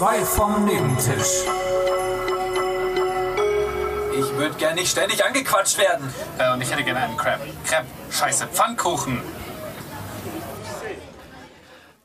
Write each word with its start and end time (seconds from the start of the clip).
Zwei 0.00 0.24
vom 0.24 0.64
Nebentisch. 0.64 1.44
Ich 4.14 4.34
würde 4.38 4.54
gern 4.56 4.74
nicht 4.76 4.90
ständig 4.90 5.22
angequatscht 5.22 5.76
werden. 5.76 6.10
Äh, 6.38 6.54
und 6.54 6.62
ich 6.62 6.72
hätte 6.72 6.84
gerne 6.84 7.00
einen 7.00 7.18
Crab. 7.18 7.38
Crab. 7.66 7.84
Scheiße, 8.10 8.46
Pfannkuchen. 8.46 9.20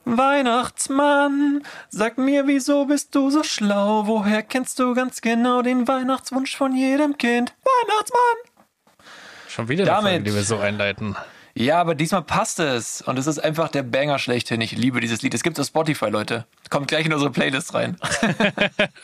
Weihnachtsmann, 0.03 1.63
sag 1.87 2.17
mir, 2.17 2.47
wieso 2.47 2.83
bist 2.83 3.15
du 3.15 3.29
so 3.29 3.43
schlau? 3.43 4.05
Woher 4.07 4.43
kennst 4.43 4.77
du 4.79 4.93
ganz 4.93 5.21
genau 5.21 5.61
den 5.61 5.87
Weihnachtswunsch 5.87 6.57
von 6.57 6.75
jedem 6.75 7.17
Kind? 7.17 7.55
Weihnachtsmann! 7.63 9.07
Schon 9.47 9.69
wieder 9.69 9.85
Damit- 9.85 9.99
eine 9.99 10.09
Folge, 10.17 10.23
die 10.31 10.35
wir 10.35 10.43
so 10.43 10.57
einleiten. 10.57 11.15
Ja, 11.57 11.79
aber 11.79 11.95
diesmal 11.95 12.21
passt 12.23 12.59
es. 12.59 13.01
Und 13.01 13.17
es 13.17 13.27
ist 13.27 13.39
einfach 13.39 13.69
der 13.69 13.83
Banger 13.83 14.19
schlechthin. 14.19 14.59
Ich 14.59 14.73
liebe 14.73 14.99
dieses 14.99 15.21
Lied. 15.21 15.33
Es 15.33 15.41
gibt 15.41 15.57
auf 15.57 15.65
Spotify, 15.65 16.09
Leute. 16.09 16.45
Kommt 16.69 16.89
gleich 16.89 17.05
in 17.05 17.13
unsere 17.13 17.31
Playlist 17.31 17.73
rein. 17.73 17.97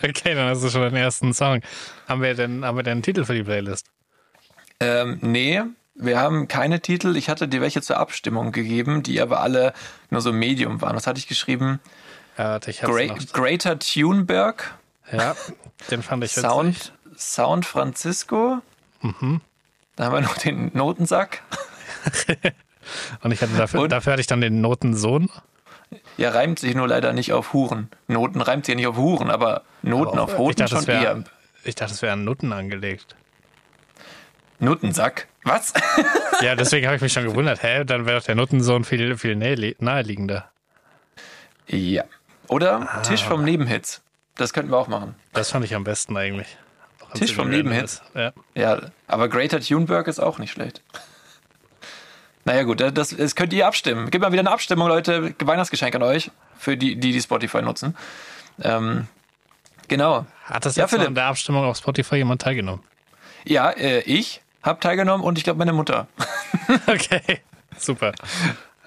Okay, 0.04 0.36
dann 0.36 0.50
hast 0.50 0.64
du 0.64 0.70
schon 0.70 0.82
den 0.82 0.96
ersten 0.96 1.34
Song. 1.34 1.62
Haben 2.08 2.22
wir 2.22 2.34
denn, 2.34 2.66
haben 2.66 2.76
wir 2.76 2.84
denn 2.84 2.94
einen 2.94 3.04
Titel 3.04 3.24
für 3.24 3.34
die 3.34 3.44
Playlist? 3.44 3.88
Ähm, 4.80 5.20
nee, 5.22 5.62
wir 5.96 6.20
haben 6.20 6.48
keine 6.48 6.82
Titel. 6.82 7.16
Ich 7.16 7.30
hatte 7.30 7.48
dir 7.48 7.62
welche 7.62 7.82
zur 7.82 7.98
Abstimmung 7.98 8.52
gegeben, 8.52 9.04
die 9.04 9.22
aber 9.22 9.40
alle 9.40 9.74
nur 10.10 10.22
so 10.22 10.34
Medium 10.34 10.82
waren. 10.82 10.96
Was 10.96 11.08
hatte 11.08 11.20
ich 11.20 11.28
geschrieben? 11.28 11.80
Ja, 12.38 12.60
ich 12.66 12.82
Gra 12.82 13.06
noch. 13.06 13.18
Greater 13.32 13.80
Tuneberg, 13.80 14.76
Ja, 15.12 15.36
den 15.90 16.02
fand 16.02 16.24
ich 16.24 16.32
witzig. 16.32 16.50
Sound, 16.50 16.94
Sound 17.16 17.66
Francisco. 17.66 18.60
Da 19.02 20.06
haben 20.06 20.14
wir 20.14 20.22
noch 20.22 20.38
den 20.38 20.72
Notensack. 20.74 21.44
Und 23.22 23.32
ich 23.32 23.42
hatte 23.42 23.54
dafür, 23.56 23.82
Und? 23.82 23.92
dafür 23.92 24.14
hatte 24.14 24.22
ich 24.22 24.28
dann 24.28 24.42
den 24.42 24.62
Notensohn. 24.62 25.30
Ja, 26.18 26.30
reimt 26.32 26.60
sich 26.60 26.74
nur 26.76 26.88
leider 26.88 27.14
nicht 27.14 27.34
auf 27.34 27.54
Huren. 27.54 27.90
Noten 28.08 28.42
reimt 28.42 28.66
sich 28.66 28.74
ja 28.74 28.78
nicht 28.78 28.88
auf 28.88 28.98
Huren, 28.98 29.30
aber 29.30 29.64
Noten 29.82 30.18
auf 30.20 30.34
ich 30.34 30.38
Hoten 30.38 30.56
dachte, 30.60 30.76
schon 30.78 30.88
wäre, 30.88 31.04
eher. 31.04 31.24
ich 31.64 31.76
dachte, 31.76 31.92
das 31.94 32.02
wäre 32.02 32.14
an 32.14 32.24
Nutten 32.24 32.54
angelegt. 32.54 33.16
Notensack. 34.60 35.28
Was? 35.44 35.74
Ja, 36.42 36.56
deswegen 36.56 36.88
habe 36.88 36.96
ich 36.96 37.02
mich 37.04 37.14
schon 37.14 37.24
gewundert. 37.28 37.62
Hä, 37.62 37.84
dann 37.86 38.08
wäre 38.08 38.18
doch 38.18 38.26
der 38.26 38.34
Nuttensohn 38.34 38.84
viel, 38.84 39.16
viel 39.16 39.36
naheliegender. 39.36 40.50
ja. 41.68 42.04
Oder 42.48 42.90
Ah. 42.92 43.02
Tisch 43.02 43.24
vom 43.24 43.44
Nebenhits. 43.46 44.02
Das 44.38 44.52
könnten 44.52 44.72
wir 44.72 44.78
auch 44.78 44.88
machen. 44.88 45.14
Das 45.34 45.52
fand 45.52 45.64
ich 45.66 45.76
am 45.76 45.84
besten 45.84 46.18
eigentlich. 46.18 46.58
Tisch 47.14 47.34
vom 47.36 47.52
irgendwie 47.52 47.70
random 47.70 47.74
Nebenhit. 47.74 47.84
ist. 47.84 48.04
Ja. 48.16 48.34
Ja, 48.56 48.92
aber 49.08 49.30
Greater 49.30 49.60
Tuneberg 49.62 50.08
ist 50.08 50.20
auch 50.20 50.40
nicht 50.40 50.52
schlecht. 50.52 50.82
Naja 52.46 52.64
gut, 52.64 52.82
das, 52.82 53.16
das 53.16 53.36
könnt 53.36 53.54
ihr 53.54 53.68
abstimmen. 53.68 54.10
Gibt 54.10 54.24
mal 54.24 54.32
wieder 54.32 54.42
eine 54.42 54.52
Abstimmung, 54.52 54.88
Leute. 54.88 55.36
Weihnachtsgeschenk 55.44 55.94
an 55.96 56.04
euch. 56.04 56.32
Für 56.58 56.76
die, 56.78 56.96
die, 56.96 57.12
die 57.12 57.22
Spotify 57.22 57.62
nutzen. 57.62 57.96
Ähm, 58.62 59.08
genau. 59.88 60.26
Hat 60.46 60.66
das 60.66 60.76
Ja, 60.76 60.86
jetzt 60.86 60.96
an 60.98 61.16
der 61.16 61.26
Abstimmung 61.26 61.66
auf 61.66 61.78
Spotify 61.78 62.18
jemand 62.18 62.42
teilgenommen? 62.42 62.84
Ja, 63.46 63.70
äh, 63.72 64.02
ich 64.02 64.42
habe 64.64 64.80
teilgenommen 64.80 65.24
und 65.26 65.38
ich 65.38 65.44
glaube 65.44 65.60
meine 65.60 65.74
Mutter. 65.74 66.08
Okay, 66.88 67.42
super. 67.78 68.14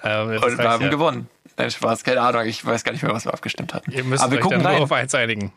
Ähm, 0.03 0.29
Und 0.41 0.57
wir 0.57 0.69
haben 0.69 0.83
ja. 0.83 0.89
gewonnen. 0.89 1.29
Nein, 1.57 1.69
Spaß, 1.69 2.03
keine 2.03 2.21
Ahnung. 2.21 2.45
Ich 2.45 2.65
weiß 2.65 2.83
gar 2.83 2.91
nicht 2.93 3.03
mehr, 3.03 3.13
was 3.13 3.25
wir 3.25 3.33
abgestimmt 3.33 3.73
hatten. 3.73 3.91
Ihr 3.91 4.03
müsst 4.03 4.23
Aber 4.23 4.31
wir 4.33 4.39
gucken 4.39 4.61
nur 4.61 4.71
rein. 4.71 4.81
auf 4.81 4.91
eins 4.91 5.13
einigen. 5.13 5.51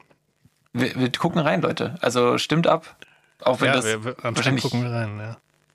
Wir, 0.72 0.94
wir 0.94 1.10
gucken 1.12 1.40
rein, 1.40 1.62
Leute. 1.62 1.94
Also 2.02 2.36
stimmt 2.38 2.66
ab. 2.66 2.96
Auch 3.42 3.60
wenn 3.60 3.68
Ja, 3.68 3.72
das 3.74 3.84
wir, 3.86 4.04
wir, 4.04 4.16
wahrscheinlich 4.20 4.62
gucken 4.62 4.82
wir 4.84 4.90
rein. 4.90 5.18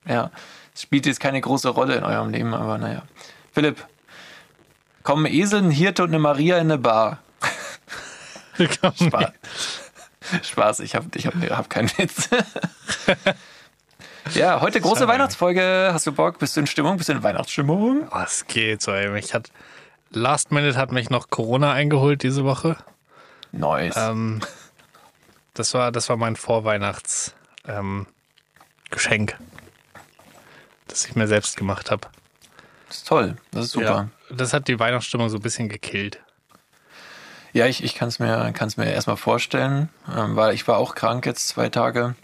Ja. 0.05 0.13
Ja, 0.13 0.31
spielt 0.75 1.05
jetzt 1.05 1.19
keine 1.19 1.39
große 1.39 1.69
Rolle 1.69 1.95
in 1.95 2.03
eurem 2.03 2.29
Leben, 2.29 2.53
aber 2.53 2.77
naja. 2.77 3.03
Philipp, 3.52 3.86
kommen 5.03 5.25
Esel, 5.25 5.61
ein 5.61 5.71
Hirte 5.71 6.03
und 6.03 6.09
eine 6.09 6.20
Maria 6.20 6.58
in 6.58 6.71
eine 6.71 6.77
Bar. 6.77 7.20
Spaß. 8.58 9.31
Spaß, 10.42 10.80
ich 10.80 10.95
habe 10.95 11.08
ich 11.15 11.27
hab, 11.27 11.33
hab 11.36 11.70
keinen 11.70 11.89
Witz. 11.98 12.30
ja, 14.33 14.61
heute 14.61 14.80
große 14.81 14.99
Schade. 15.02 15.11
Weihnachtsfolge. 15.11 15.92
Hast 15.93 16.08
du 16.08 16.11
Bock? 16.11 16.39
Bist 16.39 16.55
du 16.55 16.61
in 16.61 16.67
Stimmung? 16.67 16.98
Bist 16.98 17.09
du 17.09 17.14
in 17.14 17.23
Weihnachtsstimmung? 17.23 18.08
Was 18.09 18.48
geht 18.48 18.81
so, 18.81 18.92
ey. 18.92 19.09
Mich 19.09 19.33
hat, 19.33 19.52
Last 20.11 20.52
Minute 20.52 20.77
hat 20.77 20.92
mich 20.92 21.09
noch 21.09 21.30
Corona 21.30 21.73
eingeholt 21.73 22.23
diese 22.23 22.45
Woche. 22.45 22.77
Nice. 23.52 23.95
Ähm, 23.98 24.42
das 25.53 25.73
war, 25.73 25.92
das 25.92 26.09
war 26.09 26.17
mein 26.17 26.36
Vorweihnachts 26.36 27.36
ähm, 27.67 28.08
Geschenk, 28.89 29.37
das 30.88 31.05
ich 31.05 31.16
mir 31.16 31.27
selbst 31.27 31.58
gemacht 31.58 31.92
habe. 31.92 32.08
das 32.88 32.98
ist 32.98 33.08
toll. 33.08 33.38
Das 33.52 33.66
ist 33.66 33.71
super. 33.71 34.10
Das 34.30 34.54
hat 34.54 34.67
die 34.67 34.80
Weihnachtsstimmung 34.80 35.30
so 35.30 35.38
ein 35.38 35.42
bisschen 35.42 35.70
gekillt. 35.70 36.20
Ja, 37.54 37.67
ich, 37.67 37.83
ich 37.83 37.94
kann 37.94 38.08
es 38.08 38.17
mir, 38.20 38.52
kann's 38.54 38.77
mir 38.77 38.92
erstmal 38.92 39.17
vorstellen, 39.17 39.89
ähm, 40.16 40.36
weil 40.36 40.55
ich 40.55 40.67
war 40.67 40.77
auch 40.77 40.95
krank 40.95 41.26
jetzt 41.26 41.48
zwei 41.48 41.70
Tage. 41.70 42.16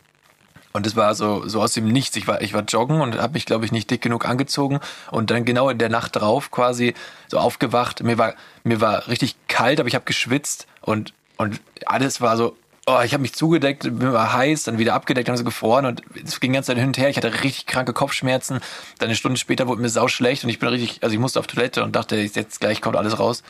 Und 0.72 0.86
es 0.86 0.96
war 0.96 1.16
so, 1.16 1.48
so 1.48 1.62
aus 1.62 1.74
dem 1.74 1.86
Nichts. 1.86 2.16
Ich 2.16 2.28
war, 2.28 2.42
ich 2.42 2.54
war 2.54 2.62
joggen 2.64 3.02
und 3.02 3.18
habe 3.18 3.34
mich, 3.34 3.46
glaube 3.46 3.66
ich, 3.66 3.72
nicht 3.72 3.90
dick 3.90 4.02
genug 4.02 4.26
angezogen. 4.28 4.80
Und 5.12 5.32
dann 5.32 5.46
genau 5.46 5.70
in 5.70 5.78
der 5.78 5.90
Nacht 5.90 6.16
drauf 6.16 6.52
quasi 6.52 6.94
so 7.28 7.40
aufgewacht. 7.40 8.04
Mir 8.04 8.18
war, 8.18 8.36
mir 8.64 8.80
war 8.82 9.08
richtig 9.08 9.36
kalt, 9.48 9.80
aber 9.80 9.88
ich 9.88 9.96
habe 9.96 10.06
geschwitzt 10.06 10.68
und, 10.82 11.14
und 11.38 11.60
alles 11.86 12.22
war 12.22 12.38
so, 12.38 12.56
oh, 12.90 13.02
ich 13.04 13.14
habe 13.14 13.22
mich 13.22 13.34
zugedeckt, 13.34 13.84
mir 13.86 14.14
war 14.14 14.34
heiß, 14.34 14.64
dann 14.64 14.78
wieder 14.78 14.94
abgedeckt, 14.94 15.30
dann 15.30 15.38
so 15.38 15.44
gefroren 15.44 15.86
und 15.86 16.02
es 16.26 16.40
ging 16.40 16.52
die 16.52 16.56
ganze 16.56 16.68
Zeit 16.68 16.78
hin 16.78 16.88
und 16.88 16.98
her. 16.98 17.10
Ich 17.10 17.18
hatte 17.18 17.44
richtig 17.44 17.66
kranke 17.68 17.94
Kopfschmerzen. 17.94 18.60
Dann 18.98 19.08
eine 19.10 19.16
Stunde 19.16 19.38
später 19.38 19.68
wurde 19.68 19.82
mir 19.82 19.90
sau 19.90 20.08
schlecht 20.08 20.44
und 20.44 20.50
ich 20.50 20.60
bin 20.60 20.70
richtig, 20.70 21.04
also 21.04 21.14
ich 21.14 21.20
musste 21.20 21.40
auf 21.40 21.48
Toilette 21.48 21.84
und 21.84 21.96
dachte, 21.96 22.16
jetzt 22.18 22.60
gleich 22.60 22.82
kommt 22.82 22.96
alles 22.96 23.20
raus 23.20 23.44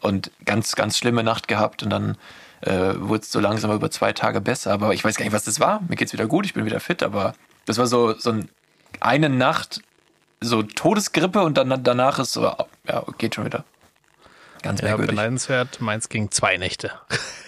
und 0.00 0.30
ganz, 0.44 0.74
ganz 0.74 0.98
schlimme 0.98 1.22
Nacht 1.22 1.46
gehabt 1.48 1.82
und 1.82 1.90
dann 1.90 2.16
äh, 2.62 2.94
wurde 2.96 3.22
es 3.22 3.30
so 3.32 3.40
langsam 3.40 3.70
über 3.72 3.90
zwei 3.90 4.12
Tage 4.12 4.40
besser. 4.40 4.72
Aber 4.72 4.94
ich 4.94 5.04
weiß 5.04 5.16
gar 5.16 5.24
nicht, 5.24 5.34
was 5.34 5.44
das 5.44 5.60
war. 5.60 5.80
Mir 5.88 5.96
geht's 5.96 6.12
wieder 6.12 6.26
gut, 6.26 6.44
ich 6.46 6.54
bin 6.54 6.64
wieder 6.64 6.80
fit, 6.80 7.02
aber 7.02 7.34
das 7.66 7.78
war 7.78 7.86
so, 7.86 8.18
so 8.18 8.30
ein, 8.30 8.48
eine 9.00 9.28
Nacht, 9.28 9.80
so 10.40 10.62
Todesgrippe 10.62 11.42
und 11.42 11.56
dann 11.56 11.84
danach 11.84 12.18
ist 12.18 12.32
so, 12.32 12.42
ja, 12.42 13.04
geht 13.18 13.36
schon 13.36 13.44
wieder. 13.44 13.64
Ganz 14.62 14.80
Ja, 14.80 14.88
merkwürdig. 14.88 15.14
beneidenswert. 15.16 15.80
Meins 15.80 16.08
ging 16.08 16.30
zwei 16.30 16.56
Nächte. 16.56 16.92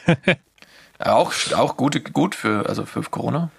Auch, 1.05 1.33
auch 1.55 1.77
gut, 1.77 2.13
gut 2.13 2.35
für, 2.35 2.69
also 2.69 2.87
für 2.87 3.03
Corona. 3.03 3.51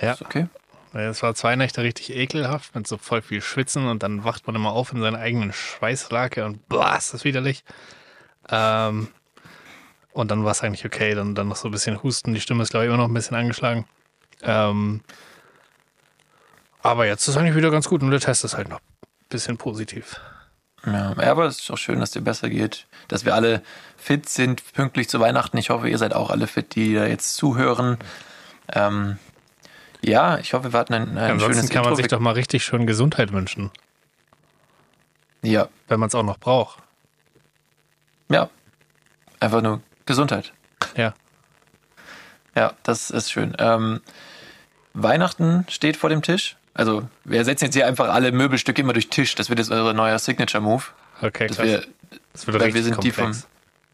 Ja, 0.00 0.12
Ist 0.12 0.22
okay. 0.22 0.46
es 0.92 1.22
war 1.22 1.34
zwei 1.34 1.56
Nächte 1.56 1.82
richtig 1.82 2.14
ekelhaft 2.14 2.74
mit 2.74 2.86
so 2.86 2.96
voll 2.96 3.22
viel 3.22 3.42
Schwitzen 3.42 3.86
und 3.86 4.02
dann 4.02 4.24
wacht 4.24 4.46
man 4.46 4.56
immer 4.56 4.72
auf 4.72 4.92
in 4.92 5.00
seiner 5.00 5.18
eigenen 5.18 5.52
Schweißlake 5.52 6.44
und 6.44 6.66
boah, 6.68 6.96
ist 6.96 7.12
das 7.12 7.24
widerlich. 7.24 7.64
Ähm, 8.48 9.08
und 10.12 10.30
dann 10.30 10.44
war 10.44 10.52
es 10.52 10.62
eigentlich 10.62 10.86
okay. 10.86 11.14
Dann, 11.14 11.34
dann 11.34 11.48
noch 11.48 11.56
so 11.56 11.68
ein 11.68 11.72
bisschen 11.72 12.02
Husten. 12.02 12.32
Die 12.32 12.40
Stimme 12.40 12.62
ist, 12.62 12.70
glaube 12.70 12.86
ich, 12.86 12.88
immer 12.88 12.96
noch 12.96 13.08
ein 13.08 13.14
bisschen 13.14 13.36
angeschlagen. 13.36 13.86
Ähm, 14.42 15.02
aber 16.82 17.06
jetzt 17.06 17.28
ist 17.28 17.36
eigentlich 17.36 17.56
wieder 17.56 17.70
ganz 17.70 17.88
gut 17.88 18.02
und 18.02 18.10
der 18.10 18.20
Test 18.20 18.44
ist 18.44 18.56
halt 18.56 18.68
noch 18.68 18.78
ein 18.78 19.06
bisschen 19.28 19.58
positiv. 19.58 20.18
Ja, 20.86 21.14
aber 21.18 21.46
es 21.46 21.58
ist 21.60 21.70
auch 21.70 21.78
schön, 21.78 21.98
dass 22.00 22.12
dir 22.12 22.20
besser 22.20 22.48
geht, 22.48 22.86
dass 23.08 23.24
wir 23.24 23.34
alle 23.34 23.62
fit 23.96 24.28
sind, 24.28 24.62
pünktlich 24.72 25.08
zu 25.08 25.18
Weihnachten. 25.18 25.58
Ich 25.58 25.70
hoffe, 25.70 25.88
ihr 25.88 25.98
seid 25.98 26.14
auch 26.14 26.30
alle 26.30 26.46
fit, 26.46 26.74
die 26.76 26.94
da 26.94 27.06
jetzt 27.06 27.34
zuhören. 27.34 27.98
Ähm, 28.72 29.18
ja, 30.02 30.38
ich 30.38 30.54
hoffe, 30.54 30.72
wir 30.72 30.78
hatten 30.78 30.94
ein, 30.94 31.18
ein 31.18 31.32
Ansonsten 31.32 31.54
schönes 31.54 31.70
kann 31.70 31.82
man 31.82 31.92
Intro. 31.92 32.02
sich 32.02 32.08
doch 32.08 32.20
mal 32.20 32.32
richtig 32.32 32.64
schön 32.64 32.86
Gesundheit 32.86 33.32
wünschen, 33.32 33.70
ja, 35.42 35.68
wenn 35.88 35.98
man 36.00 36.08
es 36.08 36.14
auch 36.14 36.22
noch 36.22 36.38
braucht. 36.38 36.78
ja, 38.28 38.48
einfach 39.40 39.62
nur 39.62 39.80
Gesundheit. 40.06 40.52
Ja. 40.96 41.14
Ja, 42.54 42.72
das 42.84 43.10
ist 43.10 43.30
schön. 43.30 43.54
Ähm, 43.58 44.00
Weihnachten 44.94 45.66
steht 45.68 45.96
vor 45.96 46.10
dem 46.10 46.22
Tisch. 46.22 46.56
Also, 46.76 47.08
wir 47.24 47.38
ersetzen 47.38 47.64
jetzt 47.64 47.74
hier 47.74 47.86
einfach 47.86 48.08
alle 48.10 48.32
Möbelstücke 48.32 48.82
immer 48.82 48.92
durch 48.92 49.08
Tisch. 49.08 49.34
Das 49.34 49.48
wird 49.48 49.58
jetzt 49.58 49.70
unser 49.70 49.94
neuer 49.94 50.18
Signature-Move. 50.18 50.84
Okay, 51.22 51.46
Dass 51.46 51.56
krass. 51.56 51.66
wir, 51.66 51.86
das 52.34 52.46
wird 52.46 52.54
weil 52.58 52.62
richtig 52.64 52.74
wir 52.74 52.82
sind 52.84 53.02
die 53.02 53.10
komplex. 53.10 53.40
vom. 53.42 53.50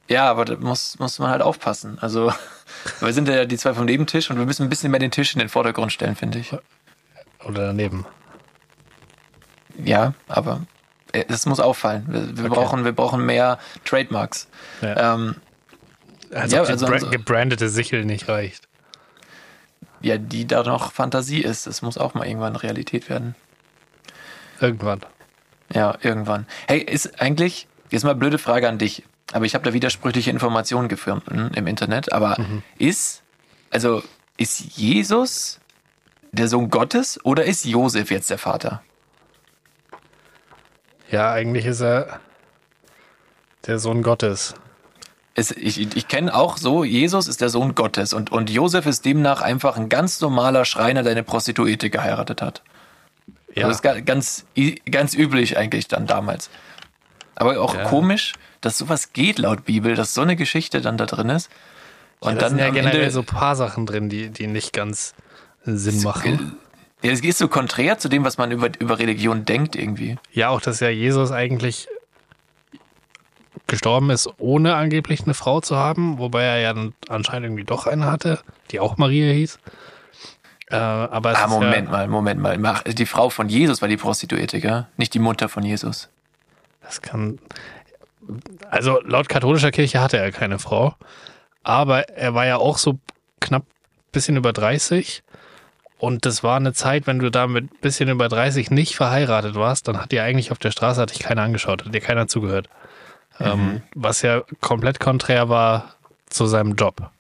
Ja, 0.09 0.29
aber 0.29 0.45
da 0.45 0.57
muss, 0.57 0.99
muss 0.99 1.19
man 1.21 1.31
halt 1.31 1.43
aufpassen. 1.43 1.99
Also, 2.01 2.35
wir 3.01 3.13
sind 3.13 3.29
ja 3.29 3.45
die 3.45 3.57
zwei 3.57 3.73
vom 3.75 3.85
Nebentisch 3.85 4.31
und 4.31 4.39
wir 4.39 4.47
müssen 4.47 4.65
ein 4.65 4.69
bisschen 4.69 4.91
mehr 4.91 4.99
den 5.01 5.13
Tisch 5.13 5.33
in 5.33 5.39
den 5.39 5.49
Vordergrund 5.49 5.93
stellen, 5.93 6.17
finde 6.17 6.41
ich. 6.41 6.53
Oder 7.45 7.67
daneben. 7.69 8.05
Ja, 9.85 10.15
aber 10.29 10.63
äh, 11.13 11.25
es 11.29 11.47
muss 11.47 11.61
auffallen. 11.61 12.05
Wir, 12.09 12.37
wir, 12.37 12.45
Okay. 12.51 12.55
brauchen, 12.55 12.85
wir 12.85 12.93
brauchen 12.93 13.25
mehr 13.25 13.59
Trademarks. 13.85 14.49
Ja. 14.81 15.15
Ähm, 15.15 15.37
Als 16.35 16.53
ja, 16.53 16.61
ob 16.61 16.67
die 16.67 16.73
also- 16.73 16.87
also- 16.87 17.11
gebrandete 17.11 17.69
Sichel 17.69 18.05
nicht 18.05 18.29
reicht. 18.29 18.69
Ja, 20.03 20.19
die 20.19 20.47
da 20.47 20.63
noch 20.63 20.93
Fantasie 20.93 21.43
ist. 21.43 21.67
Das 21.67 21.83
muss 21.83 21.99
auch 21.99 22.15
mal 22.15 22.27
irgendwann 22.27 22.57
Realität 22.57 23.09
werden. 23.09 23.35
Irgendwann. 24.61 25.01
Ja, 25.73 25.97
irgendwann. 26.03 26.47
Hey, 26.67 26.81
ist 26.81 27.21
eigentlich, 27.21 27.67
jetzt 27.91 28.05
mal 28.05 28.11
eine 28.11 28.19
blöde 28.19 28.39
Frage 28.39 28.69
an 28.69 28.79
dich, 28.79 29.05
aber 29.33 29.45
ich 29.45 29.55
habe 29.55 29.65
da 29.65 29.73
widersprüchliche 29.73 30.31
Informationen 30.31 30.89
gefunden 30.89 31.51
im 31.55 31.67
Internet, 31.67 32.13
aber 32.13 32.37
ist, 32.79 33.23
also 33.71 34.03
ist 34.37 34.77
Jesus 34.77 35.61
der 36.33 36.49
Sohn 36.49 36.71
Gottes 36.71 37.19
oder 37.25 37.45
ist 37.45 37.65
Josef 37.65 38.11
jetzt 38.11 38.31
der 38.31 38.39
Vater? 38.39 38.83
Ja, 41.11 41.33
eigentlich 41.33 41.67
ist 41.67 41.81
er 41.81 42.21
der 43.67 43.79
Sohn 43.79 44.03
Gottes. 44.03 44.55
Es, 45.35 45.51
ich, 45.51 45.97
ich 45.97 46.09
kenne 46.09 46.35
auch 46.35 46.57
so, 46.59 46.85
Jesus 46.85 47.27
ist 47.29 47.41
der 47.41 47.49
Sohn 47.49 47.75
Gottes 47.75 48.13
und, 48.13 48.31
und 48.33 48.51
Josef 48.51 48.87
ist 48.87 49.05
demnach 49.05 49.41
einfach 49.41 49.77
ein 49.77 49.89
ganz 49.89 50.21
normaler 50.21 50.65
Schreiner, 50.65 51.03
der 51.03 51.13
eine 51.13 51.23
Prostituierte 51.23 51.89
geheiratet 51.91 52.43
hat. 52.43 52.63
Ja. 53.55 53.67
Also 53.67 53.69
das 53.69 53.77
ist 53.77 53.83
ga- 53.83 54.01
ganz, 54.01 54.45
ganz 54.91 55.15
üblich 55.15 55.57
eigentlich 55.57 55.89
dann 55.89 56.07
damals. 56.07 56.51
Aber 57.35 57.61
auch 57.61 57.75
Ja. 57.75 57.85
komisch, 57.85 58.35
dass 58.61 58.77
sowas 58.79 59.13
geht 59.13 59.39
laut 59.39 59.65
Bibel, 59.65 59.95
dass 59.95 60.15
so 60.15 60.21
eine 60.21 60.37
Geschichte 60.37 60.81
dann 60.83 60.97
da 60.99 61.07
drin 61.07 61.29
ist. 61.31 61.51
Und 62.21 62.33
Und 62.35 62.43
dann 62.43 62.51
sind 62.51 62.59
ja 62.61 62.71
generell 62.71 63.01
Ende, 63.01 63.11
so 63.11 63.21
ein 63.21 63.27
paar 63.27 63.57
Sachen 63.57 63.85
drin, 63.87 64.09
die, 64.09 64.29
die 64.31 64.47
nicht 64.47 64.73
ganz 64.73 65.15
Sinn 65.65 66.03
machen. 66.03 66.57
ja, 67.03 67.11
es 67.11 67.21
ist 67.21 67.39
so 67.39 67.49
konträr 67.49 67.99
zu 67.99 68.09
dem, 68.09 68.25
was 68.25 68.39
man 68.39 68.53
über, 68.53 68.69
über 68.79 68.99
Religion 68.99 69.45
denkt 69.45 69.75
irgendwie. 69.77 70.19
Ja, 70.33 70.51
auch, 70.51 70.61
dass 70.61 70.79
ja 70.81 70.89
Jesus 70.89 71.33
eigentlich 71.33 71.89
gestorben 73.73 74.11
ist, 74.11 74.29
ohne 74.37 74.75
angeblich 74.75 75.23
eine 75.23 75.33
Frau 75.33 75.63
zu 75.63 75.77
haben, 75.77 76.19
wobei 76.19 76.43
er 76.45 76.59
ja 76.59 76.75
anscheinend 77.09 77.47
irgendwie 77.47 77.65
doch 77.65 77.87
eine 77.87 78.05
hatte, 78.05 78.41
die 78.71 78.81
auch 78.81 78.99
Maria 78.99 79.33
hieß. 79.33 79.59
Äh, 80.71 80.77
aber 80.77 81.35
Ah, 81.37 81.47
Moment 81.47 81.87
ja, 81.87 81.91
mal, 81.91 82.07
Moment 82.07 82.41
mal. 82.41 82.83
Die 82.87 83.07
Frau 83.07 83.31
von 83.31 83.49
Jesus 83.49 83.81
war 83.81 83.89
die 83.89 83.97
Prostituierte, 83.97 84.61
gell? 84.61 84.87
Nicht 84.99 85.15
die 85.15 85.21
Mutter 85.21 85.49
von 85.49 85.63
Jesus. 85.63 86.11
Das 86.83 87.01
kann. 87.01 87.39
Also 88.71 89.01
laut 89.05 89.31
katholischer 89.31 89.71
Kirche 89.71 90.03
hatte 90.03 90.19
er 90.19 90.31
keine 90.33 90.59
Frau, 90.59 90.95
aber 91.63 92.11
er 92.11 92.35
war 92.35 92.45
ja 92.45 92.59
auch 92.59 92.77
so 92.77 92.99
knapp 93.41 93.65
bisschen 94.13 94.37
über 94.37 94.53
30. 94.53 95.23
Und 95.99 96.27
das 96.27 96.43
war 96.43 96.57
eine 96.57 96.75
Zeit, 96.75 97.07
wenn 97.07 97.21
du 97.21 97.31
da 97.31 97.47
mit 97.47 97.81
bisschen 97.81 98.11
über 98.11 98.29
30 98.29 98.71
nicht 98.71 98.97
verheiratet 98.97 99.55
warst, 99.55 99.89
dann 99.89 99.99
hat 99.99 100.13
dir 100.13 100.25
eigentlich 100.25 100.51
auf 100.53 100.59
der 100.59 100.73
Straße 100.73 101.01
hat 101.01 101.11
dich 101.13 101.21
keiner 101.21 101.43
angeschaut, 101.43 101.87
hat 101.87 101.95
dir 101.95 102.01
keiner 102.01 102.27
zugehört. 102.27 102.69
Ähm, 103.41 103.83
was 103.95 104.23
ja 104.23 104.43
komplett 104.61 105.01
konträr 105.01 105.49
war 105.49 105.95
zu 106.29 106.47
seinem 106.47 106.75
Job. 106.75 107.11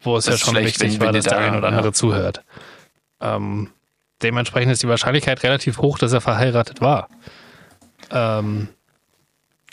Wo 0.00 0.16
es 0.16 0.26
Das 0.26 0.40
ja 0.40 0.44
schon 0.46 0.54
schlecht, 0.54 0.80
wichtig 0.80 1.00
war, 1.00 1.12
dass 1.12 1.24
der 1.24 1.34
da- 1.34 1.38
ein 1.46 1.56
oder 1.56 1.68
andere 1.68 1.86
ja. 1.86 1.92
zuhört. 1.92 2.42
Ähm, 3.20 3.70
dementsprechend 4.22 4.72
ist 4.72 4.82
die 4.82 4.88
Wahrscheinlichkeit 4.88 5.42
relativ 5.42 5.78
hoch, 5.78 5.98
dass 5.98 6.12
er 6.12 6.20
verheiratet 6.20 6.80
war. 6.80 7.08
Ähm, 8.10 8.68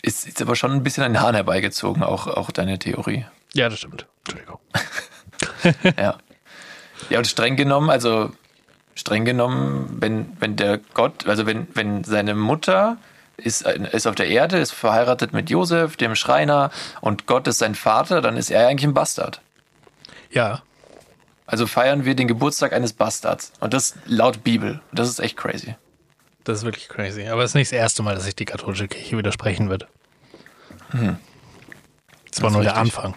Ist, 0.02 0.26
ist 0.26 0.40
aber 0.42 0.56
schon 0.56 0.72
ein 0.72 0.82
bisschen 0.82 1.02
den 1.04 1.20
Hahn 1.20 1.34
herbeigezogen, 1.34 2.02
auch, 2.02 2.26
auch 2.26 2.50
deine 2.50 2.78
Theorie. 2.78 3.26
ja, 3.52 3.68
das 3.68 3.78
stimmt. 3.78 4.06
Entschuldigung. 4.24 4.58
Ja. 5.98 6.16
Ja, 7.10 7.18
und 7.18 7.26
streng 7.26 7.56
genommen, 7.56 7.90
also 7.90 8.30
streng 8.94 9.24
genommen, 9.24 9.96
wenn, 10.00 10.36
wenn 10.40 10.56
der 10.56 10.78
Gott, 10.94 11.26
also 11.26 11.44
wenn, 11.44 11.66
wenn 11.74 12.04
seine 12.04 12.34
Mutter 12.34 12.96
ist, 13.36 13.62
ist 13.62 14.06
auf 14.06 14.14
der 14.14 14.28
Erde, 14.28 14.58
ist 14.58 14.72
verheiratet 14.72 15.32
mit 15.32 15.50
Josef, 15.50 15.96
dem 15.96 16.14
Schreiner, 16.14 16.70
und 17.00 17.26
Gott 17.26 17.46
ist 17.48 17.58
sein 17.58 17.74
Vater, 17.74 18.20
dann 18.20 18.36
ist 18.36 18.50
er 18.50 18.68
eigentlich 18.68 18.86
ein 18.86 18.94
Bastard. 18.94 19.40
Ja, 20.30 20.62
Also 21.46 21.66
feiern 21.66 22.04
wir 22.04 22.14
den 22.16 22.26
Geburtstag 22.28 22.72
eines 22.72 22.92
Bastards. 22.92 23.52
Und 23.60 23.74
das 23.74 23.94
laut 24.06 24.42
Bibel. 24.44 24.80
Das 24.92 25.08
ist 25.08 25.20
echt 25.20 25.36
crazy. 25.36 25.76
das 26.44 26.58
ist 26.58 26.64
wirklich 26.64 26.88
crazy. 26.88 27.26
Aber 27.28 27.42
es 27.42 27.50
ist 27.50 27.54
nicht 27.54 27.70
das 27.72 27.78
erste 27.78 28.02
Mal, 28.02 28.14
dass 28.14 28.24
sich 28.24 28.34
die 28.36 28.44
katholische 28.44 28.88
Kirche 28.88 29.16
widersprechen 29.18 29.68
wird. 29.70 29.86
Das 30.82 30.92
war 30.92 31.00
Hm. 31.00 31.18
Das 32.30 32.38
ist 32.38 32.42
nur 32.42 32.62
der 32.62 32.76
richtig. 32.76 32.96
Anfang. 32.96 33.14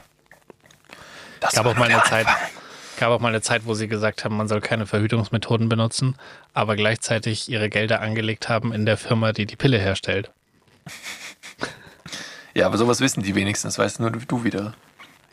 Das 1.39 1.53
gab 1.53 1.65
war 1.65 1.71
auch 1.71 1.77
mal 1.77 1.89
nur 1.89 1.95
eine 1.99 2.01
der 2.01 2.09
Zeit, 2.09 2.27
Anfang. 2.27 2.49
Gab 2.97 3.11
auch 3.11 3.19
mal 3.19 3.29
eine 3.29 3.41
Zeit, 3.41 3.65
wo 3.65 3.73
sie 3.73 3.87
gesagt 3.87 4.25
haben, 4.25 4.35
man 4.35 4.47
soll 4.47 4.61
keine 4.61 4.85
Verhütungsmethoden 4.85 5.69
benutzen, 5.69 6.15
aber 6.53 6.75
gleichzeitig 6.75 7.49
ihre 7.49 7.69
Gelder 7.69 8.01
angelegt 8.01 8.49
haben 8.49 8.73
in 8.73 8.85
der 8.85 8.97
Firma, 8.97 9.31
die 9.31 9.45
die 9.45 9.55
Pille 9.55 9.77
herstellt. 9.77 10.31
Ja, 12.53 12.65
aber 12.65 12.77
sowas 12.77 13.01
wissen 13.01 13.21
die 13.21 13.35
wenigstens, 13.35 13.75
das 13.75 13.79
weißt 13.83 13.99
nur 13.99 14.11
du 14.11 14.43
wieder. 14.43 14.73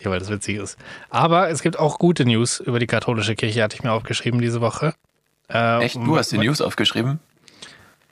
Ja, 0.01 0.11
weil 0.11 0.19
das 0.19 0.29
witzig 0.29 0.59
ist. 0.59 0.77
Aber 1.09 1.49
es 1.49 1.63
gibt 1.63 1.79
auch 1.79 1.99
gute 1.99 2.27
News 2.27 2.61
über 2.61 2.79
die 2.79 2.87
katholische 2.87 3.35
Kirche, 3.35 3.63
hatte 3.63 3.77
ich 3.77 3.83
mir 3.83 3.93
aufgeschrieben 3.93 4.41
diese 4.41 4.61
Woche. 4.61 4.95
Äh, 5.49 5.85
Echt? 5.85 5.97
Du 5.97 6.17
hast 6.19 6.33
die 6.33 6.39
News 6.39 6.61
aufgeschrieben? 6.61 7.21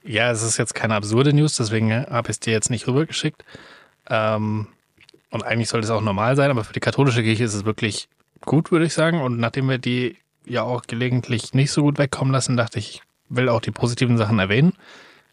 Ja, 0.02 0.30
es 0.30 0.42
ist 0.42 0.56
jetzt 0.56 0.74
keine 0.74 0.94
absurde 0.94 1.34
News, 1.34 1.56
deswegen 1.56 1.92
habe 1.92 2.30
ich 2.30 2.36
es 2.36 2.40
dir 2.40 2.52
jetzt 2.52 2.70
nicht 2.70 2.86
rübergeschickt. 2.86 3.44
Ähm, 4.08 4.68
und 5.30 5.44
eigentlich 5.44 5.68
sollte 5.68 5.84
es 5.84 5.90
auch 5.90 6.00
normal 6.00 6.34
sein, 6.36 6.50
aber 6.50 6.64
für 6.64 6.72
die 6.72 6.80
katholische 6.80 7.22
Kirche 7.22 7.44
ist 7.44 7.54
es 7.54 7.64
wirklich 7.64 8.08
gut, 8.46 8.70
würde 8.70 8.84
ich 8.86 8.94
sagen. 8.94 9.20
Und 9.20 9.38
nachdem 9.38 9.68
wir 9.68 9.78
die 9.78 10.16
ja 10.44 10.62
auch 10.62 10.82
gelegentlich 10.82 11.54
nicht 11.54 11.70
so 11.70 11.82
gut 11.82 11.98
wegkommen 11.98 12.32
lassen, 12.32 12.56
dachte 12.56 12.78
ich, 12.78 12.96
ich 12.96 13.02
will 13.36 13.48
auch 13.48 13.60
die 13.60 13.70
positiven 13.70 14.18
Sachen 14.18 14.38
erwähnen. 14.38 14.74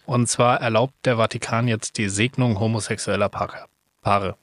Und 0.06 0.27
zwar 0.27 0.61
erlaubt 0.61 0.94
der 1.06 1.17
Vatikan 1.17 1.67
jetzt 1.67 1.97
die 1.97 2.09
Segnung 2.09 2.59
homosexueller 2.59 3.29
Paare. 3.29 3.65
Paare. 4.01 4.35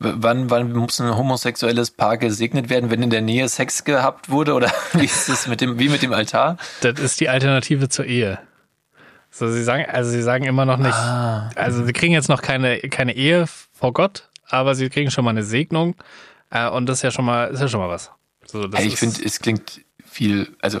W- 0.00 0.12
Wann, 0.16 0.50
wann 0.50 0.72
muss 0.72 1.00
ein 1.00 1.16
homosexuelles 1.16 1.90
Paar 1.90 2.16
gesegnet 2.18 2.68
werden, 2.70 2.90
wenn 2.90 3.02
in 3.02 3.10
der 3.10 3.20
Nähe 3.22 3.48
Sex 3.48 3.84
gehabt 3.84 4.28
wurde? 4.30 4.54
Oder 4.54 4.70
wie 4.92 5.04
ist 5.04 5.28
es 5.28 5.46
mit 5.46 5.60
dem, 5.60 5.78
wie 5.78 5.88
mit 5.88 6.02
dem 6.02 6.12
Altar? 6.12 6.56
Das 6.82 6.98
ist 7.00 7.20
die 7.20 7.28
Alternative 7.28 7.88
zur 7.88 8.04
Ehe. 8.04 8.38
So, 9.30 9.50
sie 9.50 9.62
sagen, 9.62 9.84
also 9.90 10.10
sie 10.10 10.22
sagen 10.22 10.44
immer 10.44 10.64
noch 10.64 10.78
nicht, 10.78 10.94
Ah. 10.94 11.50
also 11.54 11.84
sie 11.84 11.92
kriegen 11.92 12.14
jetzt 12.14 12.28
noch 12.28 12.40
keine, 12.40 12.78
keine 12.80 13.14
Ehe 13.14 13.44
vor 13.74 13.92
Gott, 13.92 14.28
aber 14.48 14.74
sie 14.74 14.88
kriegen 14.88 15.10
schon 15.10 15.24
mal 15.24 15.30
eine 15.32 15.42
Segnung. 15.42 15.94
Äh, 16.50 16.68
und 16.68 16.86
das 16.86 16.98
ist 16.98 17.02
ja 17.02 17.10
schon 17.10 17.24
mal, 17.24 17.48
ist 17.48 17.60
ja 17.60 17.68
schon 17.68 17.80
mal 17.80 17.88
was. 17.88 18.10
So, 18.46 18.68
Hey, 18.72 18.86
ich 18.86 18.96
finde, 18.96 19.22
es 19.24 19.40
klingt 19.40 19.82
viel, 20.04 20.56
also 20.60 20.80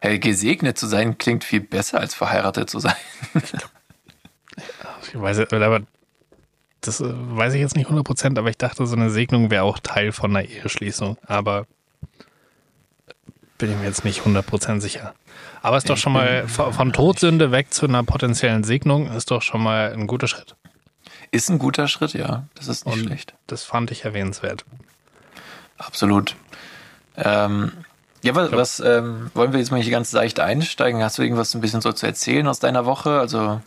hey, 0.00 0.18
gesegnet 0.18 0.78
zu 0.78 0.86
sein 0.86 1.18
klingt 1.18 1.44
viel 1.44 1.60
besser 1.60 2.00
als 2.00 2.14
verheiratet 2.14 2.70
zu 2.70 2.78
sein. 2.78 2.94
ich 5.02 5.20
weiß, 5.20 5.38
aber 5.52 5.82
das 6.80 7.00
äh, 7.00 7.04
weiß 7.08 7.54
ich 7.54 7.60
jetzt 7.60 7.76
nicht 7.76 7.88
100%, 7.88 8.38
aber 8.38 8.50
ich 8.50 8.58
dachte, 8.58 8.86
so 8.86 8.96
eine 8.96 9.10
Segnung 9.10 9.50
wäre 9.50 9.62
auch 9.62 9.78
Teil 9.78 10.12
von 10.12 10.34
einer 10.34 10.48
Eheschließung. 10.48 11.16
Aber 11.26 11.66
bin 13.58 13.70
ich 13.70 13.76
mir 13.76 13.84
jetzt 13.84 14.04
nicht 14.04 14.22
100% 14.22 14.80
sicher. 14.80 15.14
Aber 15.62 15.76
ist 15.76 15.88
doch 15.88 15.96
schon 15.96 16.12
mal 16.12 16.48
von 16.48 16.72
von 16.72 16.92
Todsünde 16.92 17.52
weg 17.52 17.72
zu 17.72 17.86
einer 17.86 18.02
potenziellen 18.02 18.64
Segnung 18.64 19.08
ist 19.12 19.30
doch 19.30 19.42
schon 19.42 19.62
mal 19.62 19.92
ein 19.92 20.08
guter 20.08 20.26
Schritt. 20.26 20.56
Ist 21.30 21.48
ein 21.48 21.58
guter 21.60 21.86
Schritt, 21.86 22.14
ja. 22.14 22.48
Das 22.54 22.66
ist 22.66 22.84
nicht 22.84 22.96
Und 22.96 23.04
schlecht. 23.04 23.34
das 23.46 23.62
fand 23.62 23.92
ich 23.92 24.04
erwähnenswert. 24.04 24.64
Absolut. 25.78 26.36
Ähm, 27.16 27.72
ja, 28.22 28.34
was, 28.34 28.52
was 28.52 28.80
ähm, 28.80 29.30
wollen 29.34 29.52
wir 29.52 29.58
jetzt 29.58 29.70
mal 29.72 29.80
hier 29.80 29.90
ganz 29.90 30.12
leicht 30.12 30.38
einsteigen? 30.40 31.02
Hast 31.02 31.18
du 31.18 31.22
irgendwas 31.22 31.54
ein 31.54 31.60
bisschen 31.60 31.80
so 31.80 31.92
zu 31.92 32.06
erzählen 32.06 32.46
aus 32.46 32.60
deiner 32.60 32.86
Woche? 32.86 33.18
Also 33.18 33.60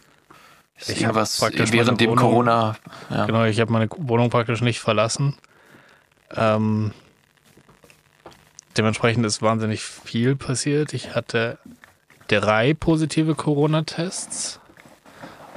ist 0.78 0.90
Ich 0.90 1.02
irgendwas 1.02 1.42
während 1.42 2.00
dem 2.02 2.12
Wohnung- 2.12 2.24
Corona? 2.24 2.76
Ja. 3.10 3.26
Genau, 3.26 3.44
ich 3.46 3.60
habe 3.60 3.72
meine 3.72 3.88
Wohnung 3.98 4.30
praktisch 4.30 4.62
nicht 4.62 4.80
verlassen. 4.80 5.36
Ähm, 6.36 6.92
dementsprechend 8.78 9.26
ist 9.26 9.42
wahnsinnig 9.42 9.82
viel 9.84 10.36
passiert. 10.36 10.94
Ich 10.94 11.16
hatte 11.16 11.58
drei 12.28 12.74
positive 12.74 13.36
Corona-Tests. 13.36 14.60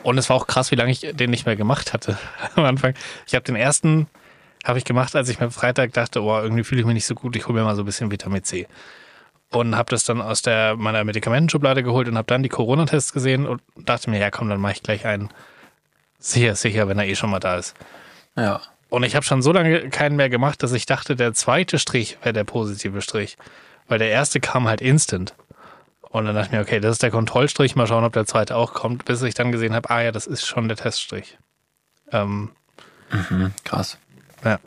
Und 0.04 0.16
es 0.18 0.28
war 0.28 0.36
auch 0.36 0.46
krass, 0.46 0.70
wie 0.70 0.76
lange 0.76 0.92
ich 0.92 1.00
den 1.00 1.30
nicht 1.30 1.46
mehr 1.46 1.56
gemacht 1.56 1.92
hatte 1.92 2.16
am 2.56 2.64
Anfang. 2.64 2.94
Ich 3.26 3.34
habe 3.34 3.44
den 3.44 3.56
ersten 3.56 4.06
habe 4.64 4.78
ich 4.78 4.84
gemacht, 4.84 5.14
als 5.16 5.28
ich 5.28 5.40
mir 5.40 5.50
Freitag 5.50 5.92
dachte, 5.92 6.22
oh, 6.22 6.38
irgendwie 6.38 6.64
fühle 6.64 6.80
ich 6.80 6.86
mich 6.86 6.94
nicht 6.94 7.06
so 7.06 7.14
gut, 7.14 7.36
ich 7.36 7.46
hole 7.46 7.58
mir 7.58 7.64
mal 7.64 7.76
so 7.76 7.82
ein 7.82 7.86
bisschen 7.86 8.10
Vitamin 8.10 8.44
C. 8.44 8.66
Und 9.50 9.76
habe 9.76 9.90
das 9.90 10.04
dann 10.04 10.20
aus 10.20 10.42
der 10.42 10.76
meiner 10.76 11.04
Medikamentenschublade 11.04 11.82
geholt 11.82 12.08
und 12.08 12.18
habe 12.18 12.26
dann 12.26 12.42
die 12.42 12.50
Corona-Tests 12.50 13.12
gesehen 13.12 13.46
und 13.46 13.62
dachte 13.76 14.10
mir, 14.10 14.18
ja 14.18 14.30
komm, 14.30 14.48
dann 14.48 14.60
mache 14.60 14.72
ich 14.72 14.82
gleich 14.82 15.06
einen. 15.06 15.30
Sicher, 16.18 16.54
sicher, 16.54 16.88
wenn 16.88 16.98
er 16.98 17.06
eh 17.06 17.14
schon 17.14 17.30
mal 17.30 17.40
da 17.40 17.56
ist. 17.56 17.74
ja. 18.36 18.60
Und 18.90 19.02
ich 19.02 19.14
habe 19.14 19.24
schon 19.24 19.42
so 19.42 19.52
lange 19.52 19.90
keinen 19.90 20.16
mehr 20.16 20.30
gemacht, 20.30 20.62
dass 20.62 20.72
ich 20.72 20.86
dachte, 20.86 21.14
der 21.14 21.34
zweite 21.34 21.78
Strich 21.78 22.16
wäre 22.22 22.32
der 22.32 22.44
positive 22.44 23.02
Strich. 23.02 23.36
Weil 23.86 23.98
der 23.98 24.08
erste 24.08 24.40
kam 24.40 24.66
halt 24.66 24.80
instant. 24.80 25.34
Und 26.00 26.24
dann 26.24 26.34
dachte 26.34 26.46
ich 26.46 26.52
mir, 26.52 26.62
okay, 26.62 26.80
das 26.80 26.92
ist 26.92 27.02
der 27.02 27.10
Kontrollstrich, 27.10 27.76
mal 27.76 27.86
schauen, 27.86 28.04
ob 28.04 28.14
der 28.14 28.24
zweite 28.24 28.56
auch 28.56 28.72
kommt, 28.72 29.04
bis 29.04 29.20
ich 29.20 29.34
dann 29.34 29.52
gesehen 29.52 29.74
habe, 29.74 29.90
ah 29.90 30.00
ja, 30.00 30.10
das 30.10 30.26
ist 30.26 30.46
schon 30.46 30.68
der 30.68 30.78
Teststrich. 30.78 31.36
Ähm, 32.12 32.52
Mhm, 33.10 33.52
krass. 33.64 33.98
Ja. 34.44 34.58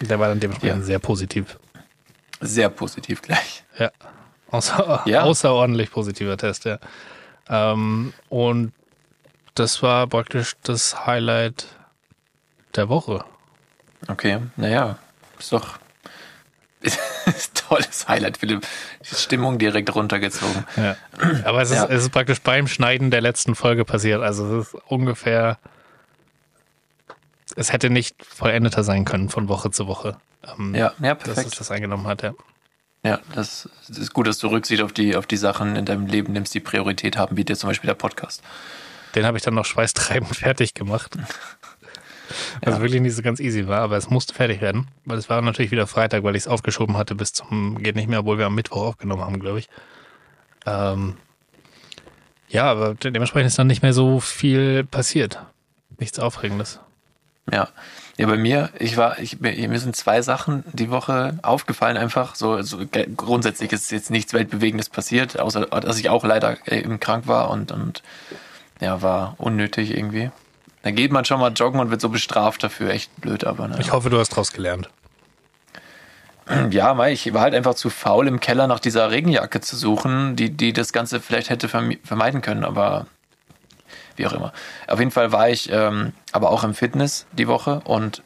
Der 0.00 0.18
war 0.20 0.28
dann 0.28 0.40
dementsprechend 0.40 0.80
Ja. 0.80 0.84
sehr 0.84 0.98
positiv. 0.98 1.58
Sehr 2.40 2.68
positiv 2.68 3.20
gleich. 3.22 3.64
Ja. 3.78 3.90
Außer, 4.50 5.02
Ja. 5.06 5.22
Außerordentlich 5.22 5.90
positiver 5.90 6.36
Test, 6.36 6.64
ja. 6.64 6.78
Ähm, 7.48 8.12
und 8.28 8.72
das 9.54 9.82
war 9.82 10.06
praktisch 10.06 10.54
das 10.62 11.06
Highlight 11.06 11.66
der 12.76 12.88
Woche. 12.88 13.24
Okay, 14.06 14.38
naja, 14.56 14.98
ist 15.38 15.52
doch 15.52 15.78
tolles 17.68 18.06
Highlight, 18.08 18.36
Philipp. 18.38 18.64
Die 19.10 19.14
Stimmung 19.16 19.58
direkt 19.58 19.92
runtergezogen. 19.94 20.64
Ja. 20.76 20.96
Aber 21.44 21.60
es 21.62 21.70
ist, 21.70 21.76
Ja. 21.76 21.86
es 21.86 22.02
ist 22.04 22.10
praktisch 22.10 22.40
beim 22.40 22.68
Schneiden 22.68 23.10
der 23.10 23.20
letzten 23.20 23.54
Folge 23.56 23.84
passiert. 23.84 24.22
Also 24.22 24.60
es 24.60 24.68
ist 24.68 24.74
ungefähr. 24.86 25.58
Es 27.58 27.72
hätte 27.72 27.90
nicht 27.90 28.24
vollendeter 28.24 28.84
sein 28.84 29.04
können 29.04 29.28
von 29.28 29.48
Woche 29.48 29.70
zu 29.70 29.86
Woche. 29.86 30.16
Ähm, 30.58 30.74
Ja, 30.74 30.92
ja, 31.00 31.14
Dass 31.14 31.28
es 31.28 31.34
perfekt. 31.34 31.60
das 31.60 31.70
eingenommen 31.70 32.06
hat, 32.06 32.22
ja. 32.22 32.32
Ja, 33.04 33.20
das, 33.34 33.68
das 33.88 33.98
ist 33.98 34.12
gut, 34.12 34.26
dass 34.26 34.38
du 34.38 34.48
Rücksicht 34.48 34.82
auf 34.82 34.92
die, 34.92 35.14
auf 35.16 35.26
die 35.26 35.36
Sachen 35.36 35.76
in 35.76 35.84
deinem 35.84 36.06
Leben 36.06 36.32
nimmst, 36.32 36.52
die 36.54 36.60
Priorität 36.60 37.16
haben, 37.16 37.36
wie 37.36 37.44
dir 37.44 37.56
zum 37.56 37.68
Beispiel 37.70 37.88
der 37.88 37.94
Podcast. 37.94 38.42
Den 39.14 39.24
habe 39.24 39.36
ich 39.38 39.42
dann 39.44 39.54
noch 39.54 39.64
schweißtreibend 39.64 40.36
fertig 40.36 40.74
gemacht. 40.74 41.16
Was 42.62 42.74
Ja. 42.74 42.80
wirklich 42.82 43.00
nicht 43.00 43.14
so 43.16 43.22
ganz 43.22 43.40
easy 43.40 43.66
war, 43.68 43.80
aber 43.80 43.96
es 43.96 44.10
musste 44.10 44.34
fertig 44.34 44.60
werden. 44.60 44.86
Weil 45.06 45.16
es 45.16 45.30
war 45.30 45.40
natürlich 45.40 45.70
wieder 45.70 45.86
Freitag, 45.86 46.24
weil 46.24 46.36
ich 46.36 46.42
es 46.42 46.48
aufgeschoben 46.48 46.96
hatte 46.98 47.14
bis 47.14 47.32
zum 47.32 47.78
geht 47.82 47.96
nicht 47.96 48.08
mehr, 48.08 48.20
obwohl 48.20 48.36
wir 48.38 48.46
am 48.46 48.54
Mittwoch 48.54 48.82
aufgenommen 48.82 49.22
haben, 49.22 49.40
glaube 49.40 49.60
ich. 49.60 49.68
Ähm, 50.66 51.16
ja, 52.48 52.64
aber 52.70 52.94
de- 52.94 53.10
dementsprechend 53.12 53.46
ist 53.48 53.58
dann 53.58 53.66
nicht 53.66 53.82
mehr 53.82 53.94
so 53.94 54.20
viel 54.20 54.84
passiert. 54.84 55.38
Nichts 55.98 56.18
Aufregendes. 56.18 56.80
Ja. 57.52 57.68
Ja, 58.16 58.26
bei 58.26 58.36
mir, 58.36 58.70
ich 58.80 58.96
war, 58.96 59.20
ich, 59.20 59.38
mir 59.40 59.78
sind 59.78 59.94
zwei 59.94 60.22
Sachen 60.22 60.64
die 60.72 60.90
Woche 60.90 61.38
aufgefallen, 61.42 61.96
einfach 61.96 62.34
so, 62.34 62.60
so 62.62 62.78
ge- 62.78 63.08
grundsätzlich 63.16 63.70
ist 63.70 63.92
jetzt 63.92 64.10
nichts 64.10 64.32
Weltbewegendes 64.32 64.88
passiert, 64.88 65.38
außer 65.38 65.66
dass 65.66 65.98
ich 66.00 66.10
auch 66.10 66.24
leider 66.24 66.56
äh, 66.66 66.80
eben 66.80 66.98
krank 66.98 67.28
war 67.28 67.48
und, 67.50 67.70
und 67.70 68.02
ja, 68.80 69.02
war 69.02 69.36
unnötig 69.38 69.96
irgendwie. 69.96 70.32
Da 70.82 70.90
geht 70.90 71.12
man 71.12 71.24
schon 71.26 71.38
mal 71.38 71.52
joggen 71.52 71.78
und 71.78 71.90
wird 71.90 72.00
so 72.00 72.08
bestraft 72.08 72.64
dafür, 72.64 72.90
echt 72.90 73.14
blöd, 73.20 73.44
aber 73.44 73.68
ne. 73.68 73.76
Ich 73.78 73.92
hoffe, 73.92 74.10
du 74.10 74.18
hast 74.18 74.30
draus 74.30 74.52
gelernt. 74.52 74.88
Ja, 76.70 76.94
Mai, 76.94 77.12
ich 77.12 77.32
war 77.34 77.42
halt 77.42 77.54
einfach 77.54 77.74
zu 77.74 77.90
faul, 77.90 78.26
im 78.26 78.40
Keller 78.40 78.66
nach 78.66 78.80
dieser 78.80 79.10
Regenjacke 79.10 79.60
zu 79.60 79.76
suchen, 79.76 80.34
die, 80.34 80.50
die 80.50 80.72
das 80.72 80.92
Ganze 80.94 81.20
vielleicht 81.20 81.50
hätte 81.50 81.68
vermeiden 81.68 82.40
können, 82.40 82.64
aber 82.64 83.06
wie 84.18 84.26
auch 84.26 84.32
immer. 84.32 84.52
Auf 84.86 84.98
jeden 84.98 85.10
Fall 85.10 85.32
war 85.32 85.48
ich 85.48 85.70
ähm, 85.72 86.12
aber 86.32 86.50
auch 86.50 86.64
im 86.64 86.74
Fitness 86.74 87.26
die 87.32 87.48
Woche 87.48 87.80
und 87.84 88.22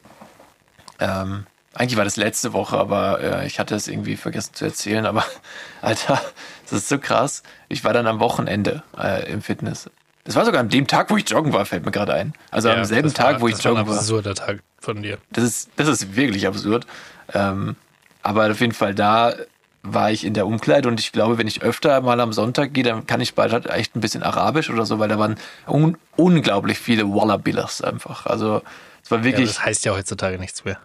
ähm, 1.00 1.46
eigentlich 1.74 1.96
war 1.96 2.04
das 2.04 2.16
letzte 2.16 2.52
Woche, 2.52 2.76
aber 2.76 3.20
äh, 3.20 3.46
ich 3.46 3.58
hatte 3.58 3.74
es 3.74 3.88
irgendwie 3.88 4.16
vergessen 4.16 4.54
zu 4.54 4.64
erzählen, 4.64 5.06
aber 5.06 5.24
Alter, 5.80 6.20
das 6.64 6.72
ist 6.72 6.88
so 6.88 6.98
krass. 6.98 7.42
Ich 7.68 7.84
war 7.84 7.92
dann 7.92 8.06
am 8.06 8.20
Wochenende 8.20 8.82
äh, 8.98 9.30
im 9.30 9.42
Fitness. 9.42 9.90
Das 10.24 10.36
war 10.36 10.44
sogar 10.44 10.60
an 10.60 10.68
dem 10.68 10.86
Tag, 10.86 11.10
wo 11.10 11.16
ich 11.16 11.28
joggen 11.28 11.52
war, 11.52 11.66
fällt 11.66 11.84
mir 11.84 11.90
gerade 11.90 12.14
ein. 12.14 12.32
Also 12.50 12.70
am 12.70 12.84
selben 12.84 13.08
das 13.08 13.14
Tag, 13.14 13.34
war, 13.34 13.40
wo 13.40 13.48
ich 13.48 13.56
das 13.56 13.64
war 13.64 13.72
joggen 13.72 13.84
ein 13.84 13.90
war. 13.90 13.96
absurder 13.98 14.34
Tag 14.34 14.62
von 14.78 15.02
dir. 15.02 15.18
Das 15.30 15.42
ist, 15.42 15.70
das 15.76 15.88
ist 15.88 16.14
wirklich 16.14 16.46
absurd. 16.46 16.86
Ähm, 17.32 17.74
aber 18.22 18.50
auf 18.50 18.60
jeden 18.60 18.74
Fall 18.74 18.94
da 18.94 19.34
war 19.82 20.10
ich 20.12 20.24
in 20.24 20.34
der 20.34 20.46
Umkleide 20.46 20.88
und 20.88 21.00
ich 21.00 21.12
glaube, 21.12 21.38
wenn 21.38 21.48
ich 21.48 21.62
öfter 21.62 22.00
mal 22.02 22.20
am 22.20 22.32
Sonntag 22.32 22.72
gehe, 22.72 22.84
dann 22.84 23.06
kann 23.06 23.20
ich 23.20 23.34
bald 23.34 23.52
halt 23.52 23.66
echt 23.66 23.96
ein 23.96 24.00
bisschen 24.00 24.22
Arabisch 24.22 24.70
oder 24.70 24.86
so, 24.86 24.98
weil 24.98 25.08
da 25.08 25.18
waren 25.18 25.36
un 25.66 25.96
unglaublich 26.16 26.78
viele 26.78 27.04
Wallabillers 27.08 27.82
einfach. 27.82 28.26
Also 28.26 28.62
es 29.02 29.10
war 29.10 29.22
Ja, 29.24 29.24
wirklich. 29.24 29.48
das 29.48 29.64
heißt 29.64 29.84
ja 29.84 29.92
heutzutage 29.92 30.38
nichts 30.38 30.64
mehr. 30.64 30.78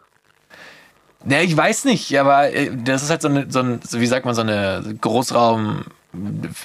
Ne, 1.24 1.44
ich 1.44 1.56
weiß 1.58 1.86
nicht, 1.86 2.18
aber 2.20 2.54
äh, 2.54 2.72
das 2.76 3.04
ist 3.04 3.10
halt 3.10 3.22
so, 3.22 3.28
eine, 3.28 3.48
so 3.50 3.60
ein, 3.60 3.80
so 3.88 4.00
wie 4.00 4.08
sagt 4.08 4.26
man, 4.26 4.36
so 4.36 4.42
eine 4.42 4.84
Großraum 5.02 5.86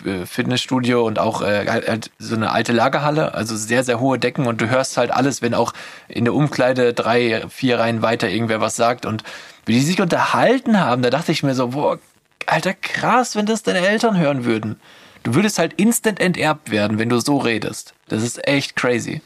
äh, 0.05 0.27
Fitnessstudio 0.27 1.05
und 1.07 1.19
auch 1.19 1.43
äh, 1.43 1.67
halt, 1.69 1.89
halt 1.89 2.11
so 2.19 2.35
eine 2.37 2.53
alte 2.53 2.73
Lagerhalle, 2.73 3.35
also 3.35 3.57
sehr, 3.57 3.83
sehr 3.83 3.99
hohe 3.99 4.19
Decken 4.19 4.47
und 4.47 4.61
du 4.61 4.69
hörst 4.69 4.97
halt 4.99 5.11
alles, 5.11 5.43
wenn 5.43 5.55
auch 5.55 5.73
in 6.09 6.25
der 6.25 6.35
Umkleide 6.35 6.93
drei, 6.95 7.45
vier 7.49 7.79
Reihen 7.79 8.03
weiter 8.03 8.29
irgendwer 8.29 8.61
was 8.61 8.77
sagt 8.77 9.05
und 9.07 9.25
wie 9.67 9.73
die 9.75 9.81
sich 9.81 10.01
unterhalten 10.01 10.79
haben, 10.81 11.03
da 11.03 11.11
dachte 11.11 11.33
ich 11.33 11.43
mir 11.43 11.55
so, 11.55 11.69
boah, 11.69 11.99
alter 12.49 12.75
krass, 12.75 13.37
wenn 13.37 13.47
das 13.47 13.63
deine 13.63 13.87
Eltern 13.87 14.19
hören 14.19 14.45
würden. 14.45 14.81
Du 15.23 15.35
würdest 15.35 15.59
halt 15.59 15.75
instant 15.75 16.21
enterbt 16.21 16.71
werden, 16.71 16.99
wenn 16.99 17.09
du 17.09 17.21
so 17.21 17.39
redest. 17.39 17.95
Das 18.09 18.23
ist 18.23 18.47
echt 18.47 18.75
crazy. 18.77 19.23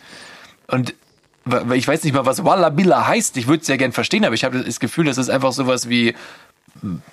Und 0.66 0.94
ich 1.72 1.86
weiß 1.86 2.04
nicht 2.04 2.12
mal, 2.12 2.26
was 2.26 2.44
Wallabilla 2.44 3.06
heißt. 3.06 3.36
Ich 3.36 3.46
würde 3.46 3.62
es 3.62 3.68
ja 3.68 3.76
gern 3.76 3.92
verstehen, 3.92 4.24
aber 4.24 4.34
ich 4.34 4.44
habe 4.44 4.62
das 4.62 4.80
Gefühl, 4.80 5.04
das 5.04 5.16
ist 5.16 5.30
einfach 5.30 5.52
sowas 5.52 5.88
wie 5.88 6.14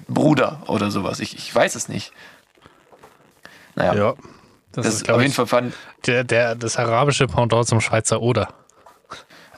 Bruder 0.08 0.64
oder 0.68 0.92
sowas. 0.92 1.20
Ich, 1.20 1.38
ich 1.38 1.54
weiß 1.54 1.76
es 1.76 1.88
nicht. 1.88 2.12
Naja, 3.76 3.94
Ja. 3.94 4.14
Das, 4.74 4.86
das 4.86 4.96
ist, 4.96 5.10
auf 5.12 5.22
jeden 5.22 5.34
Fall 5.34 5.46
fand. 5.46 5.76
der, 6.08 6.24
der, 6.24 6.56
das 6.56 6.78
arabische 6.78 7.28
Pendant 7.28 7.68
zum 7.68 7.80
Schweizer 7.80 8.22
Oder. 8.24 8.52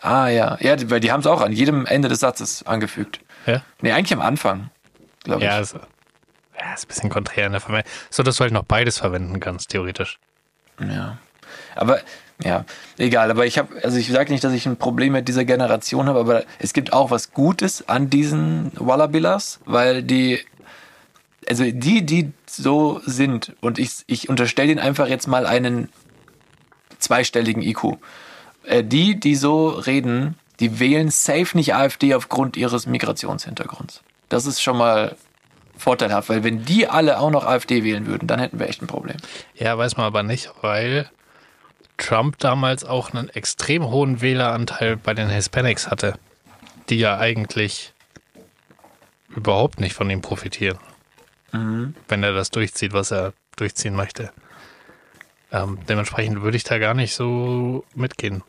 Ah 0.02 0.28
ja, 0.28 0.58
ja, 0.60 0.76
weil 0.90 1.00
die 1.00 1.12
haben 1.12 1.22
es 1.22 1.26
auch 1.26 1.40
an 1.42 1.54
jedem 1.54 1.86
Ende 1.86 2.10
des 2.10 2.20
Satzes 2.20 2.68
angefügt. 2.68 3.22
Ja? 3.46 3.62
Nee, 3.82 3.94
eigentlich 3.94 4.14
am 4.14 4.20
Anfang, 4.20 4.70
glaube 5.24 5.42
ich. 5.42 5.50
Ja, 5.50 5.60
ist, 5.60 5.78
ja, 6.60 6.74
ist 6.74 6.86
ein 6.86 6.88
bisschen 6.88 7.10
konträr 7.10 7.46
in 7.46 7.52
der 7.52 7.62
Verwendung. 7.62 7.92
So, 8.10 8.24
dass 8.24 8.38
du 8.38 8.42
halt 8.42 8.54
noch 8.54 8.64
beides 8.64 8.98
verwenden 8.98 9.40
kannst, 9.40 9.70
theoretisch. 9.70 10.20
Ja. 10.80 11.18
Aber 11.76 12.00
ja, 12.44 12.66
egal. 12.98 13.32
Aber 13.32 13.46
ich 13.46 13.58
habe, 13.58 13.84
also 13.84 13.98
ich 13.98 14.12
sage 14.12 14.32
nicht, 14.32 14.44
dass 14.44 14.54
ich 14.54 14.66
ein 14.66 14.78
Problem 14.78 15.14
mit 15.14 15.28
dieser 15.28 15.46
Generation 15.46 16.08
habe, 16.08 16.20
aber 16.20 16.44
es 16.60 16.74
gibt 16.74 16.92
auch 16.94 17.12
was 17.12 17.32
Gutes 17.32 17.88
an 17.88 18.10
diesen 18.10 18.72
Wallabillas, 18.76 19.60
weil 19.66 20.04
die, 20.04 20.40
also 21.48 21.64
die, 21.64 22.06
die 22.06 22.32
so 22.46 23.02
sind, 23.06 23.56
und 23.62 23.80
ich, 23.80 24.04
ich 24.08 24.30
unterstelle 24.30 24.72
ihnen 24.72 24.80
einfach 24.80 25.08
jetzt 25.08 25.28
mal 25.28 25.46
einen 25.46 25.90
zweistelligen 27.00 27.62
IQ. 27.62 27.98
Äh, 28.64 28.84
die, 28.84 29.20
die 29.20 29.36
so 29.36 29.70
reden, 29.70 30.36
die 30.60 30.80
wählen 30.80 31.12
safe 31.12 31.56
nicht 31.56 31.76
AfD 31.76 32.16
aufgrund 32.16 32.58
ihres 32.58 32.86
Migrationshintergrunds. 32.86 34.02
Das 34.30 34.46
ist 34.46 34.62
schon 34.62 34.78
mal 34.78 35.16
vorteilhaft, 35.78 36.30
weil 36.30 36.44
wenn 36.44 36.66
die 36.66 36.88
alle 36.88 37.20
auch 37.20 37.32
noch 37.32 37.46
AfD 37.46 37.84
wählen 37.84 38.08
würden, 38.08 38.28
dann 38.28 38.40
hätten 38.40 38.60
wir 38.60 38.68
echt 38.68 38.82
ein 38.82 38.88
Problem. 38.88 39.18
Ja, 39.56 39.78
weiß 39.78 39.98
man 39.98 40.06
aber 40.06 40.24
nicht, 40.24 40.52
weil 40.62 41.10
Trump 41.98 42.38
damals 42.40 42.84
auch 42.84 43.14
einen 43.14 43.30
extrem 43.30 43.86
hohen 43.86 44.22
Wähleranteil 44.22 44.98
bei 44.98 45.14
den 45.14 45.30
Hispanics 45.30 45.90
hatte, 45.90 46.16
die 46.90 46.98
ja 46.98 47.18
eigentlich 47.18 47.94
überhaupt 49.30 49.80
nicht 49.80 49.94
von 49.94 50.10
ihm 50.10 50.22
profitieren, 50.22 50.78
wenn 52.08 52.24
er 52.24 52.34
das 52.34 52.52
durchzieht, 52.52 52.94
was 52.94 53.12
er 53.12 53.34
durchziehen 53.56 53.96
möchte. 53.96 54.32
Ähm, 55.52 55.80
dementsprechend 55.88 56.42
würde 56.42 56.58
ich 56.58 56.64
da 56.64 56.78
gar 56.80 56.94
nicht 56.94 57.14
so 57.14 57.86
mitgehen. 57.94 58.44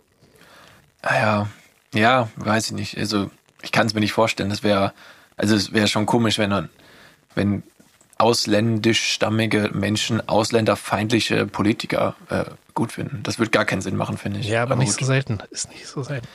Ah 1.03 1.15
Ja, 1.15 1.49
ja, 1.95 2.29
weiß 2.37 2.67
ich 2.67 2.73
nicht. 2.73 2.99
Also 2.99 3.31
ich 3.63 3.71
kann 3.73 3.87
es 3.87 3.95
mir 3.95 4.01
nicht 4.01 4.13
vorstellen. 4.13 4.51
Das 4.51 4.63
wäre, 4.63 4.93
also 5.37 5.55
es 5.55 5.73
wäre 5.73 5.89
schon 5.89 6.07
komisch, 6.07 6.39
wenn 6.39 6.51
man, 6.51 6.69
wenn 7.37 7.63
ausländischstammige 8.19 9.71
Menschen 9.75 10.27
ausländerfeindliche 10.29 11.47
Politiker 11.47 12.17
äh, 12.31 12.45
gut 12.75 12.93
finden. 12.93 13.23
Das 13.23 13.39
würde 13.39 13.51
gar 13.51 13.65
keinen 13.65 13.83
Sinn 13.83 13.97
machen, 13.97 14.17
finde 14.19 14.41
ich. 14.41 14.49
Ja, 14.49 14.63
aber, 14.63 14.77
nicht 14.77 14.93
gut. 14.93 15.01
so 15.01 15.07
selten. 15.07 15.39
Ist 15.51 15.71
nicht 15.71 15.87
so 15.87 16.03
selten. 16.03 16.27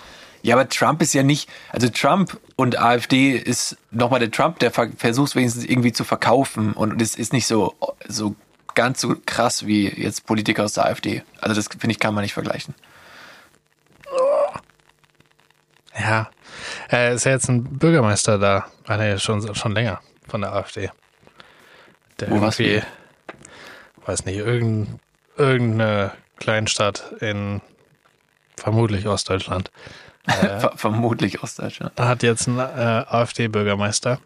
Ja, 0.43 0.55
aber 0.55 0.69
Trump 0.69 1.01
ist 1.01 1.13
ja 1.13 1.21
nicht, 1.23 1.49
also 1.69 1.87
Trump 1.89 2.39
und 2.55 2.79
AfD 2.79 3.31
ist 3.35 3.77
nochmal 3.91 4.19
der 4.19 4.31
Trump, 4.31 4.57
der 4.59 4.71
ver- 4.71 4.89
versucht 4.97 5.35
wenigstens 5.35 5.65
irgendwie 5.65 5.91
zu 5.91 6.03
verkaufen 6.03 6.73
und 6.73 6.99
es 7.01 7.15
ist 7.15 7.31
nicht 7.33 7.45
so, 7.45 7.75
so 8.07 8.35
ganz 8.73 9.01
so 9.01 9.15
krass 9.25 9.67
wie 9.67 9.87
jetzt 9.87 10.25
Politiker 10.25 10.63
aus 10.63 10.73
der 10.73 10.85
AfD. 10.85 11.23
Also 11.41 11.55
das 11.55 11.67
finde 11.67 11.91
ich 11.91 11.99
kann 11.99 12.13
man 12.15 12.23
nicht 12.23 12.33
vergleichen. 12.33 12.73
Ja, 15.99 16.29
äh, 16.91 17.13
ist 17.15 17.25
ja 17.25 17.31
jetzt 17.33 17.49
ein 17.49 17.63
Bürgermeister 17.77 18.37
da. 18.39 18.65
Ah, 18.87 18.97
nee, 18.97 19.17
schon, 19.19 19.53
schon 19.55 19.73
länger 19.73 19.99
von 20.31 20.41
der 20.41 20.53
AfD. 20.53 20.89
Der 22.19 22.29
Wo 22.29 22.35
irgendwie, 22.35 22.81
weiß 24.05 24.25
nicht, 24.25 24.37
irgendein, 24.37 24.99
irgendeine 25.37 26.11
Kleinstadt 26.37 27.13
in 27.19 27.61
vermutlich 28.57 29.07
Ostdeutschland 29.07 29.71
Ver 30.27 30.73
vermutlich 30.75 31.41
aus 31.41 31.55
Deutschland. 31.55 31.93
hat 31.99 32.23
jetzt 32.23 32.47
einen 32.47 32.59
äh, 32.59 33.05
AfD-Bürgermeister. 33.07 34.19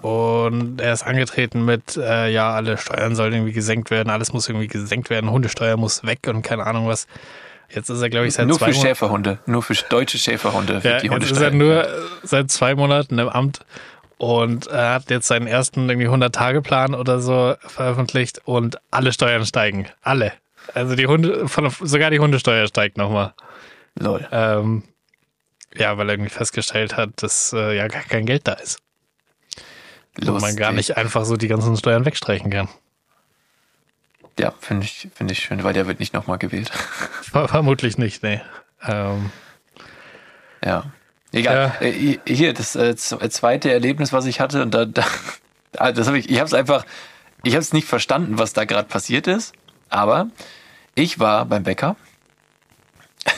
Und 0.00 0.80
er 0.80 0.92
ist 0.92 1.02
angetreten 1.02 1.64
mit, 1.64 1.96
äh, 1.96 2.28
ja, 2.28 2.52
alle 2.52 2.76
Steuern 2.76 3.14
sollen 3.14 3.32
irgendwie 3.32 3.52
gesenkt 3.52 3.90
werden, 3.90 4.10
alles 4.10 4.32
muss 4.32 4.48
irgendwie 4.48 4.66
gesenkt 4.66 5.08
werden, 5.08 5.30
Hundesteuer 5.30 5.76
muss 5.76 6.04
weg 6.04 6.20
und 6.26 6.42
keine 6.42 6.66
Ahnung 6.66 6.86
was. 6.88 7.06
Jetzt 7.70 7.88
ist 7.88 8.02
er, 8.02 8.10
glaube 8.10 8.26
ich, 8.26 8.34
seit 8.34 8.46
Nur 8.46 8.58
zwei 8.58 8.66
für 8.66 8.72
Monaten. 8.72 8.88
Schäferhunde, 8.88 9.38
nur 9.46 9.62
für 9.62 9.74
deutsche 9.88 10.18
Schäferhunde 10.18 10.80
Ja, 10.84 10.98
jetzt 10.98 11.30
ist 11.30 11.40
er 11.40 11.50
nur 11.50 11.84
äh, 11.84 11.92
seit 12.22 12.50
zwei 12.50 12.74
Monaten 12.74 13.18
im 13.18 13.28
Amt 13.28 13.60
und 14.18 14.66
er 14.68 14.94
hat 14.94 15.10
jetzt 15.10 15.26
seinen 15.26 15.46
ersten 15.46 15.88
irgendwie 15.88 16.08
100-Tage-Plan 16.08 16.94
oder 16.94 17.20
so 17.20 17.54
veröffentlicht 17.60 18.40
und 18.44 18.78
alle 18.90 19.12
Steuern 19.12 19.44
steigen. 19.46 19.86
Alle. 20.02 20.32
Also 20.74 20.94
die 20.96 21.06
Hunde, 21.06 21.46
von, 21.48 21.68
sogar 21.70 22.10
die 22.10 22.20
Hundesteuer 22.20 22.66
steigt 22.66 22.96
nochmal. 22.96 23.34
Lol. 23.98 24.26
Ähm, 24.32 24.82
ja, 25.76 25.96
weil 25.98 26.08
er 26.08 26.14
irgendwie 26.14 26.30
festgestellt 26.30 26.96
hat, 26.96 27.10
dass 27.22 27.52
äh, 27.52 27.76
ja 27.76 27.88
gar 27.88 28.02
kein 28.02 28.24
Geld 28.26 28.46
da 28.48 28.52
ist. 28.54 28.78
Und 30.20 30.26
man 30.40 30.56
gar 30.56 30.70
Lustig. 30.72 30.74
nicht 30.90 30.96
einfach 30.96 31.24
so 31.24 31.36
die 31.36 31.48
ganzen 31.48 31.76
Steuern 31.76 32.04
wegstreichen 32.04 32.50
kann. 32.50 32.68
Ja, 34.38 34.52
finde 34.60 34.84
ich, 34.86 35.08
finde 35.14 35.32
ich 35.32 35.40
schön, 35.40 35.62
weil 35.64 35.74
der 35.74 35.86
wird 35.86 36.00
nicht 36.00 36.14
nochmal 36.14 36.38
gewählt. 36.38 36.68
Ver- 37.22 37.48
Vermutlich 37.48 37.98
nicht, 37.98 38.22
nee. 38.22 38.40
Ähm, 38.86 39.30
Ja. 40.64 40.84
Egal. 41.34 41.74
Ja. 41.80 41.86
Äh, 41.86 42.18
Hier, 42.26 42.52
das 42.54 42.76
äh, 42.76 42.94
z- 42.96 43.32
zweite 43.32 43.72
Erlebnis, 43.72 44.12
was 44.12 44.26
ich 44.26 44.40
hatte, 44.40 44.62
und 44.62 44.72
da, 44.72 44.84
da 44.84 45.04
ah, 45.78 45.92
das 45.92 46.06
habe 46.06 46.18
ich, 46.18 46.30
ich 46.30 46.38
habe 46.38 46.46
es 46.46 46.54
einfach, 46.54 46.84
ich 47.42 47.54
habe 47.54 47.62
es 47.62 47.72
nicht 47.72 47.88
verstanden, 47.88 48.38
was 48.38 48.52
da 48.52 48.64
gerade 48.64 48.88
passiert 48.88 49.26
ist, 49.26 49.52
aber 49.88 50.28
ich 50.94 51.18
war 51.18 51.44
beim 51.46 51.64
Bäcker 51.64 51.96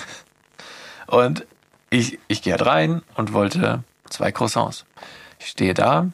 und 1.07 1.47
ich, 1.91 2.19
ich 2.29 2.43
gehe 2.43 2.53
halt 2.53 2.67
rein 2.67 3.03
und 3.15 3.33
wollte 3.33 3.83
zwei 4.11 4.33
Croissants. 4.33 4.85
Ich 5.39 5.47
stehe 5.49 5.75
da. 5.75 6.09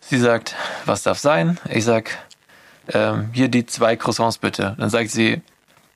Sie 0.00 0.18
sagt, 0.18 0.54
was 0.86 1.02
darf 1.02 1.18
sein? 1.18 1.58
Ich 1.68 1.84
sag, 1.84 2.16
ähm, 2.92 3.30
hier 3.32 3.48
die 3.48 3.66
zwei 3.66 3.96
Croissants 3.96 4.38
bitte. 4.38 4.74
Dann 4.78 4.88
sagt 4.88 5.10
sie, 5.10 5.42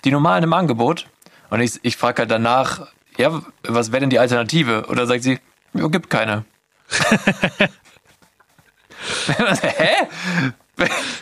die 0.04 0.10
normalen 0.10 0.44
im 0.44 0.52
Angebot. 0.52 1.06
Und 1.48 1.60
ich, 1.60 1.78
ich 1.82 1.96
frage 1.96 2.20
halt 2.22 2.30
danach, 2.30 2.88
ja, 3.16 3.42
was 3.62 3.92
wäre 3.92 4.00
denn 4.00 4.10
die 4.10 4.18
Alternative? 4.18 4.86
Oder 4.88 5.06
sagt 5.06 5.22
sie, 5.22 5.38
ja, 5.74 5.86
gibt 5.88 6.10
keine. 6.10 6.44
Hä? 9.26 10.06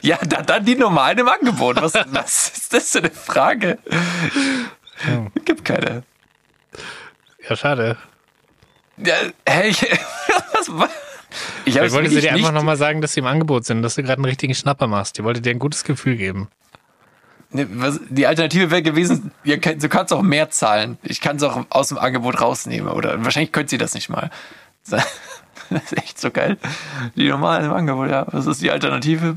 Ja, 0.03 0.19
dann, 0.27 0.47
dann 0.47 0.65
die 0.65 0.75
normalen 0.77 1.19
im 1.19 1.29
Angebot. 1.29 1.81
Was, 1.83 1.95
was 1.95 2.49
ist 2.49 2.73
das 2.73 2.91
für 2.91 2.99
eine 2.99 3.11
Frage? 3.11 3.79
Gibt 5.45 5.65
keine. 5.65 6.05
Ja, 7.49 7.57
schade. 7.57 7.97
Ja, 8.97 9.15
hä, 9.49 9.69
ich, 9.69 9.83
was, 10.53 10.69
was? 10.79 10.91
Ich, 11.65 11.77
Ich 11.77 11.93
wollte 11.93 12.11
sie 12.11 12.21
dir 12.21 12.33
einfach 12.33 12.53
nochmal 12.53 12.77
sagen, 12.77 13.01
dass 13.01 13.15
sie 13.15 13.21
im 13.21 13.27
Angebot 13.27 13.65
sind, 13.65 13.83
dass 13.83 13.95
du 13.95 14.03
gerade 14.03 14.19
einen 14.19 14.25
richtigen 14.27 14.55
Schnapper 14.55 14.87
machst. 14.87 15.17
Die 15.19 15.25
wollte 15.25 15.41
dir 15.41 15.51
ein 15.51 15.59
gutes 15.59 15.85
Gefühl 15.85 16.17
geben. 16.17 16.49
Ne, 17.53 17.67
was, 17.73 18.01
die 18.09 18.27
Alternative 18.27 18.71
wäre 18.71 18.83
gewesen, 18.83 19.33
könnt, 19.61 19.83
du 19.83 19.89
kannst 19.89 20.13
auch 20.13 20.23
mehr 20.23 20.51
zahlen. 20.51 20.99
Ich 21.03 21.21
kann 21.21 21.37
es 21.37 21.43
auch 21.43 21.67
aus 21.71 21.89
dem 21.89 21.99
Angebot 21.99 22.41
rausnehmen. 22.41 22.93
Oder 22.93 23.25
wahrscheinlich 23.25 23.53
könnt 23.53 23.71
sie 23.71 23.79
das 23.79 23.95
nicht 23.95 24.09
mal. 24.09 24.31
Das 25.73 25.85
ist 25.85 25.99
echt 25.99 26.21
so 26.21 26.33
geil. 26.33 26.57
Die 27.15 27.29
normalen 27.29 27.67
im 27.67 27.73
Angebot, 27.73 28.11
ja. 28.11 28.27
Was 28.33 28.49
ist 28.49 28.61
die 28.61 28.73
Alternative? 28.73 29.37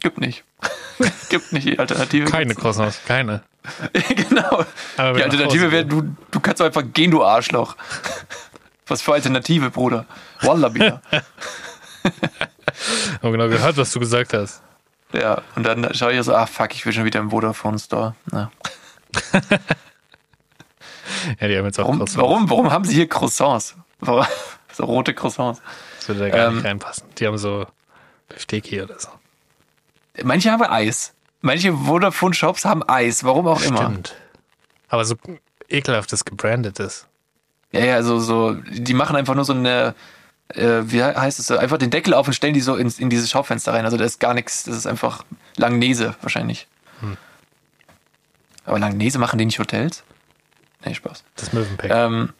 Gibt 0.00 0.18
nicht. 0.18 0.42
Gibt 1.28 1.52
nicht 1.52 1.66
die 1.66 1.78
Alternative. 1.78 2.24
Keine 2.24 2.54
Croissants, 2.54 3.00
keine. 3.06 3.42
genau. 4.08 4.64
Die 4.96 5.22
Alternative 5.22 5.70
wäre, 5.70 5.84
du, 5.84 6.16
du 6.30 6.40
kannst 6.40 6.62
einfach 6.62 6.84
gehen, 6.94 7.10
du 7.10 7.22
Arschloch. 7.22 7.76
Was 8.86 9.02
für 9.02 9.12
Alternative, 9.12 9.68
Bruder? 9.68 10.06
Wallaby. 10.40 10.92
Oh, 13.22 13.30
genau 13.30 13.48
gehört, 13.48 13.76
was 13.76 13.92
du 13.92 14.00
gesagt 14.00 14.32
hast. 14.32 14.62
Ja, 15.14 15.42
und 15.56 15.64
dann 15.64 15.92
schaue 15.94 16.12
ich 16.12 16.22
so, 16.22 16.34
ah 16.34 16.46
fuck, 16.46 16.74
ich 16.74 16.84
will 16.86 16.92
schon 16.92 17.04
wieder 17.04 17.20
im 17.20 17.30
Vodafone 17.30 17.78
Store. 17.78 18.14
Na. 18.30 18.50
Ja, 21.40 21.48
die 21.48 21.56
haben 21.56 21.64
jetzt 21.66 21.78
auch 21.78 21.84
Warum, 21.84 21.98
Croissants. 21.98 22.16
warum, 22.16 22.50
warum 22.50 22.70
haben 22.70 22.84
sie 22.84 22.94
hier 22.94 23.08
Croissants? 23.08 23.76
So 24.76 24.84
rote 24.86 25.14
Croissants. 25.14 25.62
Das 25.98 26.08
würde 26.08 26.20
da 26.20 26.28
gar 26.30 26.48
Ähm, 26.48 26.56
nicht 26.56 26.64
reinpassen. 26.64 27.06
Die 27.18 27.26
haben 27.28 27.38
so 27.38 27.64
Beefsteaky 28.28 28.82
oder 28.82 28.98
so. 28.98 29.08
Manche 30.24 30.50
haben 30.50 30.64
Eis. 30.64 31.14
Manche 31.42 31.72
Vodafone-Shops 31.72 32.64
haben 32.64 32.82
Eis, 32.88 33.22
warum 33.22 33.46
auch 33.46 33.62
immer. 33.62 33.82
Stimmt. 33.82 34.16
Aber 34.88 35.04
so 35.04 35.14
ekelhaftes 35.68 36.24
gebrandetes. 36.24 37.06
Ja, 37.70 37.84
ja, 37.84 38.02
so, 38.02 38.18
so, 38.18 38.54
die 38.54 38.94
machen 38.94 39.14
einfach 39.14 39.36
nur 39.36 39.44
so 39.44 39.52
eine, 39.52 39.94
äh, 40.54 40.90
wie 40.90 41.02
heißt 41.02 41.38
es, 41.38 41.46
so, 41.46 41.56
einfach 41.56 41.78
den 41.78 41.90
Deckel 41.90 42.14
auf 42.14 42.26
und 42.26 42.32
stellen 42.32 42.54
die 42.54 42.60
so 42.60 42.76
in, 42.76 42.92
in 42.98 43.10
dieses 43.10 43.30
Schaufenster 43.30 43.72
rein. 43.72 43.84
Also 43.84 43.96
da 43.96 44.04
ist 44.04 44.20
gar 44.20 44.34
nichts, 44.34 44.64
das 44.64 44.76
ist 44.76 44.86
einfach 44.86 45.24
Langnese 45.56 46.14
wahrscheinlich. 46.22 46.66
Hm. 47.00 47.16
Aber 48.64 48.78
Langnese 48.78 49.18
machen 49.18 49.38
die 49.38 49.44
nicht 49.44 49.58
Hotels? 49.58 50.04
Nee, 50.84 50.94
Spaß. 50.94 51.24
Das 51.36 51.52
Möwenpick. 51.52 51.90
Ähm, 51.90 52.32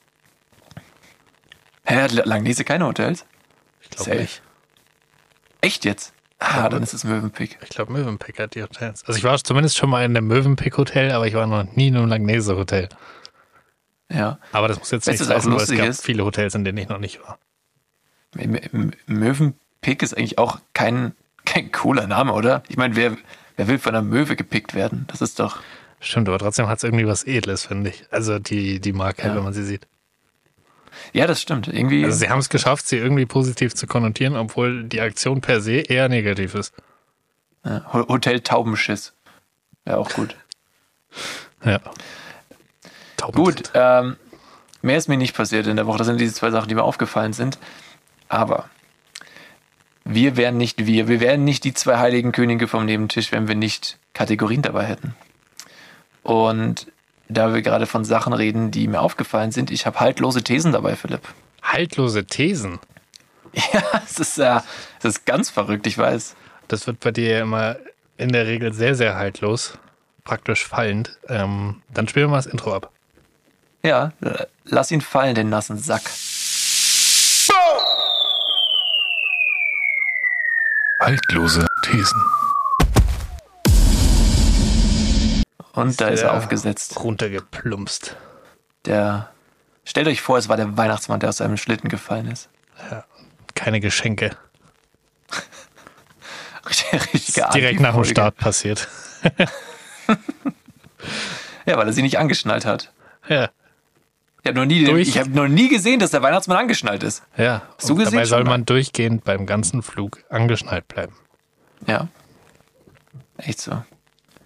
hä, 1.85 2.03
hat 2.03 2.13
Langnese 2.13 2.65
keine 2.65 2.87
Hotels? 2.87 3.25
ich 3.81 3.91
glaube 3.91 4.17
nicht. 4.17 4.43
Echt 5.61 5.85
jetzt? 5.85 6.13
Ah, 6.39 6.69
dann 6.69 6.83
ist 6.83 6.93
es 6.93 7.05
Möwenpick. 7.05 7.59
Ich 7.63 7.71
glaube, 7.71 7.93
Möwenpick 7.93 8.39
hat 8.39 8.55
die 8.55 8.63
Hotels. 8.63 9.05
Also 9.07 9.17
ich 9.17 9.25
war 9.25 9.43
zumindest 9.43 9.79
schon 9.79 9.89
mal 9.89 10.05
in 10.05 10.17
einem 10.17 10.27
Möwenpick-Hotel, 10.27 11.13
aber 11.13 11.27
ich 11.27 11.35
war 11.35 11.47
noch 11.47 11.65
nie 11.75 11.89
in 11.89 11.97
einem 11.97 12.09
Langnese-Hotel. 12.09 12.89
Ja. 14.11 14.39
Aber 14.53 14.69
das 14.69 14.79
muss 14.79 14.91
jetzt 14.91 15.07
Weißt 15.07 15.21
nicht 15.21 15.31
heißen, 15.31 15.53
weil 15.53 15.63
es 15.63 15.71
gab 15.71 15.87
ist? 15.87 16.05
viele 16.05 16.25
Hotels, 16.25 16.55
in 16.55 16.65
denen 16.65 16.79
ich 16.79 16.89
noch 16.89 16.99
nicht 16.99 17.23
war. 17.23 17.39
Möwenpick 19.07 20.03
ist 20.03 20.17
eigentlich 20.17 20.39
auch 20.39 20.59
kein, 20.73 21.13
kein 21.45 21.71
cooler 21.73 22.07
Name, 22.07 22.33
oder? 22.33 22.63
Ich 22.69 22.77
meine, 22.77 22.97
wer, 22.97 23.17
wer 23.57 23.69
will 23.69 23.79
von 23.79 23.95
einer 23.95 24.05
Möwe 24.05 24.37
gepickt 24.37 24.75
werden? 24.75 25.05
Das 25.09 25.21
ist 25.23 25.39
doch. 25.39 25.59
Stimmt, 26.01 26.29
aber 26.29 26.39
trotzdem 26.39 26.67
hat 26.69 26.79
es 26.79 26.85
irgendwie 26.85 27.07
was 27.07 27.25
Edles, 27.25 27.67
finde 27.67 27.91
ich. 27.91 28.05
Also 28.11 28.39
die, 28.39 28.81
die 28.81 28.93
Marke, 28.93 29.27
Ja. 29.27 29.35
wenn 29.35 29.43
man 29.45 29.53
sie 29.55 29.65
sieht. 29.65 29.87
Ja, 31.13 31.27
das 31.27 31.41
stimmt. 31.41 31.69
Irgendwie. 31.69 32.05
Also 32.05 32.19
sie 32.19 32.29
haben 32.29 32.39
es 32.39 32.49
geschafft, 32.49 32.87
sie 32.87 32.99
irgendwie 32.99 33.27
positiv 33.27 33.75
zu 33.75 33.87
konnotieren, 33.87 34.37
obwohl 34.37 34.85
die 34.85 35.01
Aktion 35.01 35.41
per 35.41 35.61
se 35.61 35.77
eher 35.81 36.09
negativ 36.09 36.55
ist. 36.55 36.75
ja, 37.65 37.85
Ho- 37.93 38.07
Hotel 38.09 38.41
Taubenschiss. 38.41 39.13
Ja, 39.87 39.97
auch 39.97 40.11
gut. 40.11 40.37
Ja. 41.65 41.81
Gut, 43.33 43.71
ähm, 43.73 44.17
mehr 44.83 44.99
ist 44.99 45.09
mir 45.09 45.17
nicht 45.17 45.35
passiert 45.35 45.67
in 45.67 45.77
der 45.77 45.87
Woche. 45.87 45.97
Das 45.97 46.07
sind 46.07 46.21
diese 46.21 46.35
zwei 46.35 46.51
Sachen, 46.51 46.69
die 46.69 46.75
mir 46.75 46.83
aufgefallen 46.83 47.33
sind. 47.33 47.59
Aber 48.29 48.69
wir 50.05 50.37
wären 50.37 50.57
nicht 50.57 50.87
wir. 50.87 51.09
Wir 51.09 51.21
wären 51.21 51.45
nicht 51.45 51.65
die 51.65 51.75
zwei 51.75 51.99
heiligen 51.99 52.33
Könige 52.33 52.69
vom 52.69 52.85
Nebentisch, 52.85 53.33
wenn 53.33 53.49
wir 53.49 53.55
nicht 53.55 53.99
Kategorien 54.13 54.63
dabei 54.63 54.85
hätten. 54.85 55.15
Und 56.23 56.87
da 57.29 57.55
wir 57.55 57.63
gerade 57.63 57.87
von 57.87 58.05
Sachen 58.05 58.33
reden, 58.33 58.71
die 58.71 58.87
mir 58.89 59.01
aufgefallen 59.01 59.53
sind, 59.53 59.71
ich 59.71 59.87
habe 59.87 60.01
haltlose 60.01 60.43
Thesen 60.43 60.73
dabei, 60.73 60.97
Philipp. 60.97 61.23
Haltlose 61.63 62.25
Thesen. 62.25 62.79
Ja, 63.73 63.85
es 64.05 64.19
ist, 64.19 64.39
äh, 64.39 64.59
es 64.99 65.05
ist 65.05 65.27
ganz 65.27 65.49
verrückt, 65.49 65.87
ich 65.87 65.97
weiß. 65.97 66.35
Das 66.67 66.89
wird 66.89 66.99
bei 66.99 67.13
dir 67.13 67.29
ja 67.29 67.43
immer 67.43 67.77
in 68.17 68.33
der 68.33 68.49
Regel 68.49 68.73
sehr, 68.73 68.97
sehr 68.97 69.15
haltlos. 69.15 69.79
Praktisch 70.25 70.67
fallend. 70.67 71.17
Ähm, 71.29 71.81
dann 71.93 72.09
spielen 72.09 72.27
wir 72.27 72.31
mal 72.31 72.39
das 72.39 72.47
Intro 72.47 72.75
ab. 72.75 72.91
Ja, 73.85 74.13
lass 74.65 74.91
ihn 74.91 75.03
fallen, 75.03 75.37
den 75.37 75.51
nassen 75.51 75.79
Sack. 75.79 76.03
Haltlose 81.05 81.67
Thesen. 81.83 82.19
Und 85.75 86.01
da 86.01 86.09
ist 86.09 86.23
er 86.23 86.33
aufgesetzt. 86.33 86.99
Runtergeplumpst. 86.99 88.17
Der, 88.87 89.31
stellt 89.85 90.09
euch 90.09 90.23
vor, 90.23 90.39
es 90.39 90.49
war 90.49 90.57
der 90.57 90.79
Weihnachtsmann, 90.79 91.21
der 91.21 91.29
aus 91.29 91.37
seinem 91.37 91.59
Schlitten 91.59 91.91
gefallen 91.91 92.31
ist. 92.31 92.49
Keine 93.55 93.81
Geschenke. 93.81 94.31
Richtige 97.13 97.49
Direkt 97.53 97.81
nach 97.81 97.95
dem. 97.95 98.05
Start 98.05 98.39
passiert. 98.39 98.89
Ja, 101.67 101.79
weil 101.79 101.87
er 101.87 101.95
sie 101.95 102.03
nicht 102.03 102.19
angeschnallt 102.19 102.67
hat. 102.67 102.93
Ja. 103.27 103.49
Ich 104.45 104.49
habe 104.51 104.59
noch, 104.61 104.67
nie- 104.67 104.85
Durch- 104.85 105.09
ich 105.09 105.19
hab 105.19 105.29
noch 105.29 105.49
nie 105.49 105.69
gesehen, 105.71 106.01
dass 106.01 106.11
der 106.11 106.21
Weihnachtsmann 106.21 106.59
angeschnallt 106.59 107.03
ist. 107.03 107.23
Ja. 107.39 107.63
Hast 107.79 107.89
du 107.89 107.95
gesehen 107.95 108.13
dabei 108.13 108.27
soll 108.27 108.45
man 108.45 108.67
durchgehend 108.67 109.25
beim 109.25 109.47
ganzen 109.47 109.83
Flug 109.83 110.23
angeschnallt 110.29 110.87
bleiben. 110.87 111.15
Ja. 111.87 112.09
Echt 113.39 113.59
so. 113.61 113.83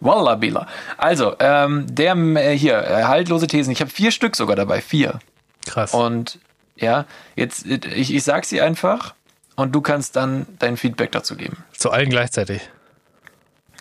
Wallabila. 0.01 0.69
Also, 0.97 1.35
ähm, 1.41 1.87
der 1.93 2.15
äh, 2.17 2.57
hier, 2.57 2.79
äh, 2.79 3.03
haltlose 3.05 3.49
Thesen. 3.49 3.73
Ich 3.73 3.81
habe 3.81 3.91
vier 3.91 4.13
Stück 4.13 4.37
sogar 4.37 4.55
dabei. 4.55 4.81
Vier. 4.81 5.19
Krass. 5.67 5.93
Und 5.93 6.39
ja, 6.77 7.05
jetzt, 7.35 7.67
äh, 7.67 7.81
ich, 7.95 8.15
ich 8.15 8.23
sag 8.23 8.45
sie 8.45 8.61
einfach 8.61 9.15
und 9.57 9.75
du 9.75 9.81
kannst 9.81 10.15
dann 10.15 10.47
dein 10.61 10.77
Feedback 10.77 11.11
dazu 11.11 11.35
geben. 11.35 11.57
Zu 11.73 11.91
allen 11.91 12.09
gleichzeitig. 12.09 12.63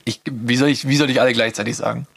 Ich, 0.04 0.22
wie, 0.26 0.56
soll 0.56 0.70
ich, 0.70 0.88
wie 0.88 0.96
soll 0.98 1.12
ich 1.12 1.22
alle 1.22 1.34
gleichzeitig 1.34 1.78
sagen? 1.78 2.08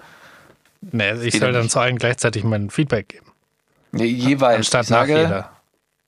Nee, 0.80 1.12
ich 1.22 1.32
geht 1.32 1.40
soll 1.42 1.52
dann 1.52 1.62
nicht. 1.64 1.72
zu 1.72 1.80
allen 1.80 1.98
gleichzeitig 1.98 2.44
mein 2.44 2.70
Feedback 2.70 3.08
geben. 3.08 3.26
Nee, 3.92 4.04
jeweils. 4.04 4.58
Anstatt 4.58 4.84
ich 4.84 4.90
nach 4.90 4.98
sage, 5.00 5.16
jeder. 5.18 5.50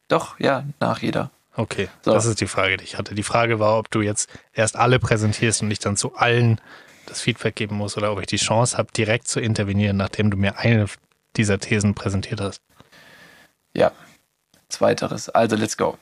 Doch, 0.08 0.38
ja, 0.38 0.64
nach 0.80 1.00
jeder. 1.00 1.30
Okay, 1.54 1.88
So. 2.02 2.12
das 2.12 2.24
ist 2.24 2.40
die 2.40 2.46
Frage, 2.46 2.76
die 2.78 2.84
ich 2.84 2.96
hatte. 2.96 3.14
Die 3.14 3.22
Frage 3.22 3.58
war, 3.58 3.78
ob 3.78 3.90
du 3.90 4.00
jetzt 4.00 4.30
erst 4.54 4.76
alle 4.76 4.98
präsentierst 4.98 5.62
und 5.62 5.70
ich 5.70 5.78
dann 5.80 5.96
zu 5.96 6.14
allen 6.16 6.60
das 7.06 7.20
Feedback 7.20 7.54
geben 7.56 7.76
muss 7.76 7.96
oder 7.96 8.12
ob 8.12 8.20
ich 8.20 8.26
die 8.26 8.36
Chance 8.36 8.78
habe, 8.78 8.90
direkt 8.92 9.28
zu 9.28 9.40
intervenieren, 9.40 9.96
nachdem 9.96 10.30
du 10.30 10.36
mir 10.36 10.56
eine 10.58 10.86
dieser 11.36 11.58
Thesen 11.58 11.94
präsentiert 11.94 12.40
hast. 12.40 12.62
Ja. 13.74 13.90
Zweiteres. 14.68 15.28
Also, 15.28 15.56
let's 15.56 15.76
go. 15.76 15.98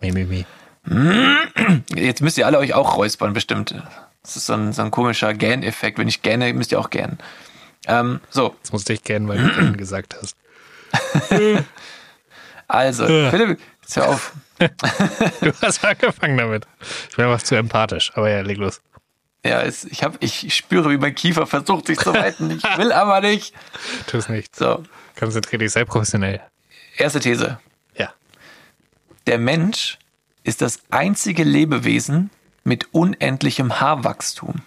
Mi, 0.00 0.12
mi, 0.12 0.24
mi. 0.24 0.46
Jetzt 1.94 2.22
müsst 2.22 2.38
ihr 2.38 2.46
alle 2.46 2.58
euch 2.58 2.74
auch 2.74 2.96
räuspern, 2.96 3.32
bestimmt. 3.32 3.74
Das 4.22 4.36
ist 4.36 4.46
so 4.46 4.54
ein, 4.54 4.72
so 4.72 4.82
ein 4.82 4.90
komischer 4.90 5.32
Gähn-Effekt. 5.34 5.98
Wenn 5.98 6.08
ich 6.08 6.22
gähne, 6.22 6.52
müsst 6.52 6.72
ihr 6.72 6.80
auch 6.80 6.90
gähnen. 6.90 7.18
Ähm, 7.86 8.20
so, 8.30 8.54
Jetzt 8.58 8.72
musste 8.72 8.92
ich 8.92 9.02
gern, 9.02 9.28
weil 9.28 9.38
du 9.38 9.54
gern 9.54 9.76
gesagt 9.76 10.16
hast. 10.20 10.36
also, 12.68 13.06
Philipp, 13.06 13.58
jetzt 13.82 13.96
hör 13.96 14.08
auf. 14.08 14.32
Du 15.40 15.52
hast 15.62 15.84
angefangen 15.84 16.36
damit. 16.36 16.66
Ich 17.10 17.16
bin 17.16 17.26
einfach 17.26 17.42
zu 17.42 17.54
empathisch, 17.54 18.10
aber 18.16 18.28
ja, 18.28 18.40
leg 18.40 18.58
los. 18.58 18.80
Ja, 19.46 19.62
es, 19.62 19.84
ich, 19.84 20.02
hab, 20.02 20.20
ich 20.20 20.52
spüre, 20.52 20.90
wie 20.90 20.98
mein 20.98 21.14
Kiefer 21.14 21.46
versucht, 21.46 21.86
sich 21.86 21.98
zu 21.98 22.12
weiten. 22.12 22.50
Ich 22.50 22.62
will 22.76 22.90
aber 22.90 23.20
nicht. 23.20 23.54
Tu 24.08 24.16
es 24.16 24.28
nicht. 24.28 24.56
So, 24.56 24.82
Konzentrier 25.16 25.60
dich, 25.60 25.72
sei 25.72 25.84
professionell. 25.84 26.40
erste 26.96 27.20
These. 27.20 27.60
Ja. 27.96 28.12
Der 29.28 29.38
Mensch 29.38 29.98
ist 30.42 30.60
das 30.60 30.80
einzige 30.90 31.44
Lebewesen 31.44 32.30
mit 32.68 32.92
unendlichem 32.92 33.80
Haarwachstum. 33.80 34.62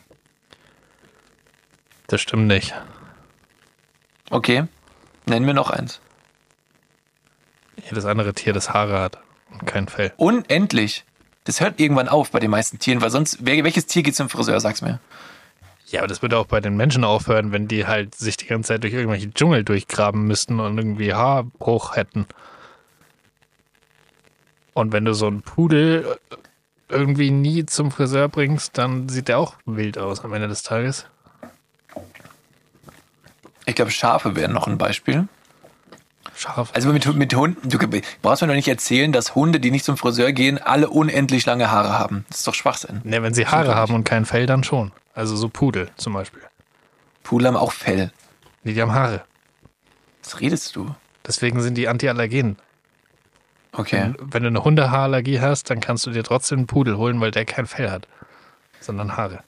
Das 2.08 2.20
stimmt 2.20 2.48
nicht. 2.48 2.74
Okay, 4.30 4.66
nennen 5.26 5.46
wir 5.46 5.54
noch 5.54 5.70
eins. 5.70 6.02
Jedes 7.90 8.06
andere 8.06 8.34
Tier, 8.34 8.54
das 8.54 8.74
Haare 8.74 9.00
hat 9.00 9.20
und 9.52 9.66
kein 9.66 9.88
Fell. 9.88 10.12
Unendlich. 10.18 11.06
Das 11.44 11.62
hört 11.62 11.80
irgendwann 11.80 12.10
auf 12.10 12.32
bei 12.32 12.40
den 12.40 12.52
meisten 12.52 12.80
Tieren, 12.80 13.02
weil 13.02 13.10
sonst, 13.10 13.46
welches 13.46 13.86
Tier 13.86 14.04
geht 14.04 14.16
zum 14.16 14.30
Friseur, 14.30 14.60
sag's 14.60 14.82
mir. 14.82 15.00
Ja, 15.88 16.00
aber 16.00 16.08
das 16.08 16.22
würde 16.22 16.38
auch 16.38 16.46
bei 16.46 16.62
den 16.62 16.78
Menschen 16.78 17.04
aufhören, 17.04 17.52
wenn 17.52 17.68
die 17.68 17.86
halt 17.86 18.16
sich 18.16 18.38
die 18.38 18.46
ganze 18.46 18.70
Zeit 18.70 18.84
durch 18.84 18.94
irgendwelche 18.94 19.32
Dschungel 19.32 19.64
durchgraben 19.64 20.26
müssten 20.26 20.60
und 20.60 20.78
irgendwie 20.78 21.14
Haarbruch 21.14 21.96
hätten. 21.96 22.26
Und 24.74 24.92
wenn 24.94 25.06
du 25.06 25.14
so 25.14 25.28
einen 25.28 25.42
Pudel 25.42 26.18
irgendwie 26.92 27.32
nie 27.32 27.66
zum 27.66 27.92
Friseur 27.92 28.30
bringst, 28.30 28.78
dann 28.78 29.10
sieht 29.10 29.28
der 29.28 29.40
auch 29.40 29.56
wild 29.66 29.98
aus 29.98 30.24
am 30.24 30.34
Ende 30.34 30.48
des 30.48 30.64
Tages. 30.64 31.06
Ich 33.66 33.76
glaube, 33.76 33.92
Schafe 33.92 34.36
wären 34.36 34.54
noch 34.54 34.68
ein 34.68 34.78
Beispiel. 34.78 35.28
Scharf. 36.36 36.72
Also 36.74 36.92
mit, 36.92 37.06
mit 37.16 37.36
Hunden, 37.36 37.70
du 37.70 37.78
brauchst 38.22 38.42
mir 38.42 38.48
doch 38.48 38.56
nicht 38.56 38.68
erzählen, 38.68 39.12
dass 39.12 39.36
Hunde, 39.36 39.60
die 39.60 39.70
nicht 39.70 39.86
zum 39.86 39.96
Friseur 39.96 40.32
gehen, 40.32 40.58
alle 40.58 40.90
unendlich 40.90 41.46
lange 41.46 41.70
Haare 41.70 41.98
haben. 41.98 42.26
Das 42.30 42.40
ist 42.40 42.48
doch 42.48 42.56
Schwachsinn. 42.56 43.02
Ne, 43.04 43.22
wenn 43.22 43.34
sie 43.34 43.46
Haare 43.46 43.76
haben 43.76 43.94
und 43.94 44.04
kein 44.04 44.26
Fell, 44.26 44.48
dann 44.48 44.64
schon. 44.64 44.92
Also 45.14 45.36
so 45.36 45.50
Pudel 45.50 45.90
zum 45.98 46.14
Beispiel. 46.14 46.42
Pudel 47.24 47.48
haben 47.48 47.58
auch 47.58 47.72
Fell. 47.72 48.12
Nee, 48.64 48.74
die 48.74 48.82
haben 48.82 48.94
Haare. 48.94 49.24
Was 50.24 50.40
redest 50.40 50.76
du? 50.76 50.96
Deswegen 51.26 51.62
sind 51.62 51.76
die 51.76 51.88
antiallergen. 51.88 52.58
Okay. 53.74 54.14
Wenn 54.20 54.44
du 54.44 54.50
eine 54.50 54.64
Hundehaarallergie 54.64 55.40
hast, 55.40 55.70
dann 55.70 55.80
kannst 55.80 56.06
du 56.06 56.12
dir 56.12 56.24
trotzdem 56.24 56.60
einen 56.60 56.68
Pudel 56.68 56.98
holen, 56.98 57.22
weil 57.22 57.32
der 57.32 57.46
kein 57.46 57.68
Fell 57.68 57.90
hat, 57.90 58.08
sondern 58.80 59.16
Haare. 59.16 59.44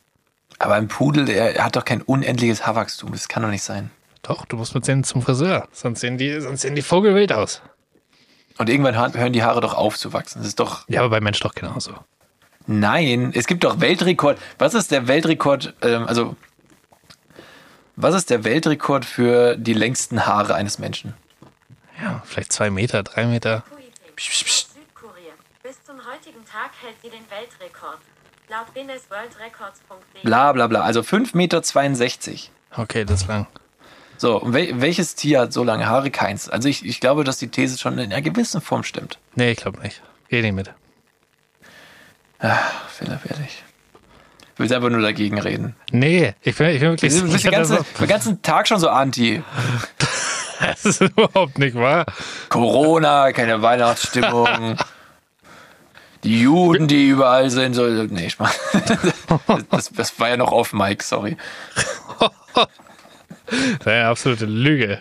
Aber 0.60 0.76
ein 0.76 0.88
Pudel, 0.88 1.26
der 1.26 1.64
hat 1.64 1.76
doch 1.76 1.84
kein 1.84 2.02
unendliches 2.02 2.66
Haarwachstum. 2.66 3.12
Das 3.12 3.28
kann 3.28 3.44
doch 3.44 3.50
nicht 3.50 3.64
sein. 3.64 3.92
Doch, 4.22 4.46
du 4.46 4.56
musst 4.56 4.74
mit 4.74 4.88
denen 4.88 5.04
zum 5.04 5.22
Friseur, 5.22 5.68
sonst 5.74 6.00
sehen 6.00 6.18
die, 6.18 6.40
sonst 6.40 6.62
sehen 6.62 6.76
die 6.76 6.82
Vogelwild 6.82 7.34
aus. 7.34 7.62
Und 8.58 8.70
irgendwann 8.70 8.96
hören 8.96 9.34
die 9.34 9.44
Haare 9.44 9.60
doch 9.60 9.74
auf 9.74 9.98
zu 9.98 10.14
wachsen. 10.14 10.40
Das 10.40 10.48
ist 10.48 10.60
doch. 10.60 10.88
Ja, 10.88 11.02
aber 11.02 11.10
bei 11.10 11.20
Mensch 11.20 11.40
doch 11.40 11.56
genauso. 11.56 11.94
Nein, 12.66 13.34
es 13.36 13.48
gibt 13.48 13.64
doch 13.64 13.82
Weltrekord. 13.82 14.40
Was 14.58 14.74
ist 14.74 14.92
der 14.92 15.08
Weltrekord? 15.08 15.74
Ähm, 15.82 16.06
also, 16.08 16.38
was 17.96 18.16
ist 18.16 18.30
der 18.30 18.44
Weltrekord 18.44 19.04
für 19.04 19.58
die 19.58 19.74
längsten 19.74 20.26
Haare 20.26 20.56
eines 20.56 20.80
Menschen? 20.80 21.14
Ja, 22.02 22.22
vielleicht 22.26 22.54
zwei 22.54 22.70
Meter, 22.70 23.04
drei 23.04 23.26
Meter. 23.26 23.64
Südkorea. 24.18 25.34
Bis 25.64 25.84
zum 25.84 25.98
heutigen 26.06 26.46
Tag 26.46 26.72
hält 26.82 26.96
sie 27.02 27.10
den 27.10 27.26
Weltrekord. 27.30 28.00
Laut 28.50 28.74
Guinness 28.74 29.10
World 29.10 29.38
Records.de. 29.40 30.24
Bla 30.24 30.52
bla 30.52 30.68
bla. 30.68 30.82
Also 30.82 31.02
5,62 31.02 31.34
Meter. 31.36 32.82
Okay, 32.82 33.06
das 33.06 33.22
ist 33.22 33.28
lang. 33.28 33.48
So, 34.18 34.40
und 34.40 34.54
wel 34.54 34.82
welches 34.82 35.16
Tier 35.16 35.42
hat 35.42 35.54
so 35.54 35.64
lange 35.64 35.88
Haare? 35.88 36.12
Keins. 36.12 36.50
Also 36.50 36.70
ich, 36.70 36.86
ich 36.86 37.00
glaube, 37.00 37.24
dass 37.24 37.38
die 37.38 37.48
These 37.50 37.78
schon 37.78 37.98
in 37.98 38.12
einer 38.12 38.22
gewissen 38.22 38.62
Form 38.62 38.84
stimmt. 38.84 39.20
Nee, 39.36 39.52
ich 39.52 39.58
glaube 39.58 39.80
nicht. 39.82 40.02
Geh 40.30 40.42
nicht 40.42 40.54
mit. 40.54 40.72
Ach, 42.40 42.90
Philipp, 42.90 43.20
ehrlich. 43.30 43.64
Ich 44.54 44.60
will 44.60 44.74
einfach 44.74 44.90
nur 44.90 45.02
dagegen 45.02 45.40
reden. 45.40 45.76
Nee, 45.92 46.36
ich 46.42 46.56
bin, 46.56 46.68
ich 46.68 46.80
bin 46.80 46.92
wirklich 46.92 47.14
Du 47.14 47.32
bist 47.32 47.44
den 47.44 47.52
ganzen, 47.52 47.86
ganzen 48.08 48.42
Tag 48.42 48.68
schon 48.68 48.80
so 48.80 48.90
anti. 48.90 49.42
das, 50.66 50.82
das 50.84 51.02
ist 51.02 51.02
überhaupt 51.02 51.60
nicht 51.60 51.76
wahr. 51.76 52.06
Corona, 52.50 53.32
keine 53.32 53.62
Weihnachtsstimmung. 53.62 54.78
Die 56.24 56.42
Juden, 56.42 56.88
die 56.88 57.08
überall 57.08 57.50
sind. 57.50 57.74
So, 57.74 57.86
nee, 57.88 58.28
ich 58.28 58.40
mach. 58.40 58.54
Das, 59.70 59.90
das 59.92 60.20
war 60.20 60.30
ja 60.30 60.38
noch 60.38 60.52
off 60.52 60.74
Mike, 60.74 61.04
sorry. 61.04 61.38
Das 62.56 62.68
ist 63.80 63.88
eine 63.88 64.06
absolute 64.06 64.46
Lüge. 64.46 65.00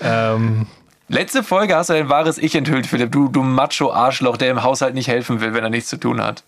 Ähm, 0.00 0.66
Letzte 1.08 1.44
Folge 1.44 1.76
hast 1.76 1.90
du 1.90 1.94
dein 1.94 2.08
wahres 2.08 2.38
Ich 2.38 2.54
enthüllt, 2.54 2.86
Philipp. 2.86 3.12
Du, 3.12 3.28
du 3.28 3.42
Macho-Arschloch, 3.42 4.36
der 4.36 4.50
im 4.50 4.62
Haushalt 4.62 4.94
nicht 4.94 5.06
helfen 5.08 5.40
will, 5.40 5.54
wenn 5.54 5.62
er 5.62 5.70
nichts 5.70 5.88
zu 5.88 5.98
tun 5.98 6.20
hat. 6.20 6.42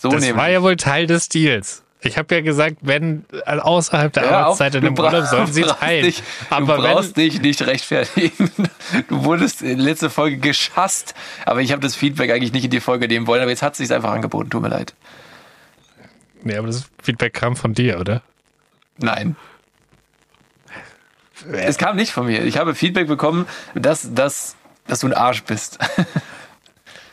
So 0.00 0.10
das 0.10 0.20
nämlich. 0.20 0.36
war 0.36 0.48
ja 0.48 0.62
wohl 0.62 0.76
Teil 0.76 1.06
des 1.06 1.28
Deals. 1.28 1.82
Ich 2.04 2.18
habe 2.18 2.34
ja 2.34 2.40
gesagt, 2.40 2.78
wenn 2.80 3.24
also 3.44 3.62
außerhalb 3.62 4.12
der 4.12 4.24
auf, 4.24 4.32
Arbeitszeit 4.32 4.74
in 4.74 4.82
dem 4.82 4.98
Urlaub 4.98 5.24
sollen 5.26 5.52
sie 5.52 5.62
teilen. 5.80 6.04
Dich, 6.04 6.22
Aber 6.50 6.76
du 6.76 6.82
wenn, 6.82 6.92
brauchst 6.92 7.16
dich 7.16 7.40
nicht 7.40 7.62
rechtfertigen. 7.62 8.50
Du 9.08 9.24
wurdest 9.24 9.62
in 9.62 9.78
letzte 9.78 10.10
Folge 10.10 10.36
geschasst, 10.36 11.14
aber 11.46 11.62
ich 11.62 11.72
habe 11.72 11.80
das 11.80 11.94
Feedback 11.94 12.30
eigentlich 12.30 12.52
nicht 12.52 12.64
in 12.64 12.70
die 12.70 12.80
Folge 12.80 13.08
nehmen 13.08 13.26
wollen, 13.26 13.40
aber 13.40 13.50
jetzt 13.50 13.62
hat 13.62 13.72
es 13.72 13.78
sich 13.78 13.92
einfach 13.92 14.10
angeboten. 14.10 14.50
Tut 14.50 14.60
mir 14.60 14.68
leid. 14.68 14.94
nee, 16.42 16.56
aber 16.56 16.66
das 16.66 16.90
Feedback 17.02 17.32
kam 17.32 17.56
von 17.56 17.72
dir, 17.72 18.00
oder? 18.00 18.22
Nein. 18.98 19.36
Es 21.52 21.78
kam 21.78 21.96
nicht 21.96 22.12
von 22.12 22.26
mir. 22.26 22.44
Ich 22.44 22.58
habe 22.58 22.74
Feedback 22.74 23.06
bekommen, 23.06 23.46
dass, 23.74 24.12
dass, 24.14 24.56
dass 24.86 25.00
du 25.00 25.06
ein 25.06 25.14
Arsch 25.14 25.42
bist. 25.44 25.78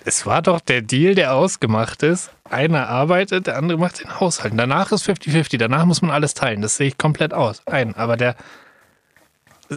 Es 0.06 0.26
war 0.26 0.42
doch 0.42 0.60
der 0.60 0.82
Deal, 0.82 1.16
der 1.16 1.34
ausgemacht 1.34 2.04
ist. 2.04 2.32
Einer 2.50 2.88
arbeitet, 2.88 3.48
der 3.48 3.58
andere 3.58 3.78
macht 3.78 4.02
den 4.02 4.20
Haushalt. 4.20 4.54
Danach 4.56 4.92
ist 4.92 5.08
50-50. 5.08 5.58
Danach 5.58 5.86
muss 5.86 6.02
man 6.02 6.12
alles 6.12 6.34
teilen. 6.34 6.62
Das 6.62 6.78
sehe 6.78 6.88
ich 6.88 6.98
komplett 6.98 7.34
aus. 7.34 7.62
Ein. 7.68 7.96
Aber 7.96 8.18
der, 8.18 8.36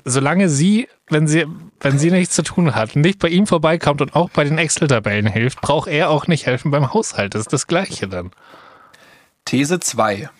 solange 0.04 0.48
sie, 0.48 0.88
wenn 1.08 1.26
sie, 1.26 1.46
wenn 1.80 1.98
sie 1.98 2.10
nichts 2.10 2.34
zu 2.34 2.42
tun 2.42 2.74
hat, 2.74 2.96
nicht 2.96 3.18
bei 3.18 3.28
ihm 3.28 3.46
vorbeikommt 3.46 4.00
und 4.00 4.14
auch 4.14 4.30
bei 4.30 4.44
den 4.44 4.58
Excel-Tabellen 4.58 5.26
hilft, 5.26 5.60
braucht 5.60 5.88
er 5.88 6.10
auch 6.10 6.26
nicht 6.26 6.46
helfen 6.46 6.70
beim 6.70 6.94
Haushalt. 6.94 7.34
Das 7.34 7.42
ist 7.42 7.52
das 7.52 7.66
Gleiche 7.66 8.08
dann. 8.08 8.30
These 9.44 9.80
2. 9.80 10.30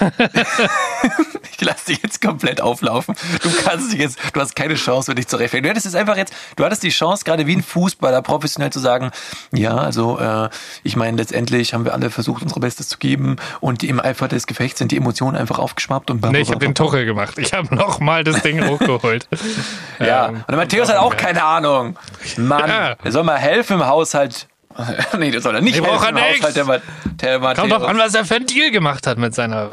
ich 1.52 1.60
lasse 1.60 1.86
dich 1.86 2.02
jetzt 2.02 2.20
komplett 2.20 2.60
auflaufen. 2.60 3.14
Du 3.42 3.50
kannst 3.64 3.92
dich 3.92 4.00
jetzt, 4.00 4.18
du 4.32 4.40
hast 4.40 4.54
keine 4.56 4.74
Chance, 4.74 5.10
für 5.10 5.14
dich 5.14 5.28
zu 5.28 5.36
rechtfertigen. 5.36 5.64
Du 5.64 5.70
hättest 5.70 5.86
jetzt 5.86 5.96
einfach 5.96 6.16
jetzt, 6.16 6.32
du 6.56 6.64
hattest 6.64 6.82
die 6.82 6.90
Chance, 6.90 7.24
gerade 7.24 7.46
wie 7.46 7.56
ein 7.56 7.62
Fußballer 7.62 8.22
professionell 8.22 8.70
zu 8.70 8.78
sagen, 8.80 9.10
ja, 9.52 9.76
also 9.76 10.18
äh, 10.18 10.48
ich 10.82 10.96
meine, 10.96 11.16
letztendlich 11.16 11.74
haben 11.74 11.84
wir 11.84 11.94
alle 11.94 12.10
versucht, 12.10 12.42
unser 12.42 12.60
Bestes 12.60 12.88
zu 12.88 12.98
geben 12.98 13.36
und 13.60 13.82
die, 13.82 13.88
im 13.88 14.00
Eifer 14.00 14.28
des 14.28 14.46
Gefechts 14.46 14.78
sind 14.78 14.92
die 14.92 14.96
Emotionen 14.96 15.36
einfach 15.36 15.58
aufgeschwappt 15.58 16.10
und 16.10 16.22
Nee, 16.30 16.40
ich 16.40 16.48
habe 16.50 16.58
den 16.60 16.74
Tuchel 16.74 17.04
gemacht. 17.04 17.38
Ich 17.38 17.52
habe 17.52 17.74
nochmal 17.74 18.24
das 18.24 18.42
Ding 18.42 18.64
hochgeholt. 18.68 19.28
Ja, 19.98 20.28
Ähm, 20.28 20.36
und 20.36 20.44
der 20.48 20.56
Matthäus 20.56 20.88
hat 20.88 20.96
auch 20.98 21.16
keine 21.16 21.44
Ahnung. 21.44 21.96
Mann, 22.36 22.68
Ja. 22.68 22.94
der 22.96 23.12
soll 23.12 23.24
mal 23.24 23.38
helfen 23.38 23.74
im 23.80 23.86
Haushalt. 23.86 24.46
nee, 25.18 25.30
der 25.30 25.40
soll 25.40 25.54
er 25.54 25.60
nicht 25.60 25.76
Ich 25.76 25.82
brauch 25.82 26.02
helfen 26.02 26.16
im 26.16 26.16
ja 26.16 26.30
nix. 26.30 26.38
Haushalt, 26.40 26.56
der, 26.56 26.82
der 27.14 27.38
Matthäus. 27.40 27.68
Kommt 27.68 27.82
doch 27.82 27.88
an, 27.88 27.98
was 27.98 28.14
er 28.14 28.24
für 28.24 28.36
ein 28.36 28.46
Deal 28.46 28.70
gemacht 28.70 29.06
hat 29.06 29.18
mit 29.18 29.34
seiner 29.34 29.70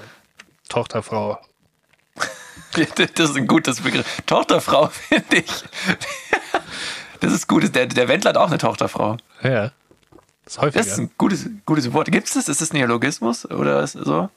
Tochterfrau. 0.70 1.40
Das 3.16 3.32
ist 3.32 3.36
ein 3.36 3.48
gutes 3.48 3.82
Begriff. 3.82 4.22
Tochterfrau, 4.28 4.88
finde 4.92 5.38
ich. 5.38 5.64
Das 7.22 7.34
ist 7.34 7.48
gut. 7.48 7.74
Der, 7.76 7.88
der 7.88 8.08
Wendler 8.08 8.30
hat 8.30 8.38
auch 8.38 8.50
eine 8.50 8.60
Tochterfrau. 8.60 9.18
Ja. 9.42 9.72
Das 10.44 10.54
ist 10.54 10.62
häufiger. 10.62 10.80
Das 10.84 10.88
ist 10.92 10.98
ein 11.00 11.10
gutes, 11.18 11.50
gutes 11.66 11.92
Wort. 11.94 12.12
Gibt 12.12 12.28
es 12.28 12.36
das? 12.36 12.48
Ist 12.48 12.62
das 12.62 12.74
Neologismus 12.74 13.50
oder 13.50 13.88
so? 13.88 14.30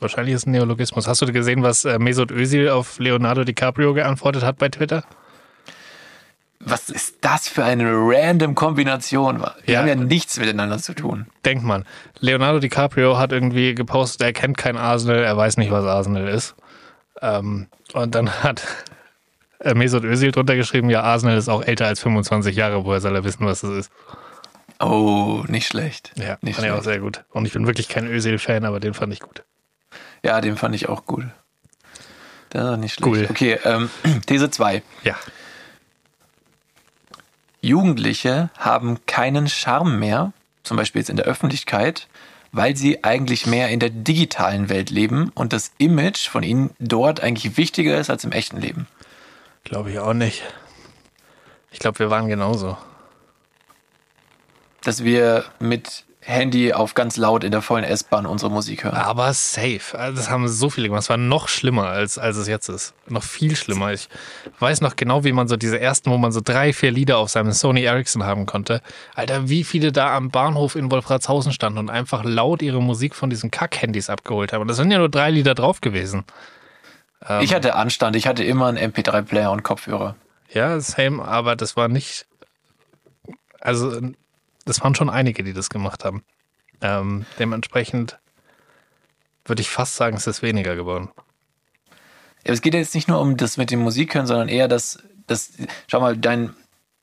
Wahrscheinlich 0.00 0.34
ist 0.34 0.42
es 0.42 0.46
ein 0.46 0.50
Neologismus. 0.50 1.06
Hast 1.06 1.22
du 1.22 1.32
gesehen, 1.32 1.62
was 1.62 1.84
äh, 1.84 2.00
Mesut 2.00 2.32
Özil 2.32 2.70
auf 2.70 2.98
Leonardo 2.98 3.44
DiCaprio 3.44 3.94
geantwortet 3.94 4.42
hat 4.42 4.58
bei 4.58 4.68
Twitter? 4.68 5.04
Was 6.66 6.88
ist 6.88 7.16
das 7.20 7.46
für 7.48 7.62
eine 7.64 7.84
random 7.92 8.54
Kombination? 8.54 9.40
Wir 9.64 9.74
Ja. 9.74 9.80
haben 9.80 9.88
ja 9.88 9.94
nichts 9.94 10.38
miteinander 10.38 10.78
zu 10.78 10.94
tun. 10.94 11.26
Denkt 11.44 11.64
man. 11.64 11.84
Leonardo 12.20 12.58
DiCaprio 12.58 13.18
hat 13.18 13.32
irgendwie 13.32 13.74
gepostet, 13.74 14.22
er 14.22 14.32
kennt 14.32 14.56
kein 14.56 14.76
Arsenal, 14.76 15.22
er 15.22 15.36
weiß 15.36 15.56
nicht, 15.58 15.70
was 15.70 15.84
Arsenal 15.84 16.26
ist. 16.28 16.54
Ähm, 17.20 17.66
und 17.92 18.14
dann 18.14 18.30
hat 18.42 18.62
Mesut 19.74 20.04
Özil 20.04 20.32
drunter 20.32 20.56
geschrieben, 20.56 20.90
ja, 20.90 21.02
Arsenal 21.02 21.36
ist 21.36 21.48
auch 21.48 21.62
älter 21.62 21.86
als 21.86 22.00
25 22.00 22.56
Jahre, 22.56 22.84
woher 22.84 23.00
soll 23.00 23.14
er 23.14 23.24
wissen, 23.24 23.46
was 23.46 23.60
das 23.60 23.70
ist? 23.70 23.92
Oh, 24.80 25.44
nicht 25.46 25.66
schlecht. 25.68 26.12
Ja, 26.16 26.36
nicht 26.40 26.56
fand 26.56 26.66
ich 26.66 26.72
auch 26.72 26.76
schlecht. 26.82 26.84
sehr 26.84 26.98
gut. 26.98 27.24
Und 27.30 27.46
ich 27.46 27.52
bin 27.52 27.66
wirklich 27.66 27.88
kein 27.88 28.06
Özil-Fan, 28.06 28.64
aber 28.64 28.80
den 28.80 28.92
fand 28.94 29.12
ich 29.12 29.20
gut. 29.20 29.44
Ja, 30.22 30.40
den 30.40 30.56
fand 30.56 30.74
ich 30.74 30.88
auch 30.88 31.04
gut. 31.06 31.24
Der 32.52 32.72
ist 32.72 32.78
nicht 32.78 32.94
schlecht. 32.94 33.06
Cool. 33.06 33.26
Okay, 33.30 33.58
ähm, 33.64 33.90
These 34.26 34.50
2. 34.50 34.82
Ja. 35.04 35.14
Jugendliche 37.64 38.50
haben 38.58 39.04
keinen 39.06 39.48
Charme 39.48 39.98
mehr, 39.98 40.32
zum 40.62 40.76
Beispiel 40.76 41.00
jetzt 41.00 41.10
in 41.10 41.16
der 41.16 41.26
Öffentlichkeit, 41.26 42.08
weil 42.52 42.76
sie 42.76 43.02
eigentlich 43.02 43.46
mehr 43.46 43.70
in 43.70 43.80
der 43.80 43.90
digitalen 43.90 44.68
Welt 44.68 44.90
leben 44.90 45.30
und 45.34 45.52
das 45.52 45.72
Image 45.78 46.28
von 46.28 46.42
ihnen 46.42 46.70
dort 46.78 47.20
eigentlich 47.20 47.56
wichtiger 47.56 47.98
ist 47.98 48.10
als 48.10 48.24
im 48.24 48.32
echten 48.32 48.60
Leben. 48.60 48.86
Glaube 49.64 49.90
ich 49.90 49.98
auch 49.98 50.14
nicht. 50.14 50.42
Ich 51.72 51.80
glaube, 51.80 51.98
wir 51.98 52.10
waren 52.10 52.28
genauso. 52.28 52.76
Dass 54.82 55.02
wir 55.02 55.44
mit 55.58 56.04
Handy 56.26 56.72
auf 56.72 56.94
ganz 56.94 57.18
laut 57.18 57.44
in 57.44 57.52
der 57.52 57.60
vollen 57.60 57.84
S-Bahn 57.84 58.24
unsere 58.24 58.50
Musik 58.50 58.84
hören. 58.84 58.96
Aber 58.96 59.32
safe. 59.34 59.98
Also 59.98 60.16
Das 60.16 60.30
haben 60.30 60.48
so 60.48 60.70
viele 60.70 60.88
gemacht. 60.88 61.02
Es 61.02 61.10
war 61.10 61.18
noch 61.18 61.48
schlimmer, 61.48 61.88
als, 61.88 62.16
als 62.16 62.36
es 62.36 62.48
jetzt 62.48 62.68
ist. 62.68 62.94
Noch 63.08 63.22
viel 63.22 63.54
schlimmer. 63.56 63.92
Ich 63.92 64.08
weiß 64.58 64.80
noch 64.80 64.96
genau, 64.96 65.24
wie 65.24 65.32
man 65.32 65.48
so 65.48 65.56
diese 65.56 65.78
ersten, 65.78 66.10
wo 66.10 66.16
man 66.16 66.32
so 66.32 66.40
drei, 66.42 66.72
vier 66.72 66.90
Lieder 66.90 67.18
auf 67.18 67.28
seinem 67.28 67.52
Sony 67.52 67.82
Ericsson 67.82 68.24
haben 68.24 68.46
konnte. 68.46 68.80
Alter, 69.14 69.50
wie 69.50 69.64
viele 69.64 69.92
da 69.92 70.16
am 70.16 70.30
Bahnhof 70.30 70.76
in 70.76 70.90
Wolfratshausen 70.90 71.52
standen 71.52 71.78
und 71.78 71.90
einfach 71.90 72.24
laut 72.24 72.62
ihre 72.62 72.80
Musik 72.80 73.14
von 73.14 73.28
diesen 73.28 73.50
Kack-Handys 73.50 74.08
abgeholt 74.08 74.54
haben. 74.54 74.62
Und 74.62 74.68
das 74.68 74.78
sind 74.78 74.90
ja 74.90 74.98
nur 74.98 75.10
drei 75.10 75.30
Lieder 75.30 75.54
drauf 75.54 75.82
gewesen. 75.82 76.24
Ich 77.40 77.54
hatte 77.54 77.74
Anstand, 77.74 78.16
ich 78.16 78.26
hatte 78.26 78.44
immer 78.44 78.66
einen 78.66 78.92
MP3-Player 78.92 79.50
und 79.50 79.62
Kopfhörer. 79.62 80.14
Ja, 80.52 80.78
same, 80.80 81.24
aber 81.24 81.56
das 81.56 81.76
war 81.76 81.88
nicht. 81.88 82.26
Also, 83.60 84.00
das 84.64 84.80
waren 84.82 84.94
schon 84.94 85.10
einige, 85.10 85.42
die 85.44 85.52
das 85.52 85.70
gemacht 85.70 86.04
haben. 86.04 86.22
Ähm, 86.80 87.26
dementsprechend 87.38 88.18
würde 89.44 89.62
ich 89.62 89.68
fast 89.68 89.96
sagen, 89.96 90.16
es 90.16 90.26
ist 90.26 90.42
weniger 90.42 90.74
geworden. 90.76 91.10
Ja, 92.46 92.52
es 92.52 92.62
geht 92.62 92.74
ja 92.74 92.80
jetzt 92.80 92.94
nicht 92.94 93.08
nur 93.08 93.20
um 93.20 93.36
das 93.36 93.56
mit 93.56 93.70
dem 93.70 93.80
Musikhören, 93.80 94.26
sondern 94.26 94.48
eher 94.48 94.68
das, 94.68 94.98
das 95.26 95.52
schau 95.86 96.00
mal, 96.00 96.16
dein, 96.16 96.54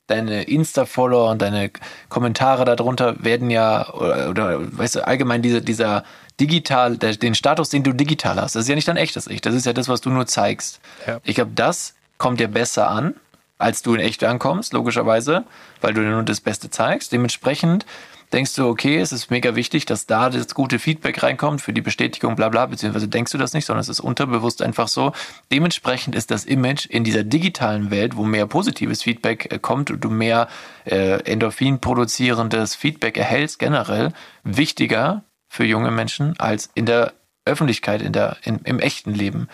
deine 0.06 0.44
Insta-Follower 0.44 1.30
und 1.30 1.42
deine 1.42 1.70
Kommentare 2.08 2.64
darunter 2.64 3.24
werden 3.24 3.50
ja, 3.50 3.92
oder, 3.94 4.30
oder 4.30 4.78
weißt 4.78 4.96
du, 4.96 5.06
allgemein 5.06 5.42
diese, 5.42 5.62
dieser 5.62 6.04
digital, 6.40 6.96
der, 6.96 7.16
den 7.16 7.34
Status, 7.34 7.68
den 7.68 7.82
du 7.82 7.92
digital 7.92 8.40
hast, 8.40 8.54
das 8.54 8.62
ist 8.62 8.68
ja 8.68 8.74
nicht 8.74 8.88
dein 8.88 8.96
echtes 8.96 9.26
Ich, 9.26 9.40
das 9.40 9.54
ist 9.54 9.66
ja 9.66 9.72
das, 9.72 9.88
was 9.88 10.00
du 10.00 10.10
nur 10.10 10.26
zeigst. 10.26 10.80
Ja. 11.06 11.20
Ich 11.24 11.34
glaube, 11.34 11.52
das 11.54 11.94
kommt 12.18 12.40
dir 12.40 12.48
besser 12.48 12.88
an, 12.88 13.14
als 13.62 13.82
du 13.82 13.94
in 13.94 14.00
echt 14.00 14.24
ankommst, 14.24 14.72
logischerweise, 14.72 15.44
weil 15.80 15.94
du 15.94 16.02
dir 16.02 16.10
nur 16.10 16.22
das 16.22 16.40
Beste 16.40 16.70
zeigst. 16.70 17.12
Dementsprechend 17.12 17.86
denkst 18.32 18.54
du, 18.54 18.66
okay, 18.66 18.98
es 18.98 19.12
ist 19.12 19.30
mega 19.30 19.54
wichtig, 19.54 19.84
dass 19.86 20.06
da 20.06 20.30
das 20.30 20.54
gute 20.54 20.78
Feedback 20.78 21.22
reinkommt 21.22 21.60
für 21.60 21.72
die 21.72 21.80
Bestätigung, 21.80 22.34
bla 22.34 22.48
bla, 22.48 22.66
beziehungsweise 22.66 23.08
denkst 23.08 23.32
du 23.32 23.38
das 23.38 23.52
nicht, 23.52 23.66
sondern 23.66 23.82
es 23.82 23.88
ist 23.88 24.00
unterbewusst 24.00 24.62
einfach 24.62 24.88
so. 24.88 25.12
Dementsprechend 25.52 26.14
ist 26.14 26.30
das 26.30 26.44
Image 26.44 26.86
in 26.86 27.04
dieser 27.04 27.24
digitalen 27.24 27.90
Welt, 27.90 28.16
wo 28.16 28.24
mehr 28.24 28.46
positives 28.46 29.02
Feedback 29.02 29.52
äh, 29.52 29.58
kommt 29.58 29.90
und 29.90 30.02
du 30.02 30.10
mehr 30.10 30.48
äh, 30.84 31.22
Endorphin 31.24 31.80
produzierendes 31.80 32.74
Feedback 32.74 33.16
erhältst, 33.16 33.58
generell 33.58 34.12
wichtiger 34.44 35.24
für 35.48 35.64
junge 35.64 35.90
Menschen 35.90 36.38
als 36.38 36.70
in 36.74 36.86
der 36.86 37.12
Öffentlichkeit, 37.44 38.02
in 38.02 38.12
der, 38.12 38.36
in, 38.42 38.60
im 38.64 38.78
echten 38.78 39.12
Leben. 39.12 39.48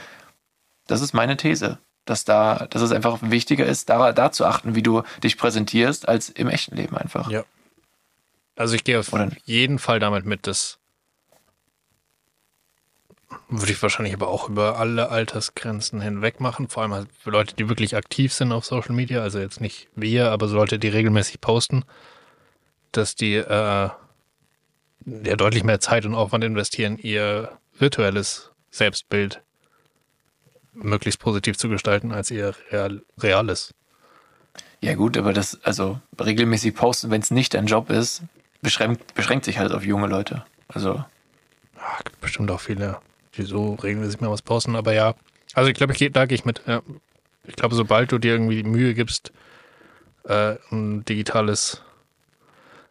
Das 0.86 1.00
ist 1.00 1.12
meine 1.12 1.36
These. 1.36 1.78
Dass, 2.08 2.24
da, 2.24 2.66
dass 2.70 2.80
es 2.80 2.90
einfach 2.90 3.18
wichtiger 3.20 3.66
ist, 3.66 3.90
da, 3.90 4.12
da 4.12 4.32
zu 4.32 4.46
achten, 4.46 4.74
wie 4.74 4.82
du 4.82 5.02
dich 5.22 5.36
präsentierst, 5.36 6.08
als 6.08 6.30
im 6.30 6.48
echten 6.48 6.74
Leben 6.74 6.96
einfach. 6.96 7.30
Ja. 7.30 7.44
Also 8.56 8.74
ich 8.74 8.82
gehe 8.82 8.98
auf 8.98 9.12
Oder- 9.12 9.28
jeden 9.44 9.78
Fall 9.78 10.00
damit 10.00 10.24
mit, 10.24 10.46
das 10.46 10.78
würde 13.50 13.72
ich 13.72 13.82
wahrscheinlich 13.82 14.14
aber 14.14 14.28
auch 14.28 14.48
über 14.48 14.78
alle 14.78 15.10
Altersgrenzen 15.10 16.00
hinweg 16.00 16.40
machen, 16.40 16.68
vor 16.68 16.82
allem 16.82 16.94
halt 16.94 17.08
für 17.18 17.30
Leute, 17.30 17.54
die 17.56 17.68
wirklich 17.68 17.94
aktiv 17.94 18.32
sind 18.32 18.52
auf 18.52 18.64
Social 18.64 18.94
Media, 18.94 19.20
also 19.20 19.38
jetzt 19.38 19.60
nicht 19.60 19.88
wir, 19.94 20.30
aber 20.30 20.48
so 20.48 20.56
Leute, 20.56 20.78
die 20.78 20.88
regelmäßig 20.88 21.42
posten, 21.42 21.84
dass 22.90 23.16
die 23.16 23.34
äh, 23.34 23.90
ja 25.04 25.36
deutlich 25.36 25.62
mehr 25.62 25.80
Zeit 25.80 26.06
und 26.06 26.14
Aufwand 26.14 26.42
investieren, 26.42 26.96
ihr 26.96 27.52
virtuelles 27.78 28.50
Selbstbild 28.70 29.42
möglichst 30.82 31.20
positiv 31.20 31.56
zu 31.56 31.68
gestalten, 31.68 32.12
als 32.12 32.30
ihr 32.30 32.54
real, 32.70 33.02
reales. 33.18 33.74
Ja 34.80 34.94
gut, 34.94 35.16
aber 35.16 35.32
das, 35.32 35.62
also 35.64 36.00
regelmäßig 36.20 36.74
posten, 36.74 37.10
wenn 37.10 37.20
es 37.20 37.30
nicht 37.30 37.54
dein 37.54 37.66
Job 37.66 37.90
ist, 37.90 38.22
beschränkt, 38.62 39.14
beschränkt 39.14 39.44
sich 39.44 39.58
halt 39.58 39.72
auf 39.72 39.84
junge 39.84 40.06
Leute. 40.06 40.44
Also, 40.68 41.04
Ah, 41.78 41.98
gibt 42.04 42.20
bestimmt 42.20 42.50
auch 42.50 42.60
viele, 42.60 43.00
die 43.36 43.42
so 43.42 43.74
regelmäßig 43.74 44.20
mal 44.20 44.30
was 44.30 44.42
posten, 44.42 44.76
aber 44.76 44.92
ja. 44.92 45.14
Also 45.54 45.70
ich 45.70 45.76
glaube, 45.76 45.92
ich 45.92 45.98
geh, 45.98 46.10
da 46.10 46.26
gehe 46.26 46.34
ich 46.34 46.44
mit. 46.44 46.62
Ja. 46.66 46.82
Ich 47.44 47.56
glaube, 47.56 47.74
sobald 47.74 48.12
du 48.12 48.18
dir 48.18 48.32
irgendwie 48.32 48.62
die 48.62 48.68
Mühe 48.68 48.94
gibst, 48.94 49.32
äh, 50.24 50.56
ein 50.70 51.04
digitales, 51.04 51.82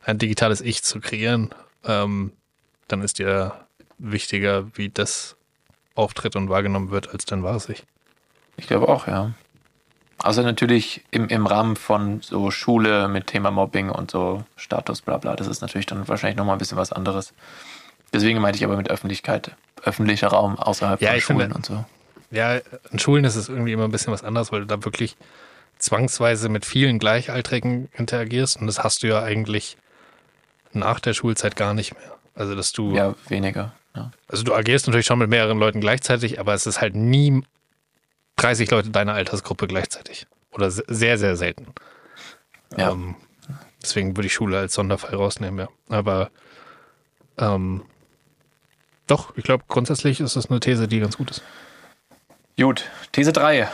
ein 0.04 0.18
digitales 0.18 0.62
Ich 0.62 0.84
zu 0.84 1.00
kreieren, 1.00 1.54
ähm, 1.84 2.32
dann 2.88 3.02
ist 3.02 3.20
dir 3.20 3.54
wichtiger, 3.98 4.68
wie 4.76 4.90
das 4.90 5.36
auftritt 5.98 6.36
und 6.36 6.50
wahrgenommen 6.50 6.92
wird, 6.92 7.10
als 7.12 7.26
dein 7.26 7.44
wahres 7.44 7.70
Ich. 7.70 7.84
ich 8.58 8.68
glaube 8.68 8.88
auch, 8.90 9.08
ja. 9.08 9.32
Außer 10.20 10.42
natürlich 10.42 11.04
im, 11.12 11.28
im 11.28 11.46
Rahmen 11.46 11.76
von 11.76 12.22
so 12.22 12.50
Schule 12.50 13.08
mit 13.08 13.28
Thema 13.28 13.52
Mobbing 13.52 13.90
und 13.90 14.10
so 14.10 14.44
Status, 14.56 15.02
bla 15.02 15.18
bla. 15.18 15.36
Das 15.36 15.46
ist 15.48 15.62
natürlich 15.62 15.86
dann 15.86 16.08
wahrscheinlich 16.08 16.38
nochmal 16.38 16.56
ein 16.56 16.60
bisschen 16.60 16.78
was 16.78 16.92
anderes. 16.92 17.34
Deswegen 18.14 18.40
meinte 18.42 18.58
ich 18.58 18.64
aber 18.66 18.78
mit 18.78 18.90
Öffentlichkeit, 18.90 19.52
öffentlicher 19.84 20.30
Raum 20.30 20.58
außerhalb 20.58 21.02
Ja, 21.02 21.12
von 21.12 21.22
Schulen 21.22 21.40
finde- 21.40 21.56
und 21.56 21.66
so. 21.66 21.86
Ja, 22.32 22.58
in 22.92 23.00
Schulen 23.00 23.26
ist 23.26 23.36
es 23.36 23.48
irgendwie 23.48 23.74
immer 23.74 23.84
ein 23.86 23.92
bisschen 23.92 24.12
was 24.12 24.24
anderes, 24.24 24.52
weil 24.52 24.62
du 24.62 24.66
da 24.66 24.84
wirklich 24.84 25.16
zwangsweise 25.78 26.50
mit 26.50 26.66
vielen 26.66 26.98
Gleichaltrigen 27.00 27.90
interagierst 27.94 28.60
und 28.60 28.68
das 28.68 28.84
hast 28.84 29.04
du 29.04 29.08
ja 29.08 29.22
eigentlich 29.22 29.78
nach 30.74 31.00
der 31.00 31.14
Schulzeit 31.14 31.56
gar 31.56 31.74
nicht 31.76 31.94
mehr. 31.94 32.16
Also, 32.34 32.56
dass 32.56 32.72
du, 32.72 32.94
Ja, 32.96 33.14
weniger. 33.28 33.74
Ja. 33.98 34.12
also 34.28 34.44
du 34.44 34.54
agierst 34.54 34.86
natürlich 34.88 35.06
schon 35.08 35.18
mit 35.20 35.30
mehreren 35.30 35.58
Leuten 35.58 35.82
gleichzeitig, 35.82 36.40
aber 36.40 36.54
es 36.54 36.66
ist 36.68 36.82
halt 36.82 36.96
nie 36.96 37.42
30 38.36 38.70
Leute 38.70 38.90
deiner 38.92 39.14
Altersgruppe 39.14 39.66
gleichzeitig. 39.68 40.28
Oder 40.52 40.70
se- 40.70 40.84
sehr, 40.88 41.18
sehr 41.18 41.36
selten. 41.36 41.68
Ja. 42.78 42.92
Ähm, 42.92 43.16
deswegen 43.82 44.16
würde 44.16 44.28
ich 44.28 44.34
Schule 44.34 44.60
als 44.60 44.74
Sonderfall 44.76 45.16
rausnehmen, 45.16 45.60
ja. 45.60 45.96
Aber 45.96 46.30
ähm, 47.40 47.84
doch, 49.08 49.36
ich 49.38 49.44
glaube, 49.44 49.64
grundsätzlich 49.68 50.20
ist 50.20 50.36
das 50.36 50.50
eine 50.50 50.60
These, 50.60 50.88
die 50.88 51.00
ganz 51.00 51.18
gut 51.18 51.32
ist. 51.32 51.42
Gut, 52.60 52.84
These 53.14 53.34
3. 53.34 53.68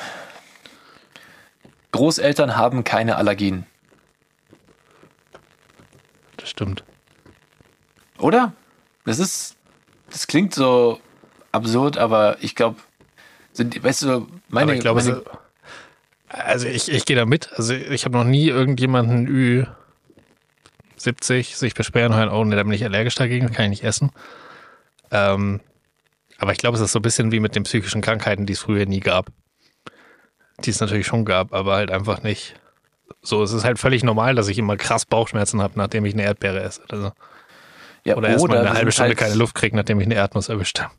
Großeltern 1.92 2.56
haben 2.56 2.84
keine 2.84 3.18
Allergien. 3.18 3.66
Das 6.38 6.50
stimmt. 6.50 6.84
Oder? 8.18 8.54
Das 9.06 9.20
ist, 9.20 9.53
das 10.14 10.28
klingt 10.28 10.54
so 10.54 11.02
absurd, 11.52 11.98
aber 11.98 12.38
ich 12.40 12.56
glaube, 12.56 12.78
sind, 13.52 13.84
weißt 13.84 14.04
du, 14.04 14.28
meine, 14.48 14.72
Aber 14.72 14.74
ich 14.76 14.80
glaube, 14.80 15.04
meine, 15.04 15.24
also 16.30 16.68
ich, 16.68 16.90
ich 16.92 17.06
gehe 17.06 17.16
da 17.16 17.26
mit. 17.26 17.52
Also 17.54 17.74
ich 17.74 18.06
habe 18.06 18.18
noch 18.18 18.24
nie 18.24 18.48
irgendjemanden 18.48 19.28
Ü70 21.00 21.56
sich 21.56 21.74
beschweren 21.74 22.16
hören, 22.16 22.30
oh, 22.30 22.44
nee, 22.46 22.56
da 22.56 22.64
bin 22.64 22.72
ich 22.74 22.84
allergisch 22.84 23.16
dagegen, 23.16 23.52
kann 23.52 23.66
ich 23.66 23.82
nicht 23.82 23.84
essen. 23.84 24.12
Ähm, 25.12 25.60
aber 26.38 26.52
ich 26.52 26.60
glaube, 26.60 26.78
es 26.78 26.84
ist 26.84 26.92
so 26.92 27.00
ein 27.00 27.04
bisschen 27.04 27.32
wie 27.32 27.40
mit 27.40 27.56
den 27.56 27.64
psychischen 27.64 28.02
Krankheiten, 28.02 28.46
die 28.46 28.54
es 28.54 28.60
früher 28.60 28.86
nie 28.86 29.00
gab. 29.00 29.28
Die 30.64 30.70
es 30.70 30.80
natürlich 30.80 31.08
schon 31.08 31.26
gab, 31.26 31.54
aber 31.54 31.76
halt 31.76 31.92
einfach 31.92 32.22
nicht. 32.22 32.56
So, 33.22 33.42
es 33.42 33.52
ist 33.52 33.64
halt 33.64 33.80
völlig 33.80 34.04
normal, 34.04 34.36
dass 34.36 34.48
ich 34.48 34.58
immer 34.58 34.78
krass 34.78 35.06
Bauchschmerzen 35.06 35.62
habe, 35.62 35.74
nachdem 35.78 36.06
ich 36.06 36.14
eine 36.14 36.24
Erdbeere 36.24 36.62
esse. 36.62 36.84
Oder, 36.84 37.02
so. 37.02 37.12
Ja, 38.06 38.16
oder 38.16 38.30
erstmal 38.30 38.58
wir 38.58 38.62
eine 38.70 38.74
halbe 38.78 38.92
Stunde 38.92 39.10
halt- 39.10 39.18
keine 39.18 39.36
Luft 39.36 39.56
kriege, 39.56 39.76
nachdem 39.76 40.00
ich 40.00 40.06
eine 40.06 40.16
Erdnuss 40.16 40.50
erwischt 40.50 40.80
habe. 40.82 40.92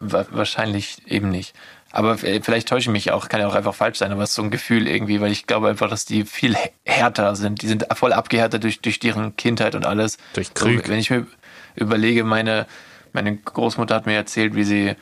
Wa- 0.00 0.26
Wahrscheinlich 0.30 1.02
eben 1.06 1.28
nicht. 1.30 1.54
Aber 1.90 2.14
f- 2.14 2.24
vielleicht 2.44 2.68
täusche 2.68 2.90
ich 2.90 2.92
mich 2.92 3.10
auch, 3.12 3.28
kann 3.28 3.40
ja 3.40 3.48
auch 3.48 3.54
einfach 3.54 3.74
falsch 3.74 3.98
sein, 3.98 4.12
aber 4.12 4.22
es 4.22 4.30
ist 4.30 4.36
so 4.36 4.42
ein 4.42 4.50
Gefühl 4.50 4.86
irgendwie, 4.86 5.20
weil 5.20 5.32
ich 5.32 5.46
glaube 5.46 5.68
einfach, 5.68 5.88
dass 5.88 6.04
die 6.04 6.24
viel 6.24 6.54
hä- 6.54 6.70
härter 6.84 7.34
sind. 7.34 7.62
Die 7.62 7.66
sind 7.68 7.86
voll 7.94 8.12
abgehärtet 8.12 8.62
durch, 8.62 8.80
durch 8.80 8.98
deren 9.00 9.36
Kindheit 9.36 9.74
und 9.74 9.86
alles. 9.86 10.18
Durch 10.34 10.48
So, 10.48 10.66
Krieg. 10.66 10.88
wenn 10.88 10.98
ich 10.98 11.10
mir 11.10 11.26
überlege, 11.76 12.24
meine, 12.24 12.66
meine 13.12 13.36
Großmutter 13.36 13.94
hat 13.94 14.06
mir 14.06 14.14
erzählt, 14.16 14.54
wie 14.54 14.64
sie 14.64 14.94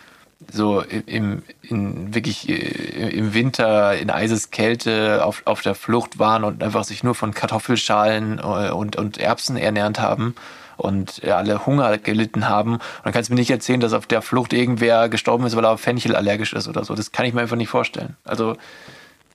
so 0.53 0.83
im, 0.83 1.43
in 1.63 2.15
wirklich 2.15 2.49
äh, 2.49 3.09
im 3.09 3.33
Winter 3.35 3.97
in 3.97 4.11
Eiseskälte 4.11 5.25
auf, 5.25 5.43
auf 5.47 5.63
der 5.63 5.75
Flucht 5.75 6.19
waren 6.19 6.45
und 6.45 6.63
einfach 6.63 6.85
sich 6.85 7.03
nur 7.03 7.15
von 7.15 7.33
Kartoffelschalen 7.35 8.39
äh, 8.39 8.71
und, 8.71 8.97
und 8.97 9.19
Erbsen 9.19 9.57
ernährt 9.57 9.99
haben 9.99 10.35
und 10.77 11.25
alle 11.25 11.67
Hunger 11.67 11.99
gelitten 11.99 12.49
haben. 12.49 12.75
Und 12.75 12.83
dann 13.05 13.13
kannst 13.13 13.31
du 13.31 13.35
mir 13.35 13.41
nicht 13.41 13.51
erzählen, 13.51 13.81
dass 13.81 13.93
auf 13.93 14.07
der 14.07 14.23
Flucht 14.23 14.53
irgendwer 14.53 15.09
gestorben 15.09 15.47
ist, 15.47 15.57
weil 15.57 15.65
er 15.65 15.71
auf 15.71 15.81
Fenchel 15.81 16.15
allergisch 16.15 16.53
ist 16.53 16.69
oder 16.69 16.85
so. 16.85 16.95
Das 16.95 17.13
kann 17.13 17.25
ich 17.27 17.35
mir 17.35 17.41
einfach 17.41 17.57
nicht 17.57 17.69
vorstellen. 17.71 18.17
Also, 18.25 18.57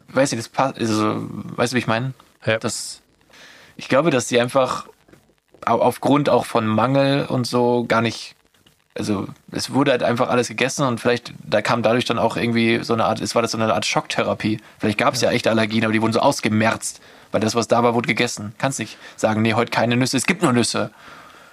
weiß 0.10 0.32
ich, 0.34 0.40
das 0.40 0.50
passt, 0.50 0.78
also, 0.80 1.28
weißt 1.56 1.74
du, 1.74 1.76
wie 1.76 1.80
ich 1.80 1.88
meine? 1.88 2.14
Ja. 2.46 2.58
Das, 2.58 3.02
ich 3.76 3.88
glaube, 3.90 4.12
dass 4.12 4.28
die 4.28 4.40
einfach 4.40 4.86
au- 5.66 5.80
aufgrund 5.80 6.30
auch 6.30 6.46
von 6.46 6.68
Mangel 6.68 7.26
und 7.26 7.48
so 7.48 7.86
gar 7.88 8.02
nicht, 8.02 8.36
also 8.96 9.28
es 9.52 9.74
wurde 9.74 9.92
halt 9.92 10.04
einfach 10.04 10.30
alles 10.30 10.48
gegessen 10.50 10.86
und 10.86 11.00
vielleicht, 11.00 11.34
da 11.44 11.62
kam 11.62 11.82
dadurch 11.82 12.06
dann 12.06 12.20
auch 12.20 12.36
irgendwie 12.36 12.84
so 12.84 12.94
eine 12.94 13.06
Art, 13.06 13.22
es 13.22 13.36
war 13.36 13.42
das 13.42 13.52
so 13.52 13.58
eine 13.58 13.74
Art 13.74 13.86
Schocktherapie. 13.86 14.60
Vielleicht 14.80 14.98
gab 14.98 15.14
es 15.14 15.22
ja. 15.22 15.32
echte 15.32 15.50
Allergien, 15.50 15.84
aber 15.86 15.94
die 15.94 16.02
wurden 16.02 16.14
so 16.14 16.20
ausgemerzt, 16.20 17.02
weil 17.32 17.40
das, 17.42 17.56
was 17.56 17.68
da 17.68 17.84
war, 17.84 17.94
wurde 17.94 18.08
gegessen. 18.08 18.54
Kannst 18.58 18.80
nicht 18.80 18.98
sagen, 19.16 19.42
nee, 19.42 19.54
heute 19.54 19.72
keine 19.72 19.96
Nüsse, 19.96 20.18
es 20.18 20.26
gibt 20.26 20.42
nur 20.42 20.52
Nüsse. 20.52 20.92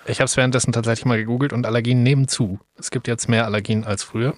Ich 0.09 0.21
habe 0.21 0.27
es 0.27 0.37
währenddessen 0.37 0.73
tatsächlich 0.73 1.05
mal 1.05 1.19
gegoogelt 1.19 1.53
und 1.53 1.67
Allergien 1.67 2.03
nehmen 2.03 2.29
zu. 2.29 2.59
Es 2.79 2.91
gibt 2.91 3.07
jetzt 3.09 3.29
mehr 3.29 3.45
Allergien 3.45 3.85
als 3.85 4.03
früher. 4.03 4.35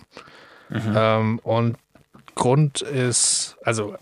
Ähm, 0.70 1.38
und 1.42 1.76
Grund 2.34 2.80
ist, 2.80 3.56
also 3.64 3.94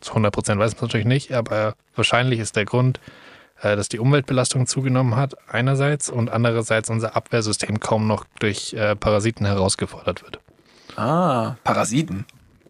zu 0.00 0.10
100 0.12 0.32
Prozent 0.32 0.58
weiß 0.60 0.72
man 0.72 0.76
es 0.76 0.82
natürlich 0.82 1.06
nicht, 1.06 1.32
aber 1.32 1.74
wahrscheinlich 1.94 2.38
ist 2.40 2.56
der 2.56 2.64
Grund, 2.64 3.00
äh, 3.62 3.76
dass 3.76 3.88
die 3.88 3.98
Umweltbelastung 3.98 4.66
zugenommen 4.66 5.16
hat, 5.16 5.36
einerseits 5.48 6.08
und 6.08 6.30
andererseits 6.30 6.90
unser 6.90 7.16
Abwehrsystem 7.16 7.80
kaum 7.80 8.06
noch 8.06 8.24
durch 8.38 8.72
äh, 8.74 8.96
Parasiten 8.96 9.46
herausgefordert 9.46 10.22
wird. 10.22 10.40
Ah, 10.96 11.56
Parasiten. 11.64 12.24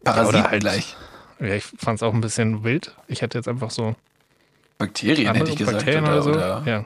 Parasiten 0.04 0.40
oder 0.40 0.50
halt- 0.50 0.60
gleich. 0.60 0.96
Ja, 1.40 1.54
ich 1.54 1.64
fand 1.64 1.96
es 1.96 2.02
auch 2.02 2.12
ein 2.12 2.20
bisschen 2.20 2.64
wild. 2.64 2.94
Ich 3.08 3.22
hätte 3.22 3.38
jetzt 3.38 3.48
einfach 3.48 3.70
so 3.70 3.94
Bakterien 4.78 5.34
hätte 5.34 5.50
ich 5.50 5.56
gesagt. 5.56 5.78
Bakterien 5.78 6.04
oder, 6.04 6.22
so. 6.22 6.30
oder 6.30 6.62
Ja. 6.66 6.84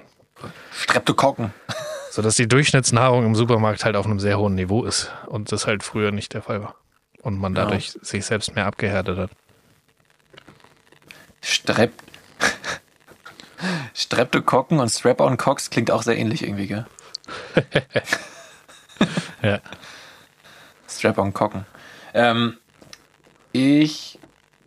Streptokokken. 0.72 1.52
Sodass 2.11 2.37
die 2.37 2.46
Durchschnittsnahrung 2.46 3.24
im 3.26 3.35
Supermarkt 3.35 3.85
halt 3.85 3.96
auf 3.96 4.07
einem 4.07 4.20
sehr 4.20 4.38
hohen 4.38 4.54
Niveau 4.54 4.85
ist 4.85 5.11
und 5.26 5.50
das 5.50 5.66
halt 5.66 5.83
früher 5.83 6.12
nicht 6.12 6.33
der 6.35 6.42
Fall 6.42 6.62
war. 6.62 6.76
Und 7.22 7.38
man 7.38 7.54
Ja. 7.54 7.64
dadurch 7.64 7.92
sich 8.02 8.24
selbst 8.24 8.54
mehr 8.54 8.66
abgehärtet 8.66 9.18
hat. 9.18 9.30
Strep 11.42 11.92
Streptokokken 13.94 14.78
und 14.80 14.88
Strap-on 14.90 15.37
Cox 15.37 15.70
klingt 15.70 15.90
auch 15.90 16.02
sehr 16.02 16.16
ähnlich 16.18 16.42
irgendwie, 16.42 16.66
gell? 16.66 16.87
Ja. 19.42 19.61
Strap-on 20.88 21.35
Kocken. 21.35 21.66
Ähm, 22.14 22.57
ich 23.52 24.18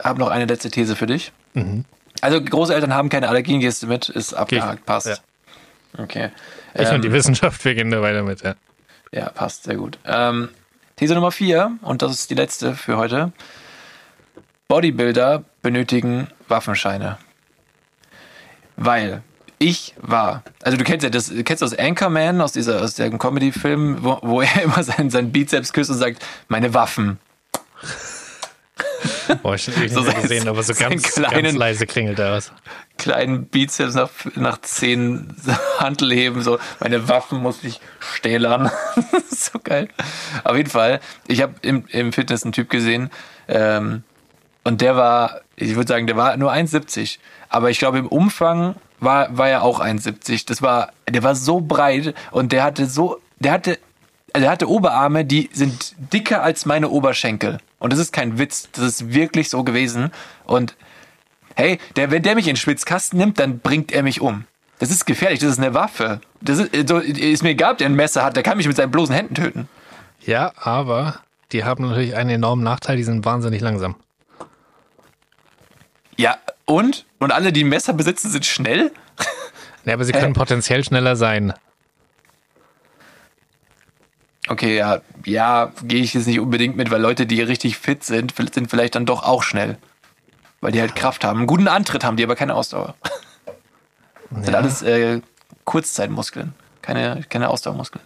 habe 0.03 0.19
noch 0.19 0.29
eine 0.29 0.45
letzte 0.45 0.69
These 0.69 0.95
für 0.95 1.07
dich. 1.07 1.31
Also 2.21 2.43
Großeltern 2.43 2.93
haben 2.93 3.09
keine 3.09 3.29
Allergien, 3.29 3.59
gehst 3.59 3.81
du 3.81 3.87
mit, 3.87 4.09
ist 4.09 4.33
abgehakt, 4.35 4.85
passt. 4.85 5.07
Ja. 5.07 5.15
Okay. 5.97 6.31
Ich 6.73 6.87
Ähm, 6.87 6.95
und 6.95 7.03
die 7.03 7.11
Wissenschaft, 7.11 7.63
wir 7.65 7.75
gehen 7.75 7.91
da 7.91 8.01
weiter 8.01 8.23
mit, 8.23 8.41
ja. 8.41 8.55
Ja, 9.11 9.29
passt, 9.29 9.63
sehr 9.63 9.75
gut. 9.75 9.97
Ähm, 10.05 10.49
These 10.95 11.13
Nummer 11.13 11.31
vier, 11.31 11.71
und 11.81 12.01
das 12.01 12.11
ist 12.11 12.29
die 12.29 12.35
letzte 12.35 12.73
für 12.73 12.97
heute. 12.97 13.31
Bodybuilder 14.67 15.43
benötigen 15.61 16.27
Waffenscheine. 16.47 17.17
Weil 18.75 19.21
ich 19.59 19.95
war, 20.01 20.43
also 20.61 20.77
du 20.77 20.83
kennst 20.83 21.03
ja 21.03 21.09
das, 21.09 21.29
du 21.29 21.43
kennst 21.43 21.61
das 21.61 21.77
Anchorman 21.77 22.41
aus 22.41 22.51
dieser, 22.51 22.81
aus 22.81 22.95
dem 22.95 23.17
Comedy-Film, 23.17 24.03
wo, 24.03 24.19
wo 24.21 24.41
er 24.41 24.61
immer 24.63 24.83
seinen, 24.83 25.09
seinen 25.09 25.31
Bizeps 25.31 25.73
küsst 25.73 25.89
und 25.89 25.97
sagt, 25.97 26.23
meine 26.47 26.73
Waffen. 26.73 27.19
Boah, 29.43 29.55
ich 29.55 29.67
habe 29.67 29.79
nicht 29.79 29.93
So 29.93 30.01
sein- 30.03 30.21
gesehen, 30.21 30.47
aber 30.47 30.63
so 30.63 30.73
ganz, 30.73 31.13
kleinen- 31.13 31.43
ganz 31.43 31.55
leise 31.55 31.85
klingelt 31.85 32.19
da 32.19 32.31
was. 32.33 32.51
Kleinen 32.97 33.45
Bizeps 33.45 33.93
nach, 33.95 34.09
nach 34.35 34.61
zehn 34.61 35.35
Hantelheben, 35.79 36.41
so, 36.41 36.57
meine 36.79 37.07
Waffen 37.09 37.39
muss 37.41 37.63
ich 37.63 37.79
stählern. 37.99 38.71
so 39.29 39.59
geil. 39.63 39.87
Auf 40.43 40.55
jeden 40.57 40.69
Fall, 40.69 40.99
ich 41.27 41.41
habe 41.41 41.55
im, 41.61 41.85
im 41.89 42.13
Fitness 42.13 42.43
einen 42.43 42.53
Typ 42.53 42.69
gesehen, 42.69 43.09
ähm, 43.47 44.03
und 44.63 44.81
der 44.81 44.95
war, 44.97 45.41
ich 45.55 45.75
würde 45.75 45.87
sagen, 45.87 46.07
der 46.07 46.17
war 46.17 46.35
nur 46.35 46.51
1,70. 46.51 47.19
Aber 47.49 47.69
ich 47.69 47.79
glaube, 47.79 47.99
im 47.99 48.07
Umfang 48.07 48.75
war, 48.99 49.37
war 49.37 49.47
er 49.47 49.61
auch 49.63 49.79
1,70. 49.79 50.45
Das 50.45 50.61
war, 50.61 50.91
der 51.09 51.23
war 51.23 51.35
so 51.35 51.61
breit 51.61 52.13
und 52.31 52.51
der 52.51 52.63
hatte 52.63 52.85
so, 52.85 53.21
der 53.39 53.53
hatte, 53.53 53.79
also 54.33 54.43
der 54.43 54.51
hatte 54.51 54.69
Oberarme, 54.69 55.23
die 55.23 55.49
sind 55.53 55.95
dicker 56.11 56.43
als 56.43 56.65
meine 56.65 56.89
Oberschenkel. 56.89 57.59
Und 57.79 57.93
das 57.93 57.99
ist 57.99 58.13
kein 58.13 58.37
Witz. 58.37 58.69
Das 58.71 58.83
ist 58.83 59.13
wirklich 59.13 59.49
so 59.49 59.63
gewesen. 59.63 60.11
Und 60.45 60.75
hey, 61.55 61.79
der, 61.95 62.11
wenn 62.11 62.23
der 62.23 62.35
mich 62.35 62.47
in 62.47 62.53
den 62.53 62.57
Schwitzkasten 62.57 63.19
nimmt, 63.19 63.39
dann 63.39 63.59
bringt 63.59 63.91
er 63.91 64.03
mich 64.03 64.21
um. 64.21 64.45
Das 64.79 64.91
ist 64.91 65.05
gefährlich, 65.05 65.39
das 65.39 65.51
ist 65.51 65.59
eine 65.59 65.73
Waffe. 65.73 66.21
Das 66.41 66.59
ist, 66.59 66.87
so, 66.87 66.99
ist 66.99 67.43
mir 67.43 67.49
egal, 67.49 67.73
ob 67.73 67.77
der 67.79 67.87
ein 67.87 67.95
Messer 67.95 68.23
hat, 68.23 68.35
der 68.35 68.43
kann 68.43 68.57
mich 68.57 68.67
mit 68.67 68.77
seinen 68.77 68.91
bloßen 68.91 69.15
Händen 69.15 69.33
töten. 69.33 69.69
Ja, 70.21 70.51
aber 70.57 71.21
die 71.51 71.63
haben 71.63 71.87
natürlich 71.87 72.15
einen 72.15 72.29
enormen 72.29 72.63
Nachteil, 72.63 72.97
die 72.97 73.03
sind 73.03 73.25
wahnsinnig 73.25 73.61
langsam. 73.61 73.95
Ja, 76.15 76.37
und? 76.65 77.05
Und 77.19 77.31
alle, 77.31 77.51
die 77.51 77.63
ein 77.63 77.69
Messer 77.69 77.93
besitzen, 77.93 78.29
sind 78.29 78.45
schnell? 78.45 78.91
Ja, 79.85 79.93
aber 79.93 80.03
sie 80.03 80.11
können 80.11 80.33
potenziell 80.33 80.83
schneller 80.83 81.15
sein. 81.15 81.53
Okay, 84.49 84.77
ja, 84.77 85.01
ja, 85.25 85.71
gehe 85.83 86.01
ich 86.01 86.13
jetzt 86.13 86.27
nicht 86.27 86.39
unbedingt 86.39 86.77
mit, 86.77 86.89
weil 86.89 87.01
Leute, 87.01 87.25
die 87.25 87.41
richtig 87.41 87.77
fit 87.77 88.03
sind, 88.03 88.33
sind 88.53 88.69
vielleicht 88.69 88.95
dann 88.95 89.05
doch 89.05 89.23
auch 89.23 89.43
schnell. 89.43 89.77
Weil 90.61 90.71
die 90.71 90.79
halt 90.79 90.95
Kraft 90.95 91.23
haben. 91.23 91.39
Einen 91.39 91.47
guten 91.47 91.67
Antritt 91.67 92.03
haben 92.03 92.17
die, 92.17 92.23
aber 92.23 92.35
keine 92.35 92.55
Ausdauer. 92.55 92.95
Das 94.29 94.43
sind 94.45 94.55
alles 94.55 94.81
äh, 94.81 95.21
Kurzzeitmuskeln, 95.63 96.53
keine, 96.81 97.23
keine 97.29 97.47
Ausdauermuskeln. 97.47 98.03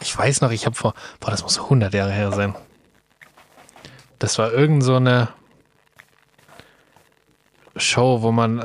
Ich 0.00 0.16
weiß 0.16 0.42
noch, 0.42 0.52
ich 0.52 0.64
habe 0.64 0.76
vor, 0.76 0.94
boah, 1.18 1.32
das 1.32 1.42
muss 1.42 1.58
100 1.58 1.92
Jahre 1.92 2.12
her 2.12 2.30
sein. 2.30 2.54
Das 4.20 4.38
war 4.38 4.52
irgend 4.52 4.84
so 4.84 4.94
eine 4.94 5.28
Show, 7.76 8.22
wo 8.22 8.30
man, 8.32 8.62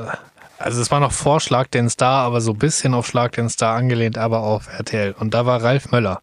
also 0.58 0.80
es 0.80 0.90
war 0.92 1.00
noch 1.00 1.12
vor 1.12 1.40
Schlag 1.40 1.70
den 1.72 1.90
Star, 1.90 2.24
aber 2.24 2.40
so 2.40 2.52
ein 2.52 2.58
bisschen 2.58 2.94
auf 2.94 3.06
Schlag 3.06 3.32
den 3.32 3.48
Star 3.48 3.74
angelehnt, 3.74 4.16
aber 4.16 4.40
auf 4.40 4.68
RTL. 4.68 5.12
Und 5.18 5.34
da 5.34 5.44
war 5.44 5.62
Ralf 5.62 5.90
Möller. 5.90 6.22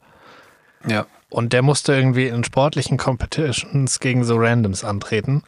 Ja. 0.85 1.05
Und 1.29 1.53
der 1.53 1.61
musste 1.61 1.93
irgendwie 1.93 2.27
in 2.27 2.43
sportlichen 2.43 2.97
Competitions 2.97 3.99
gegen 3.99 4.23
so 4.23 4.37
Randoms 4.37 4.83
antreten. 4.83 5.43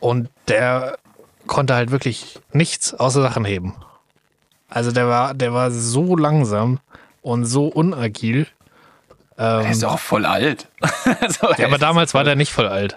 Und 0.00 0.28
der 0.48 0.98
konnte 1.46 1.74
halt 1.74 1.90
wirklich 1.90 2.40
nichts 2.52 2.94
außer 2.94 3.22
Sachen 3.22 3.44
heben. 3.44 3.74
Also 4.68 4.90
der 4.90 5.06
war, 5.08 5.34
der 5.34 5.52
war 5.52 5.70
so 5.70 6.16
langsam 6.16 6.80
und 7.22 7.44
so 7.44 7.66
unagil. 7.66 8.46
Er 9.36 9.68
ist 9.68 9.84
auch 9.84 9.98
voll 9.98 10.24
alt. 10.24 10.68
so, 11.28 11.48
Ja, 11.56 11.66
aber 11.66 11.78
damals 11.78 12.14
war 12.14 12.24
der 12.24 12.36
nicht 12.36 12.52
voll 12.52 12.68
alt. 12.68 12.96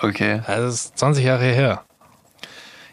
Okay. 0.00 0.40
Also 0.46 0.66
das 0.66 0.74
ist 0.74 0.98
20 0.98 1.24
Jahre 1.24 1.44
her. 1.44 1.82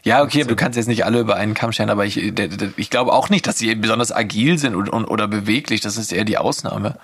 Ja, 0.04 0.22
okay, 0.22 0.42
aber 0.42 0.50
du 0.50 0.56
kannst 0.58 0.76
jetzt 0.76 0.88
nicht 0.88 1.06
alle 1.06 1.20
über 1.20 1.38
einen 1.38 1.54
Kamm 1.54 1.72
scheren, 1.72 1.90
aber 1.90 2.06
ich, 2.06 2.16
der, 2.34 2.50
der, 2.50 2.74
ich 2.76 2.90
glaube 2.90 3.14
auch 3.14 3.30
nicht, 3.30 3.48
dass 3.48 3.58
sie 3.58 3.74
besonders 3.76 4.12
agil 4.12 4.58
sind 4.58 4.76
und, 4.76 4.90
und, 4.90 5.06
oder 5.06 5.30
beweglich. 5.30 5.80
Das 5.80 5.96
ist 5.96 6.12
eher 6.12 6.26
die 6.26 6.38
Ausnahme. 6.38 6.98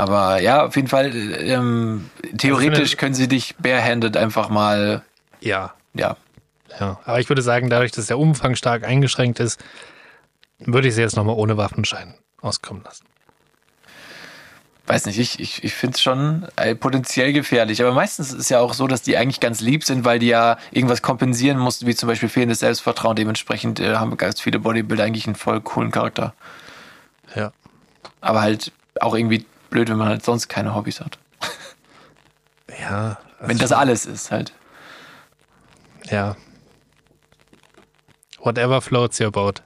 Aber 0.00 0.40
ja, 0.40 0.64
auf 0.64 0.76
jeden 0.76 0.88
Fall, 0.88 1.14
ähm, 1.14 2.08
theoretisch 2.38 2.78
Also 2.78 2.96
können 2.96 3.14
sie 3.14 3.28
dich 3.28 3.54
barehanded 3.58 4.16
einfach 4.16 4.48
mal, 4.48 5.02
Ja. 5.42 5.74
ja. 5.92 6.16
Ja. 6.78 6.98
Aber 7.04 7.20
ich 7.20 7.28
würde 7.28 7.42
sagen, 7.42 7.68
dadurch, 7.68 7.92
dass 7.92 8.06
der 8.06 8.18
Umfang 8.18 8.54
stark 8.56 8.84
eingeschränkt 8.84 9.40
ist, 9.40 9.62
würde 10.58 10.88
ich 10.88 10.94
sie 10.94 11.02
jetzt 11.02 11.16
nochmal 11.16 11.34
ohne 11.34 11.58
Waffenschein 11.58 12.14
auskommen 12.40 12.82
lassen. 12.82 13.04
Weiß 14.86 15.04
nicht, 15.04 15.18
ich, 15.18 15.38
ich, 15.38 15.64
ich 15.64 15.74
finde 15.74 15.96
es 15.96 16.00
schon 16.00 16.46
äh, 16.56 16.74
potenziell 16.74 17.34
gefährlich. 17.34 17.82
Aber 17.82 17.92
meistens 17.92 18.32
ist 18.32 18.38
es 18.38 18.48
ja 18.48 18.60
auch 18.60 18.72
so, 18.72 18.86
dass 18.86 19.02
die 19.02 19.18
eigentlich 19.18 19.40
ganz 19.40 19.60
lieb 19.60 19.84
sind, 19.84 20.06
weil 20.06 20.18
die 20.18 20.28
ja 20.28 20.56
irgendwas 20.70 21.02
kompensieren 21.02 21.58
mussten, 21.58 21.86
wie 21.86 21.94
zum 21.94 22.08
Beispiel 22.08 22.30
fehlendes 22.30 22.60
Selbstvertrauen. 22.60 23.16
Dementsprechend 23.16 23.80
äh, 23.80 23.96
haben 23.96 24.16
ganz 24.16 24.40
viele 24.40 24.60
Bodybuilder 24.60 25.04
eigentlich 25.04 25.26
einen 25.26 25.36
voll 25.36 25.60
coolen 25.60 25.90
Charakter. 25.90 26.32
Ja. 27.34 27.52
Aber 28.22 28.40
halt 28.40 28.72
auch 29.00 29.14
irgendwie 29.14 29.44
blöd, 29.70 29.88
wenn 29.88 29.96
man 29.96 30.08
halt 30.08 30.24
sonst 30.24 30.48
keine 30.48 30.74
Hobbys 30.74 31.00
hat. 31.00 31.18
Ja. 32.80 33.18
Wenn 33.40 33.58
das 33.58 33.72
alles 33.72 34.06
ist 34.06 34.30
halt. 34.30 34.52
Ja. 36.08 36.36
Whatever 38.38 38.80
floats 38.80 39.20
your 39.20 39.30
boat. 39.32 39.62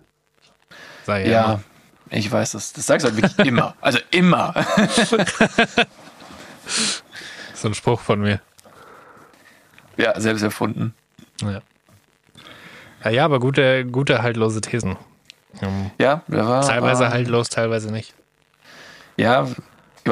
Sei 1.05 1.29
Ja, 1.29 1.45
immer. 1.45 1.61
ich 2.11 2.31
weiß 2.33 2.53
das. 2.53 2.73
Das 2.73 2.87
sagst 2.87 3.07
du 3.07 3.11
halt 3.13 3.23
wirklich 3.23 3.47
immer. 3.47 3.75
Also 3.81 3.99
immer. 4.11 4.55
So 7.55 7.69
ein 7.69 7.75
Spruch 7.75 8.01
von 8.01 8.21
mir. 8.21 8.41
Ja, 9.97 10.19
selbst 10.21 10.43
erfunden. 10.43 10.95
Ja. 11.43 11.61
Ja, 13.11 13.25
aber 13.25 13.39
gute, 13.39 13.85
gute 13.87 14.23
haltlose 14.23 14.61
Thesen. 14.61 14.97
Ähm, 15.63 15.91
Ja, 15.99 16.23
der 16.27 16.47
war. 16.49 16.67
teilweise 16.67 17.05
war, 17.05 17.11
haltlos, 17.11 17.49
teilweise 17.49 17.93
nicht. 17.93 18.13
Ja, 19.17 19.47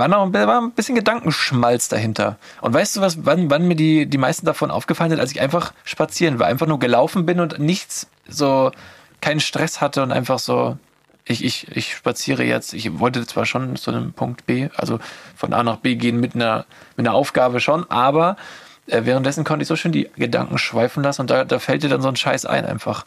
war 0.00 0.09
noch 0.09 0.22
ein- 0.24 0.33
war 0.33 0.61
ein 0.61 0.72
bisschen 0.72 0.94
Gedankenschmalz 0.94 1.88
dahinter. 1.88 2.37
Und 2.61 2.72
weißt 2.74 2.96
du 2.96 3.00
was, 3.00 3.24
wann, 3.26 3.50
wann 3.50 3.68
mir 3.68 3.76
die, 3.76 4.07
die 4.07 4.18
meisten 4.18 4.46
davon 4.46 4.70
aufgefallen 4.70 5.11
sind, 5.11 5.20
als 5.20 5.33
ich 5.33 5.40
einfach 5.40 5.72
spazieren 5.85 6.38
war, 6.38 6.46
einfach 6.46 6.66
nur 6.66 6.78
gelaufen 6.78 7.26
bin 7.26 7.40
und 7.40 7.59
nichts 7.59 8.07
so, 8.28 8.70
keinen 9.20 9.40
Stress 9.40 9.81
hatte 9.81 10.02
und 10.02 10.11
einfach 10.12 10.38
so, 10.38 10.76
ich, 11.24 11.44
ich, 11.44 11.68
ich 11.76 11.94
spaziere 11.94 12.42
jetzt, 12.42 12.72
ich 12.74 12.98
wollte 12.98 13.24
zwar 13.26 13.46
schon 13.46 13.76
zu 13.76 13.90
einem 13.92 14.12
Punkt 14.12 14.46
B, 14.46 14.68
also 14.76 14.98
von 15.37 15.52
A 15.52 15.62
nach 15.62 15.76
B 15.76 15.94
gehen 15.94 16.18
mit 16.18 16.35
einer, 16.35 16.64
mit 16.96 17.07
einer 17.07 17.14
Aufgabe 17.14 17.61
schon, 17.61 17.88
aber 17.90 18.37
äh, 18.88 19.02
währenddessen 19.05 19.44
konnte 19.44 19.62
ich 19.62 19.68
so 19.68 19.76
schön 19.76 19.92
die 19.92 20.11
Gedanken 20.16 20.59
schweifen 20.59 21.02
lassen 21.05 21.20
und 21.22 21.31
da, 21.31 21.44
da 21.44 21.59
fällt 21.61 21.85
dir 21.85 21.88
dann 21.88 22.02
so 22.02 22.09
ein 22.09 22.16
Scheiß 22.16 22.46
ein 22.46 22.64
einfach. 22.66 23.05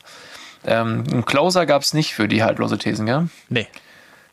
Ähm, 0.66 1.04
einen 1.12 1.26
Closer 1.26 1.66
gab 1.66 1.82
es 1.82 1.94
nicht 1.94 2.14
für 2.14 2.28
die 2.30 2.42
haltlose 2.44 2.78
Thesen, 2.78 3.06
gell? 3.06 3.28
Nee. 3.50 3.68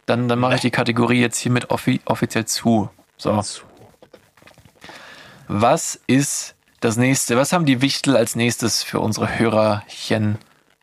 Dann, 0.06 0.28
dann 0.28 0.38
mache 0.38 0.56
ich 0.56 0.60
die 0.60 0.70
Kategorie 0.70 1.20
jetzt 1.20 1.38
hiermit 1.38 1.70
offi 1.70 2.00
offiziell 2.04 2.44
zu. 2.44 2.90
So. 3.16 3.40
Was 5.48 6.00
ist 6.06 6.54
das 6.80 6.96
nächste? 6.96 7.36
Was 7.36 7.52
haben 7.52 7.66
die 7.66 7.80
Wichtel 7.80 8.16
als 8.16 8.34
nächstes 8.36 8.82
für 8.82 9.00
unsere 9.00 9.38
Hörerchen 9.38 10.38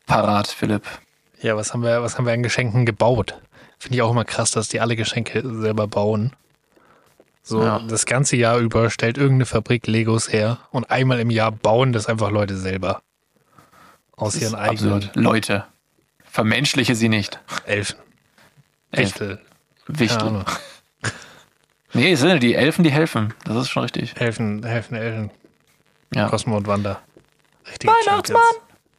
parat, 0.06 0.48
Philipp? 0.48 0.84
Ja, 1.40 1.56
was 1.56 1.72
haben 1.72 1.82
wir, 1.82 2.02
was 2.02 2.16
haben 2.18 2.26
wir 2.26 2.32
an 2.32 2.42
Geschenken 2.42 2.86
gebaut? 2.86 3.34
Finde 3.78 3.96
ich 3.96 4.02
auch 4.02 4.10
immer 4.10 4.24
krass, 4.24 4.50
dass 4.50 4.68
die 4.68 4.80
alle 4.80 4.96
Geschenke 4.96 5.42
selber 5.60 5.86
bauen. 5.86 6.32
So, 7.42 7.62
Ja. 7.62 7.78
das 7.80 8.04
ganze 8.04 8.36
Jahr 8.36 8.58
über 8.58 8.90
stellt 8.90 9.16
irgendeine 9.16 9.46
Fabrik 9.46 9.86
Legos 9.86 10.30
her 10.32 10.58
und 10.70 10.90
einmal 10.90 11.18
im 11.20 11.30
Jahr 11.30 11.50
bauen 11.50 11.92
das 11.92 12.06
einfach 12.06 12.30
Leute 12.30 12.56
selber. 12.56 13.02
Aus 14.16 14.34
Das 14.34 14.42
ihren 14.42 14.54
eigenen 14.54 14.92
absurd. 14.94 15.16
Leute, 15.16 15.64
vermenschliche 16.30 16.94
sie 16.94 17.08
nicht. 17.08 17.40
Elfen. 17.64 17.96
Wichtel. 18.92 19.40
Wichtel. 19.86 20.44
Nee, 21.92 22.12
es 22.12 22.20
sind 22.20 22.42
die 22.42 22.54
Elfen, 22.54 22.84
die 22.84 22.92
helfen. 22.92 23.34
Das 23.44 23.56
ist 23.56 23.68
schon 23.68 23.82
richtig. 23.82 24.14
Helfen, 24.16 24.64
helfen, 24.64 24.94
Elfen. 24.94 25.30
Ja. 26.14 26.28
Cosmo 26.28 26.56
und 26.56 26.68
Wanda. 26.68 27.00
Richtige 27.66 27.92
Weihnachtsmann! 27.92 28.40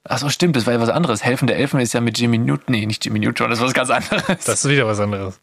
Achso, 0.04 0.30
stimmt, 0.30 0.56
das 0.56 0.66
war 0.66 0.74
ja 0.74 0.82
was 0.82 0.90
anderes. 0.90 1.24
Helfen 1.24 1.48
der 1.48 1.58
Elfen 1.58 1.80
ist 1.80 1.94
ja 1.94 2.02
mit 2.02 2.18
Jimmy 2.18 2.38
Newton. 2.38 2.66
Nee, 2.68 2.86
nicht 2.86 3.06
Jimmy 3.06 3.20
Neutron, 3.20 3.50
das 3.50 3.60
ist 3.60 3.66
was 3.66 3.74
ganz 3.74 3.90
anderes. 3.90 4.46
Das 4.46 4.66
ist 4.66 4.70
wieder 4.70 4.88
was 4.88 5.00
anderes. 5.00 5.40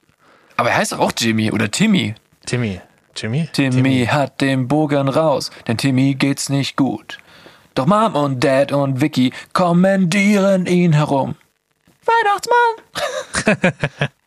Aber 0.56 0.70
er 0.70 0.76
heißt 0.76 0.92
doch 0.92 0.98
auch 0.98 1.12
Jimmy 1.16 1.52
oder 1.52 1.70
Timmy. 1.70 2.14
Timmy. 2.44 2.80
Jimmy? 3.16 3.48
Timmy, 3.52 4.06
hat 4.06 4.40
den 4.40 4.68
Bogen 4.68 5.08
raus, 5.08 5.50
denn 5.66 5.76
Timmy 5.76 6.14
geht's 6.14 6.50
nicht 6.50 6.76
gut. 6.76 7.18
Doch 7.74 7.86
Mom 7.86 8.14
und 8.14 8.44
Dad 8.44 8.72
und 8.72 9.00
Vicky 9.00 9.32
kommandieren 9.52 10.66
ihn 10.66 10.92
herum. 10.92 11.34
Weihnachtsmann! 12.04 14.08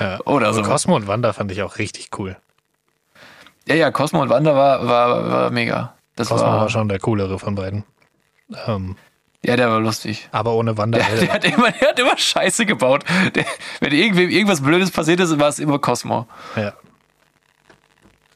Ja. 0.00 0.20
Oder 0.24 0.52
so. 0.52 0.62
Cosmo 0.62 0.96
und 0.96 1.06
Wanda 1.06 1.32
fand 1.32 1.50
ich 1.52 1.62
auch 1.62 1.78
richtig 1.78 2.10
cool. 2.18 2.36
Ja, 3.66 3.74
ja, 3.74 3.90
Cosmo 3.90 4.22
und 4.22 4.28
Wanda 4.30 4.54
war, 4.54 4.86
war, 4.86 5.30
war 5.30 5.50
mega. 5.50 5.94
Das 6.16 6.28
Cosmo 6.28 6.46
war, 6.46 6.60
war 6.62 6.68
schon 6.68 6.88
der 6.88 6.98
coolere 6.98 7.38
von 7.38 7.54
beiden. 7.54 7.84
Ähm, 8.66 8.96
ja, 9.44 9.56
der 9.56 9.70
war 9.70 9.80
lustig. 9.80 10.28
aber 10.32 10.54
ohne 10.54 10.76
Wanda. 10.78 10.98
Der, 10.98 11.20
der, 11.20 11.32
hat 11.32 11.44
immer, 11.44 11.70
der 11.70 11.88
hat 11.90 11.98
immer 11.98 12.16
Scheiße 12.16 12.66
gebaut. 12.66 13.04
Der, 13.34 13.44
wenn 13.80 13.92
irgendwem 13.92 14.30
irgendwas 14.30 14.62
Blödes 14.62 14.90
passiert 14.90 15.20
ist, 15.20 15.38
war 15.38 15.48
es 15.48 15.58
immer 15.58 15.78
Cosmo. 15.78 16.26
ja. 16.56 16.72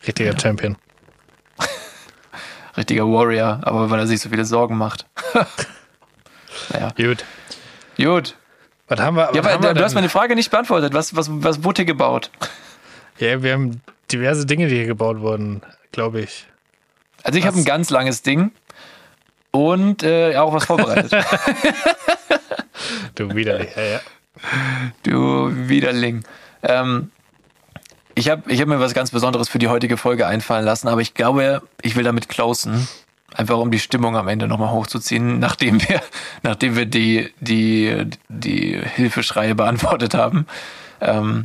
Richtiger 0.07 0.39
Champion. 0.39 0.77
Richtiger 2.77 3.05
Warrior, 3.07 3.61
aber 3.63 3.89
weil 3.91 4.01
er 4.01 4.07
sich 4.07 4.21
so 4.21 4.29
viele 4.29 4.45
Sorgen 4.45 4.77
macht. 4.77 5.07
naja, 6.73 6.93
Gut. 6.97 7.25
gut. 7.97 8.37
Was 8.93 9.01
haben 9.01 9.17
wir? 9.17 9.29
Was 9.29 9.37
Ja, 9.37 9.55
aber 9.55 9.73
du, 9.73 9.83
hast 9.83 9.95
meine 9.95 10.11
Frage 10.11 10.35
nicht 10.35 10.51
beantwortet. 10.51 10.93
Was, 10.93 11.17
was, 11.17 11.29
was 11.31 11.65
wurde 11.65 11.77
hier 11.77 11.87
gebaut? 11.87 12.31
Ja, 13.19 13.43
wir 13.43 13.55
haben 13.55 13.81
diverse 14.11 14.45
Dinge, 14.45 14.69
die 14.69 14.77
hier 14.77 14.87
gebaut 14.87 15.21
wurden, 15.21 15.63
glaube 15.93 16.21
ich. 16.21 16.47
Also 17.23 17.39
ich 17.39 17.47
habe 17.47 17.57
ein 17.57 17.65
ganz 17.65 17.89
langes 17.89 18.21
Ding 18.21 18.53
und 19.51 20.03
äh, 20.03 20.37
auch 20.37 20.53
was 20.53 20.65
vorbereitet. 20.67 21.13
Du 23.15 23.33
widerlich. 23.35 23.69
Ja, 23.77 23.83
ja. 23.83 24.01
du 25.05 25.51
Widerling. 25.69 26.25
Ähm, 26.63 27.13
ich 28.15 28.29
habe 28.29 28.51
ich 28.51 28.61
hab 28.61 28.67
mir 28.67 28.81
was 28.81 28.95
ganz 28.95 29.11
Besonderes 29.11 29.49
für 29.49 29.59
die 29.59 29.69
heutige 29.69 29.97
Folge 29.97 30.27
einfallen 30.27 30.65
lassen, 30.65 30.89
aber 30.89 31.01
ich 31.01 31.15
glaube, 31.15 31.63
ich 31.83 31.95
will 31.95 32.03
damit 32.03 32.29
closen. 32.29 32.89
Einfach 33.35 33.59
um 33.59 33.71
die 33.71 33.79
Stimmung 33.79 34.17
am 34.17 34.29
Ende 34.29 34.49
nochmal 34.49 34.71
hochzuziehen, 34.71 35.39
nachdem 35.41 35.81
wir, 35.89 36.01
nachdem 36.43 36.77
wir 36.77 36.87
die, 36.87 37.33
die, 37.41 38.07
die 38.29 38.81
Hilfeschreie 38.95 39.55
beantwortet 39.55 40.15
haben. 40.15 40.47
Ähm, 41.01 41.45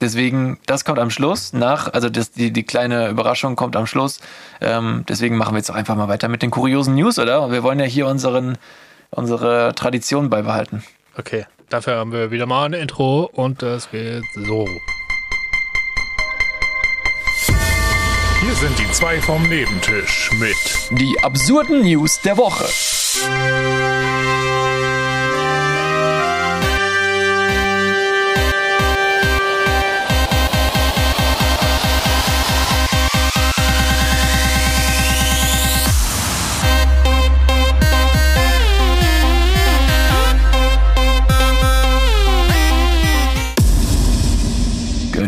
deswegen, 0.00 0.58
das 0.66 0.84
kommt 0.84 0.98
am 0.98 1.10
Schluss 1.10 1.52
nach, 1.52 1.92
also 1.92 2.08
das, 2.08 2.32
die, 2.32 2.52
die 2.52 2.62
kleine 2.62 3.08
Überraschung 3.08 3.56
kommt 3.56 3.76
am 3.76 3.86
Schluss. 3.86 4.20
Ähm, 4.60 5.04
deswegen 5.08 5.36
machen 5.36 5.54
wir 5.54 5.58
jetzt 5.58 5.70
auch 5.70 5.76
einfach 5.76 5.96
mal 5.96 6.08
weiter 6.08 6.28
mit 6.28 6.42
den 6.42 6.50
kuriosen 6.50 6.94
News, 6.94 7.18
oder? 7.18 7.50
Wir 7.50 7.62
wollen 7.62 7.80
ja 7.80 7.86
hier 7.86 8.06
unseren, 8.06 8.58
unsere 9.10 9.74
Tradition 9.74 10.30
beibehalten. 10.30 10.82
Okay. 11.16 11.46
Dafür 11.68 11.96
haben 11.96 12.12
wir 12.12 12.30
wieder 12.30 12.44
mal 12.44 12.66
ein 12.66 12.74
Intro 12.74 13.30
und 13.32 13.62
das 13.62 13.90
geht 13.90 14.24
so. 14.34 14.68
Sind 18.62 18.78
die 18.78 18.92
zwei 18.92 19.20
vom 19.20 19.48
Nebentisch 19.48 20.30
mit 20.38 20.56
Die 20.92 21.18
absurden 21.20 21.82
News 21.82 22.20
der 22.20 22.36
Woche. 22.36 22.64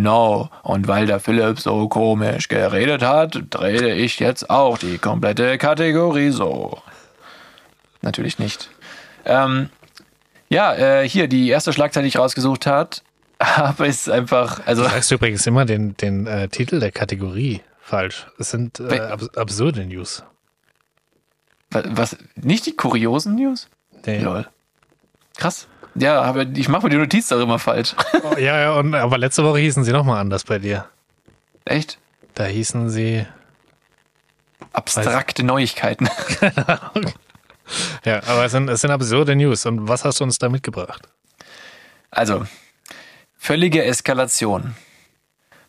Genau, 0.09 0.51
und 0.63 0.87
weil 0.87 1.07
der 1.07 1.19
Philipp 1.19 1.59
so 1.59 1.89
komisch 1.89 2.49
geredet 2.49 3.01
hat, 3.03 3.39
drehe 3.49 3.95
ich 3.95 4.19
jetzt 4.19 4.51
auch 4.51 4.77
die 4.77 4.99
komplette 4.99 5.57
Kategorie 5.57 6.29
so. 6.29 6.79
Natürlich 8.03 8.39
nicht. 8.39 8.69
Ähm, 9.25 9.71
ja, 10.51 10.75
äh, 10.75 11.09
hier, 11.09 11.27
die 11.27 11.49
erste 11.49 11.73
Schlagzeile, 11.73 12.05
die 12.05 12.09
ich 12.09 12.19
rausgesucht 12.19 12.67
hat, 12.67 13.03
aber 13.39 13.87
ist 13.87 14.11
einfach, 14.11 14.67
also 14.67 14.83
Du 14.83 14.91
sagst 14.91 15.11
übrigens 15.11 15.47
immer 15.47 15.65
den, 15.65 15.97
den 15.97 16.27
äh, 16.27 16.49
Titel 16.49 16.81
der 16.81 16.93
Kategorie 16.93 17.63
falsch. 17.81 18.27
Es 18.39 18.51
sind 18.51 18.81
äh, 18.81 19.01
abs 19.01 19.31
absurde 19.35 19.87
News. 19.87 20.23
wa- 21.71 21.83
was, 21.87 22.19
nicht 22.37 22.67
die 22.67 22.77
kuriosen 22.77 23.37
News? 23.37 23.69
Nee. 24.05 24.19
Lol. 24.19 24.47
Krass. 25.39 25.67
Ja, 25.95 26.23
aber 26.23 26.43
ich 26.43 26.69
mache 26.69 26.85
mir 26.85 26.91
die 26.91 26.97
Notiz 26.97 27.29
doch 27.29 27.41
immer 27.41 27.59
falsch. 27.59 27.95
Oh, 28.23 28.35
ja, 28.39 28.61
ja, 28.61 28.73
und, 28.75 28.95
aber 28.95 29.19
letzte 29.19 29.45
Woche 29.45 29.59
hießen 29.59 29.85
sie 29.85 29.93
nochmal 29.93 30.21
anders 30.21 30.45
bei 30.45 30.59
dir. 30.59 30.87
Echt? 31.65 31.99
Da 32.35 32.45
hießen 32.45 32.91
sie. 32.91 33.27
Abstrakte 34.73 35.43
Neuigkeiten. 35.45 36.09
Ja, 38.05 38.23
aber 38.27 38.45
es 38.45 38.53
sind, 38.53 38.69
es 38.69 38.83
sind 38.83 38.91
absurde 38.91 39.35
News. 39.35 39.67
Und 39.67 39.89
was 39.89 40.05
hast 40.05 40.21
du 40.21 40.25
uns 40.25 40.39
da 40.39 40.49
mitgebracht? 40.49 41.09
Also, 42.11 42.47
völlige 43.39 43.83
Eskalation. 43.85 44.77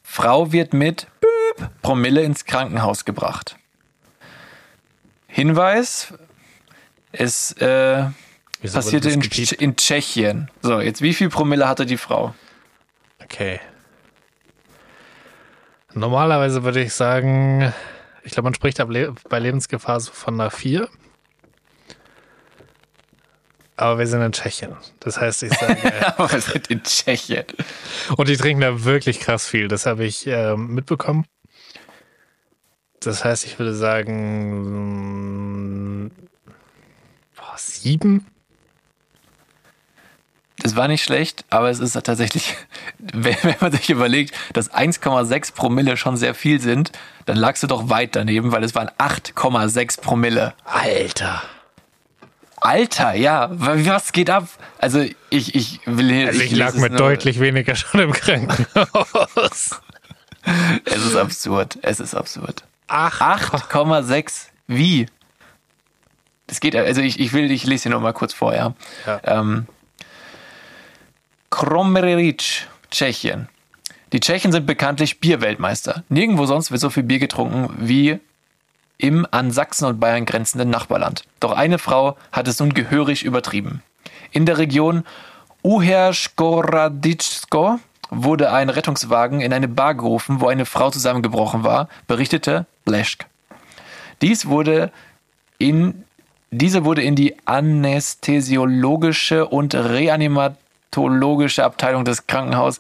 Frau 0.04 0.52
wird 0.52 0.74
mit 0.74 1.08
Büb 1.20 1.70
Promille 1.82 2.22
ins 2.22 2.46
Krankenhaus 2.46 3.06
gebracht. 3.06 3.58
Hinweis, 5.28 6.14
es 7.12 7.54
äh, 7.54 8.06
Wieso 8.66 8.78
passierte 8.78 9.10
das 9.10 9.16
in, 9.52 9.60
in 9.60 9.76
Tschechien. 9.76 10.50
So, 10.64 10.82
jetzt 10.82 11.04
wie 11.04 11.14
viel 11.14 11.30
Promille 11.30 11.68
hatte 11.68 11.86
die 11.86 11.98
Frau? 11.98 12.34
Okay. 13.24 13.60
Normalerweise 15.94 16.64
würde 16.64 16.82
ich 16.82 16.94
sagen, 16.94 17.72
ich 18.24 18.32
glaube, 18.32 18.46
man 18.46 18.56
spricht 18.56 18.82
bei 19.30 19.40
Lebensgefahr 19.40 20.00
so 20.00 20.12
von 20.12 20.34
einer 20.34 20.50
4. 20.50 20.90
Aber 23.78 24.00
wir 24.00 24.08
sind 24.08 24.22
in 24.22 24.32
Tschechien. 24.32 24.76
Das 25.00 25.22
heißt, 25.22 25.44
ich 25.44 25.54
sage, 25.54 25.78
Aber 26.18 26.32
wir 26.32 26.42
sind 26.42 26.66
in 26.68 26.82
Tschechien. 26.82 27.46
und 28.18 28.28
die 28.28 28.38
trinken 28.38 28.62
da 28.62 28.84
wirklich 28.84 29.20
krass 29.20 29.48
viel. 29.48 29.68
Das 29.68 29.86
habe 29.86 30.06
ich 30.06 30.26
ähm, 30.26 30.74
mitbekommen. 30.74 31.28
Das 33.00 33.24
heißt, 33.24 33.46
ich 33.46 33.60
würde 33.60 33.76
sagen, 33.76 34.96
boah, 37.36 37.54
sieben? 37.58 38.26
Das 40.66 40.76
war 40.76 40.88
nicht 40.88 41.04
schlecht, 41.04 41.46
aber 41.52 41.70
es 41.70 41.78
ist 41.80 41.94
tatsächlich, 41.94 42.56
wenn, 42.98 43.36
man 43.60 43.72
sich 43.72 43.92
überlegt, 43.92 44.34
dass 44.54 44.74
1,6 44.74 45.54
Promille 45.54 45.96
schon 45.96 46.18
sehr 46.18 46.34
viel 46.34 46.60
sind, 46.60 46.92
dann 47.28 47.38
lagst 47.38 47.62
du 47.62 47.68
doch 47.68 47.92
weit 47.92 48.16
daneben, 48.16 48.52
weil 48.52 48.64
es 48.64 48.74
waren 48.74 48.90
8,6 48.98 50.02
Promille. 50.02 50.56
Alter. 50.64 51.44
Alter, 52.62 53.14
ja, 53.14 53.50
wa- 53.52 53.76
was 53.78 54.12
geht 54.12 54.32
ab? 54.32 54.48
Also 54.80 55.06
ich, 55.30 55.54
ich 55.54 55.82
will 55.86 56.12
hier. 56.12 56.28
Also 56.30 56.42
ich, 56.42 56.50
lese 56.50 56.60
lag 56.60 56.70
es 56.70 56.82
mit 56.82 57.00
deutlich 57.00 57.40
weniger 57.40 57.76
schon 57.76 58.00
im 58.00 58.12
Krankenhaus. 58.12 59.82
Es 60.84 61.06
ist 61.06 61.16
absurd. 61.16 61.78
Es 61.84 62.00
ist 62.00 62.16
absurd. 62.16 62.64
Ach, 62.88 63.22
8,6. 63.22 64.48
Wie? 64.66 65.06
Das 66.48 66.60
geht, 66.60 66.76
also 66.76 67.02
ich, 67.02 67.20
ich 67.20 67.34
will, 67.34 67.52
ich 67.52 67.68
lese 67.68 67.84
hier 67.84 67.92
noch 67.92 68.02
mal 68.02 68.14
kurz 68.14 68.34
vor, 68.34 68.56
ja. 68.56 68.74
Ja. 69.06 69.20
Ähm, 69.26 69.68
Kromeric, 71.56 72.68
Tschechien. 72.92 73.48
Die 74.12 74.20
Tschechen 74.20 74.52
sind 74.52 74.66
bekanntlich 74.66 75.22
Bierweltmeister. 75.22 76.04
Nirgendwo 76.10 76.48
sonst 76.48 76.70
wird 76.70 76.82
so 76.82 76.90
viel 76.90 77.04
Bier 77.04 77.20
getrunken 77.20 77.74
wie 77.80 78.20
im 78.98 79.26
an 79.32 79.52
Sachsen 79.52 79.86
und 79.86 79.98
Bayern 79.98 80.26
grenzenden 80.26 80.70
Nachbarland. 80.70 81.24
Doch 81.40 81.54
eine 81.54 81.80
Frau 81.80 82.18
hat 82.34 82.50
es 82.50 82.60
nun 82.60 82.74
gehörig 82.74 83.24
übertrieben. 83.24 83.82
In 84.32 84.46
der 84.46 84.58
Region 84.58 85.06
Uherskoraditsko 85.64 87.80
wurde 88.10 88.52
ein 88.52 88.70
Rettungswagen 88.70 89.40
in 89.40 89.54
eine 89.54 89.70
Bar 89.70 89.96
gerufen, 89.96 90.42
wo 90.42 90.50
eine 90.50 90.66
Frau 90.66 90.92
zusammengebrochen 90.92 91.64
war, 91.64 91.88
berichtete 92.06 92.66
Bleschk. 92.84 93.28
Dies 94.22 94.48
wurde 94.48 94.92
in, 95.58 96.04
diese 96.52 96.84
wurde 96.84 97.02
in 97.02 97.16
die 97.16 97.38
anästhesiologische 97.46 99.48
und 99.48 99.74
reanimatologische 100.96 101.64
Abteilung 101.64 102.06
des 102.06 102.28
Krankenhauses 102.28 102.80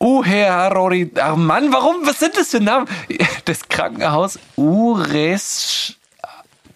Uherori, 0.00 1.10
ach 1.18 1.36
Mann, 1.36 1.72
warum, 1.72 2.06
was 2.06 2.18
sind 2.18 2.36
das 2.36 2.50
für 2.50 2.60
Namen? 2.60 2.88
Das 3.44 3.68
Krankenhaus 3.68 4.38
Ures 4.56 5.94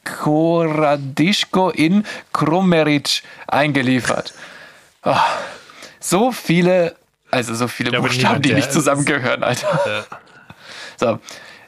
Koradischko 0.05 1.71
in 1.71 2.05
Krumeric 2.33 3.23
eingeliefert. 3.47 4.33
Oh, 5.03 5.15
so 6.01 6.33
viele, 6.33 6.97
also 7.31 7.55
so 7.55 7.69
viele 7.69 7.91
glaube, 7.91 8.09
Buchstaben, 8.09 8.41
die 8.41 8.55
nicht 8.55 8.73
zusammengehören, 8.73 9.43
Alter. 9.43 10.07
So. 10.99 11.19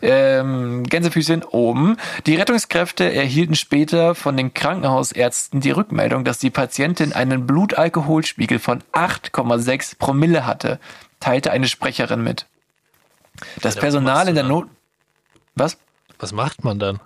Ähm, 0.03 0.85
Gänsefüßchen 0.85 1.43
oben. 1.45 1.97
Die 2.27 2.37
Rettungskräfte 2.37 3.13
erhielten 3.13 3.55
später 3.55 4.15
von 4.15 4.37
den 4.37 4.55
Krankenhausärzten 4.55 5.61
die 5.61 5.71
Rückmeldung, 5.71 6.25
dass 6.25 6.39
die 6.39 6.51
Patientin 6.51 7.13
einen 7.13 7.47
Blutalkoholspiegel 7.47 8.59
von 8.59 8.83
8,6 8.93 9.99
Promille 9.99 10.47
hatte, 10.47 10.79
teilte 11.21 11.51
eine 11.51 11.69
Sprecherin 11.69 12.23
mit. 12.23 12.47
Das 13.61 13.75
Ja, 13.75 13.81
Personal 13.81 14.29
in 14.29 14.35
der 14.35 14.45
Not. 14.45 14.69
Was? 15.55 15.79
was 16.19 16.33
macht 16.33 16.65
man 16.65 16.79
dann? 16.79 17.01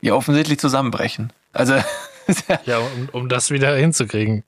Ja, 0.00 0.14
offensichtlich 0.14 0.58
zusammenbrechen. 0.58 1.32
Also, 1.52 1.74
Ja, 2.66 2.78
um, 2.78 3.08
um 3.12 3.28
das 3.28 3.50
wieder 3.50 3.74
hinzukriegen. 3.76 4.44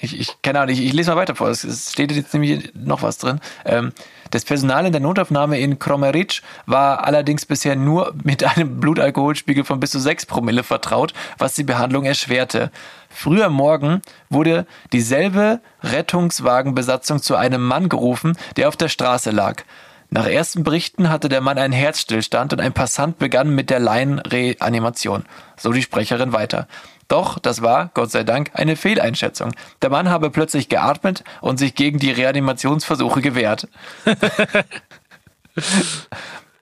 ich, 0.00 0.18
ich 0.18 0.42
keine 0.42 0.60
Ahnung, 0.60 0.72
ich, 0.72 0.80
ich 0.84 0.92
lese 0.92 1.10
mal 1.10 1.16
weiter 1.16 1.34
vor. 1.34 1.48
Es, 1.48 1.64
es 1.64 1.92
steht 1.92 2.12
jetzt 2.12 2.32
nämlich 2.32 2.72
noch 2.74 3.02
was 3.02 3.18
drin. 3.18 3.40
Ähm, 3.64 3.92
das 4.30 4.44
Personal 4.44 4.86
in 4.86 4.92
der 4.92 5.00
Notaufnahme 5.00 5.58
in 5.58 5.78
Kromeric 5.78 6.42
war 6.66 7.04
allerdings 7.04 7.46
bisher 7.46 7.76
nur 7.76 8.14
mit 8.22 8.44
einem 8.44 8.80
Blutalkoholspiegel 8.80 9.64
von 9.64 9.80
bis 9.80 9.90
zu 9.90 10.00
6 10.00 10.26
Promille 10.26 10.62
vertraut, 10.62 11.12
was 11.38 11.54
die 11.54 11.64
Behandlung 11.64 12.04
erschwerte. 12.04 12.70
Früher 13.08 13.48
Morgen 13.48 14.02
wurde 14.28 14.66
dieselbe 14.92 15.60
Rettungswagenbesatzung 15.82 17.20
zu 17.20 17.34
einem 17.34 17.62
Mann 17.62 17.88
gerufen, 17.88 18.36
der 18.56 18.68
auf 18.68 18.76
der 18.76 18.88
Straße 18.88 19.30
lag. 19.30 19.64
Nach 20.10 20.26
ersten 20.26 20.64
Berichten 20.64 21.08
hatte 21.08 21.28
der 21.28 21.40
Mann 21.40 21.56
einen 21.58 21.72
Herzstillstand 21.72 22.52
und 22.52 22.60
ein 22.60 22.72
Passant 22.72 23.18
begann 23.18 23.54
mit 23.54 23.70
der 23.70 23.78
Laienreanimation. 23.78 25.24
So 25.56 25.72
die 25.72 25.82
Sprecherin 25.82 26.32
weiter. 26.32 26.66
Doch 27.06 27.38
das 27.38 27.62
war, 27.62 27.90
Gott 27.94 28.10
sei 28.10 28.22
Dank, 28.24 28.50
eine 28.54 28.76
Fehleinschätzung. 28.76 29.52
Der 29.82 29.90
Mann 29.90 30.08
habe 30.08 30.30
plötzlich 30.30 30.68
geatmet 30.68 31.24
und 31.40 31.58
sich 31.58 31.74
gegen 31.74 31.98
die 31.98 32.10
Reanimationsversuche 32.10 33.20
gewehrt. 33.20 33.68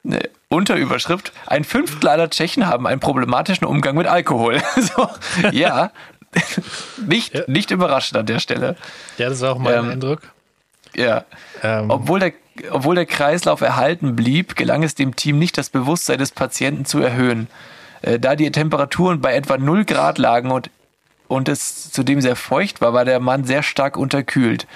Ne, 0.05 0.21
Unterüberschrift: 0.49 1.33
Ein 1.47 1.65
Fünftel 1.65 2.09
aller 2.09 2.31
Tschechen 2.31 2.67
haben 2.67 2.87
einen 2.87 3.01
problematischen 3.01 3.67
Umgang 3.67 3.97
mit 3.97 4.07
Alkohol. 4.07 4.63
so, 4.77 5.09
ja, 5.51 5.91
nicht, 7.05 7.35
Ja. 7.35 7.43
nicht 7.49 7.71
überraschend 7.73 8.17
an 8.19 8.27
der 8.27 8.39
Stelle. 8.39 8.77
Ja, 9.19 9.29
das 9.29 9.41
war 9.41 9.53
auch 9.53 9.59
mein 9.59 9.75
Ähm, 9.75 9.91
Eindruck. 9.91 10.21
Ja. 10.95 11.25
Ähm, 11.63 11.91
Obwohl 11.91 12.21
der, 12.21 12.33
obwohl 12.71 12.95
der 12.95 13.07
Kreislauf 13.07 13.61
erhalten 13.61 14.17
blieb, 14.17 14.57
gelang 14.57 14.83
es 14.83 14.95
dem 14.95 15.17
Team 15.17 15.39
nicht, 15.39 15.59
das 15.59 15.71
Bewusstsein 15.71 16.19
des 16.19 16.33
Patienten 16.33 16.85
zu 16.85 17.01
erhöhen. 17.01 17.49
Äh, 18.03 18.19
da 18.19 18.37
die 18.37 18.51
Temperaturen 18.51 19.21
bei 19.21 19.35
etwa 19.35 19.59
0 19.59 19.85
Grad 19.85 20.19
lagen 20.19 20.51
und, 20.51 20.71
und 21.27 21.49
es 21.49 21.91
zudem 21.91 22.21
sehr 22.21 22.37
feucht 22.37 22.81
war, 22.81 22.93
war 22.93 23.05
der 23.05 23.21
Mann 23.21 23.45
sehr 23.45 23.63
stark 23.63 23.97
unterkühlt. 23.97 24.67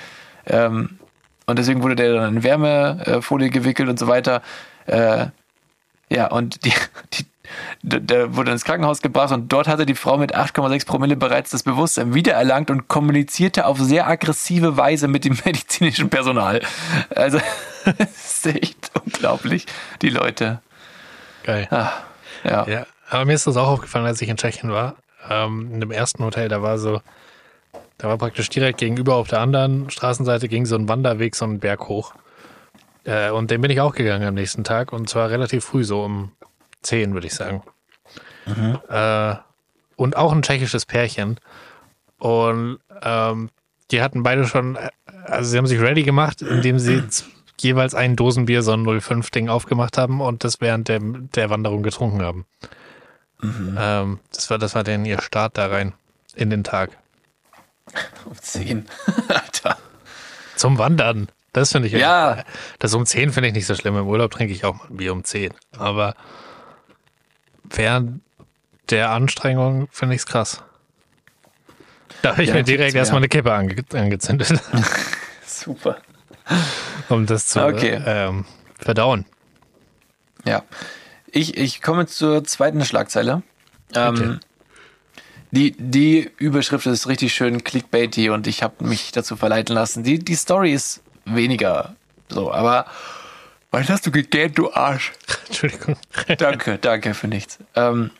Ähm, 0.46 0.98
und 1.46 1.58
deswegen 1.58 1.82
wurde 1.82 1.96
der 1.96 2.14
dann 2.14 2.36
in 2.36 2.42
Wärmefolie 2.42 3.50
gewickelt 3.50 3.88
und 3.88 3.98
so 3.98 4.06
weiter. 4.08 4.42
Äh, 4.86 5.26
ja, 6.08 6.26
und 6.26 6.64
die, 6.64 6.72
die, 7.14 7.26
der- 7.82 8.34
wurde 8.36 8.50
ins 8.52 8.64
Krankenhaus 8.64 9.00
gebracht 9.02 9.32
und 9.32 9.52
dort 9.52 9.68
hatte 9.68 9.86
die 9.86 9.94
Frau 9.94 10.16
mit 10.18 10.34
8,6 10.34 10.86
Promille 10.86 11.16
bereits 11.16 11.50
das 11.50 11.62
Bewusstsein 11.62 12.14
wiedererlangt 12.14 12.70
und 12.70 12.88
kommunizierte 12.88 13.66
auf 13.66 13.78
sehr 13.78 14.06
aggressive 14.06 14.76
Weise 14.76 15.08
mit 15.08 15.24
dem 15.24 15.36
medizinischen 15.44 16.08
Personal. 16.10 16.60
Also, 17.14 17.38
es 17.98 18.44
ist 18.44 18.46
echt 18.56 18.90
unglaublich, 19.04 19.66
die 20.02 20.10
Leute. 20.10 20.60
geil. 21.44 21.66
Ah, 21.70 21.90
ja. 22.44 22.66
Ja, 22.68 22.86
aber 23.10 23.24
mir 23.24 23.34
ist 23.34 23.46
das 23.46 23.56
auch 23.56 23.68
aufgefallen, 23.68 24.06
als 24.06 24.20
ich 24.22 24.28
in 24.28 24.36
Tschechien 24.36 24.70
war. 24.72 24.96
Ähm, 25.30 25.70
in 25.74 25.80
dem 25.80 25.90
ersten 25.90 26.24
Hotel, 26.24 26.48
da 26.48 26.62
war 26.62 26.78
so, 26.78 27.00
da 27.98 28.08
war 28.08 28.18
praktisch 28.18 28.48
direkt 28.48 28.78
gegenüber 28.78 29.14
auf 29.16 29.28
der 29.28 29.40
anderen 29.40 29.88
Straßenseite 29.90 30.48
ging 30.48 30.66
so 30.66 30.74
ein 30.76 30.88
Wanderweg, 30.88 31.36
so 31.36 31.44
einen 31.44 31.60
Berg 31.60 31.88
hoch. 31.88 32.14
Äh, 33.04 33.30
und 33.30 33.50
den 33.50 33.60
bin 33.60 33.70
ich 33.70 33.80
auch 33.80 33.94
gegangen 33.94 34.26
am 34.26 34.34
nächsten 34.34 34.64
Tag 34.64 34.92
und 34.92 35.08
zwar 35.08 35.30
relativ 35.30 35.64
früh, 35.64 35.84
so 35.84 36.02
um 36.04 36.32
10, 36.82 37.14
würde 37.14 37.26
ich 37.26 37.34
sagen. 37.34 37.62
Äh, 38.88 39.36
und 39.96 40.16
auch 40.16 40.32
ein 40.32 40.42
tschechisches 40.42 40.86
Pärchen. 40.86 41.38
Und 42.18 42.78
ähm, 43.02 43.50
die 43.90 44.02
hatten 44.02 44.22
beide 44.22 44.46
schon, 44.46 44.76
äh, 44.76 44.90
also 45.24 45.50
sie 45.50 45.58
haben 45.58 45.66
sich 45.66 45.80
ready 45.80 46.02
gemacht, 46.02 46.42
indem 46.42 46.78
sie 46.78 47.02
jeweils 47.60 47.94
ein 47.94 48.16
Dosenbier, 48.16 48.62
so 48.62 48.72
ein 48.72 48.84
05-Ding 48.84 49.48
aufgemacht 49.48 49.98
haben 49.98 50.20
und 50.20 50.44
das 50.44 50.60
während 50.60 50.88
der, 50.88 51.00
der 51.00 51.50
Wanderung 51.50 51.82
getrunken 51.82 52.22
haben. 52.22 52.46
Ähm, 53.76 54.20
das 54.32 54.50
war, 54.50 54.58
das 54.58 54.74
war 54.74 54.84
denn 54.84 55.04
ihr 55.04 55.20
Start 55.20 55.58
da 55.58 55.66
rein 55.66 55.94
in 56.34 56.50
den 56.50 56.64
Tag. 56.64 56.90
Um 58.24 58.36
10. 58.36 58.86
Alter. 59.28 59.78
Zum 60.56 60.78
Wandern. 60.78 61.28
Das 61.52 61.72
finde 61.72 61.88
ich 61.88 61.94
Ja. 61.94 62.44
Das 62.78 62.94
um 62.94 63.04
10 63.04 63.32
finde 63.32 63.48
ich 63.48 63.54
nicht 63.54 63.66
so 63.66 63.74
schlimm. 63.74 63.96
Im 63.96 64.06
Urlaub 64.06 64.30
trinke 64.30 64.52
ich 64.52 64.64
auch 64.64 64.74
mal 64.74 64.86
ein 64.88 64.96
Bier 64.96 65.12
um 65.12 65.24
10. 65.24 65.52
Aber 65.76 66.14
während 67.74 68.20
der 68.90 69.10
Anstrengung 69.10 69.88
finde 69.90 70.14
ich 70.14 70.22
es 70.22 70.26
krass. 70.26 70.62
Da 72.22 72.30
habe 72.32 72.42
ich 72.42 72.48
Ja, 72.50 72.54
mir 72.54 72.62
direkt 72.62 72.94
erstmal 72.94 73.18
eine 73.18 73.28
Kippe 73.28 73.52
ange 73.52 73.76
angezündet, 73.94 74.52
Super. 75.46 75.98
um 77.08 77.26
das 77.26 77.46
zu 77.46 77.64
Okay. 77.64 78.00
ähm, 78.06 78.44
verdauen. 78.78 79.24
Ja. 80.44 80.62
Ich, 81.30 81.56
ich 81.56 81.80
komme 81.82 82.06
zur 82.06 82.44
zweiten 82.44 82.84
Schlagzeile. 82.84 83.42
Ähm, 83.94 84.14
Okay. 84.14 84.38
die, 85.50 85.72
die 85.78 86.30
Überschrift 86.36 86.86
ist 86.86 87.08
richtig 87.08 87.32
schön 87.34 87.64
clickbaity 87.64 88.30
und 88.30 88.46
ich 88.46 88.62
habe 88.62 88.84
mich 88.84 89.12
dazu 89.12 89.36
verleiten 89.36 89.74
lassen. 89.74 90.02
Die, 90.04 90.18
die 90.18 90.34
Story 90.34 90.72
ist 90.72 91.00
weniger 91.24 91.94
so, 92.28 92.52
aber 92.52 92.86
was 93.72 93.88
hast 93.88 94.06
du 94.06 94.10
gegähnt, 94.10 94.58
du 94.58 94.72
Arsch? 94.72 95.12
Entschuldigung. 95.48 95.96
Danke, 96.38 96.78
danke 96.78 97.14
für 97.14 97.26
nichts. 97.26 97.58
Ähm, 97.74 98.10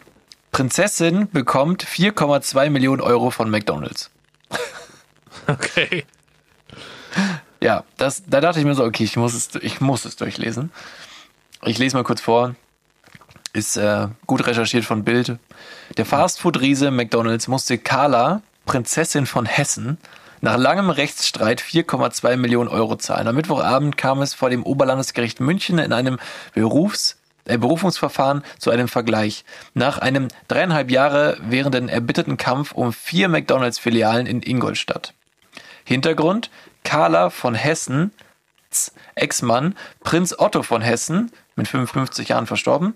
Prinzessin 0.51 1.31
bekommt 1.31 1.85
4,2 1.85 2.71
Millionen 2.71 3.01
Euro 3.01 3.31
von 3.31 3.51
McDonalds. 3.51 4.11
Okay. 5.47 6.05
Ja, 7.61 7.85
das, 7.97 8.23
da 8.27 8.41
dachte 8.41 8.59
ich 8.59 8.65
mir 8.65 8.75
so, 8.75 8.85
okay, 8.85 9.05
ich 9.05 9.17
muss 9.17 9.35
es, 9.35 9.55
ich 9.61 9.81
muss 9.81 10.05
es 10.05 10.17
durchlesen. 10.17 10.73
Ich 11.65 11.79
lese 11.79 11.97
mal 11.97 12.05
kurz 12.05 12.21
vor. 12.21 12.55
Ist 13.53 13.77
äh, 13.77 14.09
gut 14.27 14.47
recherchiert 14.47 14.85
von 14.85 15.05
Bild. 15.05 15.39
Der 15.97 16.07
Fastfood-Riese 16.07 16.91
McDonalds 16.91 17.49
musste 17.49 17.79
Carla, 17.79 18.43
Prinzessin 18.67 19.27
von 19.27 19.47
Hessen, 19.47 19.99
nach 20.43 20.59
langem 20.59 20.91
Rechtsstreit 20.91 21.63
4,2 21.63 22.37
Millionen 22.37 22.69
Euro 22.69 22.97
zahlen. 22.97 23.29
Am 23.29 23.37
Mittwochabend 23.37 23.97
kam 23.97 24.21
es 24.21 24.35
vor 24.35 24.51
dem 24.51 24.65
Oberlandesgericht 24.65 25.41
München 25.41 25.79
in 25.79 25.93
einem 25.93 26.19
Berufs 26.53 27.17
äh, 27.45 27.57
Berufungsverfahren 27.57 28.43
zu 28.59 28.71
einem 28.71 28.89
Vergleich. 28.89 29.45
Nach 29.73 29.99
einem 29.99 30.29
dreieinhalb 30.49 30.91
Jahre 30.91 31.39
währenden 31.43 31.89
erbitterten 31.89 32.37
Kampf 32.37 32.73
um 32.73 32.93
vier 32.93 33.29
McDonalds-Filialen 33.29 34.27
in 34.27 34.43
Ingolstadt. 34.43 35.15
Hintergrund: 35.85 36.51
Carla 36.85 37.31
von 37.31 37.55
Hessen, 37.55 38.13
Ex-Mann, 39.15 39.77
Prinz 40.01 40.35
Otto 40.37 40.63
von 40.63 40.83
Hessen, 40.83 41.31
mit 41.55 41.69
55 41.69 42.29
Jahren 42.29 42.47
verstorben, 42.47 42.95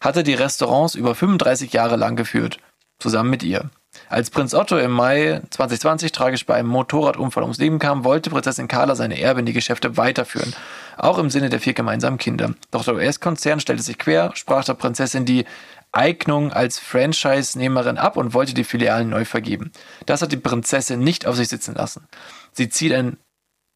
hatte 0.00 0.22
die 0.22 0.34
Restaurants 0.34 0.94
über 0.94 1.14
35 1.14 1.72
Jahre 1.72 1.96
lang 1.96 2.14
geführt, 2.14 2.58
zusammen 2.98 3.30
mit 3.30 3.42
ihr. 3.42 3.70
Als 4.08 4.30
Prinz 4.30 4.54
Otto 4.54 4.78
im 4.78 4.90
Mai 4.90 5.40
2020 5.50 6.12
tragisch 6.12 6.46
bei 6.46 6.54
einem 6.54 6.68
Motorradunfall 6.68 7.42
ums 7.42 7.58
Leben 7.58 7.78
kam, 7.78 8.04
wollte 8.04 8.30
Prinzessin 8.30 8.68
Carla 8.68 8.94
seine 8.94 9.20
Erbin 9.20 9.46
die 9.46 9.52
Geschäfte 9.52 9.96
weiterführen, 9.96 10.54
auch 10.96 11.18
im 11.18 11.30
Sinne 11.30 11.50
der 11.50 11.60
vier 11.60 11.74
gemeinsamen 11.74 12.18
Kinder. 12.18 12.54
Doch 12.70 12.84
der 12.84 12.94
US-Konzern 12.94 13.60
stellte 13.60 13.82
sich 13.82 13.98
quer, 13.98 14.32
sprach 14.34 14.64
der 14.64 14.74
Prinzessin 14.74 15.24
die 15.24 15.44
Eignung 15.92 16.52
als 16.52 16.78
Franchise-Nehmerin 16.78 17.98
ab 17.98 18.16
und 18.16 18.34
wollte 18.34 18.54
die 18.54 18.64
Filialen 18.64 19.10
neu 19.10 19.24
vergeben. 19.24 19.70
Das 20.06 20.22
hat 20.22 20.32
die 20.32 20.36
Prinzessin 20.36 21.00
nicht 21.00 21.26
auf 21.26 21.36
sich 21.36 21.48
sitzen 21.48 21.74
lassen. 21.74 22.06
Sie 22.52 22.68
zieht 22.68 22.92
ein 22.92 23.16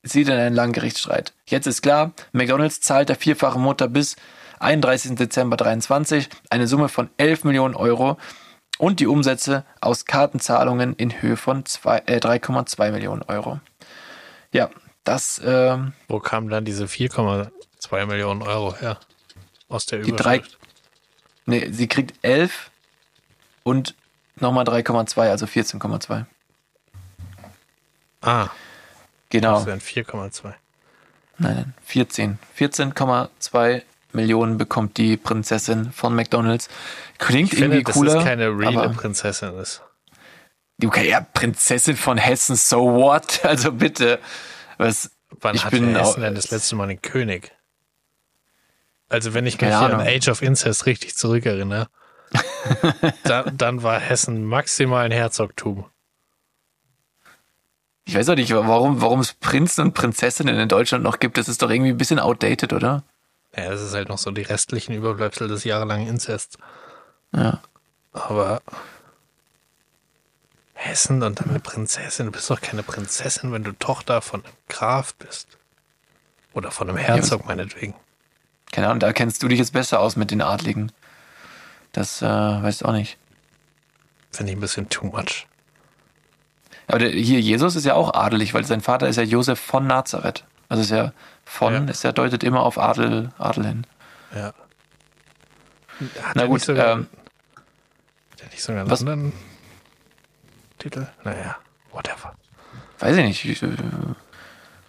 sieht 0.05 0.29
in 0.29 0.35
einen 0.35 0.55
langen 0.55 0.73
Gerichtsstreit. 0.73 1.33
Jetzt 1.47 1.67
ist 1.67 1.83
klar, 1.83 2.13
McDonalds 2.33 2.81
zahlt 2.81 3.09
der 3.09 3.17
vierfachen 3.17 3.61
Mutter 3.61 3.89
bis 3.89 4.17
31. 4.61 5.17
Dezember 5.17 5.57
23 5.57 6.29
eine 6.51 6.67
Summe 6.67 6.89
von 6.89 7.11
11 7.17 7.45
Millionen 7.45 7.75
Euro 7.75 8.17
und 8.79 9.01
die 9.01 9.07
Umsätze 9.07 9.65
aus 9.81 10.05
Kartenzahlungen 10.07 10.95
in 10.95 11.21
Höhe 11.21 11.37
von 11.37 11.65
zwei- 11.67 12.03
äh, 12.07 12.19
3,2 12.21 12.91
Millionen 12.91 13.23
Euro. 13.23 13.61
Ja, 14.53 14.71
das 15.05 15.41
ähm, 15.45 15.93
Wo 16.09 16.21
kamen 16.21 16.49
dann 16.49 16.65
diese 16.65 16.87
4,2 16.89 18.07
Millionen 18.07 18.43
Euro 18.43 18.75
her? 18.77 18.99
Aus 19.69 19.85
der 19.87 19.99
Die 20.01 20.13
drei- 20.13 20.37
Überschrift. 20.39 20.59
nee, 21.47 21.69
sie 21.71 21.89
kriegt 21.89 22.15
11 22.23 22.71
und 23.65 23.95
nochmal 24.37 24.65
3,2, 24.65 25.29
also 25.31 25.47
14,2. 25.47 26.25
Ah, 28.21 28.49
Genau. 29.31 29.57
das 29.57 29.67
wären 29.67 29.81
4,2. 29.81 30.55
Nein, 31.41 31.55
nein, 31.55 31.75
14. 31.85 32.39
14,2 32.57 33.83
Millionen 34.13 34.57
bekommt 34.59 34.97
die 34.97 35.17
Prinzessin 35.17 35.93
von 35.93 36.15
McDonalds. 36.15 36.69
Klingt 37.19 37.53
Ich 37.53 37.59
finde, 37.59 37.77
irgendwie 37.77 37.85
dass 37.85 37.95
cooler. 37.95 38.17
es 38.19 38.25
keine 38.25 38.49
reale 38.49 38.89
Prinzessin 38.91 39.55
ist. 39.59 39.83
okay, 40.85 41.09
ja, 41.11 41.21
Prinzessin 41.21 41.97
von 41.97 42.19
Hessen, 42.19 42.57
so 42.57 42.95
what? 42.95 43.41
Also 43.45 43.73
bitte. 43.73 44.19
Was, 44.79 45.11
Wann 45.41 45.55
ich 45.57 45.65
hat 45.65 45.73
bin 45.73 45.95
Hessen 45.95 46.23
denn 46.23 46.35
das 46.35 46.51
letzte 46.51 46.77
Mal 46.77 46.85
einen 46.89 47.03
König? 47.03 47.53
Also 49.09 49.35
wenn 49.35 49.47
ich 49.47 49.61
mich 49.61 49.73
an. 49.75 50.01
Age 50.01 50.29
of 50.29 50.43
Incest 50.43 50.87
richtig 50.87 51.17
zurückerinnere, 51.17 51.89
da, 53.25 53.45
dann 53.45 53.83
war 53.83 53.99
Hessen 54.01 54.45
maximal 54.45 55.05
ein 55.05 55.13
Herzogtum. 55.13 55.87
ich 58.05 58.15
weiß 58.15 58.29
auch 58.31 58.35
nicht, 58.35 58.53
warum, 58.55 59.01
warum 59.01 59.21
es 59.21 59.33
Prinzen 59.35 59.83
und 59.83 59.95
Prinzessinnen 59.95 60.59
in 60.59 60.69
Deutschland 60.69 61.05
noch 61.05 61.19
gibt. 61.21 61.39
Das 61.39 61.49
ist 61.49 61.63
doch 61.63 61.71
irgendwie 61.71 61.91
ein 61.91 61.97
bisschen 61.99 62.19
outdated, 62.19 62.73
oder? 62.73 63.03
Ja, 63.59 63.71
das 63.71 63.83
ist 63.83 63.95
halt 63.95 64.09
noch 64.09 64.19
so 64.19 64.31
die 64.31 64.43
restlichen 64.43 64.95
Überbleibsel 64.95 65.49
des 65.49 65.65
jahrelangen 65.65 66.07
Inzests. 66.07 66.59
Ja. 67.35 67.61
Aber 68.13 68.63
essen 70.75 71.23
und 71.25 71.41
dann 71.41 71.51
eine 71.51 71.59
Prinzessin. 71.59 72.27
Du 72.27 72.33
bist 72.33 72.49
doch 72.51 72.61
keine 72.61 72.85
Prinzessin, 72.85 73.53
wenn 73.53 73.65
du 73.65 73.73
Tochter 73.73 74.23
von 74.23 74.45
einem 74.45 74.55
Graf 74.69 75.15
bist. 75.15 75.49
Oder 76.53 76.71
von 76.71 76.89
einem 76.89 76.99
Herzog, 76.99 77.47
meinetwegen. 77.47 77.95
Keine 78.71 78.87
Ahnung, 78.87 79.01
da 79.01 79.13
kennst 79.13 79.43
du 79.43 79.49
dich 79.49 79.59
jetzt 79.59 79.73
besser 79.73 79.99
aus 79.99 80.15
mit 80.15 80.31
den 80.31 80.41
Adligen. 80.41 80.93
Das 81.93 82.23
äh, 82.23 82.27
weißt 82.27 82.83
du 82.83 82.85
auch 82.87 82.93
nicht. 82.93 83.19
Finde 84.31 84.53
ich 84.53 84.59
ein 84.59 84.61
bisschen 84.61 84.89
too 84.89 85.07
much. 85.07 85.47
Aber 86.87 87.01
der, 87.01 87.11
hier, 87.11 87.41
Jesus 87.41 87.75
ist 87.75 87.85
ja 87.85 87.95
auch 87.95 88.15
adelig, 88.15 88.55
weil 88.55 88.65
sein 88.65 88.83
Vater 88.83 89.09
ist 89.09 89.17
ja 89.17 89.25
Josef 89.25 89.59
von 89.59 89.87
Nazareth. 89.87 90.45
Also 90.69 90.83
ist 90.83 90.91
ja 90.91 91.13
von, 91.49 91.73
Ja. 91.75 91.85
ist 91.91 92.05
ja 92.05 92.13
deutet 92.13 92.45
immer 92.45 92.61
auf 92.63 92.79
Adel, 92.79 93.31
Adel 93.39 93.67
hin. 93.67 93.87
Ja. 94.35 94.47
Hat 94.47 94.55
Na 96.35 96.45
gut, 96.45 96.55
nicht 96.55 96.65
sogar, 96.67 96.93
ähm, 96.93 97.07
hat 98.33 98.41
er 98.43 98.49
nicht 98.51 98.63
sogar 98.63 98.83
einen 98.83 98.91
was- 98.91 99.01
anderen 99.01 99.33
Titel? 100.79 101.09
Naja, 101.25 101.57
whatever. 101.91 102.35
weiß 103.01 103.17
ich 103.17 103.25
nicht, 103.25 103.45
ich, 103.45 103.63
äh, 103.63 103.69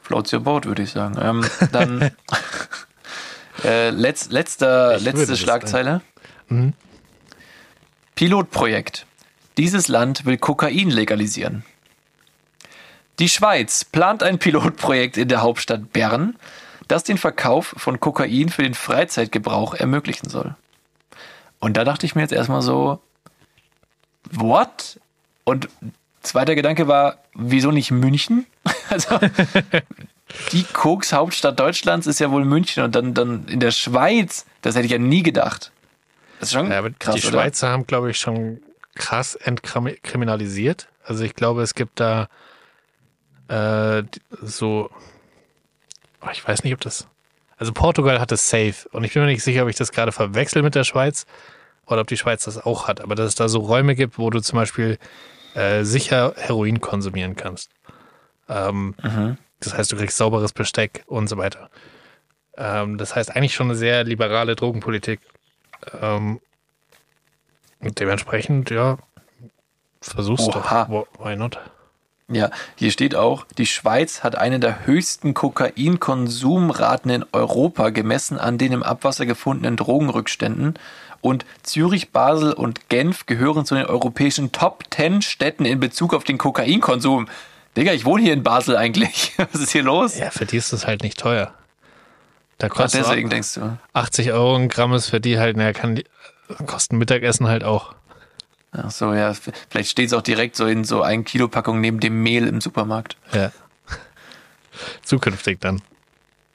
floats 0.03 0.33
your 0.33 0.41
boat, 0.41 0.65
würde 0.65 0.83
ich 0.83 0.91
sagen. 0.91 1.17
Ähm, 1.21 1.45
dann 1.71 2.11
äh, 3.63 3.89
letz, 3.91 4.29
letzter, 4.29 4.97
Ich 4.97 5.03
letzte 5.03 5.35
Schlagzeile. 5.37 6.01
Mhm. 6.49 6.73
Pilotprojekt. 8.15 9.05
Dieses 9.57 9.87
Land 9.87 10.25
will 10.25 10.37
Kokain 10.37 10.89
legalisieren. 10.89 11.63
Die 13.19 13.29
Schweiz 13.29 13.83
plant 13.83 14.23
ein 14.23 14.39
Pilotprojekt 14.39 15.17
in 15.17 15.27
der 15.27 15.41
Hauptstadt 15.41 15.91
Bern, 15.91 16.35
das 16.87 17.03
den 17.03 17.17
Verkauf 17.17 17.73
von 17.77 17.99
Kokain 17.99 18.49
für 18.49 18.63
den 18.63 18.73
Freizeitgebrauch 18.73 19.73
ermöglichen 19.73 20.29
soll. 20.29 20.55
Und 21.59 21.75
da 21.77 21.83
dachte 21.83 22.05
ich 22.05 22.15
mir 22.15 22.21
jetzt 22.21 22.31
erstmal 22.31 22.61
so, 22.61 23.01
what? 24.31 24.99
Und 25.43 25.67
zweiter 26.21 26.55
Gedanke 26.55 26.87
war, 26.87 27.17
wieso 27.33 27.71
nicht 27.71 27.91
München? 27.91 28.45
Also, 28.91 29.19
die 30.51 30.63
Koks-Hauptstadt 30.63 31.59
Deutschlands 31.59 32.07
ist 32.07 32.19
ja 32.19 32.31
wohl 32.31 32.43
München 32.43 32.83
und 32.83 32.95
dann, 32.95 33.13
dann 33.13 33.45
in 33.47 33.59
der 33.59 33.69
Schweiz, 33.69 34.47
das 34.63 34.73
hätte 34.73 34.85
ich 34.87 34.91
ja 34.91 34.97
nie 34.97 35.21
gedacht. 35.21 35.71
Das 36.39 36.49
ist 36.49 36.53
schon 36.53 36.71
Ja, 36.71 36.81
krass, 36.97 37.13
die 37.13 37.21
oder? 37.27 37.37
Schweizer 37.37 37.69
haben, 37.69 37.85
glaube 37.85 38.09
ich, 38.09 38.17
schon 38.17 38.61
krass 38.95 39.35
entkriminalisiert. 39.35 40.87
Also 41.03 41.23
ich 41.23 41.35
glaube, 41.35 41.61
es 41.61 41.75
gibt 41.75 41.99
da 41.99 42.29
äh, 43.49 44.03
so, 44.41 44.89
oh, 46.21 46.27
ich 46.31 46.47
weiß 46.47 46.63
nicht, 46.63 46.73
ob 46.73 46.81
das, 46.81 47.07
also 47.57 47.73
Portugal 47.73 48.19
hat 48.19 48.31
es 48.31 48.49
safe 48.49 48.87
und 48.91 49.03
ich 49.03 49.13
bin 49.13 49.23
mir 49.23 49.27
nicht 49.29 49.43
sicher, 49.43 49.63
ob 49.63 49.69
ich 49.69 49.75
das 49.75 49.91
gerade 49.91 50.11
verwechsel 50.11 50.61
mit 50.63 50.75
der 50.75 50.83
Schweiz 50.85 51.25
oder 51.87 52.01
ob 52.01 52.07
die 52.07 52.17
Schweiz 52.17 52.45
das 52.45 52.57
auch 52.57 52.87
hat, 52.87 53.01
aber 53.01 53.15
dass 53.15 53.27
es 53.27 53.35
da 53.35 53.49
so 53.49 53.59
Räume 53.59 53.95
gibt, 53.95 54.17
wo 54.17 54.29
du 54.29 54.39
zum 54.39 54.57
Beispiel 54.57 54.97
äh, 55.55 55.83
sicher 55.83 56.33
Heroin 56.37 56.79
konsumieren 56.79 57.35
kannst. 57.35 57.71
Ähm, 58.47 58.95
Das 59.61 59.73
heißt, 59.73 59.91
du 59.91 59.97
kriegst 59.97 60.15
sauberes 60.17 60.53
Besteck 60.53 61.03
und 61.07 61.27
so 61.27 61.35
weiter. 61.37 61.69
Ähm, 62.55 62.97
das 62.97 63.15
heißt 63.15 63.35
eigentlich 63.35 63.53
schon 63.55 63.67
eine 63.67 63.75
sehr 63.75 64.03
liberale 64.05 64.55
Drogenpolitik. 64.55 65.19
Ähm, 66.01 66.39
und 67.81 67.99
dementsprechend, 67.99 68.69
ja, 68.69 68.97
versuch's 70.01 70.47
Oha. 70.47 70.85
doch. 70.85 71.07
Why 71.19 71.35
not? 71.35 71.59
Ja, 72.31 72.51
hier 72.75 72.91
steht 72.91 73.15
auch, 73.15 73.45
die 73.57 73.65
Schweiz 73.65 74.23
hat 74.23 74.37
eine 74.37 74.59
der 74.59 74.85
höchsten 74.85 75.33
Kokainkonsumraten 75.33 77.09
in 77.09 77.25
Europa 77.31 77.89
gemessen 77.89 78.37
an 78.37 78.59
den 78.59 78.71
im 78.71 78.83
Abwasser 78.83 79.25
gefundenen 79.25 79.75
Drogenrückständen. 79.75 80.75
Und 81.21 81.45
Zürich, 81.63 82.11
Basel 82.11 82.53
und 82.53 82.87
Genf 82.89 83.25
gehören 83.25 83.65
zu 83.65 83.75
den 83.75 83.85
europäischen 83.85 84.51
Top 84.51 84.83
10 84.91 85.21
Städten 85.21 85.65
in 85.65 85.79
Bezug 85.79 86.13
auf 86.13 86.23
den 86.23 86.37
Kokainkonsum. 86.37 87.27
Digga, 87.75 87.93
ich 87.93 88.05
wohne 88.05 88.23
hier 88.23 88.33
in 88.33 88.43
Basel 88.43 88.77
eigentlich. 88.77 89.33
Was 89.51 89.61
ist 89.61 89.71
hier 89.71 89.83
los? 89.83 90.17
Ja, 90.17 90.29
für 90.29 90.45
die 90.45 90.57
ist 90.57 90.71
das 90.71 90.85
halt 90.85 91.01
nicht 91.01 91.19
teuer. 91.19 91.51
Da 92.59 92.67
Ach, 92.67 92.75
kostet 92.75 93.05
deswegen 93.05 93.29
denkst 93.29 93.55
du. 93.55 93.77
80 93.93 94.31
Euro 94.33 94.55
ein 94.55 94.69
Gramm 94.69 94.93
ist 94.93 95.07
für 95.07 95.19
die 95.19 95.39
halt, 95.39 95.57
naja, 95.57 95.73
kann 95.73 95.95
die, 95.95 96.05
kosten 96.65 96.97
Mittagessen 96.97 97.47
halt 97.47 97.63
auch. 97.63 97.95
Ach 98.71 98.91
so, 98.91 99.13
ja. 99.13 99.33
Vielleicht 99.69 99.89
steht 99.89 100.07
es 100.07 100.13
auch 100.13 100.21
direkt 100.21 100.55
so 100.55 100.65
in 100.65 100.83
so 100.83 101.01
ein 101.01 101.23
Kilo 101.23 101.47
Packung 101.47 101.81
neben 101.81 101.99
dem 101.99 102.21
Mehl 102.21 102.47
im 102.47 102.61
Supermarkt. 102.61 103.17
Ja. 103.33 103.51
Zukünftig 105.03 105.59
dann. 105.59 105.81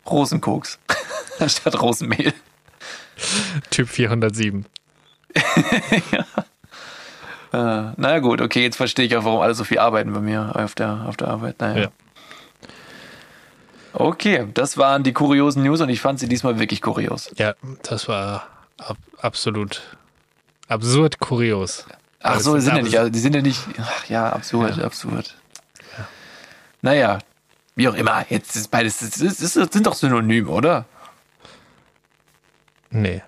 Rosenkoks. 0.07 0.79
Anstatt 1.39 1.81
Rosenmehl. 1.81 2.33
Typ 3.71 3.89
407. 3.89 4.67
Äh, 7.55 7.93
naja 7.97 8.19
gut, 8.19 8.41
okay, 8.41 8.65
jetzt 8.65 8.75
verstehe 8.75 9.05
ich 9.05 9.17
auch, 9.17 9.25
warum 9.25 9.41
alle 9.41 9.55
so 9.55 9.63
viel 9.63 9.79
arbeiten 9.79 10.13
bei 10.13 10.19
mir 10.19 10.57
auf 10.57 10.75
der, 10.75 11.05
auf 11.07 11.17
der 11.17 11.29
Arbeit. 11.29 11.61
Naja. 11.61 11.83
Ja. 11.83 11.89
Okay, 13.93 14.49
das 14.55 14.77
waren 14.77 15.05
die 15.05 15.13
kuriosen 15.13 15.63
News 15.63 15.81
und 15.81 15.89
ich 15.89 16.01
fand 16.01 16.19
sie 16.19 16.29
diesmal 16.29 16.59
wirklich 16.59 16.83
kurios. 16.83 17.31
Ja, 17.37 17.55
das 17.85 18.09
war 18.09 18.49
ab, 18.79 18.97
absolut 19.21 19.83
absurd 20.67 21.21
kurios. 21.21 21.87
Ach 22.27 22.41
so, 22.41 22.55
die 22.55 22.63
sind 22.63 22.77
ja 22.77 22.83
nicht, 22.83 22.99
also 22.99 23.11
die 23.11 23.19
sind 23.19 23.35
ja 23.35 23.43
nicht, 23.43 23.61
ach 23.79 24.07
ja, 24.07 24.33
absurd, 24.33 24.79
absurd. 24.81 25.37
Naja, 26.81 27.19
wie 27.77 27.87
auch 27.87 27.95
immer, 27.95 28.25
jetzt 28.31 28.57
ist 28.57 28.71
beides, 28.71 28.99
das, 28.99 29.21
ist, 29.21 29.57
das 29.57 29.69
sind 29.71 29.87
doch 29.87 29.95
Synonyme, 29.95 30.49
oder? 30.49 30.87
Nee. 32.89 33.23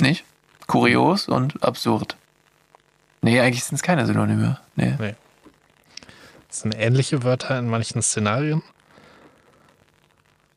Nicht? 0.00 0.24
Kurios 0.66 1.28
und 1.28 1.62
absurd. 1.62 2.16
Nee, 3.22 3.40
eigentlich 3.40 3.62
sind 3.62 3.76
es 3.76 3.82
keine 3.82 4.04
Synonyme. 4.04 4.58
Nee. 4.74 4.96
Nee. 4.98 5.14
Das 6.48 6.60
sind 6.60 6.74
ähnliche 6.74 7.22
Wörter 7.22 7.56
in 7.56 7.68
manchen 7.68 8.02
Szenarien. 8.02 8.64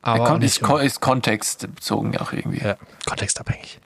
Aber 0.01 0.39
nicht 0.39 0.61
ist, 0.63 0.70
ist 0.82 0.99
kontextbezogen 0.99 2.18
auch 2.18 2.34
irgendwie. 2.34 2.63
ja, 2.63 2.76
kontextabhängig. 3.05 3.80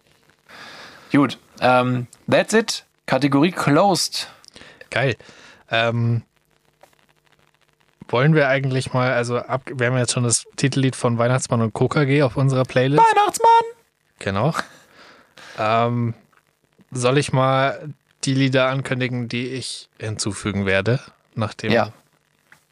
Gut, 1.11 1.37
ähm, 1.61 2.07
that's 2.29 2.53
it. 2.53 2.85
Kategorie 3.05 3.51
closed. 3.51 4.27
Geil. 4.89 5.15
Ähm, 5.69 6.23
wollen 8.09 8.35
wir 8.35 8.49
eigentlich 8.49 8.91
mal, 8.93 9.13
also 9.13 9.37
ab, 9.37 9.61
wir 9.73 9.87
haben 9.87 9.97
jetzt 9.97 10.11
schon 10.11 10.23
das 10.23 10.45
Titellied 10.57 10.95
von 10.97 11.17
Weihnachtsmann 11.17 11.61
und 11.61 11.73
KKG 11.73 12.23
auf 12.23 12.35
unserer 12.35 12.63
Playlist. 12.65 13.01
Weihnachtsmann! 13.01 13.63
Genau. 14.19 14.53
Ähm, 15.57 16.13
soll 16.91 17.17
ich 17.17 17.31
mal 17.31 17.89
die 18.25 18.33
Lieder 18.33 18.67
ankündigen, 18.67 19.29
die 19.29 19.47
ich 19.47 19.89
hinzufügen 19.97 20.65
werde, 20.65 20.99
nachdem 21.35 21.71
Ja, 21.71 21.93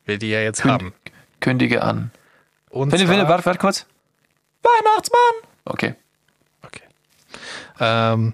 wir 0.06 0.18
die 0.18 0.30
ja 0.30 0.42
jetzt 0.42 0.62
Künd- 0.62 0.72
haben? 0.74 0.94
kündige 1.40 1.82
an. 1.84 2.12
Und 2.70 2.92
Philipp, 2.92 3.08
Philipp, 3.08 3.28
warte, 3.30 3.46
warte 3.46 3.60
kurz. 3.60 3.86
Weihnachtsmann! 4.62 5.50
Okay. 5.66 5.96
Okay. 6.64 6.84
Ähm, 7.80 8.34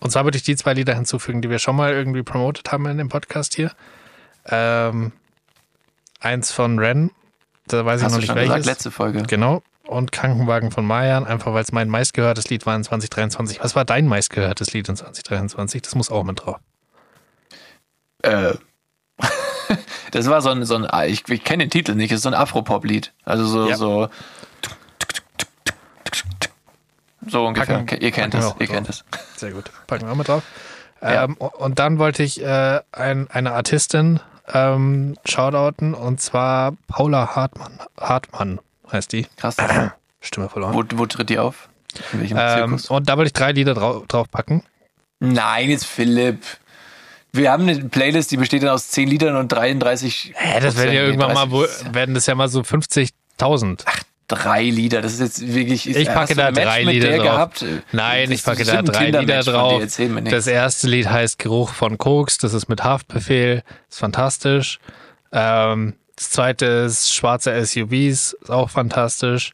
und 0.00 0.10
zwar 0.10 0.24
würde 0.24 0.36
ich 0.36 0.42
die 0.44 0.56
zwei 0.56 0.74
Lieder 0.74 0.94
hinzufügen, 0.94 1.42
die 1.42 1.50
wir 1.50 1.58
schon 1.58 1.76
mal 1.76 1.92
irgendwie 1.92 2.22
promotet 2.22 2.70
haben 2.72 2.86
in 2.86 2.98
dem 2.98 3.08
Podcast 3.08 3.54
hier. 3.54 3.72
Ähm, 4.46 5.12
eins 6.20 6.52
von 6.52 6.78
Ren, 6.78 7.10
da 7.66 7.84
weiß 7.84 8.00
ich 8.00 8.04
Hast 8.04 8.12
noch 8.12 8.18
du 8.18 8.20
nicht 8.20 8.26
schon 8.28 8.36
welches. 8.36 8.54
gesagt, 8.54 8.66
letzte 8.66 8.90
Folge. 8.90 9.22
Genau. 9.22 9.62
Und 9.84 10.10
Krankenwagen 10.10 10.70
von 10.72 10.84
Mayan, 10.84 11.24
einfach 11.26 11.54
weil 11.54 11.62
es 11.62 11.70
mein 11.72 11.88
meistgehörtes 11.88 12.48
Lied 12.50 12.66
war 12.66 12.74
in 12.74 12.82
2023. 12.82 13.62
Was 13.62 13.76
war 13.76 13.84
dein 13.84 14.06
meistgehörtes 14.08 14.72
Lied 14.72 14.88
in 14.88 14.96
2023? 14.96 15.80
Das 15.82 15.94
muss 15.94 16.10
auch 16.10 16.24
mit 16.24 16.44
drauf. 16.44 16.56
Äh. 18.22 18.54
das 20.10 20.26
war 20.28 20.42
so 20.42 20.50
ein, 20.50 20.64
so 20.64 20.76
ein 20.76 21.08
ich, 21.08 21.28
ich 21.28 21.44
kenne 21.44 21.64
den 21.64 21.70
Titel 21.70 21.94
nicht, 21.94 22.10
das 22.10 22.16
ist 22.18 22.22
so 22.24 22.28
ein 22.30 22.34
Afropop-Lied. 22.34 23.12
Also 23.24 23.46
so, 23.46 23.68
Ja. 23.68 23.76
so. 23.76 24.08
So 27.28 27.46
ungefähr. 27.46 27.78
Packen- 27.78 28.00
ihr 28.00 28.10
kennt 28.10 28.34
packen 28.34 28.44
auch 28.46 28.60
ihr 28.60 28.66
drauf. 28.66 28.74
kennt 28.76 28.88
das. 28.88 29.04
Sehr 29.36 29.50
gut. 29.52 29.70
Packen 29.86 30.06
wir 30.06 30.12
auch 30.12 30.16
mit 30.16 30.28
drauf. 30.28 30.42
Ja. 31.02 31.24
Ähm, 31.24 31.34
und 31.36 31.78
dann 31.78 31.98
wollte 31.98 32.22
ich 32.22 32.42
äh, 32.42 32.80
ein, 32.92 33.28
eine 33.30 33.52
Artistin 33.52 34.20
ähm, 34.52 35.16
shoutouten 35.24 35.94
und 35.94 36.20
zwar 36.20 36.72
Paula 36.88 37.34
Hartmann. 37.36 37.78
Hartmann 38.00 38.60
heißt 38.90 39.12
die. 39.12 39.26
Krass. 39.36 39.56
Stimme 40.20 40.48
verloren. 40.48 40.74
Wo, 40.74 40.82
wo 40.98 41.06
tritt 41.06 41.28
die 41.30 41.38
auf? 41.38 41.68
In 42.12 42.20
welchem 42.20 42.36
Ähm, 42.40 42.80
und 42.88 43.08
da 43.08 43.16
wollte 43.16 43.26
ich 43.28 43.32
drei 43.32 43.52
Lieder 43.52 43.74
drau 43.74 44.04
draufpacken. 44.08 44.62
Nein, 45.20 45.70
jetzt 45.70 45.86
Philipp. 45.86 46.42
Wir 47.32 47.50
haben 47.52 47.68
eine 47.68 47.84
Playlist, 47.88 48.30
die 48.30 48.36
besteht 48.38 48.62
dann 48.62 48.70
aus 48.70 48.88
10 48.90 49.08
Liedern 49.08 49.36
und 49.36 49.48
33. 49.52 50.32
Hä, 50.34 50.60
das 50.60 50.76
werden 50.76 50.94
ja 50.94 51.02
irgendwann 51.02 51.34
mal, 51.34 51.46
30. 51.48 51.52
wohl- 51.52 51.94
werden 51.94 52.14
das 52.14 52.26
ja 52.26 52.34
mal 52.34 52.48
so 52.48 52.60
50.000. 52.60 53.84
Drei 54.28 54.64
Lieder, 54.64 55.02
das 55.02 55.14
ist 55.14 55.20
jetzt 55.20 55.54
wirklich. 55.54 55.88
Ich 55.88 56.08
packe 56.08 56.34
da 56.34 56.50
drei 56.50 56.84
mit 56.84 56.94
Lieder 56.94 57.08
der 57.10 57.18
drauf. 57.18 57.26
Gehabt? 57.26 57.64
Nein, 57.92 58.30
ich 58.32 58.42
packe 58.42 58.62
ist 58.62 58.72
da 58.72 58.82
drei 58.82 59.10
Lieder 59.10 59.40
drauf. 59.42 59.82
Das 60.24 60.46
erste 60.48 60.88
Lied 60.88 61.08
heißt 61.08 61.38
Geruch 61.38 61.70
von 61.72 61.96
Koks, 61.96 62.38
das 62.38 62.52
ist 62.52 62.68
mit 62.68 62.82
Haftbefehl, 62.82 63.62
ist 63.88 63.98
fantastisch. 64.00 64.80
Ähm, 65.32 65.94
das 66.16 66.30
zweite 66.30 66.66
ist 66.66 67.14
Schwarze 67.14 67.64
SUVs, 67.64 68.32
ist 68.40 68.50
auch 68.50 68.70
fantastisch. 68.70 69.52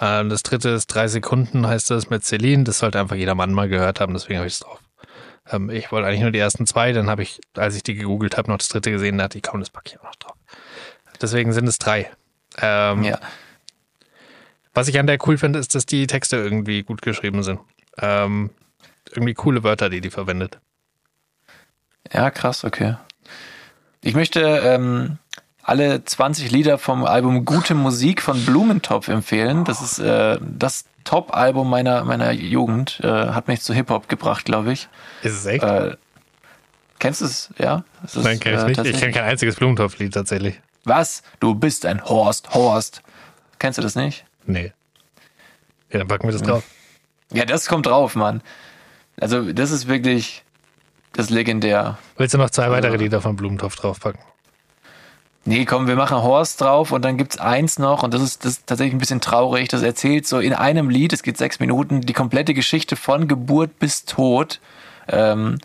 Ähm, 0.00 0.28
das 0.30 0.42
dritte 0.42 0.70
ist 0.70 0.86
Drei 0.88 1.06
Sekunden, 1.06 1.66
heißt 1.66 1.90
das 1.90 2.10
mit 2.10 2.24
Celine, 2.24 2.64
das 2.64 2.78
sollte 2.78 2.98
einfach 2.98 3.16
jeder 3.16 3.34
Mann 3.34 3.52
mal 3.52 3.68
gehört 3.68 4.00
haben, 4.00 4.14
deswegen 4.14 4.38
habe 4.38 4.48
ich 4.48 4.54
es 4.54 4.60
drauf. 4.60 4.80
Ähm, 5.50 5.70
ich 5.70 5.92
wollte 5.92 6.08
eigentlich 6.08 6.22
nur 6.22 6.30
die 6.30 6.38
ersten 6.38 6.66
zwei, 6.66 6.92
dann 6.92 7.08
habe 7.08 7.22
ich, 7.22 7.40
als 7.56 7.76
ich 7.76 7.82
die 7.82 7.94
gegoogelt 7.94 8.36
habe, 8.36 8.50
noch 8.50 8.58
das 8.58 8.68
dritte 8.68 8.90
gesehen, 8.90 9.18
da 9.18 9.24
hatte 9.24 9.38
ich 9.38 9.42
kaum 9.44 9.60
das 9.60 9.70
packe 9.70 9.90
ich 9.90 10.00
auch 10.00 10.04
noch 10.04 10.16
drauf. 10.16 10.36
Deswegen 11.20 11.52
sind 11.52 11.68
es 11.68 11.78
drei. 11.78 12.10
Ähm, 12.60 13.04
Ja. 13.04 13.18
Was 14.78 14.86
ich 14.86 14.96
an 15.00 15.08
der 15.08 15.18
cool 15.26 15.36
finde, 15.36 15.58
ist, 15.58 15.74
dass 15.74 15.86
die 15.86 16.06
Texte 16.06 16.36
irgendwie 16.36 16.84
gut 16.84 17.02
geschrieben 17.02 17.42
sind. 17.42 17.58
Ähm, 18.00 18.50
irgendwie 19.10 19.34
coole 19.34 19.64
Wörter, 19.64 19.90
die 19.90 20.00
die 20.00 20.10
verwendet. 20.10 20.60
Ja, 22.12 22.30
krass, 22.30 22.62
okay. 22.62 22.94
Ich 24.02 24.14
möchte 24.14 24.40
ähm, 24.40 25.18
alle 25.64 26.04
20 26.04 26.52
Lieder 26.52 26.78
vom 26.78 27.04
Album 27.04 27.44
Gute 27.44 27.74
Musik 27.74 28.22
von 28.22 28.46
Blumentopf 28.46 29.08
empfehlen. 29.08 29.64
Das 29.64 29.82
ist 29.82 29.98
äh, 29.98 30.38
das 30.40 30.84
Top-Album 31.02 31.68
meiner, 31.68 32.04
meiner 32.04 32.30
Jugend. 32.30 33.00
Äh, 33.02 33.08
hat 33.08 33.48
mich 33.48 33.62
zu 33.62 33.74
Hip-Hop 33.74 34.08
gebracht, 34.08 34.44
glaube 34.44 34.72
ich. 34.72 34.88
Ist 35.24 35.32
es 35.32 35.46
echt? 35.46 35.64
Äh, 35.64 35.96
kennst 37.00 37.20
du 37.20 37.24
es? 37.24 37.52
Ja? 37.58 37.82
Das 38.02 38.14
ist, 38.14 38.22
Nein, 38.22 38.38
kenn 38.38 38.54
ich 38.54 38.78
äh, 38.78 38.82
nicht. 38.82 38.94
Ich 38.94 39.00
kenne 39.00 39.12
kein 39.12 39.24
einziges 39.24 39.56
Blumentopf-Lied 39.56 40.14
tatsächlich. 40.14 40.60
Was? 40.84 41.24
Du 41.40 41.56
bist 41.56 41.84
ein 41.84 42.04
Horst, 42.04 42.54
Horst. 42.54 43.02
Kennst 43.58 43.76
du 43.76 43.82
das 43.82 43.96
nicht? 43.96 44.24
Nee. 44.48 44.72
Ja, 45.92 45.98
dann 45.98 46.08
packen 46.08 46.26
wir 46.26 46.32
das 46.32 46.42
drauf. 46.42 46.64
Ja, 47.32 47.44
das 47.44 47.66
kommt 47.66 47.86
drauf, 47.86 48.16
Mann. 48.16 48.42
Also, 49.20 49.52
das 49.52 49.70
ist 49.70 49.86
wirklich 49.88 50.42
das 51.12 51.30
legendär. 51.30 51.98
Willst 52.16 52.34
du 52.34 52.38
noch 52.38 52.50
zwei 52.50 52.70
weitere 52.70 52.92
Also- 52.92 53.04
Lieder 53.04 53.20
von 53.20 53.36
Blumentopf 53.36 53.76
draufpacken? 53.76 54.20
Nee, 55.44 55.64
komm, 55.64 55.86
wir 55.86 55.96
machen 55.96 56.18
Horst 56.22 56.60
drauf 56.60 56.92
und 56.92 57.02
dann 57.02 57.16
gibt's 57.16 57.38
eins 57.38 57.78
noch 57.78 58.02
und 58.02 58.12
das 58.12 58.20
ist, 58.20 58.44
das 58.44 58.52
ist 58.52 58.66
tatsächlich 58.66 58.94
ein 58.94 58.98
bisschen 58.98 59.20
traurig. 59.22 59.68
Das 59.68 59.82
erzählt 59.82 60.26
so 60.26 60.40
in 60.40 60.52
einem 60.52 60.90
Lied, 60.90 61.12
es 61.14 61.22
geht 61.22 61.38
sechs 61.38 61.58
Minuten, 61.58 62.02
die 62.02 62.12
komplette 62.12 62.52
Geschichte 62.52 62.96
von 62.96 63.28
Geburt 63.28 63.78
bis 63.78 64.04
Tod. 64.04 64.60
Ähm, 65.08 65.58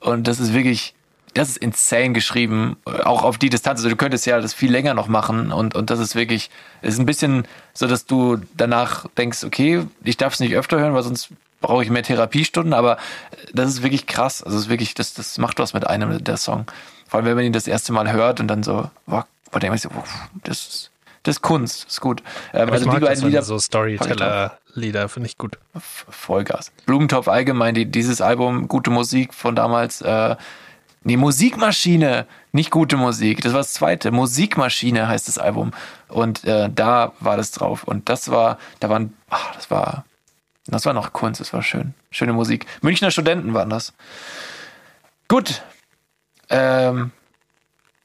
und 0.00 0.26
das 0.26 0.40
ist 0.40 0.54
wirklich, 0.54 0.94
das 1.38 1.50
ist 1.50 1.58
insane 1.58 2.12
geschrieben, 2.12 2.76
auch 2.84 3.22
auf 3.22 3.38
die 3.38 3.48
Distanz. 3.48 3.78
Also 3.78 3.90
du 3.90 3.96
könntest 3.96 4.26
ja 4.26 4.40
das 4.40 4.54
viel 4.54 4.72
länger 4.72 4.94
noch 4.94 5.06
machen 5.06 5.52
und, 5.52 5.76
und 5.76 5.88
das 5.88 6.00
ist 6.00 6.16
wirklich, 6.16 6.50
es 6.82 6.94
ist 6.94 7.00
ein 7.00 7.06
bisschen 7.06 7.46
so, 7.74 7.86
dass 7.86 8.06
du 8.06 8.38
danach 8.56 9.06
denkst, 9.16 9.44
okay, 9.44 9.86
ich 10.02 10.16
darf 10.16 10.34
es 10.34 10.40
nicht 10.40 10.56
öfter 10.56 10.80
hören, 10.80 10.94
weil 10.94 11.04
sonst 11.04 11.28
brauche 11.60 11.84
ich 11.84 11.90
mehr 11.90 12.02
Therapiestunden, 12.02 12.74
aber 12.74 12.98
das 13.52 13.68
ist 13.68 13.82
wirklich 13.84 14.06
krass. 14.06 14.42
Also 14.42 14.56
es 14.56 14.64
ist 14.64 14.68
wirklich, 14.68 14.94
das, 14.94 15.14
das 15.14 15.38
macht 15.38 15.60
was 15.60 15.74
mit 15.74 15.86
einem, 15.86 16.22
der 16.22 16.36
Song. 16.38 16.66
Vor 17.06 17.18
allem, 17.18 17.26
wenn 17.26 17.36
man 17.36 17.44
ihn 17.44 17.52
das 17.52 17.68
erste 17.68 17.92
Mal 17.92 18.10
hört 18.10 18.40
und 18.40 18.48
dann 18.48 18.64
so, 18.64 18.90
boah, 19.06 19.24
denkt 19.52 19.68
man 19.68 19.78
sich 19.78 19.90
so, 19.90 20.04
das 20.42 20.58
ist, 20.58 20.90
das 21.22 21.36
ist 21.36 21.42
Kunst, 21.42 21.84
das 21.84 21.92
ist 21.94 22.00
gut. 22.00 22.20
Ähm, 22.52 22.68
also 22.70 22.84
ich 22.84 22.94
die 22.94 23.00
beiden 23.00 23.24
Lieder, 23.26 23.42
so 23.42 23.60
Storyteller-Lieder 23.60 25.08
finde 25.08 25.28
ich 25.28 25.38
gut. 25.38 25.56
Vollgas. 25.78 26.72
Blumentopf 26.84 27.28
allgemein, 27.28 27.76
die, 27.76 27.86
dieses 27.86 28.20
Album, 28.20 28.66
gute 28.66 28.90
Musik 28.90 29.34
von 29.34 29.54
damals, 29.54 30.00
äh, 30.00 30.34
nee, 31.04 31.16
Musikmaschine, 31.16 32.26
nicht 32.52 32.70
gute 32.70 32.96
Musik, 32.96 33.40
das 33.40 33.52
war 33.52 33.60
das 33.60 33.72
zweite, 33.72 34.10
Musikmaschine 34.10 35.08
heißt 35.08 35.28
das 35.28 35.38
Album. 35.38 35.72
Und 36.08 36.44
äh, 36.44 36.68
da 36.74 37.12
war 37.20 37.36
das 37.36 37.50
drauf. 37.50 37.84
Und 37.84 38.08
das 38.08 38.30
war, 38.30 38.58
da 38.80 38.88
waren, 38.88 39.14
ach, 39.30 39.54
das 39.54 39.70
war, 39.70 40.04
das 40.66 40.84
war 40.84 40.92
noch 40.92 41.12
Kunst, 41.12 41.40
das 41.40 41.52
war 41.52 41.62
schön. 41.62 41.94
Schöne 42.10 42.32
Musik. 42.32 42.66
Münchner 42.82 43.10
Studenten 43.10 43.54
waren 43.54 43.70
das. 43.70 43.94
Gut. 45.28 45.62
Ähm, 46.50 47.10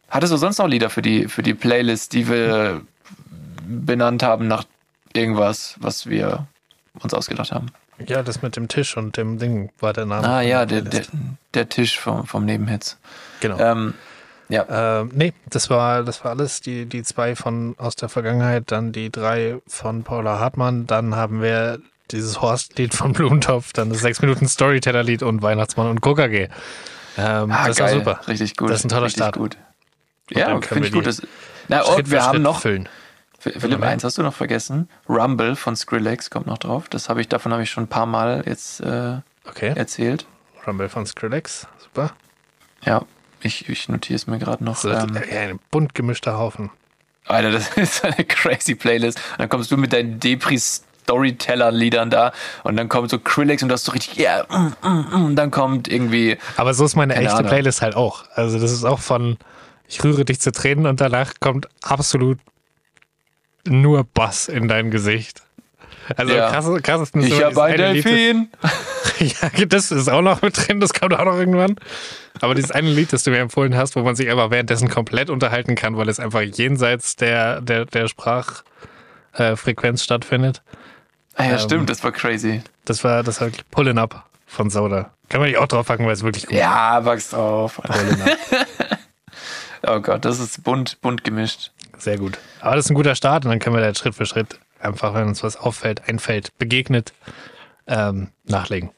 hattest 0.10 0.34
du 0.34 0.38
sonst 0.38 0.58
noch 0.58 0.68
Lieder 0.68 0.90
für 0.90 1.02
die, 1.02 1.28
für 1.28 1.44
die 1.44 1.54
Playlist, 1.54 2.14
die 2.14 2.28
wir 2.28 2.82
benannt 3.66 4.24
haben 4.24 4.48
nach 4.48 4.66
irgendwas, 5.14 5.76
was 5.80 6.08
wir 6.08 6.48
uns 7.00 7.14
ausgedacht 7.14 7.52
haben? 7.52 7.68
Ja, 8.10 8.24
das 8.24 8.42
mit 8.42 8.56
dem 8.56 8.68
Tisch 8.68 8.98
und 8.98 9.18
dem 9.18 9.38
Ding 9.40 9.72
war 9.80 9.94
der 9.94 10.06
Name. 10.06 10.28
Ah 10.28 10.42
ja, 10.42 10.66
der, 10.66 10.82
der, 10.82 11.04
der 11.54 11.70
Tisch 11.70 12.00
vom, 12.00 12.26
vom 12.26 12.46
Nebenhits. 12.46 12.98
Genau. 13.40 13.60
Ähm, 13.60 13.94
ja, 14.50 15.02
Ähm, 15.02 15.12
nee, 15.14 15.34
das 15.50 15.70
war, 15.70 16.04
das 16.04 16.24
war 16.24 16.32
alles. 16.32 16.62
Die, 16.62 16.86
die 16.86 17.04
zwei 17.04 17.36
von 17.36 17.76
aus 17.78 17.96
der 17.96 18.10
Vergangenheit, 18.10 18.66
dann 18.72 18.92
die 18.92 19.10
drei 19.10 19.58
von 19.68 20.04
Paula 20.04 20.40
Hartmann, 20.40 20.86
dann 20.86 21.16
haben 21.16 21.42
wir 21.42 21.80
dieses 22.12 22.42
Horst-Lied 22.42 22.94
von 22.94 23.14
Blumentopf, 23.14 23.74
dann 23.74 23.90
das 23.90 24.00
6 24.02 24.22
Minuten 24.22 24.48
Storyteller-Lied 24.48 25.24
und 25.24 25.42
Weihnachtsmann 25.42 25.88
und 25.88 26.02
KKG. 26.02 26.50
Ähm, 27.18 27.52
ah, 27.52 27.68
das 27.68 27.78
geil. 27.78 27.88
war 27.88 27.94
super. 27.94 28.28
Richtig 28.28 28.56
gut. 28.56 28.70
Das 28.70 28.80
ist 28.80 28.86
ein 28.86 28.90
toller 28.90 29.06
richtig 29.06 29.24
Start. 29.24 29.36
Gut. 29.38 29.58
Und 30.30 30.38
Ja, 30.38 30.62
finde 30.62 30.88
ich 30.88 30.94
gut. 30.94 31.06
Das, 31.06 31.22
na, 31.68 31.82
und 31.82 32.08
für 32.08 32.12
wir 32.12 32.24
haben 32.26 32.42
noch, 32.42 32.60
füllen. 32.62 32.90
Philipp, 33.52 33.80
mehr? 33.80 33.90
eins 33.90 34.04
hast 34.04 34.18
du 34.18 34.24
noch 34.24 34.34
vergessen. 34.34 34.90
Rumble 35.10 35.56
von 35.56 35.76
Skrillex 35.76 36.30
kommt 36.30 36.48
noch 36.48 36.58
drauf. 36.58 36.88
Das 36.90 37.10
habe 37.10 37.22
ich, 37.22 37.28
davon 37.28 37.52
habe 37.52 37.64
ich 37.64 37.70
schon 37.70 37.84
ein 37.86 37.90
paar 37.90 38.06
Mal 38.06 38.44
jetzt 38.46 38.80
äh, 38.82 39.18
Okay, 39.48 39.74
erzählt. 39.76 40.26
Rumble 40.66 40.88
von 40.90 41.06
Skrillex, 41.06 41.68
super. 41.78 42.12
Ja, 42.86 43.04
ich, 43.42 43.68
ich 43.70 43.90
notiere 43.90 44.16
es 44.16 44.28
mir 44.28 44.40
gerade 44.40 44.64
noch. 44.64 44.78
So, 44.78 44.90
Ähm, 44.92 45.18
ja, 45.30 45.42
ein 45.42 45.60
bunt 45.72 45.94
gemischter 45.94 46.38
Haufen. 46.38 46.70
Alter, 47.26 47.52
das 47.52 47.70
ist 47.78 48.04
eine 48.06 48.24
crazy 48.26 48.76
Playlist. 48.76 49.18
Und 49.34 49.40
dann 49.40 49.50
kommst 49.50 49.72
du 49.72 49.78
mit 49.78 49.92
deinen 49.94 50.20
Depri-Storyteller-Liedern 50.22 52.10
da 52.10 52.32
und 52.64 52.78
dann 52.78 52.88
kommt 52.90 53.10
so 53.10 53.18
Skrillex 53.18 53.62
und 53.64 53.70
du 53.70 53.74
hast 53.74 53.86
so 53.86 53.92
richtig, 53.92 54.16
ja, 54.18 54.46
mm, 54.50 54.88
mm, 54.88 55.06
mm, 55.12 55.26
und 55.26 55.36
dann 55.36 55.52
kommt 55.52 55.88
irgendwie, 55.90 56.38
Aber 56.58 56.74
so 56.74 56.86
ist 56.86 56.96
meine 56.96 57.16
echte 57.16 57.34
Ahnung. 57.36 57.50
Playlist 57.50 57.82
halt 57.82 57.96
auch. 57.96 58.24
Also 58.36 58.60
das 58.60 58.72
ist 58.72 58.86
auch 58.86 59.00
von 59.00 59.38
ich 59.88 60.04
rühre 60.04 60.26
dich 60.26 60.40
zu 60.40 60.52
Tränen 60.52 60.88
und 60.88 61.02
danach 61.02 61.34
kommt 61.40 61.68
absolut 61.84 62.40
nur 63.68 64.04
Bass 64.04 64.48
in 64.48 64.68
dein 64.68 64.92
Gesicht. 64.92 65.42
Also 66.18 66.34
Ja. 66.34 66.50
krass, 66.52 66.66
krass 66.84 67.02
ist 67.02 67.16
nur 67.16 67.26
ich 67.26 67.34
so 67.34 67.44
habe 67.44 67.64
ein 67.64 67.94
Lied, 67.94 68.06
Delfin. 68.06 68.50
Ja, 69.20 69.66
das 69.68 69.92
ist 69.92 70.10
auch 70.10 70.22
noch 70.22 70.42
mit 70.42 70.58
drin, 70.58 70.80
das 70.80 70.94
kommt 70.94 71.14
auch 71.14 71.24
noch 71.24 71.36
irgendwann. 71.38 71.76
Aber 72.42 72.56
dieses 72.56 72.72
eine 72.72 72.90
Lied, 72.90 73.14
das 73.14 73.24
du 73.24 73.32
mir 73.32 73.38
empfohlen 73.40 73.78
hast, 73.78 73.96
wo 73.96 74.02
man 74.02 74.16
sich 74.16 74.30
einfach 74.30 74.50
währenddessen 74.52 74.90
komplett 74.90 75.30
unterhalten 75.30 75.76
kann, 75.76 75.96
weil 75.98 76.10
es 76.10 76.20
einfach 76.20 76.42
jenseits 76.42 77.16
der, 77.16 77.62
der, 77.62 77.86
der 77.86 78.08
Sprachfrequenz 78.08 80.02
äh, 80.02 80.04
stattfindet. 80.04 80.62
Ah 81.36 81.46
ja, 81.46 81.52
Ähm, 81.54 81.60
stimmt, 81.60 81.90
das 81.90 82.04
war 82.04 82.12
crazy. 82.12 82.62
Das 82.86 83.04
war, 83.04 83.24
das 83.24 83.40
war 83.40 83.48
wirklich 83.48 83.70
Pullin' 83.70 83.98
Up 83.98 84.26
von 84.46 84.70
Soda. 84.70 85.12
Kann 85.30 85.40
man 85.40 85.50
nicht 85.50 85.58
auch 85.60 85.68
drauf 85.68 85.88
packen, 85.88 86.06
weil 86.06 86.14
es 86.14 86.24
wirklich 86.24 86.48
gut 86.48 86.58
Ja, 86.58 87.06
wachs 87.06 87.30
drauf. 87.30 87.80
Pullin' 87.82 88.22
Up. 88.22 88.30
Oh 89.86 90.00
Gott, 90.00 90.24
das 90.26 90.40
ist 90.40 90.64
bunt, 90.64 91.02
bunt 91.02 91.24
gemischt. 91.24 91.72
Sehr 91.98 92.18
gut. 92.18 92.38
Aber 92.62 92.76
das 92.76 92.86
ist 92.86 92.92
ein 92.92 92.96
guter 92.96 93.16
Start 93.16 93.46
und 93.46 93.52
dann 93.52 93.60
können 93.60 93.76
wir 93.76 93.82
da 93.82 93.94
Schritt 93.94 94.16
für 94.16 94.26
Schritt 94.26 94.60
einfach, 94.80 95.14
wenn 95.14 95.28
uns 95.28 95.44
was 95.44 95.58
auffällt, 95.58 96.08
einfällt, 96.08 96.58
begegnet, 96.58 97.14
ähm, 97.88 98.30
nachlegen. 98.46 98.92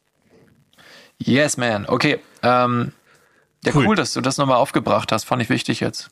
Yes, 1.17 1.57
man. 1.57 1.85
Okay. 1.87 2.19
Ähm, 2.43 2.91
ja, 3.63 3.71
Cool. 3.73 3.87
cool. 3.87 3.95
dass 3.95 4.13
du 4.13 4.21
das 4.21 4.37
nochmal 4.37 4.57
aufgebracht 4.57 5.11
hast. 5.11 5.23
Fand 5.23 5.41
ich 5.41 5.49
wichtig 5.49 5.79
jetzt. 5.79 6.09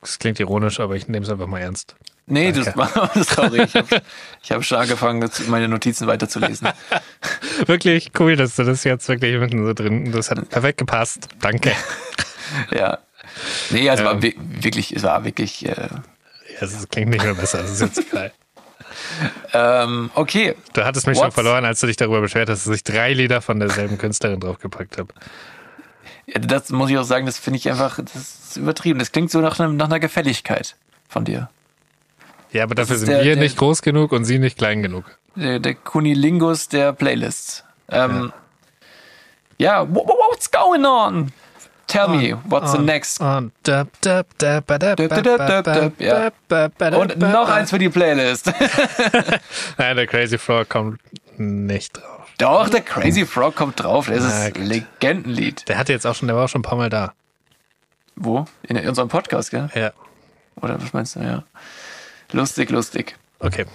Das 0.00 0.18
klingt 0.18 0.38
ironisch, 0.38 0.78
aber 0.78 0.94
ich 0.94 1.08
nehme 1.08 1.24
es 1.24 1.30
einfach 1.30 1.46
mal 1.46 1.60
ernst. 1.60 1.96
Nee, 2.26 2.52
Danke. 2.52 2.72
das 2.76 2.94
war, 2.94 3.24
sorry. 3.24 3.62
Ich 3.62 3.74
habe 3.74 4.02
ich 4.42 4.52
hab 4.52 4.64
schon 4.64 4.78
angefangen, 4.78 5.28
meine 5.48 5.68
Notizen 5.68 6.06
weiterzulesen. 6.06 6.68
Wirklich 7.66 8.12
cool, 8.18 8.36
dass 8.36 8.56
du 8.56 8.64
das 8.64 8.84
jetzt 8.84 9.08
wirklich 9.08 9.38
mitten 9.38 9.64
so 9.64 9.72
drin. 9.72 10.12
Das 10.12 10.30
hat 10.30 10.48
perfekt 10.48 10.78
gepasst. 10.78 11.28
Danke. 11.40 11.72
ja. 12.70 12.98
Nee, 13.70 13.88
also 13.90 14.04
Ähm. 14.04 14.22
wirklich, 14.62 14.94
es 14.94 15.02
war 15.02 15.24
wirklich, 15.24 15.66
äh, 15.66 15.70
Ja, 15.70 16.60
das 16.60 16.88
klingt 16.88 17.10
nicht 17.10 17.24
mehr 17.24 17.34
besser. 17.34 17.58
Das 17.58 17.70
ist 17.70 17.80
jetzt 17.80 18.10
geil. 18.10 18.32
ähm, 19.52 20.10
okay. 20.14 20.54
Du 20.72 20.84
hattest 20.84 21.06
mich 21.06 21.16
schon 21.18 21.26
What's- 21.28 21.34
verloren, 21.34 21.64
als 21.64 21.80
du 21.80 21.86
dich 21.86 21.96
darüber 21.96 22.20
beschwert 22.20 22.48
hast, 22.48 22.66
dass 22.66 22.74
ich 22.74 22.84
drei 22.84 23.12
Lieder 23.12 23.40
von 23.42 23.58
derselben 23.60 23.98
Künstlerin 23.98 24.40
draufgepackt 24.40 24.98
habe. 24.98 25.12
Ja, 26.26 26.40
das 26.40 26.70
muss 26.70 26.90
ich 26.90 26.98
auch 26.98 27.04
sagen, 27.04 27.26
das 27.26 27.38
finde 27.38 27.58
ich 27.58 27.70
einfach, 27.70 27.98
das 28.02 28.14
ist 28.16 28.56
übertrieben. 28.56 28.98
Das 28.98 29.12
klingt 29.12 29.30
so 29.30 29.40
nach, 29.40 29.58
einem, 29.60 29.76
nach 29.76 29.86
einer 29.86 30.00
Gefälligkeit 30.00 30.76
von 31.08 31.24
dir. 31.24 31.48
Ja, 32.52 32.64
aber 32.64 32.74
dafür 32.74 32.96
sind 32.96 33.08
der- 33.08 33.18
wir 33.24 33.34
der- 33.34 33.42
nicht 33.42 33.56
groß 33.56 33.82
genug 33.82 34.12
und 34.12 34.24
sie 34.24 34.38
nicht 34.38 34.58
klein 34.58 34.82
genug. 34.82 35.04
Der, 35.36 35.58
der 35.58 35.74
Kunilingus 35.74 36.68
der 36.68 36.92
Playlists. 36.94 37.62
Ähm, 37.90 38.32
ja, 39.58 39.82
wha- 39.88 40.06
what's 40.30 40.50
going 40.50 40.84
on? 40.84 41.32
Tell 41.86 42.08
me, 42.08 42.36
what's 42.44 42.72
the 42.72 42.78
next? 42.78 43.20
Und, 43.20 43.52
ja. 45.98 46.30
noch 47.16 47.48
eins 47.48 47.70
für 47.70 47.78
die 47.78 47.88
Playlist. 47.88 48.52
Nein, 49.78 49.96
der 49.96 50.06
Crazy 50.06 50.36
Frog 50.38 50.68
kommt 50.68 51.00
nicht 51.38 51.96
drauf. 51.96 52.26
Doch, 52.38 52.68
der 52.68 52.80
Crazy 52.82 53.24
Frog 53.24 53.54
kommt 53.54 53.82
drauf. 53.82 54.08
Das 54.08 54.24
ist 54.24 54.56
ein 54.56 54.66
Legendenlied. 54.66 55.68
Der 55.68 55.78
hatte 55.78 55.92
jetzt 55.92 56.06
auch 56.06 56.14
schon, 56.14 56.28
der 56.28 56.36
war 56.36 56.44
auch 56.44 56.48
schon 56.48 56.60
ein 56.60 56.64
paar 56.64 56.76
Mal 56.76 56.90
da. 56.90 57.14
Wo? 58.16 58.46
In 58.62 58.76
unserem 58.88 59.08
Podcast, 59.08 59.50
gell? 59.50 59.68
Ja, 59.74 59.92
Oder 60.60 60.80
was 60.82 60.92
meinst 60.92 61.16
du? 61.16 61.20
Ja. 61.20 61.44
Lustig, 62.32 62.70
lustig. 62.70 63.14
okay. 63.38 63.66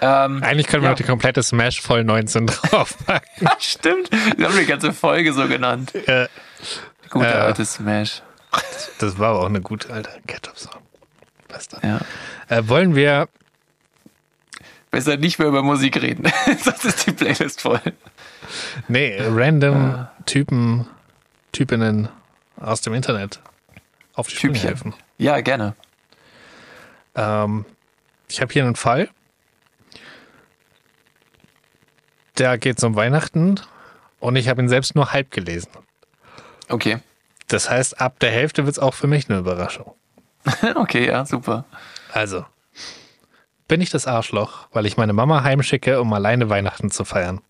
Ähm, 0.00 0.42
Eigentlich 0.42 0.66
können 0.66 0.82
wir 0.82 0.86
Ja. 0.86 0.90
noch 0.92 0.96
die 0.98 1.04
komplette 1.04 1.42
Smash 1.42 1.80
voll 1.80 2.02
19 2.04 2.46
draufpacken. 2.46 3.48
stimmt. 3.58 4.10
Wir 4.36 4.48
haben 4.48 4.56
die 4.56 4.66
ganze 4.66 4.92
Folge 4.92 5.32
so 5.32 5.46
genannt. 5.48 5.94
Äh, 5.94 6.26
Gute 7.12 7.26
Äh. 7.28 7.32
alte 7.32 7.64
Smash. 7.64 8.22
das 8.98 9.18
war 9.18 9.30
aber 9.30 9.40
auch 9.42 9.46
eine 9.46 9.60
gute 9.60 9.92
alte 9.92 10.10
Ketchup-Song. 10.26 10.82
Bester. 11.48 11.78
Ja. 11.82 12.00
Äh, 12.48 12.66
wollen 12.68 12.94
wir, 12.96 13.28
Besser 14.90 15.16
nicht 15.16 15.38
mehr 15.38 15.48
über 15.48 15.62
Musik 15.62 16.02
reden. 16.02 16.30
Sonst 16.62 16.84
ist 16.84 17.06
die 17.06 17.12
Playlist 17.12 17.62
voll. 17.62 17.80
Nee, 18.88 19.16
random 19.22 20.06
Typen, 20.26 20.86
Typinnen 21.52 22.08
aus 22.60 22.82
dem 22.82 22.92
Internet 22.92 23.40
auf 24.14 24.28
die 24.28 24.36
Sprünge 24.36 24.54
Typchen. 24.54 24.68
helfen. 24.68 24.94
Ja, 25.16 25.40
gerne. 25.40 25.74
Ähm, 27.14 27.64
ich 28.28 28.40
habe 28.42 28.52
hier 28.52 28.64
einen 28.64 28.76
Fall. 28.76 29.08
Der 32.38 32.58
geht 32.58 32.82
um 32.82 32.94
Weihnachten 32.94 33.60
und 34.20 34.36
ich 34.36 34.48
habe 34.48 34.60
ihn 34.62 34.68
selbst 34.68 34.94
nur 34.94 35.12
halb 35.12 35.30
gelesen. 35.30 35.70
Okay. 36.68 36.98
Das 37.48 37.68
heißt, 37.68 38.00
ab 38.00 38.18
der 38.20 38.30
Hälfte 38.30 38.64
wird 38.64 38.76
es 38.76 38.78
auch 38.78 38.94
für 38.94 39.06
mich 39.06 39.28
eine 39.28 39.38
Überraschung. 39.38 39.94
Okay, 40.74 41.06
ja, 41.06 41.24
super. 41.24 41.64
Also, 42.12 42.44
bin 43.68 43.80
ich 43.80 43.90
das 43.90 44.06
Arschloch, 44.06 44.66
weil 44.72 44.86
ich 44.86 44.96
meine 44.96 45.12
Mama 45.12 45.44
heimschicke, 45.44 46.00
um 46.00 46.12
alleine 46.12 46.48
Weihnachten 46.48 46.90
zu 46.90 47.04
feiern? 47.04 47.40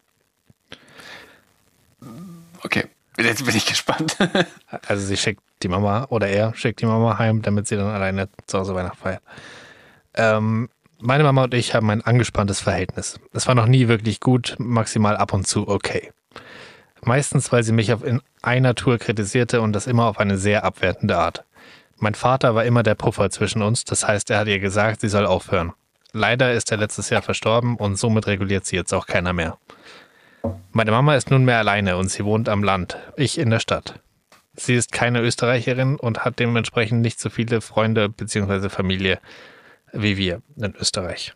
Okay. 2.62 2.84
Jetzt 3.18 3.44
bin 3.44 3.56
ich 3.56 3.66
gespannt. 3.66 4.16
Also 4.88 5.04
sie 5.04 5.16
schickt 5.16 5.42
die 5.62 5.68
Mama 5.68 6.06
oder 6.08 6.28
er 6.28 6.54
schickt 6.54 6.80
die 6.80 6.86
Mama 6.86 7.18
heim, 7.18 7.42
damit 7.42 7.66
sie 7.66 7.76
dann 7.76 7.86
alleine 7.86 8.28
zu 8.46 8.58
Hause 8.58 8.74
Weihnachten 8.74 8.96
feiert. 8.96 9.22
Ähm, 10.14 10.68
meine 10.98 11.24
Mama 11.24 11.44
und 11.44 11.54
ich 11.54 11.74
haben 11.74 11.90
ein 11.90 12.02
angespanntes 12.02 12.60
Verhältnis. 12.60 13.20
Es 13.32 13.46
war 13.46 13.54
noch 13.54 13.66
nie 13.66 13.88
wirklich 13.88 14.20
gut, 14.20 14.56
maximal 14.58 15.16
ab 15.16 15.32
und 15.32 15.46
zu 15.46 15.68
okay. 15.68 16.10
Meistens, 17.04 17.50
weil 17.52 17.62
sie 17.62 17.72
mich 17.72 17.92
auf 17.92 18.04
in 18.04 18.20
einer 18.42 18.74
Tour 18.74 18.98
kritisierte 18.98 19.60
und 19.60 19.72
das 19.72 19.86
immer 19.86 20.06
auf 20.06 20.18
eine 20.18 20.38
sehr 20.38 20.64
abwertende 20.64 21.18
Art. 21.18 21.44
Mein 21.98 22.14
Vater 22.14 22.54
war 22.54 22.64
immer 22.64 22.82
der 22.82 22.94
Puffer 22.94 23.30
zwischen 23.30 23.62
uns, 23.62 23.84
das 23.84 24.06
heißt, 24.06 24.30
er 24.30 24.38
hat 24.38 24.48
ihr 24.48 24.58
gesagt, 24.58 25.00
sie 25.00 25.08
soll 25.08 25.26
aufhören. 25.26 25.72
Leider 26.12 26.52
ist 26.52 26.70
er 26.70 26.76
letztes 26.76 27.10
Jahr 27.10 27.22
verstorben 27.22 27.76
und 27.76 27.96
somit 27.96 28.26
reguliert 28.26 28.66
sie 28.66 28.76
jetzt 28.76 28.92
auch 28.92 29.06
keiner 29.06 29.32
mehr. 29.32 29.58
Meine 30.72 30.90
Mama 30.90 31.14
ist 31.14 31.30
nunmehr 31.30 31.58
alleine 31.58 31.96
und 31.96 32.10
sie 32.10 32.24
wohnt 32.24 32.48
am 32.48 32.62
Land, 32.62 32.98
ich 33.16 33.38
in 33.38 33.50
der 33.50 33.60
Stadt. 33.60 34.00
Sie 34.54 34.74
ist 34.74 34.92
keine 34.92 35.20
Österreicherin 35.20 35.96
und 35.96 36.24
hat 36.24 36.38
dementsprechend 36.38 37.00
nicht 37.00 37.18
so 37.18 37.30
viele 37.30 37.60
Freunde 37.60 38.08
bzw. 38.08 38.68
Familie 38.68 39.18
wie 39.92 40.16
wir 40.16 40.42
in 40.56 40.74
Österreich. 40.74 41.34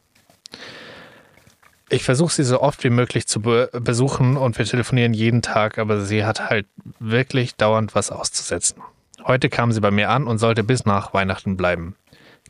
Ich 1.88 2.02
versuche 2.02 2.32
sie 2.32 2.42
so 2.42 2.60
oft 2.60 2.82
wie 2.82 2.90
möglich 2.90 3.28
zu 3.28 3.40
be 3.40 3.70
besuchen 3.72 4.36
und 4.36 4.58
wir 4.58 4.64
telefonieren 4.64 5.14
jeden 5.14 5.40
Tag, 5.40 5.78
aber 5.78 6.00
sie 6.00 6.24
hat 6.24 6.50
halt 6.50 6.66
wirklich 6.98 7.54
dauernd 7.54 7.94
was 7.94 8.10
auszusetzen. 8.10 8.82
Heute 9.24 9.48
kam 9.48 9.70
sie 9.70 9.80
bei 9.80 9.92
mir 9.92 10.10
an 10.10 10.26
und 10.26 10.38
sollte 10.38 10.64
bis 10.64 10.84
nach 10.84 11.14
Weihnachten 11.14 11.56
bleiben. 11.56 11.94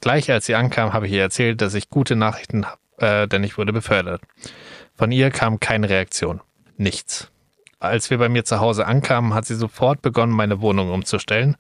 Gleich 0.01 0.31
als 0.31 0.47
sie 0.47 0.55
ankam, 0.55 0.93
habe 0.93 1.07
ich 1.07 1.13
ihr 1.13 1.23
erzählt, 1.23 1.61
dass 1.61 1.75
ich 1.75 1.91
gute 1.91 2.17
Nachrichten 2.17 2.67
habe, 2.67 2.79
äh, 2.99 3.29
denn 3.29 3.45
ich 3.45 3.59
wurde 3.59 3.73
befördert. 3.73 4.23
Von 4.95 5.13
ihr 5.13 5.31
kam 5.31 5.61
keine 5.61 5.91
Reaktion. 5.91 6.41
Nichts. 6.79 7.31
Als 7.79 8.09
wir 8.09 8.19
bei 8.19 8.31
mir 8.31 8.45
zu 8.45 8.61
Hause 8.61 8.87
ankamen, 8.87 9.35
hat 9.35 9.45
sie 9.45 9.55
sofort 9.55 10.01
begonnen, 10.01 10.33
meine 10.33 10.63
Wohnung 10.63 10.91
umzustellen. 10.91 11.57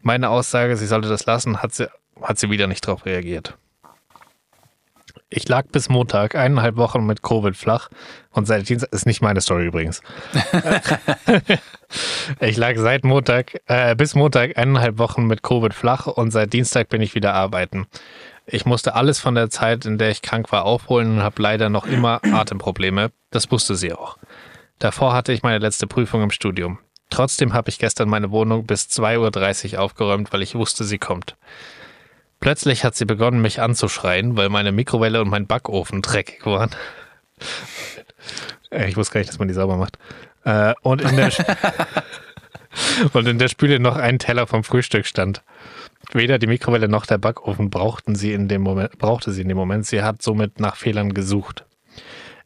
Meine 0.00 0.30
Aussage, 0.30 0.76
sie 0.76 0.86
sollte 0.86 1.08
das 1.08 1.26
lassen, 1.26 1.62
hat 1.62 1.74
sie, 1.74 1.90
hat 2.22 2.38
sie 2.38 2.50
wieder 2.50 2.66
nicht 2.66 2.86
darauf 2.86 3.04
reagiert. 3.04 3.58
Ich 5.32 5.48
lag 5.48 5.66
bis 5.68 5.88
Montag 5.88 6.34
eineinhalb 6.34 6.76
Wochen 6.76 7.06
mit 7.06 7.22
Covid 7.22 7.56
flach 7.56 7.88
und 8.32 8.46
seit 8.46 8.68
Dienstag, 8.68 8.92
ist 8.92 9.06
nicht 9.06 9.22
meine 9.22 9.40
Story 9.40 9.66
übrigens. 9.66 10.02
ich 12.40 12.56
lag 12.56 12.76
seit 12.76 13.04
Montag, 13.04 13.60
äh, 13.66 13.94
bis 13.94 14.16
Montag 14.16 14.58
eineinhalb 14.58 14.98
Wochen 14.98 15.28
mit 15.28 15.44
Covid 15.44 15.72
flach 15.72 16.08
und 16.08 16.32
seit 16.32 16.52
Dienstag 16.52 16.88
bin 16.88 17.00
ich 17.00 17.14
wieder 17.14 17.32
arbeiten. 17.32 17.86
Ich 18.44 18.66
musste 18.66 18.96
alles 18.96 19.20
von 19.20 19.36
der 19.36 19.50
Zeit, 19.50 19.86
in 19.86 19.98
der 19.98 20.10
ich 20.10 20.22
krank 20.22 20.50
war, 20.50 20.64
aufholen 20.64 21.18
und 21.18 21.22
habe 21.22 21.40
leider 21.40 21.68
noch 21.68 21.86
immer 21.86 22.20
Atemprobleme. 22.24 23.12
Das 23.30 23.52
wusste 23.52 23.76
sie 23.76 23.92
auch. 23.92 24.18
Davor 24.80 25.12
hatte 25.12 25.32
ich 25.32 25.44
meine 25.44 25.58
letzte 25.58 25.86
Prüfung 25.86 26.24
im 26.24 26.32
Studium. 26.32 26.80
Trotzdem 27.08 27.52
habe 27.52 27.70
ich 27.70 27.78
gestern 27.78 28.08
meine 28.08 28.32
Wohnung 28.32 28.66
bis 28.66 28.86
2.30 28.86 29.74
Uhr 29.74 29.82
aufgeräumt, 29.82 30.32
weil 30.32 30.42
ich 30.42 30.56
wusste, 30.56 30.82
sie 30.82 30.98
kommt. 30.98 31.36
Plötzlich 32.40 32.84
hat 32.84 32.94
sie 32.94 33.04
begonnen, 33.04 33.42
mich 33.42 33.60
anzuschreien, 33.60 34.36
weil 34.36 34.48
meine 34.48 34.72
Mikrowelle 34.72 35.20
und 35.20 35.28
mein 35.28 35.46
Backofen 35.46 36.02
dreckig 36.02 36.44
waren. 36.46 36.70
Ich 38.70 38.96
wusste 38.96 39.14
gar 39.14 39.20
nicht, 39.20 39.30
dass 39.30 39.38
man 39.38 39.48
die 39.48 39.54
sauber 39.54 39.76
macht. 39.76 39.98
Äh, 40.44 40.74
Und 40.82 41.02
in 41.02 41.16
der, 41.16 41.30
und 43.12 43.26
in 43.28 43.38
der 43.38 43.48
Spüle 43.48 43.78
noch 43.78 43.96
ein 43.96 44.18
Teller 44.18 44.46
vom 44.46 44.64
Frühstück 44.64 45.06
stand. 45.06 45.42
Weder 46.12 46.38
die 46.38 46.46
Mikrowelle 46.46 46.88
noch 46.88 47.06
der 47.06 47.18
Backofen 47.18 47.70
brauchten 47.70 48.14
sie 48.14 48.32
in 48.32 48.48
dem 48.48 48.62
Moment, 48.62 48.98
brauchte 48.98 49.32
sie 49.32 49.42
in 49.42 49.48
dem 49.48 49.56
Moment. 49.56 49.86
Sie 49.86 50.02
hat 50.02 50.22
somit 50.22 50.60
nach 50.60 50.76
Fehlern 50.76 51.12
gesucht. 51.12 51.66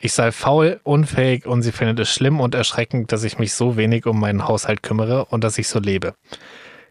Ich 0.00 0.12
sei 0.12 0.32
faul, 0.32 0.80
unfähig 0.82 1.46
und 1.46 1.62
sie 1.62 1.72
findet 1.72 2.00
es 2.00 2.10
schlimm 2.10 2.40
und 2.40 2.54
erschreckend, 2.54 3.12
dass 3.12 3.24
ich 3.24 3.38
mich 3.38 3.54
so 3.54 3.76
wenig 3.76 4.06
um 4.06 4.20
meinen 4.20 4.46
Haushalt 4.46 4.82
kümmere 4.82 5.26
und 5.26 5.44
dass 5.44 5.56
ich 5.56 5.68
so 5.68 5.78
lebe. 5.78 6.14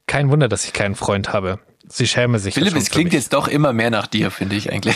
Kein 0.08 0.32
Wunder, 0.32 0.48
dass 0.48 0.66
ich 0.66 0.74
keinen 0.74 0.96
Freund 0.96 1.32
habe. 1.32 1.60
Sie 1.96 2.08
schäme 2.08 2.40
sich. 2.40 2.56
Philipp, 2.56 2.76
es 2.76 2.90
klingt 2.90 3.14
jetzt 3.14 3.34
doch 3.34 3.48
immer 3.48 3.72
mehr 3.72 3.92
nach 3.92 4.08
dir, 4.08 4.32
finde 4.32 4.56
ich 4.56 4.72
eigentlich. 4.72 4.96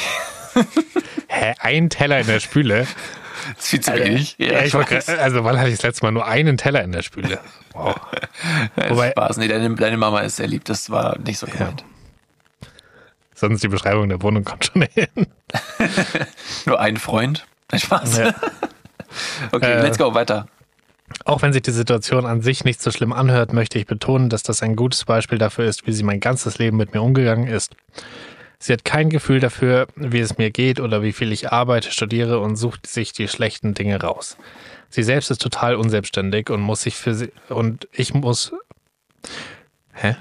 Hä, 1.28 1.54
ein 1.60 1.90
Teller 1.92 2.20
in 2.20 2.26
der 2.26 2.40
Spüle? 2.40 2.88
Das 3.56 3.66
ist 3.66 3.70
viel 3.70 3.80
zu 3.82 3.94
wenig. 3.94 4.36
Ja, 4.40 4.64
ich 4.64 4.72
grad- 4.74 5.08
also 5.08 5.44
wann 5.44 5.60
hatte 5.60 5.70
ich 5.70 5.76
das 5.76 5.84
letzte 5.84 6.06
Mal 6.06 6.12
nur 6.12 6.26
einen 6.26 6.58
Teller 6.58 6.84
in 6.84 6.92
der 6.92 7.04
Spüle? 7.04 7.40
Wow. 7.74 7.96
Ja, 8.76 8.90
wobei- 8.90 9.12
Spaß. 9.12 9.38
Nee, 9.38 9.48
deine, 9.48 9.76
deine 9.76 9.98
Mama 9.98 10.22
ist 10.22 10.38
sehr 10.38 10.48
lieb. 10.48 10.66
Das 10.66 10.90
war 10.90 11.20
nicht 11.20 11.38
so 11.38 11.46
gemeint. 11.46 11.84
Sonst 13.36 13.62
die 13.62 13.68
Beschreibung 13.68 14.10
der 14.10 14.22
Wohnung 14.24 14.44
kommt 14.44 14.66
schon 14.66 14.82
hin. 14.94 15.28
Nur 16.66 16.80
ein 16.80 16.98
Freund. 16.98 17.46
Spaß. 17.72 18.18
Ja. 18.18 18.34
Okay, 19.52 19.72
Äh, 19.74 19.82
let's 19.84 20.00
go, 20.00 20.16
weiter. 20.16 20.48
Auch 21.26 21.42
wenn 21.42 21.54
sich 21.54 21.62
die 21.62 21.72
Situation 21.72 22.26
an 22.26 22.42
sich 22.42 22.64
nicht 22.64 22.82
so 22.82 22.92
schlimm 22.92 23.14
anhört, 23.14 23.54
möchte 23.54 23.80
ich 23.80 23.86
betonen, 23.86 24.30
dass 24.30 24.44
das 24.44 24.62
ein 24.62 24.76
gutes 24.76 25.06
Beispiel 25.06 25.38
dafür 25.38 25.66
ist, 25.66 25.88
wie 25.88 25.94
sie 25.94 26.04
mein 26.04 26.20
ganzes 26.20 26.58
Leben 26.58 26.78
mit 26.78 26.94
mir 26.94 27.02
umgegangen 27.02 27.48
ist. 27.48 27.76
Sie 28.60 28.74
hat 28.74 28.86
kein 28.86 29.10
Gefühl 29.10 29.40
dafür, 29.40 29.88
wie 29.96 30.20
es 30.20 30.38
mir 30.38 30.52
geht 30.52 30.80
oder 30.80 31.04
wie 31.04 31.14
viel 31.14 31.32
ich 31.32 31.52
arbeite, 31.52 31.92
studiere 31.92 32.40
und 32.40 32.56
sucht 32.56 32.88
sich 32.88 33.14
die 33.14 33.28
schlechten 33.28 33.74
Dinge 33.74 34.02
raus. 34.02 34.38
Sie 34.90 35.04
selbst 35.04 35.32
ist 35.32 35.42
total 35.42 35.76
unselbstständig 35.76 36.50
und 36.50 36.62
muss 36.62 36.82
sich 36.82 36.96
für 36.96 37.14
sie 37.14 37.32
und 37.50 37.88
ich 37.92 38.14
muss 38.14 38.52
Hä? 39.94 40.16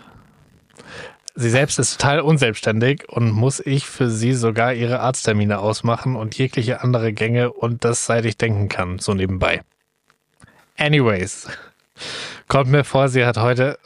Sie 1.34 1.50
selbst 1.50 1.78
ist 1.78 2.00
total 2.00 2.20
unselbstständig 2.20 3.08
und 3.08 3.30
muss 3.30 3.60
ich 3.60 3.86
für 3.86 4.08
sie 4.08 4.32
sogar 4.32 4.72
ihre 4.72 5.00
Arzttermine 5.00 5.58
ausmachen 5.58 6.16
und 6.16 6.36
jegliche 6.38 6.80
andere 6.80 7.12
Gänge 7.12 7.52
und 7.52 7.84
das 7.84 8.06
seit 8.06 8.24
ich 8.24 8.38
denken 8.38 8.68
kann, 8.68 8.98
so 8.98 9.12
nebenbei. 9.12 9.62
Anyways, 10.78 11.48
kommt 12.48 12.70
mir 12.70 12.84
vor, 12.84 13.08
sie 13.08 13.24
hat 13.24 13.38
heute. 13.38 13.78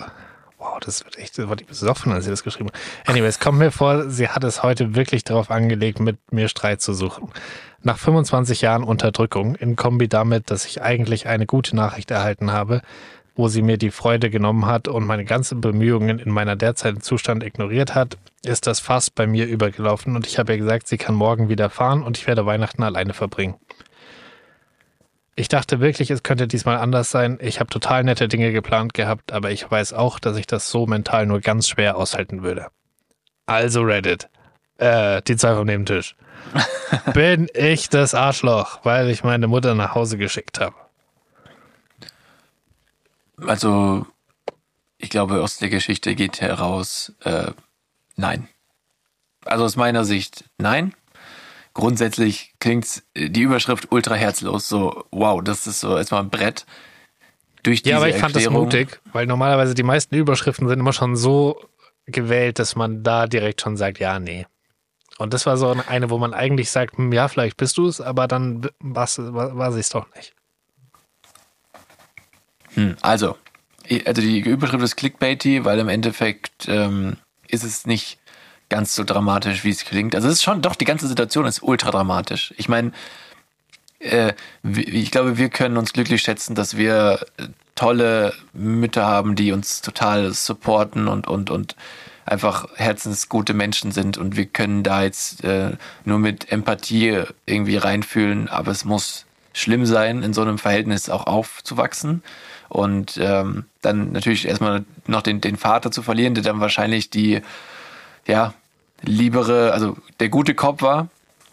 Wow, 0.58 0.78
das 0.80 1.04
wird 1.04 1.16
echt, 1.16 1.38
das 1.38 1.48
war 1.48 1.56
die 1.56 1.64
besoffen, 1.64 2.12
als 2.12 2.24
sie 2.24 2.30
das 2.30 2.42
geschrieben 2.42 2.70
hat. 2.70 3.08
Anyways, 3.08 3.38
kommt 3.38 3.58
mir 3.58 3.70
vor, 3.70 4.10
sie 4.10 4.28
hat 4.28 4.44
es 4.44 4.62
heute 4.62 4.94
wirklich 4.94 5.24
darauf 5.24 5.50
angelegt, 5.50 6.00
mit 6.00 6.18
mir 6.32 6.48
Streit 6.48 6.82
zu 6.82 6.92
suchen. 6.92 7.30
Nach 7.82 7.98
25 7.98 8.60
Jahren 8.60 8.82
Unterdrückung, 8.82 9.54
in 9.54 9.76
Kombi 9.76 10.08
damit, 10.08 10.50
dass 10.50 10.66
ich 10.66 10.82
eigentlich 10.82 11.28
eine 11.28 11.46
gute 11.46 11.74
Nachricht 11.74 12.10
erhalten 12.10 12.52
habe, 12.52 12.82
wo 13.36 13.48
sie 13.48 13.62
mir 13.62 13.78
die 13.78 13.90
Freude 13.90 14.28
genommen 14.28 14.66
hat 14.66 14.86
und 14.86 15.06
meine 15.06 15.24
ganzen 15.24 15.62
Bemühungen 15.62 16.18
in 16.18 16.30
meiner 16.30 16.56
derzeitigen 16.56 17.00
Zustand 17.00 17.42
ignoriert 17.42 17.94
hat, 17.94 18.18
ist 18.44 18.66
das 18.66 18.80
Fass 18.80 19.08
bei 19.10 19.26
mir 19.26 19.46
übergelaufen 19.46 20.14
und 20.16 20.26
ich 20.26 20.38
habe 20.38 20.52
ihr 20.52 20.58
gesagt, 20.58 20.88
sie 20.88 20.98
kann 20.98 21.14
morgen 21.14 21.48
wieder 21.48 21.70
fahren 21.70 22.02
und 22.02 22.18
ich 22.18 22.26
werde 22.26 22.44
Weihnachten 22.44 22.82
alleine 22.82 23.14
verbringen. 23.14 23.54
Ich 25.36 25.48
dachte 25.48 25.80
wirklich, 25.80 26.10
es 26.10 26.22
könnte 26.22 26.46
diesmal 26.46 26.78
anders 26.78 27.10
sein. 27.10 27.38
Ich 27.40 27.60
habe 27.60 27.70
total 27.70 28.04
nette 28.04 28.28
Dinge 28.28 28.52
geplant 28.52 28.94
gehabt, 28.94 29.32
aber 29.32 29.50
ich 29.50 29.70
weiß 29.70 29.92
auch, 29.92 30.18
dass 30.18 30.36
ich 30.36 30.46
das 30.46 30.70
so 30.70 30.86
mental 30.86 31.26
nur 31.26 31.40
ganz 31.40 31.68
schwer 31.68 31.96
aushalten 31.96 32.42
würde. 32.42 32.66
Also 33.46 33.82
Reddit. 33.82 34.28
Äh, 34.78 35.22
die 35.22 35.36
zwei 35.36 35.54
vom 35.54 35.66
Nebentisch. 35.66 36.16
Bin 37.14 37.48
ich 37.54 37.88
das 37.88 38.14
Arschloch, 38.14 38.80
weil 38.84 39.10
ich 39.10 39.24
meine 39.24 39.46
Mutter 39.46 39.74
nach 39.74 39.94
Hause 39.94 40.16
geschickt 40.18 40.60
habe. 40.60 40.74
Also, 43.46 44.06
ich 44.98 45.10
glaube, 45.10 45.42
aus 45.42 45.58
der 45.58 45.68
Geschichte 45.68 46.14
geht 46.14 46.40
heraus, 46.40 47.12
äh, 47.24 47.52
nein. 48.16 48.48
Also 49.44 49.64
aus 49.64 49.76
meiner 49.76 50.04
Sicht, 50.04 50.44
nein. 50.58 50.94
Grundsätzlich 51.74 52.54
klingt 52.58 53.02
die 53.16 53.42
Überschrift 53.42 53.92
ultra 53.92 54.14
herzlos. 54.14 54.68
So, 54.68 55.04
wow, 55.10 55.40
das 55.42 55.66
ist 55.66 55.80
so 55.80 55.96
erstmal 55.96 56.22
ein 56.22 56.30
Brett. 56.30 56.66
Durch 57.62 57.82
diese 57.82 57.90
Ja, 57.90 57.96
aber 57.98 58.08
ich 58.08 58.16
fand 58.16 58.34
das 58.34 58.44
Erklärung. 58.44 58.66
mutig, 58.66 59.00
weil 59.12 59.26
normalerweise 59.26 59.74
die 59.74 59.82
meisten 59.82 60.14
Überschriften 60.14 60.66
sind 60.68 60.80
immer 60.80 60.92
schon 60.92 61.14
so 61.14 61.60
gewählt, 62.06 62.58
dass 62.58 62.74
man 62.74 63.02
da 63.02 63.26
direkt 63.26 63.60
schon 63.60 63.76
sagt, 63.76 63.98
ja, 63.98 64.18
nee. 64.18 64.46
Und 65.18 65.34
das 65.34 65.44
war 65.44 65.58
so 65.58 65.76
eine, 65.86 66.08
wo 66.08 66.16
man 66.18 66.32
eigentlich 66.32 66.70
sagt, 66.70 66.96
hm, 66.96 67.12
ja, 67.12 67.28
vielleicht 67.28 67.58
bist 67.58 67.76
du 67.76 67.86
es, 67.86 68.00
aber 68.00 68.26
dann 68.26 68.68
war, 68.80 69.06
war 69.16 69.72
sie 69.72 69.80
es 69.80 69.90
doch 69.90 70.06
nicht. 70.16 70.34
Hm, 72.74 72.96
also, 73.02 73.36
also 74.06 74.22
die 74.22 74.40
Überschrift 74.40 74.82
ist 74.82 74.96
clickbaity, 74.96 75.64
weil 75.64 75.78
im 75.78 75.88
Endeffekt 75.88 76.66
ähm, 76.68 77.16
ist 77.48 77.64
es 77.64 77.86
nicht 77.86 78.19
ganz 78.70 78.94
so 78.94 79.04
dramatisch, 79.04 79.64
wie 79.64 79.70
es 79.70 79.84
klingt. 79.84 80.14
Also 80.14 80.28
es 80.28 80.34
ist 80.34 80.42
schon, 80.42 80.62
doch, 80.62 80.74
die 80.74 80.86
ganze 80.86 81.06
Situation 81.06 81.44
ist 81.44 81.62
ultra 81.62 81.90
dramatisch. 81.90 82.54
Ich 82.56 82.68
meine, 82.68 82.92
äh, 83.98 84.32
ich 84.62 85.10
glaube, 85.10 85.36
wir 85.36 85.50
können 85.50 85.76
uns 85.76 85.92
glücklich 85.92 86.22
schätzen, 86.22 86.54
dass 86.54 86.76
wir 86.76 87.20
äh, 87.36 87.48
tolle 87.74 88.32
Mütter 88.52 89.06
haben, 89.06 89.36
die 89.36 89.52
uns 89.52 89.82
total 89.82 90.32
supporten 90.32 91.08
und, 91.08 91.28
und, 91.28 91.50
und 91.50 91.76
einfach 92.24 92.68
herzensgute 92.76 93.54
Menschen 93.54 93.92
sind 93.92 94.16
und 94.16 94.36
wir 94.36 94.46
können 94.46 94.82
da 94.82 95.02
jetzt 95.02 95.42
äh, 95.44 95.72
nur 96.04 96.18
mit 96.18 96.52
Empathie 96.52 97.24
irgendwie 97.46 97.76
reinfühlen, 97.76 98.48
aber 98.48 98.70
es 98.70 98.84
muss 98.84 99.26
schlimm 99.52 99.84
sein, 99.84 100.22
in 100.22 100.32
so 100.32 100.42
einem 100.42 100.58
Verhältnis 100.58 101.10
auch 101.10 101.26
aufzuwachsen 101.26 102.22
und 102.68 103.18
ähm, 103.20 103.64
dann 103.82 104.12
natürlich 104.12 104.46
erstmal 104.46 104.84
noch 105.08 105.22
den, 105.22 105.40
den 105.40 105.56
Vater 105.56 105.90
zu 105.90 106.02
verlieren, 106.02 106.34
der 106.34 106.44
dann 106.44 106.60
wahrscheinlich 106.60 107.10
die, 107.10 107.40
ja, 108.26 108.54
liebere, 109.02 109.72
also 109.72 109.96
der 110.18 110.28
gute 110.28 110.54
Kopf 110.54 110.82
war 110.82 111.08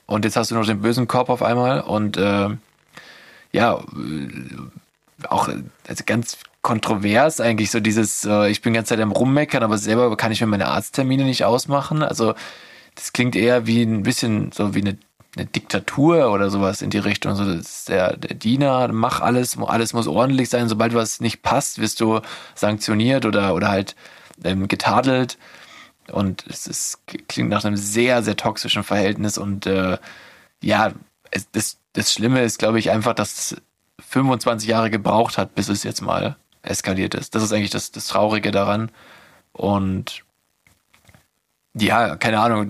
und 0.05 0.25
jetzt 0.25 0.35
hast 0.35 0.51
du 0.51 0.55
noch 0.55 0.65
den 0.65 0.81
bösen 0.81 1.07
Kopf 1.07 1.29
auf 1.29 1.41
einmal 1.41 1.81
und 1.81 2.17
äh, 2.17 2.49
ja, 3.51 3.75
äh, 3.75 5.27
auch 5.27 5.47
äh, 5.47 5.63
also 5.87 6.03
ganz 6.05 6.37
kontrovers 6.61 7.39
eigentlich 7.39 7.71
so 7.71 7.79
dieses, 7.79 8.25
äh, 8.25 8.49
ich 8.49 8.61
bin 8.61 8.73
die 8.73 8.77
ganze 8.77 8.89
Zeit 8.89 8.99
am 9.01 9.11
Rummeckern, 9.11 9.63
aber 9.63 9.77
selber 9.77 10.15
kann 10.17 10.31
ich 10.31 10.41
mir 10.41 10.47
meine 10.47 10.67
Arzttermine 10.67 11.23
nicht 11.23 11.45
ausmachen. 11.45 12.03
Also 12.03 12.33
das 12.95 13.13
klingt 13.13 13.35
eher 13.35 13.67
wie 13.67 13.83
ein 13.83 14.03
bisschen 14.03 14.51
so 14.51 14.75
wie 14.75 14.81
eine, 14.81 14.97
eine 15.37 15.45
Diktatur 15.45 16.31
oder 16.31 16.49
sowas 16.49 16.81
in 16.81 16.89
die 16.89 16.97
Richtung. 16.97 17.35
So, 17.35 17.43
ist 17.49 17.89
der, 17.89 18.17
der 18.17 18.35
Diener, 18.35 18.89
mach 18.89 19.21
alles, 19.21 19.57
alles 19.59 19.93
muss 19.93 20.07
ordentlich 20.07 20.49
sein. 20.49 20.67
Sobald 20.67 20.93
was 20.93 21.21
nicht 21.21 21.41
passt, 21.41 21.79
wirst 21.79 22.01
du 22.01 22.19
sanktioniert 22.55 23.25
oder, 23.25 23.55
oder 23.55 23.69
halt 23.69 23.95
ähm, 24.43 24.67
getadelt. 24.67 25.37
Und 26.11 26.45
es 26.47 26.67
ist, 26.67 26.99
klingt 27.27 27.49
nach 27.49 27.63
einem 27.65 27.77
sehr, 27.77 28.23
sehr 28.23 28.37
toxischen 28.37 28.83
Verhältnis. 28.83 29.37
Und 29.37 29.65
äh, 29.65 29.97
ja, 30.61 30.93
es, 31.31 31.49
das, 31.51 31.77
das 31.93 32.13
Schlimme 32.13 32.41
ist, 32.43 32.59
glaube 32.59 32.79
ich, 32.79 32.91
einfach, 32.91 33.13
dass 33.13 33.51
es 33.51 33.61
25 34.09 34.69
Jahre 34.69 34.89
gebraucht 34.89 35.37
hat, 35.37 35.55
bis 35.55 35.69
es 35.69 35.83
jetzt 35.83 36.01
mal 36.01 36.37
eskaliert 36.61 37.15
ist. 37.15 37.35
Das 37.35 37.43
ist 37.43 37.51
eigentlich 37.51 37.71
das, 37.71 37.91
das 37.91 38.07
Traurige 38.07 38.51
daran. 38.51 38.91
Und 39.53 40.23
ja, 41.73 42.15
keine 42.15 42.39
Ahnung, 42.39 42.67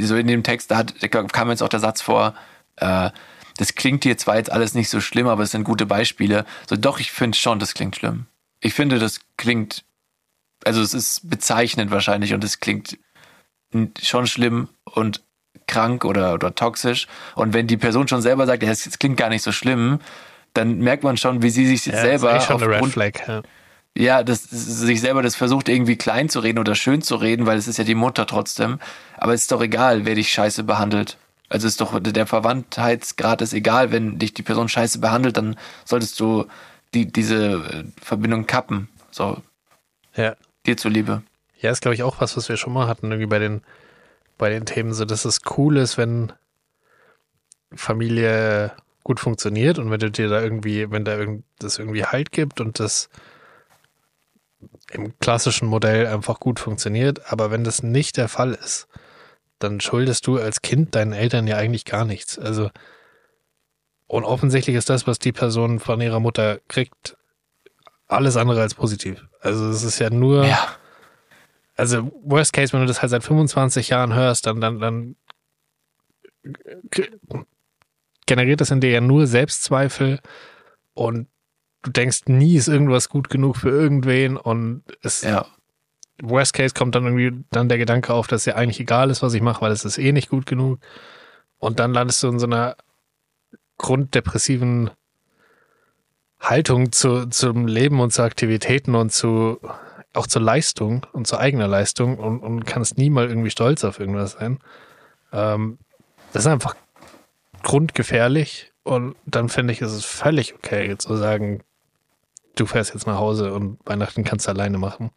so 0.00 0.16
in 0.16 0.26
dem 0.26 0.42
Text, 0.42 0.70
da, 0.70 0.78
hat, 0.78 0.94
da 1.00 1.08
kam 1.08 1.50
jetzt 1.50 1.62
auch 1.62 1.68
der 1.68 1.80
Satz 1.80 2.02
vor, 2.02 2.34
äh, 2.76 3.10
das 3.56 3.74
klingt 3.74 4.04
hier 4.04 4.16
zwar 4.16 4.36
jetzt 4.36 4.50
alles 4.50 4.74
nicht 4.74 4.88
so 4.88 5.00
schlimm, 5.00 5.28
aber 5.28 5.42
es 5.42 5.50
sind 5.50 5.64
gute 5.64 5.86
Beispiele. 5.86 6.46
So, 6.68 6.76
doch, 6.76 6.98
ich 6.98 7.12
finde 7.12 7.36
schon, 7.36 7.58
das 7.58 7.74
klingt 7.74 7.96
schlimm. 7.96 8.26
Ich 8.60 8.74
finde, 8.74 8.98
das 8.98 9.20
klingt, 9.36 9.84
also 10.64 10.82
es 10.82 10.94
ist 10.94 11.28
bezeichnend 11.28 11.90
wahrscheinlich 11.90 12.34
und 12.34 12.44
es 12.44 12.60
klingt 12.60 12.98
schon 14.02 14.26
schlimm 14.26 14.68
und 14.84 15.22
krank 15.66 16.04
oder, 16.04 16.34
oder 16.34 16.54
toxisch. 16.54 17.06
Und 17.34 17.54
wenn 17.54 17.66
die 17.66 17.76
Person 17.76 18.08
schon 18.08 18.22
selber 18.22 18.46
sagt, 18.46 18.62
ja, 18.62 18.70
es, 18.70 18.86
es 18.86 18.98
klingt 18.98 19.16
gar 19.16 19.28
nicht 19.28 19.42
so 19.42 19.52
schlimm, 19.52 20.00
dann 20.52 20.78
merkt 20.78 21.04
man 21.04 21.16
schon, 21.16 21.42
wie 21.42 21.50
sie 21.50 21.66
sich 21.66 21.86
jetzt 21.86 21.96
Ja, 21.96 22.02
selber 22.02 22.30
ist 22.30 22.36
echt 22.38 22.46
schon 22.46 22.62
eine 22.62 22.76
Red 22.76 22.86
Flag. 22.86 23.12
Ja. 23.28 23.42
ja, 23.96 24.22
das, 24.22 24.48
das 24.48 24.80
sich 24.80 25.00
selber 25.00 25.22
das 25.22 25.36
versucht 25.36 25.68
irgendwie 25.68 25.96
klein 25.96 26.28
zu 26.28 26.40
reden 26.40 26.58
oder 26.58 26.74
schön 26.74 27.02
zu 27.02 27.16
reden, 27.16 27.46
weil 27.46 27.56
es 27.56 27.68
ist 27.68 27.78
ja 27.78 27.84
die 27.84 27.94
Mutter 27.94 28.26
trotzdem. 28.26 28.80
Aber 29.16 29.32
es 29.32 29.42
ist 29.42 29.52
doch 29.52 29.62
egal, 29.62 30.04
wer 30.06 30.16
dich 30.16 30.32
scheiße 30.32 30.64
behandelt. 30.64 31.18
Also 31.48 31.66
ist 31.66 31.80
doch 31.80 31.98
der 32.00 32.26
Verwandtheitsgrad 32.26 33.42
ist 33.42 33.52
egal, 33.52 33.90
wenn 33.90 34.18
dich 34.18 34.34
die 34.34 34.42
Person 34.42 34.68
scheiße 34.68 35.00
behandelt, 35.00 35.36
dann 35.36 35.56
solltest 35.84 36.18
du 36.20 36.46
die 36.94 37.10
diese 37.10 37.54
äh, 37.54 37.84
Verbindung 38.00 38.46
kappen. 38.46 38.88
So 39.10 39.42
ja. 40.16 40.36
Dir 40.66 40.76
zuliebe. 40.76 41.22
Ja, 41.60 41.70
ist 41.70 41.82
glaube 41.82 41.94
ich 41.94 42.02
auch 42.02 42.20
was, 42.20 42.36
was 42.36 42.48
wir 42.48 42.56
schon 42.56 42.72
mal 42.72 42.86
hatten, 42.86 43.10
irgendwie 43.10 43.28
bei 43.28 43.38
den, 43.38 43.62
bei 44.38 44.50
den 44.50 44.66
Themen, 44.66 44.92
so 44.92 45.04
dass 45.04 45.24
es 45.24 45.40
cool 45.56 45.76
ist, 45.76 45.98
wenn 45.98 46.32
Familie 47.74 48.72
gut 49.04 49.20
funktioniert 49.20 49.78
und 49.78 49.90
wenn 49.90 50.00
du 50.00 50.10
dir 50.10 50.28
da 50.28 50.40
irgendwie, 50.42 50.90
wenn 50.90 51.04
da 51.04 51.16
irgend, 51.16 51.44
das 51.58 51.78
irgendwie 51.78 52.04
Halt 52.04 52.32
gibt 52.32 52.60
und 52.60 52.80
das 52.80 53.08
im 54.92 55.18
klassischen 55.18 55.68
Modell 55.68 56.06
einfach 56.06 56.40
gut 56.40 56.60
funktioniert, 56.60 57.32
aber 57.32 57.50
wenn 57.50 57.64
das 57.64 57.82
nicht 57.82 58.16
der 58.16 58.28
Fall 58.28 58.52
ist, 58.54 58.88
dann 59.58 59.80
schuldest 59.80 60.26
du 60.26 60.38
als 60.38 60.62
Kind 60.62 60.94
deinen 60.94 61.12
Eltern 61.12 61.46
ja 61.46 61.56
eigentlich 61.56 61.84
gar 61.84 62.04
nichts. 62.04 62.38
Also 62.38 62.70
und 64.06 64.24
offensichtlich 64.24 64.74
ist 64.74 64.90
das, 64.90 65.06
was 65.06 65.20
die 65.20 65.32
Person 65.32 65.78
von 65.78 66.00
ihrer 66.00 66.18
Mutter 66.18 66.58
kriegt, 66.66 67.16
alles 68.10 68.36
andere 68.36 68.60
als 68.60 68.74
positiv. 68.74 69.26
Also 69.40 69.68
es 69.70 69.82
ist 69.82 69.98
ja 69.98 70.10
nur 70.10 70.44
Ja. 70.44 70.76
also 71.76 72.10
worst 72.22 72.52
case, 72.52 72.72
wenn 72.72 72.80
du 72.80 72.86
das 72.86 73.02
halt 73.02 73.10
seit 73.10 73.24
25 73.24 73.88
Jahren 73.88 74.14
hörst, 74.14 74.46
dann, 74.46 74.60
dann, 74.60 74.80
dann 74.80 75.16
generiert 78.26 78.60
das 78.60 78.70
in 78.70 78.80
dir 78.80 78.90
ja 78.90 79.00
nur 79.00 79.26
Selbstzweifel 79.26 80.20
und 80.94 81.28
du 81.82 81.90
denkst 81.90 82.22
nie 82.26 82.56
ist 82.56 82.68
irgendwas 82.68 83.08
gut 83.08 83.30
genug 83.30 83.56
für 83.56 83.70
irgendwen 83.70 84.36
und 84.36 84.82
es 85.02 85.22
Ja. 85.22 85.46
worst 86.22 86.52
case 86.54 86.74
kommt 86.74 86.94
dann 86.94 87.04
irgendwie 87.04 87.44
dann 87.50 87.68
der 87.68 87.78
Gedanke 87.78 88.12
auf, 88.12 88.26
dass 88.26 88.44
ja 88.44 88.54
eigentlich 88.54 88.80
egal 88.80 89.10
ist, 89.10 89.22
was 89.22 89.34
ich 89.34 89.42
mache, 89.42 89.62
weil 89.62 89.72
es 89.72 89.84
ist 89.84 89.98
eh 89.98 90.12
nicht 90.12 90.28
gut 90.28 90.46
genug 90.46 90.78
und 91.58 91.78
dann 91.78 91.92
landest 91.92 92.22
du 92.22 92.28
in 92.28 92.38
so 92.38 92.46
einer 92.46 92.76
grunddepressiven 93.78 94.90
Haltung 96.40 96.92
zu, 96.92 97.26
zum 97.26 97.66
Leben 97.66 98.00
und 98.00 98.12
zu 98.12 98.22
Aktivitäten 98.22 98.94
und 98.94 99.10
zu 99.12 99.60
auch 100.12 100.26
zur 100.26 100.42
Leistung 100.42 101.06
und 101.12 101.26
zur 101.26 101.38
eigener 101.38 101.68
Leistung 101.68 102.18
und, 102.18 102.40
und 102.40 102.64
kannst 102.64 102.98
nie 102.98 103.10
mal 103.10 103.28
irgendwie 103.28 103.50
stolz 103.50 103.84
auf 103.84 104.00
irgendwas 104.00 104.32
sein. 104.32 104.58
Ähm, 105.32 105.78
das 106.32 106.44
ist 106.44 106.50
einfach 106.50 106.74
grundgefährlich 107.62 108.72
und 108.82 109.14
dann 109.26 109.48
finde 109.48 109.72
ich, 109.72 109.80
ist 109.80 109.92
es 109.92 110.04
völlig 110.04 110.54
okay 110.54 110.96
zu 110.98 111.16
sagen, 111.16 111.62
du 112.56 112.66
fährst 112.66 112.94
jetzt 112.94 113.06
nach 113.06 113.18
Hause 113.18 113.52
und 113.52 113.78
Weihnachten 113.84 114.24
kannst 114.24 114.46
du 114.46 114.50
alleine 114.50 114.78
machen. 114.78 115.10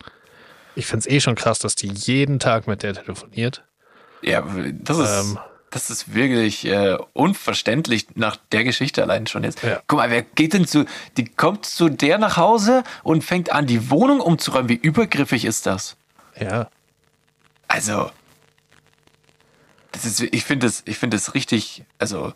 Ich 0.75 0.85
finde 0.85 1.07
es 1.07 1.07
eh 1.07 1.19
schon 1.19 1.35
krass, 1.35 1.59
dass 1.59 1.75
die 1.75 1.87
jeden 1.87 2.39
Tag 2.39 2.67
mit 2.67 2.83
der 2.83 2.93
telefoniert. 2.93 3.63
Ja, 4.21 4.43
das 4.73 4.99
ist, 4.99 5.31
Ähm. 5.31 5.39
Das 5.73 5.89
ist 5.89 6.13
wirklich 6.13 6.65
äh, 6.65 6.97
unverständlich 7.13 8.05
nach 8.15 8.37
der 8.51 8.63
Geschichte 8.63 9.01
allein 9.01 9.25
schon 9.25 9.43
jetzt. 9.43 9.63
Ja. 9.63 9.81
Guck 9.87 9.97
mal, 9.97 10.11
wer 10.11 10.21
geht 10.21 10.53
denn 10.53 10.67
zu, 10.67 10.85
die 11.17 11.25
kommt 11.25 11.65
zu 11.65 11.89
der 11.89 12.19
nach 12.19 12.37
Hause 12.37 12.83
und 13.01 13.23
fängt 13.23 13.51
an, 13.51 13.65
die 13.65 13.89
Wohnung 13.89 14.21
umzuräumen. 14.21 14.69
Wie 14.69 14.75
übergriffig 14.75 15.45
ist 15.45 15.65
das? 15.65 15.97
Ja, 16.39 16.69
Also, 17.67 18.11
das 19.91 20.05
ist, 20.05 20.19
ich 20.21 20.43
finde 20.45 20.67
das, 20.67 20.83
ich 20.85 20.97
finde 20.99 21.17
das 21.17 21.33
richtig, 21.33 21.83
also, 21.97 22.33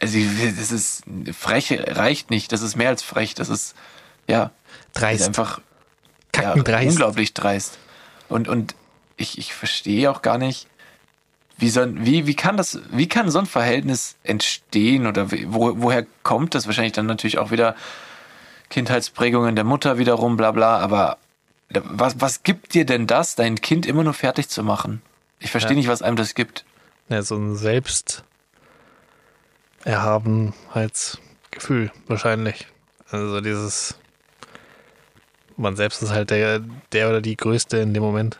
also, 0.00 0.18
das 0.56 0.72
ist 0.72 1.02
frech, 1.38 1.70
reicht 1.70 2.30
nicht. 2.30 2.52
Das 2.52 2.62
ist 2.62 2.76
mehr 2.76 2.88
als 2.88 3.02
frech. 3.02 3.34
Das 3.34 3.50
ist, 3.50 3.74
ja, 4.26 4.52
das 4.94 5.02
ist 5.02 5.02
dreist. 5.02 5.26
einfach 5.26 5.58
ja, 6.34 6.42
Kackendreist. 6.42 6.90
unglaublich 6.90 7.34
dreist. 7.34 7.78
Und, 8.28 8.48
und 8.48 8.74
ich, 9.16 9.36
ich 9.38 9.52
verstehe 9.52 10.10
auch 10.10 10.22
gar 10.22 10.38
nicht, 10.38 10.66
wie, 11.58 11.68
so, 11.70 11.80
ein- 11.80 12.04
wie, 12.06 12.26
wie 12.26 12.36
kann 12.36 12.56
das, 12.56 12.78
wie 12.90 13.08
kann 13.08 13.30
so 13.30 13.38
ein 13.40 13.46
Verhältnis 13.46 14.16
entstehen 14.22 15.06
oder 15.06 15.30
wo, 15.30 15.74
woher 15.82 16.06
kommt 16.22 16.54
das? 16.54 16.66
Wahrscheinlich 16.66 16.92
dann 16.94 17.06
natürlich 17.06 17.38
auch 17.38 17.50
wieder 17.50 17.74
Kindheitsprägungen 18.70 19.56
der 19.56 19.64
Mutter 19.64 19.98
wiederum, 19.98 20.36
bla 20.36 20.52
bla, 20.52 20.78
aber 20.78 21.18
was, 21.70 22.20
was 22.20 22.42
gibt 22.42 22.74
dir 22.74 22.86
denn 22.86 23.06
das, 23.06 23.34
dein 23.34 23.60
Kind 23.60 23.86
immer 23.86 24.04
nur 24.04 24.14
fertig 24.14 24.48
zu 24.48 24.62
machen? 24.62 25.02
Ich 25.38 25.50
verstehe 25.50 25.72
Ja. 25.72 25.76
nicht, 25.78 25.88
was 25.88 26.02
einem 26.02 26.16
das 26.16 26.34
gibt. 26.34 26.64
Ja, 27.08 27.22
so 27.22 27.36
ein 27.36 27.56
Selbst 27.56 28.24
Erhabenheitsgefühl 29.84 31.90
wahrscheinlich. 32.06 32.66
Also 33.10 33.40
dieses 33.40 33.98
man 35.56 35.76
selbst 35.76 36.02
ist 36.02 36.10
halt 36.12 36.30
der, 36.30 36.60
der 36.92 37.08
oder 37.08 37.20
die 37.20 37.36
Größte 37.36 37.78
in 37.78 37.94
dem 37.94 38.02
Moment 38.02 38.38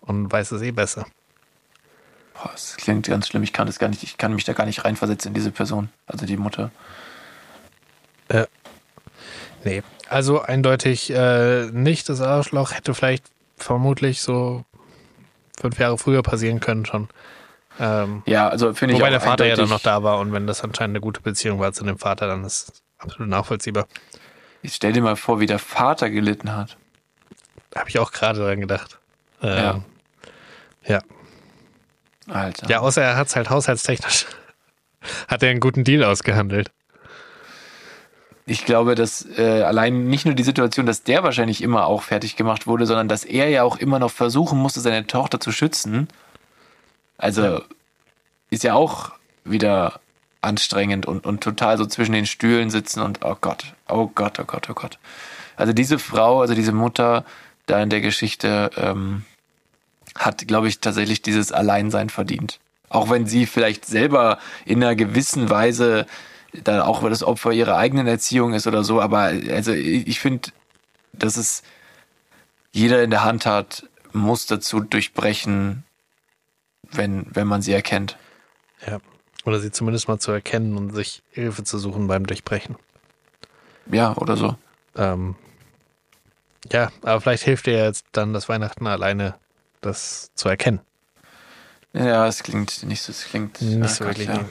und 0.00 0.30
weiß 0.30 0.52
es 0.52 0.62
eh 0.62 0.70
besser. 0.70 1.06
Boah, 2.40 2.50
das 2.52 2.76
klingt 2.76 3.06
ganz 3.08 3.26
schlimm. 3.28 3.42
Ich 3.42 3.52
kann 3.52 3.66
das 3.66 3.78
gar 3.78 3.88
nicht, 3.88 4.02
ich 4.04 4.16
kann 4.16 4.32
mich 4.34 4.44
da 4.44 4.52
gar 4.52 4.64
nicht 4.64 4.84
reinversetzen 4.84 5.30
in 5.30 5.34
diese 5.34 5.50
Person, 5.50 5.88
also 6.06 6.24
die 6.24 6.36
Mutter. 6.36 6.70
Nee, 9.64 9.82
also 10.08 10.40
eindeutig 10.40 11.10
äh, 11.10 11.66
nicht 11.72 12.08
das 12.08 12.20
Arschloch. 12.20 12.72
Hätte 12.72 12.94
vielleicht 12.94 13.24
vermutlich 13.56 14.20
so 14.22 14.64
fünf 15.60 15.78
Jahre 15.78 15.98
früher 15.98 16.22
passieren 16.22 16.60
können 16.60 16.86
schon. 16.86 17.08
Ähm, 17.80 18.22
Ja, 18.24 18.48
also 18.48 18.72
finde 18.72 18.94
ich 18.94 19.00
wobei 19.00 19.10
der 19.10 19.20
Vater 19.20 19.46
ja 19.46 19.56
dann 19.56 19.68
noch 19.68 19.80
da 19.80 20.02
war 20.04 20.20
und 20.20 20.32
wenn 20.32 20.46
das 20.46 20.62
anscheinend 20.62 20.92
eine 20.92 21.00
gute 21.00 21.20
Beziehung 21.20 21.58
war 21.58 21.72
zu 21.72 21.84
dem 21.84 21.98
Vater, 21.98 22.28
dann 22.28 22.44
ist 22.44 22.68
es 22.68 22.82
absolut 22.98 23.28
nachvollziehbar. 23.28 23.88
Ich 24.62 24.74
stell 24.74 24.92
dir 24.92 25.02
mal 25.02 25.16
vor, 25.16 25.40
wie 25.40 25.46
der 25.46 25.58
Vater 25.58 26.08
gelitten 26.10 26.54
hat. 26.54 26.76
Habe 27.74 27.88
ich 27.88 27.98
auch 27.98 28.12
gerade 28.12 28.40
dran 28.40 28.60
gedacht. 28.60 28.98
Ähm, 29.42 29.56
Ja. 29.56 29.80
ja. 30.86 31.00
Alter. 32.28 32.68
Ja, 32.68 32.80
außer 32.80 33.02
er 33.02 33.16
hat 33.16 33.28
es 33.28 33.36
halt 33.36 33.50
haushaltstechnisch. 33.50 34.26
Hat 35.28 35.44
er 35.44 35.50
einen 35.50 35.60
guten 35.60 35.84
Deal 35.84 36.02
ausgehandelt. 36.02 36.72
Ich 38.46 38.64
glaube, 38.64 38.94
dass 38.94 39.24
äh, 39.36 39.62
allein 39.62 40.08
nicht 40.08 40.24
nur 40.24 40.34
die 40.34 40.42
Situation, 40.42 40.86
dass 40.86 41.04
der 41.04 41.22
wahrscheinlich 41.22 41.62
immer 41.62 41.86
auch 41.86 42.02
fertig 42.02 42.34
gemacht 42.34 42.66
wurde, 42.66 42.84
sondern 42.84 43.06
dass 43.06 43.24
er 43.24 43.48
ja 43.48 43.62
auch 43.62 43.76
immer 43.76 43.98
noch 43.98 44.10
versuchen 44.10 44.58
musste, 44.58 44.80
seine 44.80 45.06
Tochter 45.06 45.38
zu 45.38 45.52
schützen. 45.52 46.08
Also 47.16 47.62
ist 48.50 48.64
ja 48.64 48.74
auch 48.74 49.12
wieder 49.44 50.00
anstrengend 50.40 51.06
und, 51.06 51.26
und 51.26 51.42
total 51.42 51.78
so 51.78 51.86
zwischen 51.86 52.12
den 52.12 52.26
Stühlen 52.26 52.70
sitzen 52.70 53.02
und 53.02 53.24
oh 53.24 53.36
Gott, 53.40 53.74
oh 53.88 54.10
Gott, 54.14 54.40
oh 54.40 54.44
Gott, 54.44 54.70
oh 54.70 54.74
Gott. 54.74 54.98
Also 55.56 55.72
diese 55.72 55.98
Frau, 55.98 56.40
also 56.40 56.54
diese 56.54 56.72
Mutter 56.72 57.24
da 57.66 57.82
in 57.82 57.90
der 57.90 58.00
Geschichte 58.00 58.70
ähm, 58.76 59.24
hat, 60.18 60.46
glaube 60.48 60.68
ich, 60.68 60.80
tatsächlich 60.80 61.22
dieses 61.22 61.52
Alleinsein 61.52 62.10
verdient. 62.10 62.58
Auch 62.88 63.10
wenn 63.10 63.26
sie 63.26 63.46
vielleicht 63.46 63.84
selber 63.84 64.38
in 64.64 64.82
einer 64.82 64.96
gewissen 64.96 65.50
Weise 65.50 66.06
dann 66.52 66.80
auch 66.80 67.08
das 67.08 67.22
Opfer 67.22 67.52
ihrer 67.52 67.76
eigenen 67.76 68.06
Erziehung 68.06 68.54
ist 68.54 68.66
oder 68.66 68.82
so, 68.82 69.00
aber 69.00 69.32
also 69.50 69.72
ich 69.72 70.18
finde, 70.20 70.50
dass 71.12 71.36
es 71.36 71.62
jeder 72.72 73.02
in 73.02 73.10
der 73.10 73.24
Hand 73.24 73.44
hat, 73.46 73.86
Muster 74.12 74.60
zu 74.60 74.80
durchbrechen, 74.80 75.84
wenn, 76.90 77.26
wenn 77.30 77.46
man 77.46 77.60
sie 77.60 77.72
erkennt. 77.72 78.16
Ja. 78.86 78.98
Oder 79.44 79.60
sie 79.60 79.70
zumindest 79.70 80.08
mal 80.08 80.18
zu 80.18 80.32
erkennen 80.32 80.76
und 80.76 80.94
sich 80.94 81.22
Hilfe 81.30 81.64
zu 81.64 81.78
suchen 81.78 82.06
beim 82.06 82.26
Durchbrechen. 82.26 82.76
Ja, 83.90 84.16
oder 84.16 84.36
so. 84.36 84.56
Ähm, 84.96 85.36
ja, 86.72 86.90
aber 87.02 87.20
vielleicht 87.20 87.44
hilft 87.44 87.66
dir 87.66 87.84
jetzt 87.84 88.06
dann 88.12 88.32
das 88.32 88.48
Weihnachten 88.48 88.86
alleine, 88.86 89.34
das 89.80 90.30
zu 90.34 90.48
erkennen. 90.48 90.80
Ja, 91.92 92.26
es 92.26 92.42
klingt 92.42 92.82
nicht 92.84 93.02
so, 93.02 93.10
es 93.10 93.24
klingt 93.24 93.60
Nicht 93.62 93.88
so 93.90 94.04
Gott, 94.04 94.18
wirklich. 94.18 94.28
ja. 94.28 94.44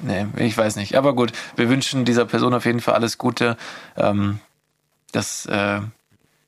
nee. 0.00 0.26
Ich 0.36 0.56
weiß 0.56 0.76
nicht. 0.76 0.96
Aber 0.96 1.14
gut, 1.14 1.32
wir 1.56 1.68
wünschen 1.68 2.04
dieser 2.04 2.26
Person 2.26 2.52
auf 2.54 2.64
jeden 2.64 2.80
Fall 2.80 2.94
alles 2.94 3.16
Gute. 3.18 3.56
Ähm, 3.96 4.40
das 5.12 5.46
äh, 5.46 5.80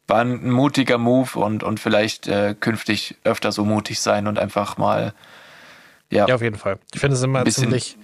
war 0.09 0.21
ein 0.21 0.51
mutiger 0.51 0.99
Move 0.99 1.39
und, 1.39 1.63
und 1.63 1.81
vielleicht 1.81 2.27
äh, 2.27 2.55
künftig 2.59 3.17
öfter 3.25 3.53
so 3.53 3.65
mutig 3.65 4.01
sein 4.01 4.27
und 4.27 4.39
einfach 4.39 4.77
mal, 4.77 5.15
ja, 6.11 6.27
Ja, 6.29 6.35
auf 6.35 6.43
jeden 6.43 6.57
Fall. 6.57 6.79
Ich 6.93 7.01
finde 7.01 7.17
es 7.17 7.23
immer 7.23 7.45
ziemlich, 7.47 7.97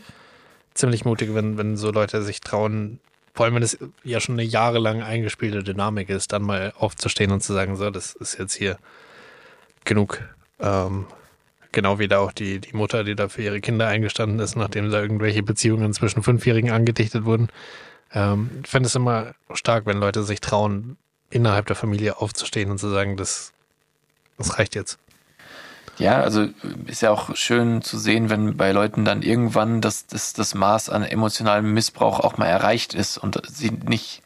ziemlich 0.74 1.04
mutig, 1.04 1.34
wenn, 1.34 1.58
wenn 1.58 1.76
so 1.76 1.90
Leute 1.90 2.22
sich 2.22 2.40
trauen, 2.40 2.98
vor 3.34 3.44
allem 3.46 3.54
wenn 3.54 3.62
es 3.62 3.78
ja 4.04 4.20
schon 4.20 4.34
eine 4.34 4.42
jahrelang 4.42 5.02
eingespielte 5.02 5.62
Dynamik 5.62 6.08
ist, 6.08 6.32
dann 6.32 6.42
mal 6.42 6.72
aufzustehen 6.76 7.30
und 7.30 7.42
zu 7.42 7.52
sagen, 7.52 7.76
so, 7.76 7.90
das 7.90 8.14
ist 8.14 8.38
jetzt 8.38 8.54
hier 8.54 8.78
genug. 9.84 10.20
Ähm, 10.60 11.06
genau 11.72 11.98
wie 11.98 12.08
da 12.08 12.18
auch 12.18 12.32
die, 12.32 12.60
die 12.60 12.76
Mutter, 12.76 13.04
die 13.04 13.14
da 13.14 13.28
für 13.28 13.42
ihre 13.42 13.60
Kinder 13.60 13.88
eingestanden 13.88 14.38
ist, 14.38 14.56
nachdem 14.56 14.90
da 14.90 15.00
irgendwelche 15.00 15.42
Beziehungen 15.42 15.92
zwischen 15.92 16.22
Fünfjährigen 16.22 16.70
angedichtet 16.70 17.24
wurden. 17.24 17.48
Ähm, 18.12 18.50
ich 18.62 18.70
finde 18.70 18.86
es 18.86 18.94
immer 18.94 19.34
stark, 19.54 19.86
wenn 19.86 19.98
Leute 19.98 20.22
sich 20.22 20.40
trauen, 20.40 20.96
innerhalb 21.30 21.66
der 21.66 21.76
Familie 21.76 22.18
aufzustehen 22.18 22.70
und 22.70 22.78
zu 22.78 22.88
sagen, 22.90 23.16
das, 23.16 23.52
das 24.38 24.58
reicht 24.58 24.74
jetzt. 24.74 24.98
Ja, 25.98 26.20
also 26.20 26.48
ist 26.86 27.02
ja 27.02 27.10
auch 27.10 27.36
schön 27.36 27.82
zu 27.82 27.98
sehen, 27.98 28.30
wenn 28.30 28.56
bei 28.56 28.72
Leuten 28.72 29.04
dann 29.04 29.22
irgendwann 29.22 29.80
das, 29.80 30.06
das, 30.06 30.32
das 30.32 30.54
Maß 30.54 30.88
an 30.90 31.02
emotionalem 31.04 31.72
Missbrauch 31.72 32.20
auch 32.20 32.38
mal 32.38 32.46
erreicht 32.46 32.94
ist 32.94 33.18
und 33.18 33.40
sie 33.46 33.70
nicht 33.70 34.22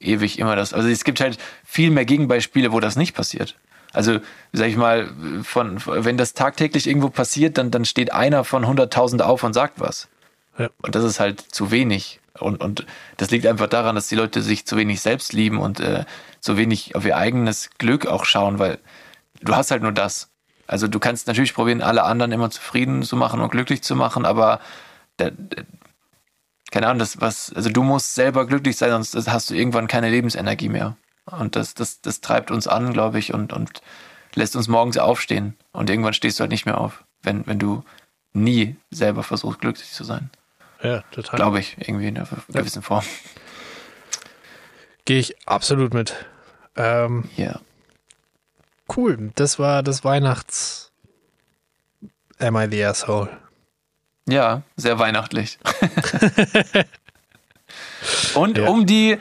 ewig 0.00 0.38
immer 0.38 0.56
das. 0.56 0.72
Also 0.72 0.88
es 0.88 1.04
gibt 1.04 1.20
halt 1.20 1.38
viel 1.64 1.90
mehr 1.90 2.06
Gegenbeispiele, 2.06 2.72
wo 2.72 2.80
das 2.80 2.96
nicht 2.96 3.14
passiert. 3.14 3.56
Also, 3.92 4.20
sag 4.52 4.68
ich 4.68 4.76
mal, 4.76 5.08
von, 5.42 5.80
wenn 5.84 6.16
das 6.16 6.34
tagtäglich 6.34 6.86
irgendwo 6.86 7.10
passiert, 7.10 7.58
dann, 7.58 7.70
dann 7.70 7.84
steht 7.84 8.12
einer 8.12 8.44
von 8.44 8.64
100.000 8.64 9.20
auf 9.22 9.42
und 9.42 9.52
sagt 9.52 9.80
was. 9.80 10.08
Ja. 10.58 10.68
Und 10.82 10.94
das 10.94 11.04
ist 11.04 11.20
halt 11.20 11.40
zu 11.40 11.70
wenig. 11.70 12.20
Und, 12.38 12.60
und 12.60 12.86
das 13.16 13.30
liegt 13.30 13.46
einfach 13.46 13.66
daran, 13.66 13.94
dass 13.94 14.08
die 14.08 14.14
Leute 14.14 14.42
sich 14.42 14.66
zu 14.66 14.76
wenig 14.76 15.00
selbst 15.00 15.32
lieben 15.32 15.58
und 15.58 15.80
äh, 15.80 16.04
zu 16.40 16.56
wenig 16.56 16.94
auf 16.94 17.04
ihr 17.04 17.16
eigenes 17.16 17.70
Glück 17.78 18.06
auch 18.06 18.24
schauen, 18.24 18.58
weil 18.58 18.78
du 19.42 19.54
hast 19.54 19.70
halt 19.70 19.82
nur 19.82 19.92
das. 19.92 20.30
Also 20.66 20.86
du 20.86 21.00
kannst 21.00 21.26
natürlich 21.26 21.54
probieren, 21.54 21.82
alle 21.82 22.04
anderen 22.04 22.30
immer 22.30 22.50
zufrieden 22.50 23.02
zu 23.02 23.16
machen 23.16 23.40
und 23.40 23.50
glücklich 23.50 23.82
zu 23.82 23.96
machen, 23.96 24.24
aber 24.24 24.60
da, 25.16 25.30
da, 25.30 25.62
keine 26.70 26.86
Ahnung, 26.86 27.00
das 27.00 27.20
was, 27.20 27.52
also 27.52 27.68
du 27.70 27.82
musst 27.82 28.14
selber 28.14 28.46
glücklich 28.46 28.76
sein, 28.76 28.90
sonst 28.90 29.28
hast 29.28 29.50
du 29.50 29.54
irgendwann 29.54 29.88
keine 29.88 30.10
Lebensenergie 30.10 30.68
mehr. 30.68 30.96
Und 31.38 31.56
das, 31.56 31.74
das, 31.74 32.00
das 32.00 32.20
treibt 32.20 32.50
uns 32.50 32.66
an, 32.66 32.92
glaube 32.92 33.18
ich, 33.18 33.34
und, 33.34 33.52
und 33.52 33.82
lässt 34.34 34.56
uns 34.56 34.68
morgens 34.68 34.98
aufstehen. 34.98 35.56
Und 35.72 35.90
irgendwann 35.90 36.14
stehst 36.14 36.38
du 36.38 36.42
halt 36.42 36.50
nicht 36.50 36.66
mehr 36.66 36.78
auf, 36.78 37.04
wenn, 37.22 37.46
wenn 37.46 37.58
du 37.58 37.84
nie 38.32 38.76
selber 38.90 39.22
versuchst, 39.22 39.60
glücklich 39.60 39.90
zu 39.92 40.04
sein. 40.04 40.30
Ja, 40.82 41.02
total. 41.10 41.36
Glaube 41.36 41.60
ich, 41.60 41.76
irgendwie 41.78 42.08
in 42.08 42.16
einer 42.16 42.28
gewissen 42.48 42.82
Form. 42.82 43.04
Gehe 45.04 45.18
ich 45.18 45.36
absolut 45.48 45.94
mit. 45.94 46.14
Ähm, 46.76 47.28
Ja. 47.36 47.60
cool. 48.96 49.30
Das 49.34 49.58
war 49.58 49.82
das 49.82 50.04
Weihnachts. 50.04 50.92
Am 52.38 52.56
I 52.56 52.66
the 52.70 52.84
Asshole? 52.84 53.28
Ja, 54.28 54.62
sehr 54.76 54.98
weihnachtlich. 54.98 55.58
und 58.34 58.58
Ja. 58.58 58.68
um 58.68 58.86
die, 58.86 59.18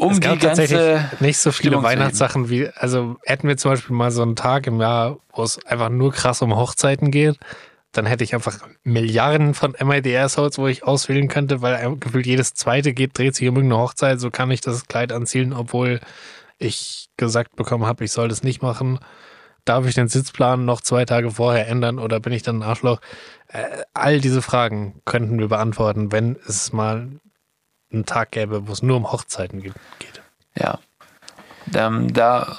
um 0.00 0.12
es 0.12 0.20
die 0.20 0.26
gab 0.26 0.40
ganze 0.40 0.62
tatsächlich 0.62 1.20
nicht 1.20 1.38
so 1.38 1.52
viele. 1.52 1.82
Weihnachtssachen 1.82 2.48
wie, 2.48 2.68
also 2.68 3.16
hätten 3.24 3.48
wir 3.48 3.56
zum 3.56 3.72
Beispiel 3.72 3.94
mal 3.94 4.10
so 4.10 4.22
einen 4.22 4.36
Tag 4.36 4.66
im 4.66 4.80
Jahr, 4.80 5.18
wo 5.32 5.42
es 5.42 5.64
einfach 5.66 5.90
nur 5.90 6.12
krass 6.12 6.42
um 6.42 6.56
Hochzeiten 6.56 7.10
geht, 7.10 7.38
dann 7.92 8.06
hätte 8.06 8.24
ich 8.24 8.34
einfach 8.34 8.58
Milliarden 8.82 9.52
von 9.52 9.74
MIDR-Souls, 9.78 10.58
wo 10.58 10.68
ich 10.68 10.84
auswählen 10.84 11.28
könnte, 11.28 11.60
weil 11.60 11.96
gefühlt 11.96 12.26
jedes 12.26 12.54
zweite 12.54 12.94
geht, 12.94 13.18
dreht 13.18 13.34
sich 13.34 13.48
um 13.48 13.56
irgendeine 13.56 13.82
Hochzeit, 13.82 14.20
so 14.20 14.30
kann 14.30 14.50
ich 14.50 14.60
das 14.60 14.86
Kleid 14.86 15.12
anziehen, 15.12 15.52
obwohl 15.52 16.00
ich 16.58 17.08
gesagt 17.16 17.56
bekommen 17.56 17.86
habe, 17.86 18.04
ich 18.04 18.12
soll 18.12 18.28
das 18.28 18.42
nicht 18.42 18.62
machen. 18.62 19.00
Darf 19.64 19.86
ich 19.86 19.94
den 19.94 20.08
Sitzplan 20.08 20.64
noch 20.64 20.80
zwei 20.80 21.04
Tage 21.04 21.32
vorher 21.32 21.68
ändern 21.68 21.98
oder 21.98 22.20
bin 22.20 22.32
ich 22.32 22.42
dann 22.42 22.60
ein 22.60 22.62
Arschloch? 22.62 23.00
Äh, 23.48 23.64
all 23.92 24.20
diese 24.20 24.40
Fragen 24.40 25.02
könnten 25.04 25.38
wir 25.38 25.48
beantworten, 25.48 26.12
wenn 26.12 26.36
es 26.46 26.72
mal 26.72 27.08
einen 27.92 28.06
Tag 28.06 28.30
gäbe, 28.32 28.68
wo 28.68 28.72
es 28.72 28.82
nur 28.82 28.96
um 28.96 29.10
Hochzeiten 29.10 29.62
ge- 29.62 29.72
geht. 29.98 30.22
Ja. 30.56 30.78
Ähm, 31.74 32.12
da, 32.12 32.58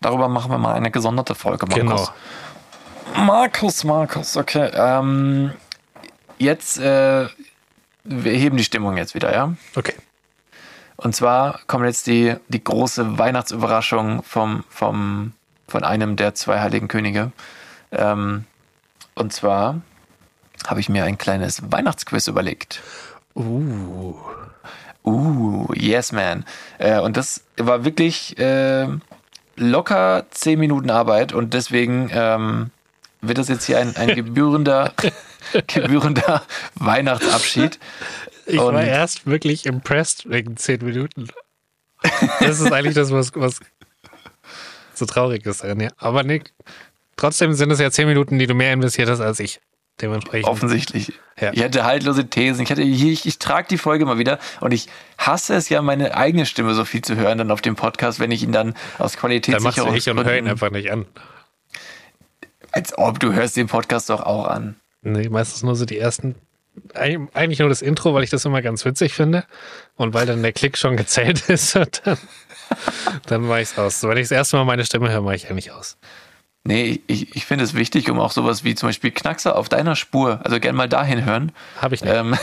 darüber 0.00 0.28
machen 0.28 0.50
wir 0.50 0.58
mal 0.58 0.74
eine 0.74 0.90
gesonderte 0.90 1.34
Folge, 1.34 1.66
Markus. 1.66 2.12
Genau. 3.14 3.24
Markus, 3.26 3.84
Markus, 3.84 4.36
okay. 4.36 4.70
Ähm, 4.74 5.52
jetzt, 6.38 6.78
äh, 6.78 7.26
wir 8.04 8.32
heben 8.32 8.56
die 8.56 8.64
Stimmung 8.64 8.96
jetzt 8.96 9.14
wieder, 9.14 9.32
ja? 9.32 9.54
Okay. 9.74 9.94
Und 10.96 11.14
zwar 11.14 11.60
kommt 11.66 11.86
jetzt 11.86 12.06
die, 12.06 12.34
die 12.48 12.62
große 12.62 13.18
Weihnachtsüberraschung 13.18 14.22
vom, 14.24 14.64
vom, 14.68 15.32
von 15.68 15.84
einem 15.84 16.16
der 16.16 16.34
zwei 16.34 16.60
heiligen 16.60 16.88
Könige. 16.88 17.30
Ähm, 17.92 18.44
und 19.14 19.32
zwar 19.32 19.80
habe 20.66 20.80
ich 20.80 20.88
mir 20.88 21.04
ein 21.04 21.16
kleines 21.18 21.70
Weihnachtsquiz 21.70 22.26
überlegt. 22.26 22.82
Uh. 23.34 24.14
Uh, 25.08 25.72
yes, 25.74 26.12
man. 26.12 26.44
Äh, 26.78 27.00
und 27.00 27.16
das 27.16 27.42
war 27.56 27.84
wirklich 27.84 28.38
äh, 28.38 28.86
locker 29.56 30.26
zehn 30.30 30.58
Minuten 30.58 30.90
Arbeit 30.90 31.32
und 31.32 31.54
deswegen 31.54 32.10
ähm, 32.12 32.70
wird 33.20 33.38
das 33.38 33.48
jetzt 33.48 33.64
hier 33.64 33.78
ein, 33.78 33.96
ein 33.96 34.08
gebührender, 34.14 34.92
gebührender 35.66 36.42
Weihnachtsabschied. 36.74 37.78
Ich 38.46 38.58
Und- 38.58 38.74
war 38.74 38.84
erst 38.84 39.26
wirklich 39.26 39.66
impressed 39.66 40.28
wegen 40.30 40.56
zehn 40.56 40.84
Minuten. 40.84 41.28
Das 42.40 42.60
ist 42.60 42.72
eigentlich 42.72 42.94
das, 42.94 43.10
was, 43.10 43.32
was 43.34 43.60
so 44.94 45.04
traurig 45.06 45.44
ist 45.46 45.62
ja. 45.64 45.74
Aber 45.96 46.22
nee, 46.22 46.42
trotzdem 47.16 47.54
sind 47.54 47.70
es 47.70 47.80
ja 47.80 47.90
zehn 47.90 48.06
Minuten, 48.06 48.38
die 48.38 48.46
du 48.46 48.54
mehr 48.54 48.72
investiert 48.72 49.08
hast 49.08 49.20
als 49.20 49.40
ich. 49.40 49.60
Dementsprechend. 50.00 50.48
Offensichtlich. 50.48 51.12
Ja. 51.40 51.52
Ich 51.52 51.62
hatte 51.62 51.84
haltlose 51.84 52.28
Thesen. 52.28 52.62
Ich 52.62 52.70
hatte, 52.70 52.82
ich, 52.82 53.26
ich 53.26 53.38
trage 53.38 53.66
die 53.68 53.78
Folge 53.78 54.04
mal 54.06 54.18
wieder 54.18 54.38
und 54.60 54.72
ich 54.72 54.88
hasse 55.18 55.54
es 55.54 55.68
ja, 55.68 55.82
meine 55.82 56.16
eigene 56.16 56.46
Stimme 56.46 56.74
so 56.74 56.84
viel 56.84 57.02
zu 57.02 57.16
hören 57.16 57.38
dann 57.38 57.50
auf 57.50 57.60
dem 57.60 57.74
Podcast, 57.76 58.20
wenn 58.20 58.30
ich 58.30 58.42
ihn 58.42 58.52
dann 58.52 58.68
aus 58.70 58.74
Dann 58.76 59.02
machst 59.02 59.14
du 59.16 59.20
Qualitätssicherung. 59.20 59.94
ich 59.94 60.08
und 60.08 60.24
hör 60.24 60.36
ihn 60.38 60.46
einfach 60.48 60.70
nicht 60.70 60.90
an. 60.92 61.06
Als 62.72 62.96
ob 62.96 63.18
du 63.18 63.32
hörst 63.32 63.56
den 63.56 63.66
Podcast 63.66 64.10
doch 64.10 64.20
auch 64.20 64.46
an. 64.46 64.76
Nee, 65.02 65.28
meistens 65.28 65.62
nur 65.62 65.74
so 65.74 65.84
die 65.84 65.98
ersten. 65.98 66.34
eig- 66.94 67.28
Eigentlich 67.34 67.58
nur 67.60 67.68
das 67.68 67.82
Intro, 67.82 68.14
weil 68.14 68.24
ich 68.24 68.30
das 68.30 68.44
immer 68.44 68.62
ganz 68.62 68.84
witzig 68.84 69.14
finde. 69.14 69.44
Und 69.96 70.14
weil 70.14 70.26
dann 70.26 70.42
der 70.42 70.52
Klick 70.52 70.76
schon 70.76 70.96
gezählt 70.96 71.40
ist, 71.48 71.74
dann, 71.74 71.88
dann 73.26 73.42
mache 73.42 73.62
ich 73.62 73.70
es 73.70 73.78
aus. 73.78 74.00
So, 74.00 74.08
wenn 74.08 74.18
ich 74.18 74.24
das 74.24 74.32
erste 74.32 74.56
Mal 74.56 74.64
meine 74.64 74.84
Stimme 74.84 75.10
höre, 75.10 75.22
mache 75.22 75.36
ich 75.36 75.48
nicht 75.50 75.70
aus. 75.72 75.96
Nee, 76.64 77.00
ich, 77.06 77.34
ich 77.34 77.46
finde 77.46 77.64
es 77.64 77.74
wichtig, 77.74 78.10
um 78.10 78.18
auch 78.20 78.32
sowas 78.32 78.62
wie 78.64 78.74
zum 78.74 78.88
Beispiel 78.90 79.10
Knackser 79.10 79.56
auf 79.56 79.68
deiner 79.68 79.96
Spur, 79.96 80.40
also 80.44 80.60
gern 80.60 80.76
mal 80.76 80.88
dahin 80.88 81.24
hören. 81.24 81.52
Habe 81.80 81.94
ich 81.94 82.02
nicht. 82.04 82.12
Ähm, 82.14 82.36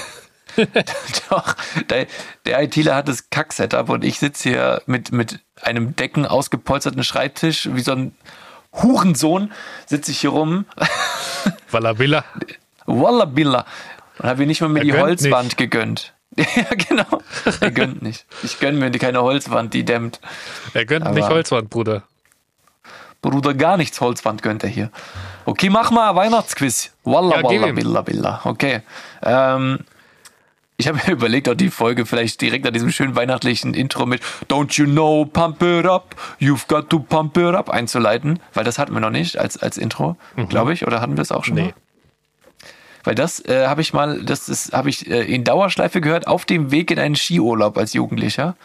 doch, 1.29 1.55
der, 1.89 2.07
der 2.45 2.61
ITler 2.63 2.95
hat 2.95 3.07
das 3.07 3.29
Kack-Setup 3.29 3.89
und 3.89 4.03
ich 4.03 4.19
sitze 4.19 4.49
hier 4.49 4.81
mit, 4.85 5.11
mit 5.11 5.39
einem 5.61 5.95
Decken 5.95 6.25
ausgepolsterten 6.25 7.03
Schreibtisch, 7.03 7.69
wie 7.73 7.81
so 7.81 7.91
ein 7.91 8.15
Hurensohn, 8.73 9.51
sitze 9.85 10.11
ich 10.11 10.19
hier 10.21 10.31
rum. 10.31 10.65
Wallabilla. 11.71 12.23
Wallabilla. 12.85 13.65
Und 14.19 14.29
habe 14.29 14.41
mir 14.41 14.47
nicht 14.47 14.61
mal 14.61 14.69
mir 14.69 14.79
Er 14.79 14.85
die 14.85 14.93
Holzwand 14.93 15.45
nicht. 15.45 15.57
gegönnt. 15.57 16.13
ja, 16.37 16.45
genau. 16.89 17.21
Er 17.59 17.71
gönnt 17.71 18.01
nicht. 18.01 18.25
Ich 18.43 18.59
gönne 18.59 18.77
mir 18.77 18.91
keine 18.97 19.21
Holzwand, 19.21 19.73
die 19.73 19.83
dämmt. 19.83 20.19
Er 20.73 20.85
gönnt 20.85 21.05
Aber- 21.05 21.15
nicht 21.15 21.29
Holzwand, 21.29 21.69
Bruder. 21.69 22.03
Bruder, 23.29 23.53
gar 23.53 23.77
nichts 23.77 23.99
Holzwand 24.01 24.41
gönnt 24.43 24.63
er 24.63 24.69
hier. 24.69 24.89
Okay, 25.45 25.69
mach 25.69 25.91
mal 25.91 26.09
ein 26.11 26.15
Weihnachtsquiz. 26.15 26.91
Walla, 27.03 27.37
Ja, 27.37 27.43
walla, 27.43 27.71
billa, 27.71 28.01
billa. 28.01 28.41
Okay. 28.43 28.81
Ähm, 29.23 29.79
Ich 30.77 30.87
habe 30.89 30.97
mir 31.05 31.11
überlegt, 31.13 31.47
ob 31.47 31.57
die 31.57 31.69
Folge 31.69 32.05
vielleicht 32.05 32.41
direkt 32.41 32.67
an 32.67 32.73
diesem 32.73 32.91
schönen 32.91 33.15
weihnachtlichen 33.15 33.73
Intro 33.73 34.05
mit 34.05 34.21
Don't 34.49 34.77
you 34.77 34.85
know, 34.85 35.23
pump 35.25 35.61
it 35.63 35.85
up, 35.85 36.15
you've 36.39 36.67
got 36.67 36.89
to 36.89 36.99
pump 36.99 37.37
it 37.37 37.55
up 37.55 37.69
einzuleiten, 37.69 38.39
weil 38.53 38.63
das 38.65 38.77
hatten 38.77 38.93
wir 38.93 38.99
noch 38.99 39.09
nicht 39.09 39.37
als, 39.37 39.57
als 39.57 39.77
Intro, 39.77 40.17
glaube 40.49 40.73
ich, 40.73 40.85
oder 40.85 40.99
hatten 40.99 41.15
wir 41.15 41.21
es 41.21 41.31
auch 41.31 41.45
schon 41.45 41.55
Nee. 41.55 41.61
mal? 41.63 41.73
Weil 43.05 43.15
das 43.15 43.39
äh, 43.45 43.67
habe 43.67 43.81
ich 43.81 43.93
mal, 43.93 44.21
das 44.23 44.71
habe 44.73 44.89
ich 44.89 45.09
äh, 45.09 45.21
in 45.33 45.43
Dauerschleife 45.43 46.01
gehört 46.01 46.27
auf 46.27 46.43
dem 46.43 46.71
Weg 46.71 46.89
in 46.91 46.99
einen 46.99 47.15
Skiurlaub 47.15 47.77
als 47.77 47.93
Jugendlicher. 47.93 48.55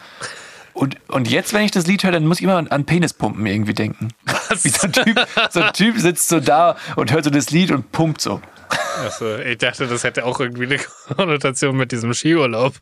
Und, 0.73 0.97
und 1.09 1.29
jetzt, 1.29 1.53
wenn 1.53 1.63
ich 1.63 1.71
das 1.71 1.87
Lied 1.87 2.03
höre, 2.03 2.11
dann 2.11 2.25
muss 2.25 2.39
ich 2.39 2.43
immer 2.43 2.57
an, 2.57 2.67
an 2.67 2.85
Penispumpen 2.85 3.45
irgendwie 3.45 3.73
denken. 3.73 4.09
Wie 4.63 4.69
so 4.69 4.87
ein, 4.87 4.93
typ, 4.93 5.27
so 5.49 5.61
ein 5.61 5.73
Typ 5.73 5.97
sitzt 5.97 6.29
so 6.29 6.39
da 6.39 6.77
und 6.95 7.11
hört 7.11 7.25
so 7.25 7.29
das 7.29 7.51
Lied 7.51 7.71
und 7.71 7.91
pumpt 7.91 8.21
so. 8.21 8.41
Also, 9.03 9.37
ich 9.37 9.57
dachte, 9.57 9.87
das 9.87 10.03
hätte 10.03 10.25
auch 10.25 10.39
irgendwie 10.39 10.65
eine 10.65 10.79
Konnotation 11.15 11.75
mit 11.75 11.91
diesem 11.91 12.13
Skiurlaub. 12.13 12.73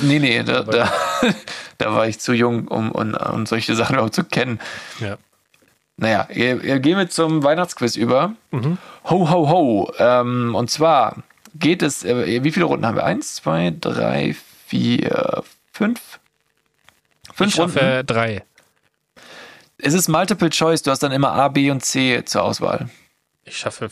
Nee, 0.00 0.18
nee, 0.18 0.42
da, 0.42 0.62
da, 0.62 0.92
da 1.78 1.94
war 1.94 2.08
ich 2.08 2.18
zu 2.18 2.32
jung, 2.32 2.68
um, 2.68 2.90
um, 2.90 3.14
um 3.14 3.46
solche 3.46 3.76
Sachen 3.76 3.94
überhaupt 3.94 4.14
zu 4.14 4.24
kennen. 4.24 4.58
Ja. 5.00 5.16
Naja, 5.96 6.24
gehen 6.30 6.98
wir 6.98 7.08
zum 7.08 7.42
Weihnachtsquiz 7.42 7.96
über. 7.96 8.34
Ho, 9.08 9.30
ho, 9.30 9.48
ho. 9.48 9.92
Ähm, 9.98 10.54
und 10.54 10.70
zwar 10.70 11.22
geht 11.54 11.82
es, 11.82 12.04
äh, 12.04 12.42
wie 12.44 12.52
viele 12.52 12.66
Runden 12.66 12.84
haben 12.84 12.96
wir? 12.96 13.04
Eins, 13.04 13.36
zwei, 13.36 13.72
drei, 13.80 14.36
vier, 14.66 15.42
fünf? 15.72 16.15
Fünf 17.36 17.50
Ich 17.50 17.56
schaffe 17.56 17.80
Runden. 17.80 18.06
drei. 18.06 18.44
Es 19.78 19.92
ist 19.92 20.08
Multiple 20.08 20.48
Choice, 20.48 20.82
du 20.82 20.90
hast 20.90 21.02
dann 21.02 21.12
immer 21.12 21.32
A, 21.32 21.48
B 21.48 21.70
und 21.70 21.84
C 21.84 22.24
zur 22.24 22.42
Auswahl. 22.42 22.88
Ich 23.44 23.58
schaffe, 23.58 23.90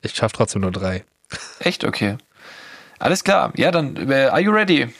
ich 0.00 0.14
schaffe 0.14 0.34
trotzdem 0.34 0.62
nur 0.62 0.72
drei. 0.72 1.04
Echt? 1.58 1.84
Okay. 1.84 2.16
Alles 2.98 3.22
klar. 3.22 3.52
Ja, 3.56 3.70
dann, 3.70 4.10
äh, 4.10 4.24
are 4.26 4.40
you 4.40 4.50
ready? 4.50 4.92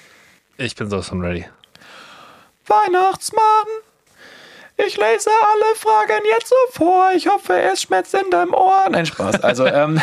Ich 0.59 0.75
bin 0.77 0.91
sowas 0.91 1.09
von 1.09 1.23
ready. 1.23 1.47
Weihnachtsmann, 2.67 3.67
ich 4.77 4.97
lese 4.99 5.31
alle 5.31 5.75
Fragen 5.77 6.23
jetzt 6.37 6.49
so 6.49 6.57
vor. 6.73 7.13
Ich 7.17 7.27
hoffe, 7.27 7.59
es 7.59 7.81
schmerzt 7.83 8.13
in 8.15 8.31
deinem 8.31 8.53
Ohr. 8.53 8.87
Nein, 8.91 9.07
Spaß. 9.07 9.41
Also, 9.43 9.67
ähm, 9.67 10.01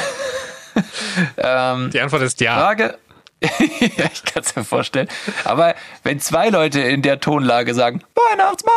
ähm, 1.37 1.91
Die 1.91 2.01
Antwort 2.01 2.23
ist 2.23 2.41
ja. 2.41 2.55
Frage. 2.55 2.97
ja, 3.97 4.05
ich 4.13 4.23
kann 4.23 4.43
es 4.43 4.55
mir 4.55 4.63
vorstellen. 4.63 5.07
Aber 5.43 5.75
wenn 6.03 6.19
zwei 6.19 6.49
Leute 6.49 6.79
in 6.81 7.01
der 7.01 7.19
Tonlage 7.19 7.73
sagen, 7.73 8.03
Weihnachtsmann, 8.15 8.73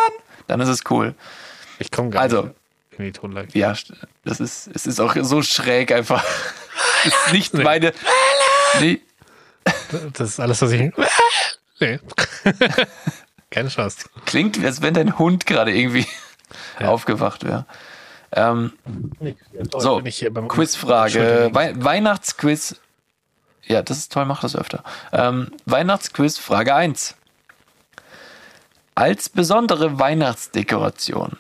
dann 0.47 0.61
ist 0.61 0.69
es 0.69 0.81
cool. 0.91 1.15
Ich 1.79 1.91
komme 1.91 2.11
gar 2.11 2.23
Also. 2.23 2.43
nicht 2.43 2.55
in 2.99 3.05
die 3.05 3.13
Tonlage. 3.13 3.49
Ja, 3.59 3.75
das 4.25 4.41
ist, 4.41 4.69
es 4.75 4.87
ist 4.87 5.01
auch 5.01 5.15
so 5.21 5.43
schräg 5.43 5.93
einfach. 5.93 6.25
Das 7.05 7.13
ist 7.27 7.33
nicht 7.35 7.55
meine. 7.55 7.93
Nee, 8.81 9.01
Das 10.15 10.31
ist 10.31 10.41
alles, 10.41 10.63
was 10.63 10.73
ich. 10.73 10.91
Nee. 11.81 12.01
Keine 13.51 13.69
Chance. 13.69 14.07
klingt, 14.25 14.63
als 14.65 14.83
wenn 14.83 14.95
dein 14.95 15.19
Hund 15.19 15.47
gerade 15.47 15.73
irgendwie 15.73 16.07
aufgewacht 16.81 17.45
wäre. 17.45 17.67
Ähm, 18.33 18.73
so, 19.79 20.03
Quizfrage. 20.49 21.51
Wei 21.53 21.73
Weihnachtsquiz. 21.77 22.77
Ja, 23.67 23.83
das 23.83 23.99
ist 23.99 24.13
toll, 24.13 24.25
mach 24.27 24.41
das 24.41 24.57
öfter. 24.57 24.83
Ähm, 25.13 25.51
Weihnachtsquiz, 25.65 26.39
Frage 26.39 26.75
1. 26.75 27.15
Als 28.95 29.29
besondere 29.29 29.99
Weihnachtsdekoration 29.99 31.37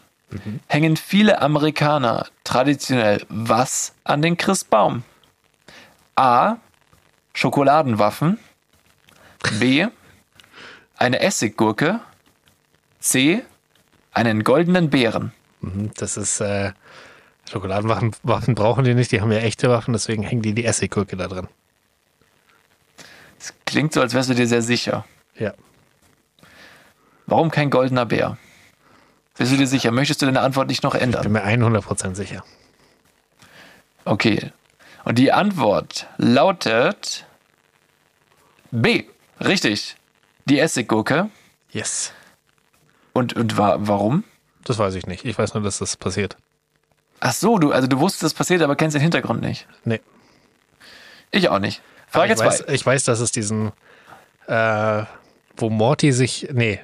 hängen 0.67 0.97
viele 0.97 1.41
Amerikaner 1.41 2.27
traditionell 2.43 3.25
was 3.29 3.95
an 4.03 4.21
den 4.21 4.37
Christbaum? 4.37 5.05
A. 6.17 6.57
Schokoladenwaffen. 7.35 8.39
B. 9.61 9.87
Eine 10.97 11.21
Essiggurke. 11.21 12.01
C. 12.99 13.45
Einen 14.13 14.43
goldenen 14.43 14.91
Bären. 14.91 15.33
Mhm, 15.61 15.93
Das 15.97 16.17
ist 16.17 16.41
äh, 16.41 16.73
Schokoladenwaffen 17.49 18.17
Waffen 18.25 18.55
brauchen 18.57 18.85
die 18.85 18.95
nicht, 18.95 19.13
die 19.13 19.21
haben 19.21 19.31
ja 19.31 19.39
echte 19.39 19.69
Waffen, 19.69 19.93
deswegen 19.93 20.23
hängen 20.25 20.43
die 20.43 20.55
die 20.55 20.65
Essiggurke 20.65 21.17
da 21.17 21.29
drin. 21.29 21.47
Das 23.45 23.53
klingt 23.66 23.93
so, 23.93 24.01
als 24.01 24.15
wärst 24.15 24.31
du 24.31 24.35
dir 24.35 24.47
sehr 24.47 24.62
sicher. 24.62 25.05
Ja. 25.39 25.53
Warum 27.27 27.51
kein 27.51 27.69
goldener 27.69 28.07
Bär? 28.07 28.39
Bist 29.37 29.53
du 29.53 29.59
dir 29.59 29.66
sicher? 29.66 29.91
Möchtest 29.91 30.23
du 30.23 30.27
deine 30.27 30.41
Antwort 30.41 30.69
nicht 30.69 30.83
noch 30.83 30.93
Bin 30.93 31.03
ändern? 31.03 31.31
mir 31.31 31.45
100% 31.45 32.15
sicher. 32.15 32.43
Okay. 34.07 34.51
Und 35.05 35.19
die 35.19 35.31
Antwort 35.31 36.07
lautet 36.16 37.27
B. 38.71 39.05
Richtig. 39.41 39.97
Die 40.47 40.59
Essiggurke. 40.59 41.29
Yes. 41.71 42.12
Und, 43.12 43.35
und 43.35 43.59
wa 43.59 43.77
warum? 43.79 44.25
Das 44.65 44.79
weiß 44.79 44.95
ich 44.95 45.07
nicht. 45.07 45.27
Ich 45.27 45.37
weiß 45.37 45.53
nur, 45.53 45.62
dass 45.62 45.79
das 45.79 45.99
passiert. 45.99 46.39
Ach 47.21 47.35
so, 47.35 47.59
du, 47.59 47.73
also 47.73 47.89
du 47.89 48.01
wusstest, 48.01 48.23
das 48.23 48.33
passiert, 48.33 48.62
aber 48.62 48.75
kennst 48.75 48.95
den 48.95 49.03
Hintergrund 49.03 49.43
nicht. 49.43 49.66
Nee. 49.85 50.01
Ich 51.31 51.51
auch 51.51 51.59
nicht. 51.59 51.83
Frage 52.15 52.32
ich, 52.35 52.39
weiß, 52.39 52.59
2. 52.59 52.73
ich 52.73 52.86
weiß, 52.86 53.05
dass 53.05 53.20
es 53.20 53.31
diesen, 53.32 53.73
äh, 54.47 55.03
wo 55.57 55.70
Morty 55.70 56.12
sich, 56.12 56.49
nee, 56.53 56.81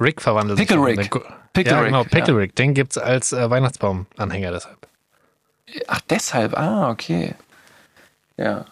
Rick 0.00 0.20
verwandelt. 0.20 0.58
sich 0.58 0.66
Pickle 0.68 0.90
in 0.90 0.98
Rick. 0.98 1.10
Pickle 1.52 1.72
ja, 1.72 1.78
Rick, 1.80 1.86
genau, 1.88 2.04
Pickle 2.04 2.34
ja. 2.34 2.38
Rick. 2.40 2.56
Den 2.56 2.74
gibt's 2.74 2.98
als 2.98 3.32
äh, 3.32 3.48
Weihnachtsbaum-Anhänger 3.48 4.50
deshalb. 4.50 4.88
Ach, 5.86 6.00
deshalb. 6.10 6.56
Ah, 6.58 6.90
okay. 6.90 7.34
Ja. 8.36 8.64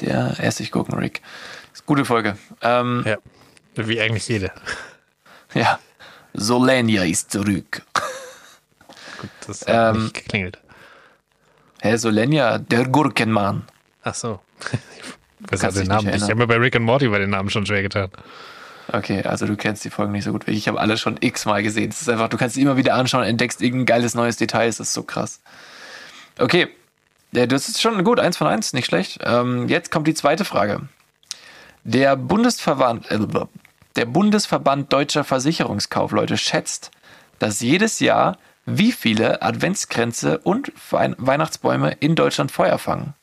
Der 0.00 0.34
Essiggurken-Rick. 0.38 1.22
Ist 1.72 1.86
gute 1.86 2.04
Folge. 2.04 2.36
Ähm, 2.62 3.04
Ja. 3.06 3.16
Wie 3.76 4.00
eigentlich 4.00 4.28
jede. 4.28 4.52
ja. 5.54 5.78
Solenia 6.34 7.04
ist 7.04 7.30
zurück. 7.32 7.82
Das 9.46 9.62
hat 9.66 9.94
Ähm, 9.96 10.04
nicht 10.04 10.14
geklingelt. 10.14 10.58
Hä, 11.82 11.96
Solenia, 11.96 12.58
der 12.58 12.86
Gurkenmann. 12.86 13.64
Ach 14.02 14.14
so. 14.14 14.40
Ich 15.44 15.52
weiß 15.52 15.60
Kannst 15.60 15.78
den 15.78 15.86
Namen. 15.86 16.08
Ich 16.14 16.22
habe 16.22 16.36
mir 16.36 16.46
bei 16.46 16.56
Rick 16.56 16.76
and 16.76 16.84
Morty 16.84 17.08
bei 17.08 17.18
den 17.18 17.30
Namen 17.30 17.50
schon 17.50 17.66
schwer 17.66 17.82
getan. 17.82 18.10
Okay, 18.92 19.22
also 19.22 19.46
du 19.46 19.56
kennst 19.56 19.84
die 19.84 19.90
Folgen 19.90 20.12
nicht 20.12 20.24
so 20.24 20.32
gut 20.32 20.46
wie 20.46 20.52
ich. 20.52 20.58
Ich 20.58 20.68
habe 20.68 20.80
alle 20.80 20.96
schon 20.96 21.16
x-mal 21.20 21.62
gesehen. 21.62 21.90
Es 21.90 22.00
ist 22.00 22.08
einfach, 22.08 22.28
du 22.28 22.36
kannst 22.36 22.56
sie 22.56 22.62
immer 22.62 22.76
wieder 22.76 22.94
anschauen, 22.94 23.24
entdeckst 23.24 23.62
irgendein 23.62 23.86
geiles 23.86 24.14
neues 24.14 24.36
Detail. 24.36 24.68
Es 24.68 24.80
ist 24.80 24.92
so 24.92 25.02
krass. 25.02 25.40
Okay, 26.38 26.68
ja, 27.32 27.46
das 27.46 27.68
ist 27.68 27.80
schon 27.80 28.02
gut. 28.02 28.18
Eins 28.18 28.36
von 28.36 28.48
eins, 28.48 28.72
nicht 28.72 28.86
schlecht. 28.86 29.20
Ähm, 29.22 29.68
jetzt 29.68 29.90
kommt 29.90 30.08
die 30.08 30.14
zweite 30.14 30.44
Frage. 30.44 30.88
Der 31.84 32.16
Bundesverband, 32.16 33.10
äh, 33.10 33.18
der 33.96 34.06
Bundesverband 34.06 34.92
Deutscher 34.92 35.24
Versicherungskaufleute 35.24 36.36
schätzt, 36.36 36.90
dass 37.38 37.60
jedes 37.60 38.00
Jahr 38.00 38.38
wie 38.66 38.92
viele 38.92 39.42
Adventskränze 39.42 40.38
und 40.38 40.72
Weihnachtsbäume 40.90 41.92
in 42.00 42.14
Deutschland 42.14 42.50
Feuer 42.50 42.78
fangen? 42.78 43.14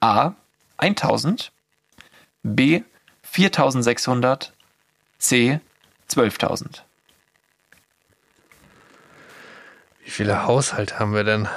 A. 0.00 0.32
1000, 0.80 1.52
B. 2.42 2.82
4600, 3.22 4.52
C. 5.18 5.60
12.000. 6.08 6.82
Wie 10.02 10.10
viele 10.10 10.44
Haushalte 10.44 10.98
haben 10.98 11.14
wir 11.14 11.22
denn? 11.22 11.48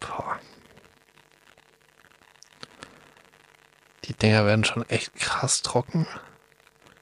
Boah. 0.00 0.38
Die 4.04 4.14
Dinger 4.14 4.46
werden 4.46 4.64
schon 4.64 4.88
echt 4.88 5.14
krass 5.16 5.60
trocken. 5.62 6.06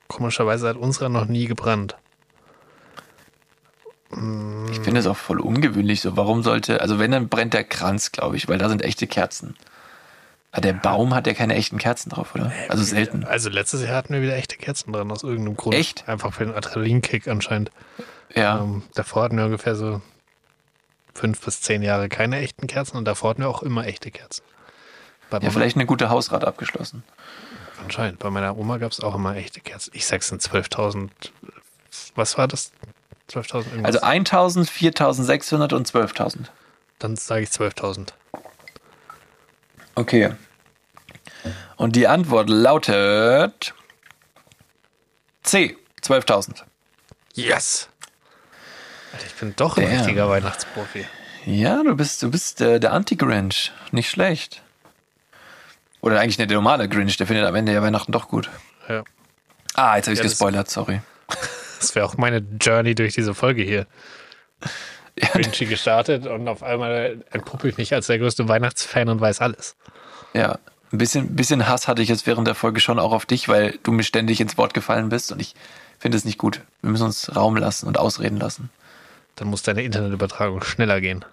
Komischerweise 0.09 0.69
hat 0.69 0.77
unserer 0.77 1.11
noch 1.11 1.27
nie 1.27 1.47
gebrannt. 1.47 1.97
Ich 4.71 4.81
finde 4.81 5.01
es 5.01 5.07
auch 5.07 5.17
voll 5.17 5.41
ungewöhnlich 5.41 6.01
so. 6.01 6.17
Warum 6.17 6.43
sollte, 6.43 6.81
also 6.81 6.99
wenn, 6.99 7.11
dann 7.11 7.29
brennt 7.29 7.55
der 7.55 7.65
Kranz, 7.65 8.13
glaube 8.13 8.37
ich, 8.37 8.49
weil 8.49 8.59
da 8.59 8.69
sind 8.69 8.83
echte 8.83 9.07
Kerzen. 9.07 9.57
Aber 10.53 10.61
der 10.61 10.73
Baum 10.73 11.15
hat 11.15 11.27
ja 11.27 11.35
keine 11.35 11.55
echten 11.57 11.79
Kerzen 11.79 12.11
drauf, 12.11 12.35
oder? 12.35 12.53
Also 12.69 12.85
selten. 12.85 13.25
Also 13.25 13.51
letztes 13.51 13.83
Jahr 13.83 13.97
hatten 13.97 14.15
wir 14.15 14.23
wieder 14.23 14.37
echte 14.37 14.57
Kerzen 14.57 14.93
dran, 14.93 15.11
aus 15.11 15.25
irgendeinem 15.25 15.57
Grund. 15.57 15.75
Echt? 15.75 16.09
Einfach 16.09 16.33
für 16.33 16.45
den 16.45 16.55
Adrenalinkick 16.55 17.27
anscheinend. 17.27 17.73
Ja. 18.35 18.61
Ähm, 18.61 18.83
davor 18.95 19.25
hatten 19.25 19.37
wir 19.37 19.47
ungefähr 19.47 19.75
so 19.75 20.01
fünf 21.13 21.41
bis 21.41 21.61
zehn 21.61 21.83
Jahre 21.83 22.09
keine 22.09 22.39
echten 22.39 22.67
Kerzen 22.69 22.97
und 22.97 23.05
davor 23.05 23.31
hatten 23.31 23.43
wir 23.43 23.49
auch 23.49 23.63
immer 23.63 23.87
echte 23.87 24.13
Kerzen. 24.13 24.45
Bei 25.31 25.39
Ja, 25.39 25.51
vielleicht 25.51 25.77
eine 25.77 25.87
gute 25.87 26.09
Hausrat 26.09 26.45
abgeschlossen. 26.45 27.03
Anscheinend. 27.83 28.21
Bei 28.21 28.31
meiner 28.31 28.57
Oma 28.57 28.79
gab 28.79 28.93
es 28.93 29.01
auch 29.01 29.17
immer 29.17 29.35
echte 29.37 29.61
Kerzen. 29.61 29.91
Ich 29.95 30.07
sag's 30.07 30.29
sind 30.29 30.41
12.000. 30.41 31.11
Was 32.15 32.39
war 32.39 32.47
das? 32.47 32.71
12.000 33.31 33.57
irgendwas? 33.57 33.85
Also 33.87 34.01
1000, 34.01 34.71
4600 34.71 35.73
und 35.73 35.89
12.000. 35.89 36.47
Dann 36.99 37.17
sage 37.17 37.43
ich 37.43 37.51
12.000. 37.51 38.09
Okay. 39.95 40.35
Und 41.77 41.97
die 41.97 42.07
Antwort 42.07 42.49
lautet 42.49 43.75
C. 45.43 45.77
12.000. 46.03 46.63
Yes! 47.35 47.89
Alter, 49.13 49.27
ich 49.27 49.35
bin 49.35 49.55
doch 49.57 49.77
ein 49.77 49.85
Damn. 49.85 49.97
richtiger 49.97 50.29
Weihnachtsprofi. 50.29 51.07
Ja, 51.47 51.83
du 51.83 51.95
bist, 51.95 52.23
du 52.23 52.31
bist 52.31 52.61
äh, 52.61 52.81
der 52.81 52.93
Anti-Grinch. 52.93 53.73
Nicht 53.93 54.11
schlecht. 54.11 54.63
Oder 56.01 56.21
eigentlich 56.21 56.39
nicht 56.39 56.51
der 56.51 56.57
normale 56.57 56.89
Grinch, 56.89 57.17
der 57.17 57.27
findet 57.27 57.47
am 57.47 57.55
Ende 57.55 57.73
ja 57.73 57.83
Weihnachten 57.83 58.13
doch 58.13 58.29
gut. 58.29 58.51
Ja. 58.89 59.05
Ah, 59.75 59.97
jetzt 59.97 60.07
habe 60.07 60.13
ich 60.13 60.19
Ja, 60.19 60.25
gespoilert, 60.25 60.71
sorry. 60.71 61.01
Das 61.85 61.95
wäre 61.95 62.07
auch 62.07 62.17
meine 62.17 62.39
Journey 62.61 62.95
durch 62.95 63.15
diese 63.15 63.35
Folge 63.35 63.63
hier. 63.63 63.87
Ja, 65.21 65.29
Vinci 65.35 65.67
gestartet 65.67 66.27
und 66.27 66.49
auf 66.49 66.63
einmal 66.63 67.25
entpuppe 67.31 67.69
ich 67.69 67.77
mich 67.77 67.93
als 67.95 68.09
der 68.09 68.19
größte 68.19 68.49
Weihnachtsfan 68.49 69.09
und 69.09 69.21
weiß 69.21 69.41
alles. 69.41 69.77
ja. 70.33 70.59
Ein 70.93 70.99
bisschen, 70.99 71.35
bisschen 71.35 71.67
Hass 71.67 71.89
hatte 71.89 72.03
ich 72.03 72.09
jetzt 72.09 72.25
während 72.25 72.47
der 72.47 72.55
Folge 72.55 72.79
schon 72.79 73.01
auch 73.01 73.11
auf 73.11 73.27
dich, 73.27 73.49
weil 73.49 73.79
du 73.83 73.91
mir 73.91 74.05
ständig 74.05 74.41
ins 74.41 74.57
Wort 74.57 74.75
gefallen 74.75 75.09
bist 75.09 75.33
und 75.33 75.41
ich 75.41 75.57
finde 75.99 76.17
es 76.17 76.25
nicht 76.25 76.39
gut. 76.39 76.61
Wir 76.83 76.91
müssen 76.91 77.07
uns 77.07 77.35
Raum 77.35 77.57
lassen 77.57 77.89
und 77.89 77.99
ausreden 77.99 78.39
lassen. 78.39 78.71
Dann 79.35 79.49
muss 79.49 79.63
deine 79.63 79.83
Internetübertragung 79.83 80.63
schneller 80.63 81.01
gehen. 81.01 81.25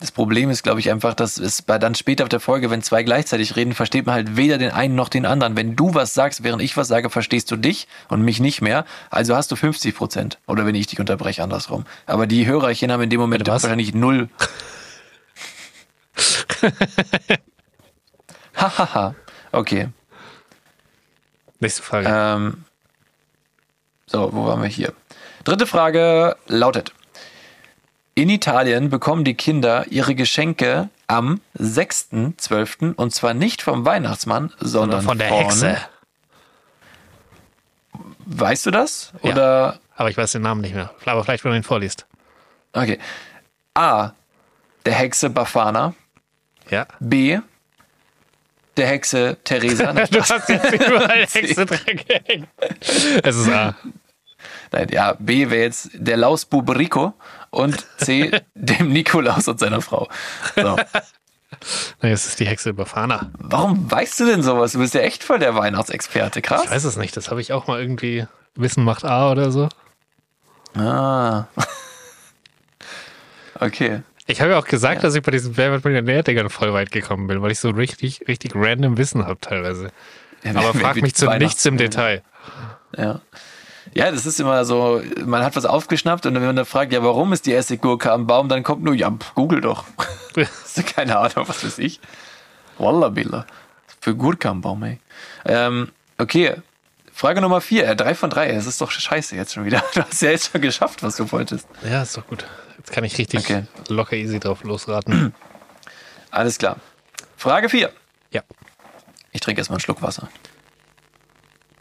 Das 0.00 0.10
Problem 0.12 0.48
ist, 0.48 0.62
glaube 0.62 0.80
ich, 0.80 0.90
einfach, 0.90 1.12
dass 1.12 1.36
es 1.36 1.60
bei 1.60 1.78
dann 1.78 1.94
später 1.94 2.24
auf 2.24 2.30
der 2.30 2.40
Folge, 2.40 2.70
wenn 2.70 2.80
zwei 2.82 3.02
gleichzeitig 3.02 3.54
reden, 3.54 3.74
versteht 3.74 4.06
man 4.06 4.14
halt 4.14 4.34
weder 4.34 4.56
den 4.56 4.70
einen 4.70 4.94
noch 4.94 5.10
den 5.10 5.26
anderen. 5.26 5.58
Wenn 5.58 5.76
du 5.76 5.92
was 5.92 6.14
sagst, 6.14 6.42
während 6.42 6.62
ich 6.62 6.74
was 6.78 6.88
sage, 6.88 7.10
verstehst 7.10 7.50
du 7.50 7.56
dich 7.56 7.86
und 8.08 8.22
mich 8.22 8.40
nicht 8.40 8.62
mehr. 8.62 8.86
Also 9.10 9.36
hast 9.36 9.52
du 9.52 9.56
50 9.56 9.94
Prozent. 9.94 10.38
Oder 10.46 10.64
wenn 10.64 10.74
ich 10.74 10.86
dich 10.86 11.00
unterbreche, 11.00 11.42
andersrum. 11.42 11.84
Aber 12.06 12.26
die 12.26 12.46
Hörerchen 12.46 12.90
haben 12.90 13.02
in 13.02 13.10
dem 13.10 13.20
Moment 13.20 13.46
wahrscheinlich 13.46 13.92
null. 13.92 14.30
Hahaha. 18.56 19.14
okay. 19.52 19.88
Nächste 21.58 21.82
Frage. 21.82 22.08
Ähm, 22.10 22.64
so, 24.06 24.32
wo 24.32 24.46
waren 24.46 24.62
wir 24.62 24.68
hier? 24.68 24.94
Dritte 25.44 25.66
Frage 25.66 26.36
lautet: 26.46 26.94
In 28.14 28.28
Italien 28.28 28.90
bekommen 28.90 29.24
die 29.24 29.34
Kinder 29.34 29.86
ihre 29.88 30.14
Geschenke 30.14 30.88
am 31.06 31.40
6.12. 31.58 32.94
und 32.94 33.14
zwar 33.14 33.34
nicht 33.34 33.62
vom 33.62 33.84
Weihnachtsmann, 33.84 34.52
sondern 34.58 35.02
von 35.02 35.16
der 35.18 35.30
Hexe. 35.30 35.78
Weißt 38.26 38.66
du 38.66 38.70
das? 38.70 39.12
Ja. 39.22 39.32
Oder 39.32 39.80
Aber 39.96 40.10
ich 40.10 40.16
weiß 40.16 40.32
den 40.32 40.42
Namen 40.42 40.60
nicht 40.60 40.74
mehr. 40.74 40.90
Aber 41.04 41.24
vielleicht, 41.24 41.44
wenn 41.44 41.52
du 41.52 41.56
ihn 41.56 41.62
vorliest. 41.62 42.06
okay. 42.72 42.98
A. 43.74 44.12
Der 44.84 44.94
Hexe 44.94 45.30
Bafana. 45.30 45.94
Ja. 46.70 46.86
B. 47.00 47.38
Der 48.76 48.86
Hexe 48.86 49.36
Theresa. 49.44 49.92
Nein, 49.92 50.08
Du 50.10 50.20
hast 50.20 50.48
jetzt 50.48 50.72
überall 50.72 51.26
Hexe 51.30 51.66
dran 51.66 51.78
gehängt. 52.06 52.48
Es 53.22 53.36
ist 53.36 53.48
A. 53.48 53.74
Nein, 54.72 54.88
ja, 54.90 55.14
B 55.18 55.50
wäre 55.50 55.62
jetzt 55.62 55.90
der 55.94 56.16
Lausbub 56.16 56.70
Rico 56.76 57.12
und 57.50 57.86
C. 57.98 58.30
dem 58.54 58.88
Nikolaus 58.92 59.48
und 59.48 59.60
seiner 59.60 59.80
Frau. 59.80 60.08
So. 60.56 60.76
Nee, 62.00 62.12
es 62.12 62.26
ist 62.26 62.40
die 62.40 62.46
Hexe 62.46 62.72
Bafana. 62.72 63.30
Warum 63.38 63.90
weißt 63.90 64.20
du 64.20 64.26
denn 64.26 64.42
sowas? 64.42 64.72
Du 64.72 64.78
bist 64.78 64.94
ja 64.94 65.00
echt 65.00 65.24
voll 65.24 65.38
der 65.40 65.54
Weihnachtsexperte, 65.54 66.40
krass. 66.42 66.62
Ich 66.64 66.70
weiß 66.70 66.84
es 66.84 66.96
nicht. 66.96 67.16
Das 67.16 67.30
habe 67.30 67.40
ich 67.40 67.52
auch 67.52 67.66
mal 67.66 67.80
irgendwie. 67.80 68.26
Wissen 68.54 68.84
macht 68.84 69.04
A 69.04 69.30
oder 69.30 69.50
so. 69.50 69.68
Ah. 70.74 71.46
Okay. 73.60 74.02
Ich 74.26 74.40
habe 74.40 74.52
ja 74.52 74.58
auch 74.58 74.64
gesagt, 74.64 75.04
dass 75.04 75.14
ich 75.14 75.22
bei 75.22 75.32
diesen 75.32 75.56
Wer 75.56 75.70
wird 75.70 75.84
Millionär-Dingern 75.84 76.50
voll 76.50 76.72
weit 76.72 76.90
gekommen 76.90 77.26
bin, 77.26 77.42
weil 77.42 77.50
ich 77.50 77.60
so 77.60 77.70
richtig, 77.70 78.26
richtig 78.26 78.52
random 78.54 78.96
Wissen 78.96 79.26
habe 79.26 79.38
teilweise. 79.40 79.90
Ja, 80.42 80.52
Aber 80.52 80.72
frag 80.72 80.96
mich 81.02 81.14
zu 81.14 81.28
nichts 81.36 81.66
im 81.66 81.76
Detail. 81.76 82.22
Ja. 82.96 83.20
Ja, 83.94 84.10
das 84.10 84.24
ist 84.26 84.38
immer 84.38 84.64
so, 84.64 85.02
man 85.24 85.42
hat 85.42 85.56
was 85.56 85.64
aufgeschnappt 85.64 86.24
und 86.26 86.34
wenn 86.34 86.44
man 86.44 86.54
dann 86.56 86.64
fragt, 86.64 86.92
ja, 86.92 87.02
warum 87.02 87.32
ist 87.32 87.46
die 87.46 87.52
Essiggurke 87.54 88.12
am 88.12 88.26
Baum, 88.26 88.48
dann 88.48 88.62
kommt 88.62 88.84
nur, 88.84 88.94
ja, 88.94 89.12
google 89.34 89.60
doch. 89.60 89.84
Hast 90.36 90.76
du 90.78 90.82
keine 90.84 91.18
Ahnung, 91.18 91.48
was 91.48 91.64
weiß 91.64 91.78
ich? 91.78 92.00
Wallabilla. 92.78 93.46
Für 94.00 94.14
Gurke 94.14 94.48
am 94.48 94.60
Baum, 94.60 94.82
ey. 94.84 95.00
Ähm, 95.44 95.90
okay. 96.18 96.54
Frage 97.12 97.40
Nummer 97.42 97.60
vier. 97.60 97.84
Ja, 97.84 97.94
drei 97.94 98.14
von 98.14 98.30
drei. 98.30 98.48
Es 98.50 98.64
ist 98.66 98.80
doch 98.80 98.90
scheiße 98.90 99.36
jetzt 99.36 99.52
schon 99.52 99.64
wieder. 99.66 99.82
Du 99.94 100.00
hast 100.02 100.22
ja 100.22 100.30
jetzt 100.30 100.50
schon 100.52 100.60
geschafft, 100.62 101.02
was 101.02 101.16
du 101.16 101.30
wolltest. 101.32 101.68
Ja, 101.82 102.00
ist 102.02 102.16
doch 102.16 102.26
gut. 102.26 102.46
Jetzt 102.78 102.92
kann 102.92 103.04
ich 103.04 103.18
richtig 103.18 103.40
Okay. 103.40 103.64
locker 103.88 104.16
easy 104.16 104.40
drauf 104.40 104.62
losraten. 104.64 105.34
Alles 106.30 106.56
klar. 106.56 106.76
Frage 107.36 107.68
vier. 107.68 107.92
ja. 108.30 108.42
Ich 109.32 109.40
trinke 109.40 109.60
erstmal 109.60 109.76
einen 109.76 109.80
Schluck 109.80 110.00
Wasser. 110.00 110.28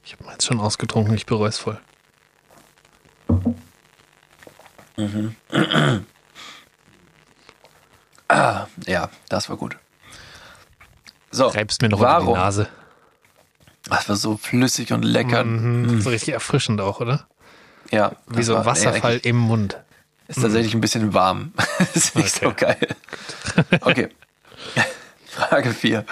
Ich 0.04 0.14
habe 0.14 0.26
jetzt 0.32 0.46
schon 0.46 0.60
ausgetrunken, 0.60 1.14
ich 1.16 1.26
bereue 1.26 1.50
es 1.50 1.58
voll. 1.58 1.80
Ja, 8.86 9.10
das 9.30 9.50
war 9.50 9.58
gut. 9.58 9.78
So, 11.32 11.48
Reibst 11.48 11.82
mir 11.82 11.90
noch 11.90 12.00
unter 12.00 12.20
die 12.20 12.26
warum? 12.26 12.38
Nase. 12.38 12.68
Das 13.90 14.08
war 14.10 14.16
so 14.16 14.38
flüssig 14.38 14.94
und 14.94 15.04
lecker. 15.04 15.44
Mhm. 15.44 16.02
So 16.02 16.10
richtig 16.10 16.34
erfrischend 16.34 16.82
auch, 16.82 17.00
oder? 17.02 17.28
Ja, 17.92 18.14
Wie 18.28 18.44
so 18.44 18.56
ein 18.56 18.66
Wasserfall 18.66 19.20
im 19.24 19.38
Mund. 19.38 19.80
Ist 20.28 20.42
tatsächlich 20.42 20.76
ein 20.76 20.82
bisschen 20.82 21.14
warm. 21.14 21.54
ist 21.96 22.16
nicht 22.16 22.34
so 22.36 22.54
geil. 22.56 22.78
Okay. 23.82 24.10
Frage 25.26 25.72
4. 25.74 26.06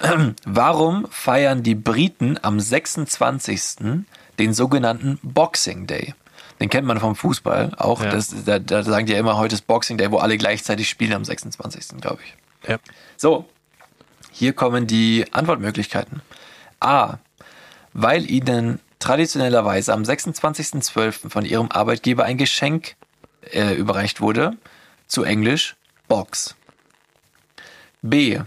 Warum 0.44 1.06
feiern 1.10 1.62
die 1.62 1.74
Briten 1.74 2.38
am 2.42 2.60
26. 2.60 4.04
den 4.38 4.54
sogenannten 4.54 5.18
Boxing 5.22 5.86
Day? 5.86 6.14
Den 6.62 6.70
kennt 6.70 6.86
man 6.86 7.00
vom 7.00 7.16
Fußball 7.16 7.72
auch. 7.76 8.04
Ja. 8.04 8.12
Das, 8.12 8.32
da, 8.44 8.60
da 8.60 8.84
sagen 8.84 9.06
die 9.06 9.14
ja 9.14 9.18
immer, 9.18 9.36
heute 9.36 9.56
ist 9.56 9.66
Boxing 9.66 9.98
Day, 9.98 10.12
wo 10.12 10.18
alle 10.18 10.38
gleichzeitig 10.38 10.88
spielen 10.88 11.12
am 11.12 11.24
26. 11.24 12.00
glaube 12.00 12.20
ich. 12.24 12.70
Ja. 12.70 12.78
So, 13.16 13.48
hier 14.30 14.52
kommen 14.52 14.86
die 14.86 15.24
Antwortmöglichkeiten. 15.32 16.22
A. 16.78 17.18
Weil 17.94 18.30
ihnen 18.30 18.78
traditionellerweise 19.00 19.92
am 19.92 20.02
26.12. 20.04 21.28
von 21.28 21.44
ihrem 21.44 21.68
Arbeitgeber 21.72 22.26
ein 22.26 22.38
Geschenk 22.38 22.94
äh, 23.50 23.74
überreicht 23.74 24.20
wurde, 24.20 24.56
zu 25.08 25.24
Englisch 25.24 25.74
Box. 26.06 26.54
B. 28.02 28.38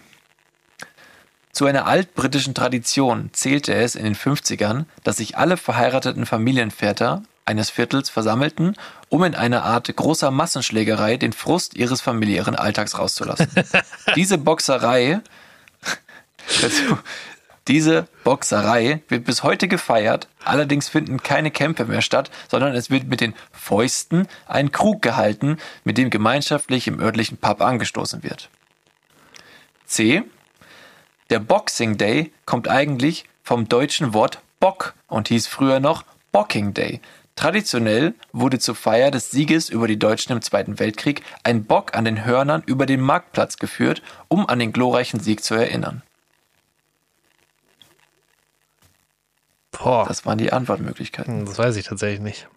Zu 1.52 1.66
einer 1.66 1.86
altbritischen 1.86 2.54
Tradition 2.54 3.30
zählte 3.34 3.74
es 3.74 3.96
in 3.96 4.06
den 4.06 4.16
50ern, 4.16 4.86
dass 5.04 5.18
sich 5.18 5.38
alle 5.38 5.58
verheirateten 5.58 6.26
Familienväter 6.26 7.24
eines 7.46 7.70
Viertels 7.70 8.10
versammelten, 8.10 8.76
um 9.10 9.24
in 9.24 9.36
einer 9.36 9.64
Art 9.64 9.96
großer 9.96 10.32
Massenschlägerei 10.32 11.18
den 11.18 11.34
Frust 11.34 11.76
ihres 11.76 12.02
familiären 12.02 12.56
Alltags 12.56 12.98
rauszulassen. 12.98 13.50
Diese 14.16 14.38
Boxerei 14.38 15.22
Dazu. 16.62 16.98
Diese 17.68 18.08
Boxerei 18.24 19.02
wird 19.08 19.26
bis 19.26 19.42
heute 19.42 19.68
gefeiert, 19.68 20.28
allerdings 20.44 20.88
finden 20.88 21.24
keine 21.24 21.50
Kämpfe 21.50 21.86
mehr 21.86 22.04
statt, 22.04 22.30
sondern 22.48 22.76
es 22.76 22.92
wird 22.92 23.08
mit 23.08 23.22
den 23.22 23.34
Fäusten 23.52 24.28
ein 24.46 24.72
Krug 24.72 25.02
gehalten, 25.02 25.58
mit 25.84 25.98
dem 25.98 26.12
gemeinschaftlich 26.12 26.88
im 26.88 27.00
örtlichen 27.00 27.38
Pub 27.38 27.62
angestoßen 27.62 28.22
wird. 28.22 28.50
C. 29.88 30.24
Der 31.32 31.40
Boxing 31.40 31.98
Day 31.98 32.32
kommt 32.46 32.68
eigentlich 32.68 33.26
vom 33.42 33.68
deutschen 33.68 34.14
Wort 34.14 34.42
Bock 34.60 34.94
und 35.08 35.30
hieß 35.30 35.48
früher 35.48 35.80
noch 35.80 36.04
Bocking 36.32 36.76
Day. 36.76 37.02
Traditionell 37.36 38.16
wurde 38.32 38.60
zur 38.60 38.76
Feier 38.76 39.12
des 39.12 39.30
Sieges 39.30 39.70
über 39.70 39.88
die 39.88 40.00
Deutschen 40.00 40.32
im 40.32 40.42
Zweiten 40.42 40.80
Weltkrieg 40.80 41.22
ein 41.44 41.66
Bock 41.66 41.94
an 41.96 42.06
den 42.06 42.24
Hörnern 42.24 42.64
über 42.66 42.86
den 42.86 43.02
Marktplatz 43.02 43.58
geführt, 43.58 44.02
um 44.30 44.48
an 44.48 44.60
den 44.60 44.72
glorreichen 44.72 45.20
Sieg 45.20 45.44
zu 45.44 45.54
erinnern. 45.56 46.02
Boah, 49.72 50.06
Das 50.08 50.26
waren 50.26 50.38
die 50.38 50.54
Antwortmöglichkeiten. 50.54 51.46
das 51.46 51.58
weiß 51.58 51.76
ich 51.76 51.86
tatsächlich 51.86 52.22
nicht. 52.22 52.48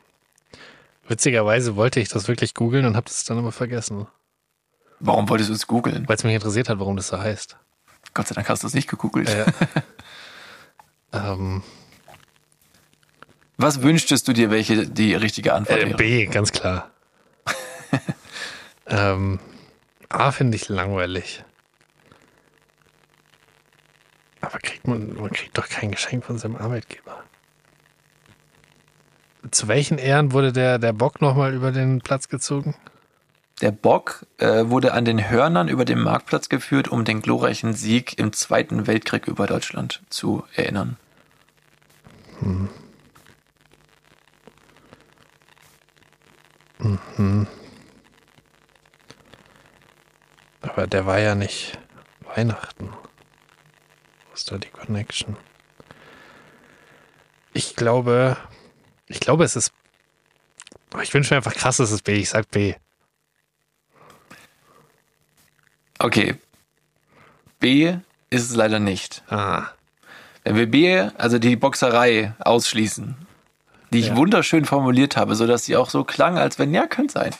Witzigerweise 1.09 1.75
wollte 1.75 1.99
ich 2.01 2.09
das 2.09 2.29
wirklich 2.29 2.55
googeln 2.55 2.85
und 2.87 2.95
habe 2.95 3.07
das 3.07 3.25
dann 3.25 3.39
aber 3.39 3.53
vergessen, 3.53 4.07
Warum 5.01 5.29
wolltest 5.29 5.51
du 5.51 5.55
es 5.55 5.67
googeln? 5.67 6.09
weil 6.09 6.17
es 6.17 6.25
mich 6.25 6.35
interessiert 6.35 6.69
hat, 6.69 6.79
warum 6.79 6.97
das 6.97 7.09
so 7.09 7.19
heißt. 7.19 7.57
Gott 8.15 8.29
sei 8.29 8.35
Dank 8.35 8.49
hast 8.49 8.63
du 8.63 8.67
es 8.69 8.75
nicht 8.75 8.89
gegoogelt. 8.89 9.29
Ja. 9.29 9.47
ähm, 11.33 11.63
Was 13.59 13.83
wünschtest 13.83 14.29
du 14.29 14.33
dir, 14.33 14.51
welche 14.51 14.87
die 14.87 15.15
richtige 15.15 15.53
Antwort 15.53 15.81
äh, 15.81 15.87
wäre? 15.87 15.97
B, 15.97 16.27
ganz 16.27 16.53
klar. 16.53 16.91
ähm, 18.87 19.41
A 20.09 20.31
finde 20.31 20.57
ich 20.57 20.69
langweilig. 20.69 21.45
Aber 24.41 24.59
kriegt 24.61 24.87
man, 24.87 25.13
man 25.15 25.31
kriegt 25.33 25.59
doch 25.59 25.69
kein 25.69 25.91
Geschenk 25.91 26.25
von 26.25 26.39
seinem 26.39 26.55
Arbeitgeber. 26.55 27.25
Zu 29.51 29.67
welchen 29.67 29.99
Ehren 29.99 30.33
wurde 30.33 30.53
der, 30.53 30.79
der 30.79 30.93
Bock 30.93 31.21
nochmal 31.21 31.53
über 31.53 31.73
den 31.73 32.01
Platz 32.01 32.29
gezogen? 32.29 32.77
Der 33.61 33.73
Bock 33.73 34.25
äh, 34.39 34.67
wurde 34.69 34.93
an 34.93 35.05
den 35.05 35.31
Hörnern 35.31 35.67
über 35.67 35.85
den 35.85 35.99
Marktplatz 35.99 36.49
geführt, 36.49 36.87
um 36.87 37.05
den 37.05 37.23
glorreichen 37.23 37.75
Sieg 37.75 38.21
im 38.21 38.33
Zweiten 38.33 38.87
Weltkrieg 38.87 39.27
über 39.27 39.49
Deutschland 39.49 40.01
zu 40.11 40.45
erinnern. 40.55 40.97
Aber 50.63 50.87
der 50.87 51.07
war 51.07 51.19
ja 51.19 51.35
nicht 51.35 51.79
Weihnachten. 52.21 52.93
ist 54.35 54.51
da 54.51 54.59
die 54.59 54.69
Connection? 54.69 55.37
Ich 57.53 57.75
glaube, 57.75 58.37
ich 59.07 59.21
glaube, 59.21 59.45
es 59.45 59.57
ist. 59.57 59.73
Ich 61.03 61.13
wünsche 61.13 61.35
mir 61.35 61.39
einfach 61.39 61.55
krass, 61.55 61.81
es 61.81 61.91
ist 61.91 62.05
B. 62.05 62.15
Ich 62.15 62.31
sag 62.31 62.51
B. 62.51 62.75
Okay. 65.99 66.37
B 67.59 67.97
ist 68.31 68.51
es 68.51 68.55
leider 68.55 68.79
nicht. 68.79 69.23
Ah. 69.29 69.69
Wenn 70.45 70.57
wir 70.57 70.71
B, 70.71 71.01
also 71.19 71.39
die 71.39 71.57
Boxerei, 71.57 72.35
ausschließen, 72.39 73.28
die 73.93 74.01
ich 74.01 74.07
Ja. 74.09 74.17
wunderschön 74.17 74.65
formuliert 74.65 75.17
habe, 75.17 75.35
sodass 75.35 75.65
sie 75.65 75.77
auch 75.77 75.91
so 75.91 76.05
klang, 76.05 76.39
als 76.39 76.59
wenn, 76.59 76.73
ja, 76.75 76.87
könnte 76.87 77.13
sein. 77.15 77.35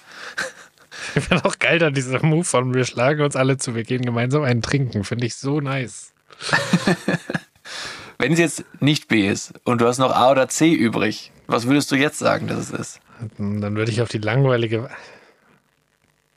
Ich 1.15 1.25
finde 1.25 1.45
auch 1.45 1.59
geil, 1.59 1.79
dann 1.79 1.95
dieser 1.95 2.25
Move 2.25 2.45
von 2.45 2.75
wir 2.75 2.85
schlagen 2.85 3.23
uns 3.23 3.37
alle 3.37 3.57
zu, 3.57 3.75
wir 3.75 3.85
gehen 3.85 4.03
gemeinsam 4.03 4.43
einen 4.43 4.63
trinken. 4.63 5.05
Finde 5.05 5.27
ich 5.27 5.37
so 5.37 5.61
nice. 5.61 6.13
Wenn 8.19 8.33
es 8.33 8.39
jetzt 8.41 8.65
nicht 8.81 9.07
B 9.09 9.29
ist 9.29 9.55
und 9.65 9.81
du 9.81 9.87
hast 9.87 9.99
noch 9.99 10.11
A 10.15 10.31
oder 10.33 10.49
C 10.49 10.73
übrig, 10.73 11.31
was 11.47 11.67
würdest 11.67 11.91
du 11.93 11.97
jetzt 11.97 12.19
sagen, 12.19 12.49
dass 12.49 12.59
es 12.59 12.71
ist? 12.71 13.01
Dann 13.39 13.77
würde 13.77 13.93
ich 13.93 14.03
auf 14.03 14.09
die 14.09 14.19
langweilige 14.19 14.91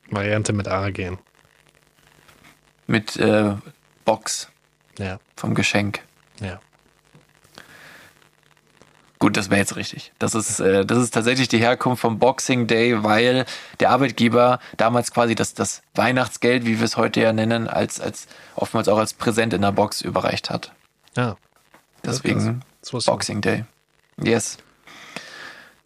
Variante 0.10 0.54
mit 0.54 0.68
A 0.68 0.90
gehen. 0.92 1.18
Mit 2.86 3.16
äh, 3.18 3.56
Box 4.06 4.50
Ja, 5.00 5.20
vom 5.36 5.56
Geschenk. 5.56 6.02
ja. 6.40 6.60
Gut, 9.22 9.38
das 9.38 9.52
wäre 9.52 9.60
jetzt 9.60 9.76
richtig. 9.76 10.12
Das 10.18 10.34
ist, 10.34 10.60
äh, 10.60 10.84
das 10.84 10.98
ist 10.98 11.14
tatsächlich 11.14 11.48
die 11.48 11.60
Herkunft 11.60 12.02
vom 12.02 12.18
Boxing 12.18 12.66
Day, 12.66 13.04
weil 13.04 13.46
der 13.80 13.92
Arbeitgeber 13.92 14.60
damals 14.78 15.14
quasi 15.14 15.36
das, 15.36 15.54
das 15.54 15.84
Weihnachtsgeld, 15.94 16.66
wie 16.66 16.80
wir 16.80 16.86
es 16.86 16.98
heute 16.98 17.22
ja 17.22 17.32
nennen, 17.32 17.68
als, 17.68 18.02
als 18.02 18.26
oftmals 18.56 18.88
auch 18.88 18.98
als 18.98 19.14
Präsent 19.14 19.54
in 19.54 19.62
der 19.62 19.74
Box 19.74 20.02
überreicht 20.02 20.50
hat. 20.50 20.72
Ja, 21.16 21.38
Deswegen. 22.04 22.64
Boxing 23.06 23.42
Day. 23.42 23.66
Yes. 24.20 24.58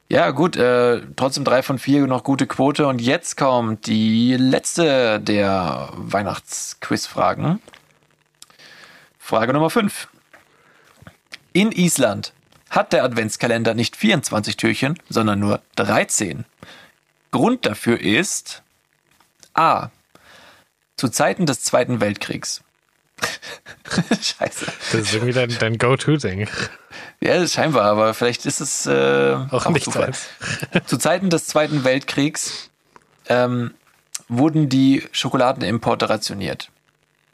Ja, 0.08 0.32
gut, 0.32 0.56
äh, 0.56 1.02
trotzdem 1.18 1.44
drei 1.44 1.62
von 1.62 1.78
vier 1.78 2.08
noch 2.08 2.24
gute 2.24 2.48
Quote. 2.48 2.88
Und 2.88 3.02
jetzt 3.02 3.36
kommt 3.36 3.88
die 3.88 4.38
letzte 4.38 5.20
der 5.20 5.90
Weihnachtsquiz-Fragen. 5.92 7.62
Frage 9.20 9.52
Nummer 9.52 9.70
5. 9.70 10.08
In 11.52 11.74
Island 11.74 12.32
hat 12.70 12.94
der 12.94 13.04
Adventskalender 13.04 13.74
nicht 13.74 13.96
24 13.96 14.58
Türchen, 14.58 15.00
sondern 15.10 15.40
nur 15.40 15.62
13. 15.76 16.46
Grund 17.32 17.66
dafür 17.66 18.00
ist 18.00 18.64
A. 19.54 19.90
Zu 20.98 21.10
Zeiten 21.10 21.46
des 21.46 21.62
Zweiten 21.62 22.00
Weltkriegs. 22.00 22.62
Scheiße. 24.22 24.66
Das 24.66 24.94
ist 24.94 25.14
irgendwie 25.14 25.34
dein, 25.34 25.50
dein 25.58 25.78
Go-To-Ding. 25.78 26.48
Ja, 27.22 27.48
scheinbar, 27.48 27.84
aber 27.86 28.14
vielleicht 28.14 28.46
ist 28.46 28.60
es 28.60 28.86
äh, 28.86 29.38
Auch 29.52 29.68
nicht 29.70 29.86
Zufall. 29.86 30.12
Zu 30.86 30.98
Zeiten 30.98 31.30
des 31.30 31.48
Zweiten 31.48 31.84
Weltkriegs 31.84 32.70
ähm, 33.28 33.74
wurden 34.28 34.70
die 34.70 35.08
Schokoladenimporte 35.12 36.10
rationiert. 36.10 36.72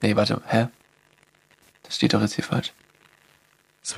Nee, 0.01 0.15
warte, 0.15 0.41
hä? 0.47 0.67
Das 1.83 1.95
steht 1.95 2.13
doch 2.13 2.21
jetzt 2.21 2.35
hier 2.35 2.43
falsch. 2.43 2.73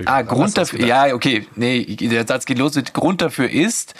Ah, 0.06 0.22
Grund 0.22 0.58
dafür, 0.58 0.86
ja, 0.86 1.14
okay, 1.14 1.48
nee, 1.56 1.84
der 1.84 2.26
Satz 2.26 2.46
geht 2.46 2.58
los 2.58 2.76
mit 2.76 2.94
Grund 2.94 3.22
dafür 3.22 3.50
ist, 3.50 3.94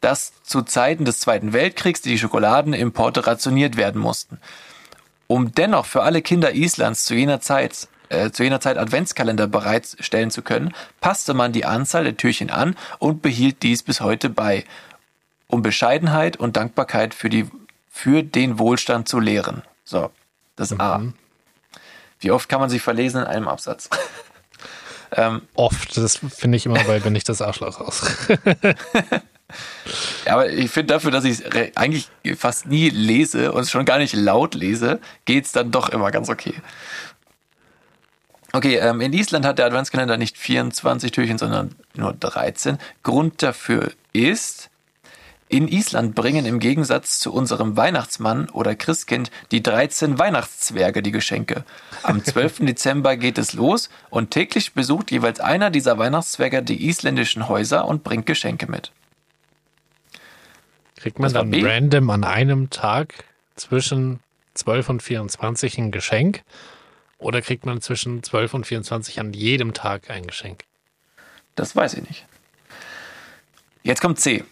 dass 0.00 0.32
zu 0.42 0.62
Zeiten 0.62 1.04
des 1.04 1.20
Zweiten 1.20 1.52
Weltkriegs 1.52 2.00
die 2.00 2.18
Schokoladenimporte 2.18 3.26
rationiert 3.26 3.76
werden 3.76 4.00
mussten. 4.00 4.38
Um 5.26 5.52
dennoch 5.54 5.86
für 5.86 6.02
alle 6.02 6.22
Kinder 6.22 6.54
Islands 6.54 7.04
zu 7.04 7.14
jener 7.14 7.40
Zeit 7.40 7.88
äh, 8.10 8.30
zu 8.32 8.42
jener 8.42 8.60
Zeit 8.60 8.76
Adventskalender 8.76 9.46
bereitstellen 9.46 10.30
zu 10.30 10.42
können, 10.42 10.74
passte 11.00 11.32
man 11.32 11.52
die 11.52 11.64
Anzahl 11.64 12.04
der 12.04 12.16
Türchen 12.16 12.50
an 12.50 12.76
und 12.98 13.22
behielt 13.22 13.62
dies 13.62 13.82
bis 13.82 14.00
heute 14.00 14.28
bei, 14.28 14.64
um 15.46 15.62
Bescheidenheit 15.62 16.36
und 16.36 16.56
Dankbarkeit 16.56 17.14
für, 17.14 17.30
die, 17.30 17.48
für 17.88 18.22
den 18.22 18.58
Wohlstand 18.58 19.08
zu 19.08 19.20
lehren. 19.20 19.62
So, 19.84 20.10
das 20.56 20.78
A. 20.78 21.02
Wie 22.18 22.32
oft 22.32 22.48
kann 22.48 22.60
man 22.60 22.68
sich 22.68 22.82
verlesen 22.82 23.22
in 23.22 23.26
einem 23.28 23.48
Absatz? 23.48 23.88
Oft, 25.54 25.96
das 25.96 26.16
finde 26.16 26.56
ich 26.56 26.66
immer 26.66 26.82
bei 26.84 27.00
Bin 27.00 27.14
ich 27.14 27.24
das 27.24 27.42
Arschloch 27.42 27.80
aus. 27.80 28.02
Ja, 30.26 30.34
aber 30.34 30.48
ich 30.48 30.70
finde 30.70 30.94
dafür, 30.94 31.10
dass 31.10 31.24
ich 31.24 31.40
es 31.40 31.76
eigentlich 31.76 32.08
fast 32.36 32.66
nie 32.66 32.90
lese 32.90 33.52
und 33.52 33.68
schon 33.68 33.84
gar 33.84 33.98
nicht 33.98 34.14
laut 34.14 34.54
lese, 34.54 35.00
geht's 35.24 35.52
dann 35.52 35.70
doch 35.70 35.88
immer 35.88 36.10
ganz 36.10 36.28
okay. 36.28 36.54
Okay, 38.52 38.76
ähm, 38.76 39.00
in 39.00 39.12
Island 39.12 39.44
hat 39.44 39.58
der 39.58 39.66
Adventskalender 39.66 40.16
nicht 40.16 40.36
24 40.36 41.12
Türchen, 41.12 41.38
sondern 41.38 41.74
nur 41.94 42.12
13. 42.12 42.78
Grund 43.02 43.42
dafür 43.42 43.92
ist, 44.12 44.69
in 45.50 45.66
Island 45.66 46.14
bringen 46.14 46.46
im 46.46 46.60
Gegensatz 46.60 47.18
zu 47.18 47.32
unserem 47.32 47.76
Weihnachtsmann 47.76 48.48
oder 48.50 48.76
Christkind 48.76 49.32
die 49.50 49.62
13 49.62 50.16
Weihnachtszwerge 50.16 51.02
die 51.02 51.10
Geschenke. 51.10 51.64
Am 52.04 52.24
12. 52.24 52.60
Dezember 52.60 53.16
geht 53.16 53.36
es 53.36 53.52
los 53.52 53.90
und 54.10 54.30
täglich 54.30 54.74
besucht 54.74 55.10
jeweils 55.10 55.40
einer 55.40 55.70
dieser 55.70 55.98
Weihnachtszwerge 55.98 56.62
die 56.62 56.88
isländischen 56.88 57.48
Häuser 57.48 57.86
und 57.88 58.04
bringt 58.04 58.26
Geschenke 58.26 58.70
mit. 58.70 58.92
Kriegt 60.96 61.18
man 61.18 61.32
dann 61.32 61.50
B? 61.50 61.64
random 61.64 62.10
an 62.10 62.22
einem 62.22 62.70
Tag 62.70 63.24
zwischen 63.56 64.20
12 64.54 64.88
und 64.88 65.02
24 65.02 65.78
ein 65.78 65.90
Geschenk? 65.90 66.42
Oder 67.18 67.42
kriegt 67.42 67.66
man 67.66 67.80
zwischen 67.80 68.22
12 68.22 68.54
und 68.54 68.66
24 68.66 69.18
an 69.18 69.32
jedem 69.32 69.74
Tag 69.74 70.10
ein 70.10 70.26
Geschenk? 70.28 70.62
Das 71.56 71.74
weiß 71.74 71.94
ich 71.94 72.08
nicht. 72.08 72.26
Jetzt 73.82 74.00
kommt 74.00 74.20
C. 74.20 74.44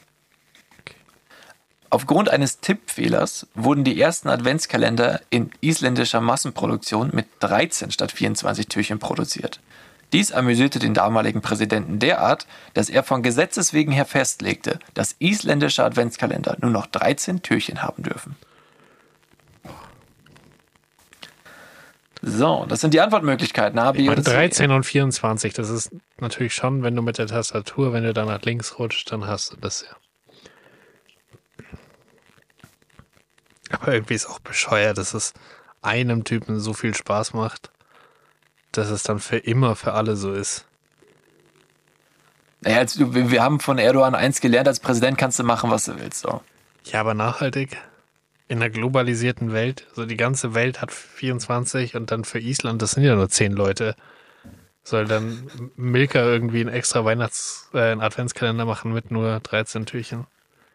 Aufgrund 1.90 2.28
eines 2.28 2.60
Tippfehlers 2.60 3.47
wurden 3.55 3.82
die 3.82 4.01
ersten 4.01 4.28
Adventskalender 4.28 5.20
in 5.31 5.51
isländischer 5.62 6.20
Massenproduktion 6.20 7.10
mit 7.15 7.27
13 7.40 7.90
statt 7.90 8.12
24 8.12 8.69
Türchen 8.69 8.98
produziert. 8.98 9.60
Dies 10.12 10.32
amüsierte 10.32 10.78
den 10.78 10.94
damaligen 10.94 11.40
Präsidenten 11.40 11.98
derart, 11.98 12.47
dass 12.74 12.90
er 12.90 13.02
von 13.02 13.23
Gesetzes 13.23 13.73
wegen 13.73 13.93
her 13.93 14.05
festlegte, 14.05 14.78
dass 14.94 15.16
isländische 15.19 15.85
Adventskalender 15.85 16.56
nur 16.60 16.70
noch 16.70 16.86
13 16.86 17.43
Türchen 17.43 17.82
haben 17.82 18.02
dürfen. 18.02 18.36
So, 22.20 22.66
das 22.69 22.81
sind 22.81 22.94
die 22.94 23.01
Antwortmöglichkeiten. 23.01 23.78
Ich 23.78 23.85
meine, 23.85 24.10
oder 24.10 24.24
C. 24.24 24.32
13 24.32 24.70
und 24.73 24.85
24, 24.85 25.55
das 25.55 25.70
ist 25.70 25.90
natürlich 26.20 26.55
schon, 26.55 26.82
wenn 26.82 26.97
du 26.97 27.02
mit 27.02 27.16
der 27.16 27.28
Tastatur, 27.28 27.93
wenn 27.93 28.02
du 28.02 28.12
dann 28.12 28.27
nach 28.27 28.43
links 28.43 28.78
rutscht, 28.78 29.12
dann 29.12 29.27
hast 29.27 29.52
du 29.52 29.56
das 29.56 29.82
ja. 29.89 29.97
Aber 33.81 33.93
irgendwie 33.93 34.15
ist 34.15 34.27
auch 34.27 34.39
bescheuert, 34.39 34.99
dass 34.99 35.15
es 35.15 35.35
einem 35.82 36.24
Typen 36.24 36.61
so 36.61 36.73
viel 36.73 36.95
Spaß 36.95 37.35
macht, 37.35 37.70
dass 38.73 38.90
es 38.90 39.03
dann 39.03 39.19
für 39.19 39.39
immer 39.39 39.77
für 39.77 39.93
alle 39.93 40.16
so 40.16 40.32
ist. 40.32 40.66
Naja, 42.61 42.78
als 42.78 42.99
wir 42.99 43.43
haben 43.43 43.61
von 43.61 43.78
Erdogan 43.78 44.15
eins 44.15 44.40
gelernt, 44.40 44.66
als 44.66 44.81
Präsident 44.81 45.16
kannst 45.16 45.39
du 45.39 45.45
machen, 45.45 45.70
was 45.70 45.85
du 45.85 45.99
willst. 45.99 46.23
So. 46.23 46.43
Ja, 46.85 47.01
aber 47.01 47.15
nachhaltig 47.15 47.78
in 48.49 48.59
einer 48.59 48.70
globalisierten 48.70 49.53
Welt, 49.53 49.86
so 49.93 50.07
die 50.07 50.16
ganze 50.16 50.55
Welt 50.55 50.81
hat 50.81 50.90
24 50.90 51.95
und 51.95 52.11
dann 52.11 52.24
für 52.24 52.40
Island, 52.40 52.81
das 52.81 52.93
sind 52.93 53.05
ja 53.05 53.15
nur 53.15 53.28
10 53.28 53.53
Leute, 53.53 53.95
soll 54.82 55.05
dann 55.05 55.51
Milka 55.77 56.20
irgendwie 56.20 56.61
einen 56.61 56.70
extra 56.70 57.05
Weihnachts-, 57.05 57.69
äh, 57.74 57.93
einen 57.93 58.01
Adventskalender 58.01 58.65
machen 58.65 58.93
mit 58.95 59.11
nur 59.11 59.40
13 59.40 59.85
Türchen. 59.85 60.27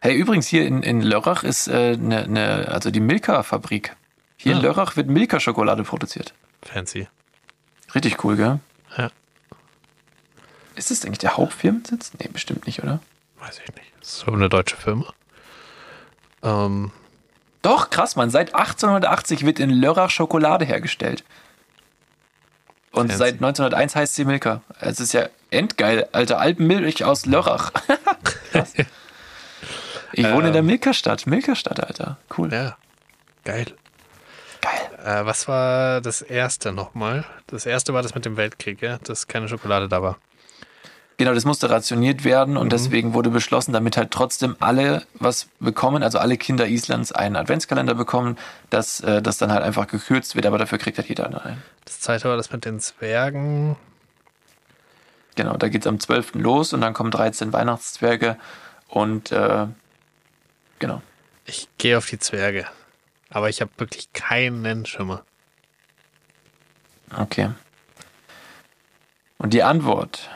Hey, 0.04 0.14
übrigens 0.16 0.46
hier 0.46 0.66
in, 0.66 0.82
in 0.82 1.00
Lörrach 1.00 1.44
ist 1.44 1.66
äh, 1.66 1.96
ne, 1.96 2.28
ne, 2.28 2.68
also 2.70 2.90
die 2.90 3.00
Milka-Fabrik. 3.00 3.96
Hier 4.36 4.52
in 4.52 4.58
Ah. 4.58 4.60
Lörrach 4.60 4.96
wird 4.96 5.08
Milka-Schokolade 5.08 5.82
produziert. 5.82 6.34
Fancy. 6.62 7.08
Richtig 7.94 8.22
cool, 8.22 8.36
gell? 8.36 8.60
Ja, 8.98 9.08
Ist 10.76 10.90
das 10.90 11.06
eigentlich 11.06 11.20
der 11.20 11.38
Hauptfirmensitz? 11.38 12.12
Nee, 12.18 12.28
bestimmt 12.30 12.66
nicht, 12.66 12.82
oder? 12.82 13.00
weiß 13.40 13.60
ich 13.66 13.74
nicht. 13.74 13.92
Das 14.00 14.08
ist 14.10 14.18
so 14.18 14.32
eine 14.32 14.50
deutsche 14.50 14.76
Firma. 14.76 15.06
Ähm, 16.42 16.90
Doch, 17.62 17.88
krass, 17.88 18.14
man. 18.14 18.28
Seit 18.28 18.54
1880 18.54 19.46
wird 19.46 19.58
in 19.58 19.70
Lörrach 19.70 20.10
Schokolade 20.10 20.66
hergestellt. 20.66 21.24
Und 22.92 23.06
Fancy. 23.08 23.16
seit 23.16 23.34
1901 23.36 23.96
heißt 23.96 24.14
sie 24.16 24.26
Milka. 24.26 24.60
Es 24.80 25.00
ist 25.00 25.14
ja 25.14 25.28
endgeil, 25.50 26.08
alter 26.12 26.40
Alpenmilch 26.40 27.04
aus 27.04 27.24
Lörrach. 27.24 27.72
Krass. 28.52 28.74
Ich 30.16 30.30
wohne 30.30 30.48
in 30.48 30.52
der 30.52 30.62
Milka-Stadt. 30.62 31.26
Milka-Stadt, 31.26 31.82
Alter. 31.84 32.18
Cool. 32.36 32.52
ja, 32.52 32.76
geil. 33.44 33.66
Geil. 34.60 34.98
Äh, 35.22 35.26
was 35.26 35.46
war 35.48 36.00
das 36.00 36.22
erste 36.22 36.72
nochmal? 36.72 37.24
Das 37.48 37.66
erste 37.66 37.92
war 37.92 38.02
das 38.02 38.14
mit 38.14 38.24
dem 38.24 38.36
Weltkrieg, 38.36 38.80
ja? 38.82 38.98
dass 38.98 39.26
keine 39.26 39.48
Schokolade 39.48 39.88
da 39.88 40.02
war. 40.02 40.16
Genau, 41.16 41.32
das 41.32 41.44
musste 41.44 41.70
rationiert 41.70 42.24
werden 42.24 42.54
Mhm. 42.54 42.60
und 42.60 42.72
deswegen 42.72 43.14
wurde 43.14 43.30
beschlossen, 43.30 43.72
damit 43.72 43.96
halt 43.96 44.10
trotzdem 44.10 44.56
alle 44.58 45.04
was 45.14 45.48
bekommen, 45.60 46.02
also 46.02 46.18
alle 46.18 46.36
Kinder 46.36 46.66
Islands 46.66 47.12
einen 47.12 47.36
Adventskalender 47.36 47.94
bekommen, 47.94 48.36
dass 48.70 49.00
äh, 49.00 49.22
das 49.22 49.38
dann 49.38 49.52
halt 49.52 49.62
einfach 49.62 49.86
gekürzt 49.86 50.34
wird, 50.34 50.46
aber 50.46 50.58
dafür 50.58 50.78
kriegt 50.78 50.98
halt 50.98 51.08
jeder 51.08 51.26
einen. 51.26 51.62
Das 51.84 52.00
zweite 52.00 52.28
war 52.28 52.36
das 52.36 52.50
mit 52.50 52.64
den 52.64 52.80
Zwergen. 52.80 53.76
Genau, 55.36 55.56
da 55.56 55.68
geht's 55.68 55.86
am 55.86 56.00
12. 56.00 56.34
los 56.34 56.72
und 56.72 56.80
dann 56.80 56.94
kommen 56.94 57.10
13 57.10 57.52
Weihnachtszwerge 57.52 58.36
und 58.88 59.30
äh, 59.32 59.66
genau. 60.84 61.00
Ich 61.46 61.68
gehe 61.78 61.96
auf 61.96 62.06
die 62.06 62.18
Zwerge. 62.18 62.66
Aber 63.30 63.48
ich 63.48 63.62
habe 63.62 63.70
wirklich 63.78 64.12
keinen 64.12 64.84
Schimmer. 64.84 65.24
Okay. 67.16 67.50
Und 69.38 69.54
die 69.54 69.62
Antwort 69.62 70.28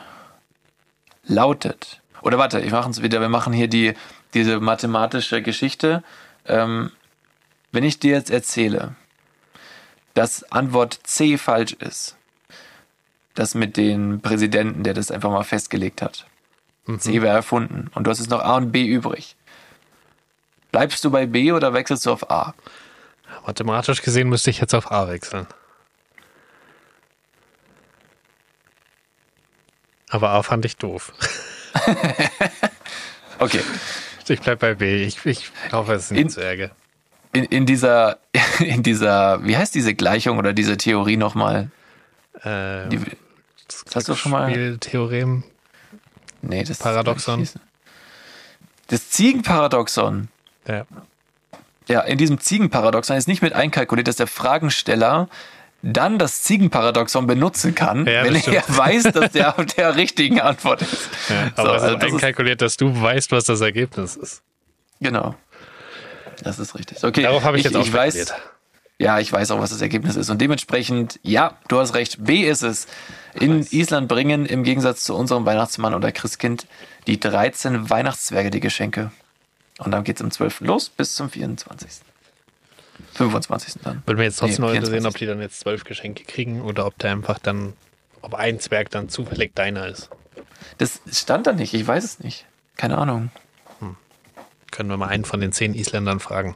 lautet, 1.23 2.01
oder 2.21 2.39
warte, 2.39 2.59
ich 2.61 2.71
mache 2.71 2.89
es 2.89 3.03
wieder, 3.03 3.21
wir 3.21 3.29
machen 3.29 3.53
hier 3.53 3.67
die, 3.67 3.93
diese 4.33 4.59
mathematische 4.59 5.43
Geschichte. 5.43 6.03
Ähm, 6.45 6.91
wenn 7.71 7.83
ich 7.83 7.99
dir 7.99 8.13
jetzt 8.13 8.31
erzähle, 8.31 8.95
dass 10.15 10.51
Antwort 10.51 10.99
C 11.03 11.37
falsch 11.37 11.73
ist, 11.73 12.17
das 13.35 13.53
mit 13.53 13.77
den 13.77 14.21
Präsidenten, 14.21 14.83
der 14.83 14.95
das 14.95 15.11
einfach 15.11 15.29
mal 15.29 15.43
festgelegt 15.43 16.01
hat. 16.01 16.25
C 16.97 17.21
wäre 17.21 17.35
erfunden 17.35 17.91
und 17.93 18.05
du 18.05 18.11
hast 18.11 18.17
jetzt 18.17 18.31
noch 18.31 18.41
A 18.41 18.57
und 18.57 18.71
B 18.71 18.87
übrig. 18.87 19.35
Bleibst 20.71 21.03
du 21.03 21.11
bei 21.11 21.25
B 21.25 21.51
oder 21.51 21.73
wechselst 21.73 22.05
du 22.05 22.11
auf 22.11 22.29
A? 22.29 22.53
Mathematisch 23.45 24.01
gesehen 24.01 24.29
müsste 24.29 24.49
ich 24.49 24.59
jetzt 24.59 24.73
auf 24.75 24.91
A 24.91 25.07
wechseln. 25.07 25.47
Aber 30.09 30.29
A 30.31 30.43
fand 30.43 30.65
ich 30.65 30.77
doof. 30.77 31.13
Okay. 33.41 33.61
Ich 34.27 34.41
bleib 34.41 34.59
bei 34.59 34.75
B. 34.75 35.03
Ich, 35.05 35.25
ich 35.25 35.49
hoffe, 35.71 35.93
es 35.93 36.09
sind 36.09 36.17
die 36.17 36.23
In- 36.23 36.29
Zwerge. 36.29 36.71
In, 37.31 37.45
in 37.45 37.65
dieser, 37.65 38.19
in 38.59 38.83
dieser, 38.83 39.41
wie 39.45 39.55
heißt 39.55 39.73
diese 39.73 39.95
Gleichung 39.95 40.37
oder 40.39 40.51
diese 40.51 40.75
Theorie 40.75 41.15
nochmal? 41.15 41.71
Äh, 42.43 42.89
Die, 42.89 42.99
das 43.85 43.85
hast 43.95 44.09
du 44.09 44.15
schon 44.15 44.33
mal. 44.33 44.49
Spieltheorem. 44.51 45.45
Nee, 46.41 46.63
das 46.65 46.79
Paradoxon. 46.79 47.47
Das 48.87 49.09
Ziegenparadoxon. 49.09 50.27
Ja. 50.67 50.85
Ja, 51.87 52.01
in 52.01 52.17
diesem 52.19 52.39
Ziegenparadoxon 52.39 53.17
ist 53.17 53.27
nicht 53.27 53.41
mit 53.41 53.53
einkalkuliert, 53.53 54.07
dass 54.07 54.17
der 54.17 54.27
Fragensteller 54.27 55.27
dann 55.81 56.19
das 56.19 56.43
Ziegenparadoxon 56.43 57.25
benutzen 57.25 57.73
kann, 57.73 58.05
Ja, 58.05 58.23
wenn 58.23 58.35
er 58.35 58.63
weiß, 58.67 59.03
dass 59.03 59.31
der 59.31 59.57
auf 59.57 59.65
der 59.65 59.95
richtigen 59.95 60.39
Antwort 60.39 60.81
ist. 60.81 61.09
ja 61.29 61.51
So, 61.55 61.61
aber 61.63 61.75
es 61.77 61.83
also 61.83 61.95
ist 61.95 62.13
einkalkuliert, 62.13 62.61
dass 62.61 62.77
du 62.77 63.01
weißt, 63.01 63.31
was 63.31 63.45
das 63.45 63.61
Ergebnis 63.61 64.15
ist. 64.15 64.43
Genau. 64.99 65.35
Das 66.43 66.59
ist 66.59 66.75
richtig. 66.75 67.03
Okay, 67.03 67.23
Darauf 67.23 67.43
habe 67.43 67.57
ich, 67.57 67.63
jetzt 67.63 67.75
auch 67.75 67.81
ich 67.85 67.91
weiß. 67.91 68.33
Ja, 68.97 69.19
ich 69.19 69.31
weiß 69.31 69.51
auch, 69.51 69.59
was 69.59 69.69
das 69.69 69.81
Ergebnis 69.81 70.17
ist. 70.17 70.29
Und 70.29 70.41
dementsprechend, 70.41 71.19
ja, 71.23 71.57
du 71.69 71.79
hast 71.79 71.95
recht. 71.95 72.23
B 72.23 72.41
ist 72.43 72.63
es. 72.63 72.87
In 73.33 73.65
Island 73.71 74.09
bringen 74.09 74.45
im 74.45 74.63
Gegensatz 74.63 75.05
zu 75.05 75.15
unserem 75.15 75.45
Weihnachtsmann 75.45 75.93
oder 75.93 76.11
Christkind 76.11 76.67
die 77.07 77.19
13 77.19 77.89
Weihnachtszwerge 77.89 78.49
die 78.51 78.59
Geschenke. 78.59 79.11
Und 79.79 79.91
dann 79.91 80.03
geht's 80.03 80.21
am 80.21 80.29
12. 80.31 80.61
los 80.61 80.89
bis 80.89 81.15
zum 81.15 81.29
24. 81.29 81.89
25. 83.13 83.81
dann. 83.83 84.03
Würde 84.05 84.19
mir 84.19 84.25
jetzt 84.25 84.39
trotzdem 84.39 84.65
Nee, 84.65 84.67
noch 84.71 84.75
interessieren, 84.75 85.01
24. 85.03 85.07
ob 85.15 85.17
die 85.19 85.25
dann 85.25 85.41
jetzt 85.41 85.59
zwölf 85.61 85.83
Geschenke 85.83 86.23
kriegen 86.25 86.61
oder 86.61 86.85
ob 86.85 86.97
der 86.99 87.11
einfach 87.11 87.39
dann, 87.39 87.73
ob 88.21 88.35
ein 88.35 88.59
Zwerg 88.59 88.89
dann 88.91 89.09
zufällig 89.09 89.55
deiner 89.55 89.87
ist. 89.87 90.09
Das 90.77 91.01
stand 91.11 91.47
da 91.47 91.53
nicht. 91.53 91.73
Ich 91.73 91.85
weiß 91.87 92.03
es 92.03 92.19
nicht. 92.19 92.45
Keine 92.75 92.97
Ahnung. 92.97 93.31
Können 94.71 94.89
wir 94.89 94.97
mal 94.97 95.07
einen 95.07 95.25
von 95.25 95.39
den 95.39 95.51
zehn 95.51 95.73
Isländern 95.73 96.19
fragen. 96.19 96.55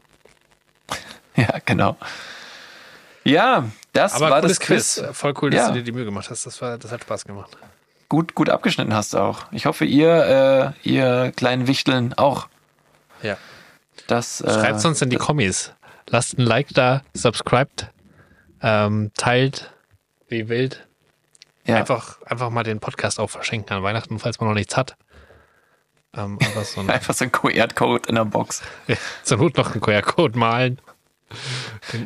Ja, 1.35 1.55
genau. 1.65 1.97
Ja, 3.23 3.65
das 3.93 4.13
Aber 4.13 4.29
war 4.29 4.41
das 4.43 4.59
Quiz. 4.59 4.97
Quiz. 5.01 5.17
Voll 5.17 5.33
cool, 5.41 5.49
dass 5.49 5.61
Ja. 5.61 5.67
du 5.69 5.73
dir 5.75 5.83
die 5.83 5.91
Mühe 5.91 6.05
gemacht 6.05 6.29
hast. 6.29 6.45
Das, 6.45 6.61
war, 6.61 6.77
das 6.77 6.91
hat 6.91 7.01
Spaß 7.01 7.25
gemacht. 7.25 7.57
Gut, 8.07 8.35
gut 8.35 8.49
abgeschnitten 8.49 8.93
hast 8.93 9.15
du 9.15 9.17
auch. 9.17 9.51
Ich 9.51 9.65
hoffe, 9.65 9.83
ihr, 9.85 10.75
äh, 10.83 10.87
ihr 10.87 11.31
kleinen 11.35 11.65
Wichteln 11.65 12.13
auch. 12.13 12.47
Ja. 13.23 13.37
Das, 14.07 14.41
äh, 14.41 14.51
Schreibt 14.53 14.83
uns 14.85 15.01
in 15.01 15.09
die 15.09 15.15
Kommis. 15.17 15.73
Lasst 16.09 16.37
ein 16.37 16.41
Like 16.45 16.69
da, 16.73 17.01
subscribt, 17.13 17.87
ähm, 18.61 19.11
teilt 19.17 19.71
wie 20.27 20.49
wild. 20.49 20.85
ja. 21.65 21.77
Einfach, 21.77 22.21
einfach 22.23 22.49
mal 22.49 22.63
den 22.63 22.79
Podcast 22.79 23.19
auch 23.19 23.29
verschenken 23.29 23.75
an 23.75 23.83
Weihnachten, 23.83 24.19
falls 24.19 24.39
man 24.39 24.49
noch 24.49 24.55
nichts 24.55 24.75
hat. 24.77 24.95
Ähm, 26.15 26.37
einfach 26.41 26.63
so 26.65 26.81
ein, 26.81 26.89
Einfach 26.89 27.13
so 27.13 27.23
ein 27.25 27.31
QR-Code 27.31 28.09
in 28.09 28.15
der 28.15 28.25
Box. 28.25 28.61
zur 29.23 29.37
Not 29.37 29.57
noch 29.57 29.71
einen 29.71 29.81
QR-Code 29.81 30.37
malen. 30.37 30.79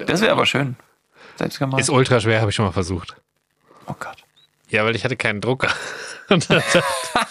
Das 0.05 0.21
wäre 0.21 0.31
aber 0.31 0.45
schön. 0.45 0.75
Selbst 1.37 1.59
gemacht. 1.59 1.79
Ist 1.81 1.89
ultra 1.89 2.19
schwer, 2.19 2.39
habe 2.41 2.49
ich 2.51 2.55
schon 2.55 2.65
mal 2.65 2.71
versucht. 2.71 3.15
oh 3.87 3.95
Gott. 3.99 4.17
Ja, 4.69 4.83
weil 4.85 4.95
ich 4.95 5.03
hatte 5.03 5.17
keinen 5.17 5.41
Drucker. 5.41 5.69
Und 6.29 6.49
dann- 6.49 6.61
Und 6.61 7.26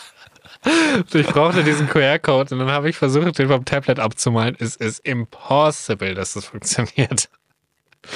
ich 1.13 1.27
brauchte 1.27 1.63
diesen 1.65 1.89
QR-Code 1.89 2.55
und 2.55 2.61
dann 2.61 2.71
habe 2.71 2.89
ich 2.89 2.97
versucht, 2.97 3.39
den 3.39 3.49
vom 3.49 3.65
Tablet 3.65 3.99
abzumalen. 3.99 4.57
Es 4.59 4.77
ist 4.77 5.01
impossible, 5.07 6.15
dass 6.15 6.35
das 6.35 6.47
funktioniert. 6.47 7.29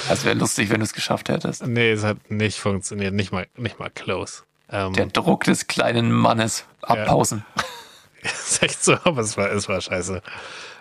Das 0.07 0.23
wäre 0.25 0.35
lustig, 0.37 0.69
wenn 0.69 0.79
du 0.79 0.85
es 0.85 0.93
geschafft 0.93 1.29
hättest. 1.29 1.65
Nee, 1.67 1.91
es 1.91 2.03
hat 2.03 2.29
nicht 2.29 2.57
funktioniert. 2.59 3.13
Nicht 3.13 3.31
mal, 3.31 3.47
nicht 3.57 3.79
mal 3.79 3.89
close. 3.89 4.43
Ähm, 4.69 4.93
Der 4.93 5.07
Druck 5.07 5.43
des 5.43 5.67
kleinen 5.67 6.11
Mannes 6.11 6.65
abpausen. 6.81 7.45
ist 8.21 8.63
echt 8.63 8.83
so, 8.83 8.93
aber 9.03 9.21
es 9.21 9.35
war, 9.37 9.51
es 9.51 9.67
war 9.67 9.81
scheiße. 9.81 10.21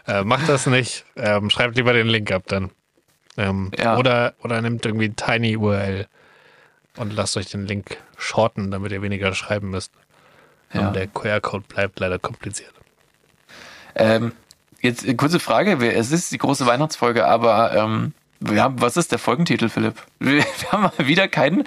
Äh, 0.06 0.22
macht 0.24 0.48
das 0.48 0.66
nicht. 0.66 1.04
Ähm, 1.16 1.50
schreibt 1.50 1.76
lieber 1.76 1.92
den 1.92 2.06
Link 2.06 2.30
ab 2.30 2.44
dann. 2.46 2.70
Ähm, 3.36 3.70
Ja. 3.76 3.96
oder, 3.98 4.34
oder 4.42 4.60
nimmt 4.62 4.84
irgendwie 4.86 5.10
Tiny 5.10 5.56
URL 5.56 6.06
und 6.96 7.12
lasst 7.14 7.36
euch 7.36 7.46
den 7.50 7.66
Link 7.66 7.96
shorten, 8.16 8.70
damit 8.70 8.92
ihr 8.92 9.02
weniger 9.02 9.34
schreiben 9.34 9.70
müsst. 9.70 9.92
Ja. 10.72 10.88
Und 10.88 10.96
der 10.96 11.06
QR-Code 11.06 11.64
bleibt 11.66 11.98
leider 11.98 12.18
kompliziert. 12.18 12.72
Ähm, 13.94 14.32
jetzt 14.80 15.04
äh, 15.06 15.14
kurze 15.14 15.40
Frage. 15.40 15.76
Es 15.92 16.12
ist 16.12 16.30
die 16.32 16.38
große 16.38 16.66
Weihnachtsfolge, 16.66 17.26
aber 17.26 17.72
ähm, 17.74 18.14
wir 18.40 18.62
haben, 18.62 18.80
was 18.80 18.96
ist 18.96 19.12
der 19.12 19.18
Folgentitel, 19.18 19.68
Philipp? 19.68 19.94
Wir, 20.18 20.44
wir 20.44 20.72
haben 20.72 20.82
mal 20.82 20.92
wieder 20.98 21.28
keinen 21.28 21.64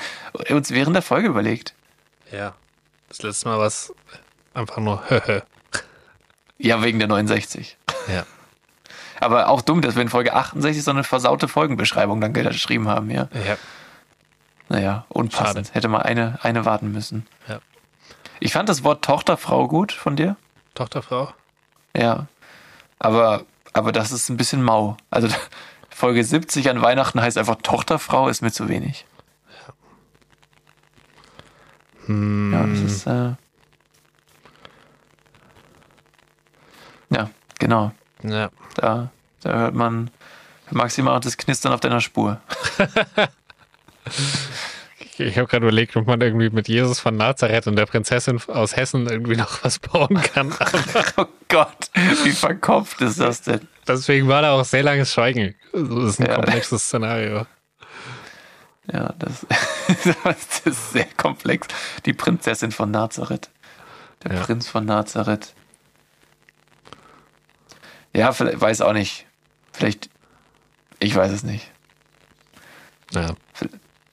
uns 0.49 0.71
während 0.71 0.95
der 0.95 1.03
Folge 1.03 1.27
überlegt. 1.27 1.73
Ja. 2.31 2.53
Das 3.09 3.21
letzte 3.21 3.47
Mal 3.47 3.59
war 3.59 3.67
es 3.67 3.93
einfach 4.53 4.77
nur. 4.77 5.03
Ja, 6.59 6.81
wegen 6.81 6.97
der 6.97 7.09
69. 7.09 7.77
Ja. 8.07 8.25
Aber 9.19 9.49
auch 9.49 9.61
dumm, 9.61 9.81
dass 9.81 9.95
wir 9.95 10.01
in 10.01 10.07
Folge 10.07 10.33
68 10.33 10.81
so 10.81 10.91
eine 10.91 11.03
versaute 11.03 11.49
Folgenbeschreibung 11.49 12.21
dann 12.21 12.31
geschrieben 12.31 12.87
haben, 12.87 13.09
ja. 13.09 13.27
ja. 13.45 13.57
Naja, 14.69 15.05
unpassend. 15.09 15.67
Schade. 15.67 15.75
Hätte 15.75 15.87
mal 15.89 16.03
eine, 16.03 16.39
eine 16.41 16.63
warten 16.63 16.91
müssen. 16.91 17.27
Ja. 17.49 17.59
Ich 18.43 18.51
fand 18.51 18.67
das 18.67 18.83
Wort 18.83 19.05
Tochterfrau 19.05 19.69
gut 19.69 19.93
von 19.93 20.17
dir. 20.17 20.35
Tochterfrau? 20.75 21.33
Ja. 21.95 22.27
Aber, 22.99 23.45
aber 23.71 23.93
das 23.93 24.11
ist 24.11 24.27
ein 24.27 24.35
bisschen 24.35 24.61
mau. 24.61 24.97
Also 25.09 25.29
Folge 25.89 26.21
70 26.25 26.69
an 26.69 26.81
Weihnachten 26.81 27.21
heißt 27.21 27.37
einfach 27.37 27.55
Tochterfrau 27.63 28.27
ist 28.27 28.41
mir 28.41 28.51
zu 28.51 28.67
wenig. 28.67 29.05
Ja, 32.09 32.67
das 32.67 32.79
ist, 32.79 33.07
äh 33.07 33.35
ja, 37.11 37.29
genau. 37.59 37.93
Ja. 38.23 38.49
Da, 38.75 39.09
da 39.39 39.53
hört 39.53 39.73
man 39.73 40.11
maximal 40.69 41.21
das 41.21 41.37
Knistern 41.37 41.71
auf 41.71 41.79
deiner 41.79 42.01
Spur. 42.01 42.41
Ich, 45.13 45.19
ich 45.19 45.37
habe 45.37 45.47
gerade 45.47 45.65
überlegt, 45.65 45.95
ob 45.95 46.07
man 46.07 46.19
irgendwie 46.21 46.49
mit 46.49 46.67
Jesus 46.67 46.99
von 46.99 47.15
Nazareth 47.15 47.67
und 47.67 47.75
der 47.75 47.85
Prinzessin 47.85 48.41
aus 48.47 48.75
Hessen 48.75 49.07
irgendwie 49.07 49.35
noch 49.35 49.63
was 49.63 49.79
bauen 49.79 50.21
kann. 50.21 50.53
Oh 51.17 51.25
Gott, 51.49 51.91
wie 52.23 52.31
verkopft 52.31 52.99
ist 53.01 53.19
das 53.19 53.41
denn? 53.43 53.67
deswegen 53.87 54.27
war 54.27 54.41
da 54.41 54.53
auch 54.53 54.65
sehr 54.65 54.81
langes 54.81 55.13
Schweigen. 55.13 55.53
Also, 55.71 56.01
Das 56.01 56.09
ist 56.13 56.19
ein 56.21 56.25
Ja. 56.27 56.35
komplexes 56.35 56.83
Szenario. 56.83 57.45
Ja, 58.91 59.13
das, 59.19 59.45
das 60.23 60.59
ist 60.65 60.91
sehr 60.93 61.07
komplex. 61.15 61.67
Die 62.05 62.13
Prinzessin 62.13 62.71
von 62.71 62.89
Nazareth. 62.91 63.49
Der 64.23 64.33
Ja. 64.33 64.41
Prinz 64.41 64.67
von 64.67 64.85
Nazareth. 64.85 65.53
Ja, 68.15 68.31
vielleicht, 68.31 68.59
weiß 68.59 68.81
auch 68.81 68.93
nicht. 68.93 69.25
Vielleicht, 69.71 70.09
ich 70.99 71.15
weiß 71.15 71.31
es 71.31 71.43
nicht. 71.43 71.69
Ja. 73.11 73.35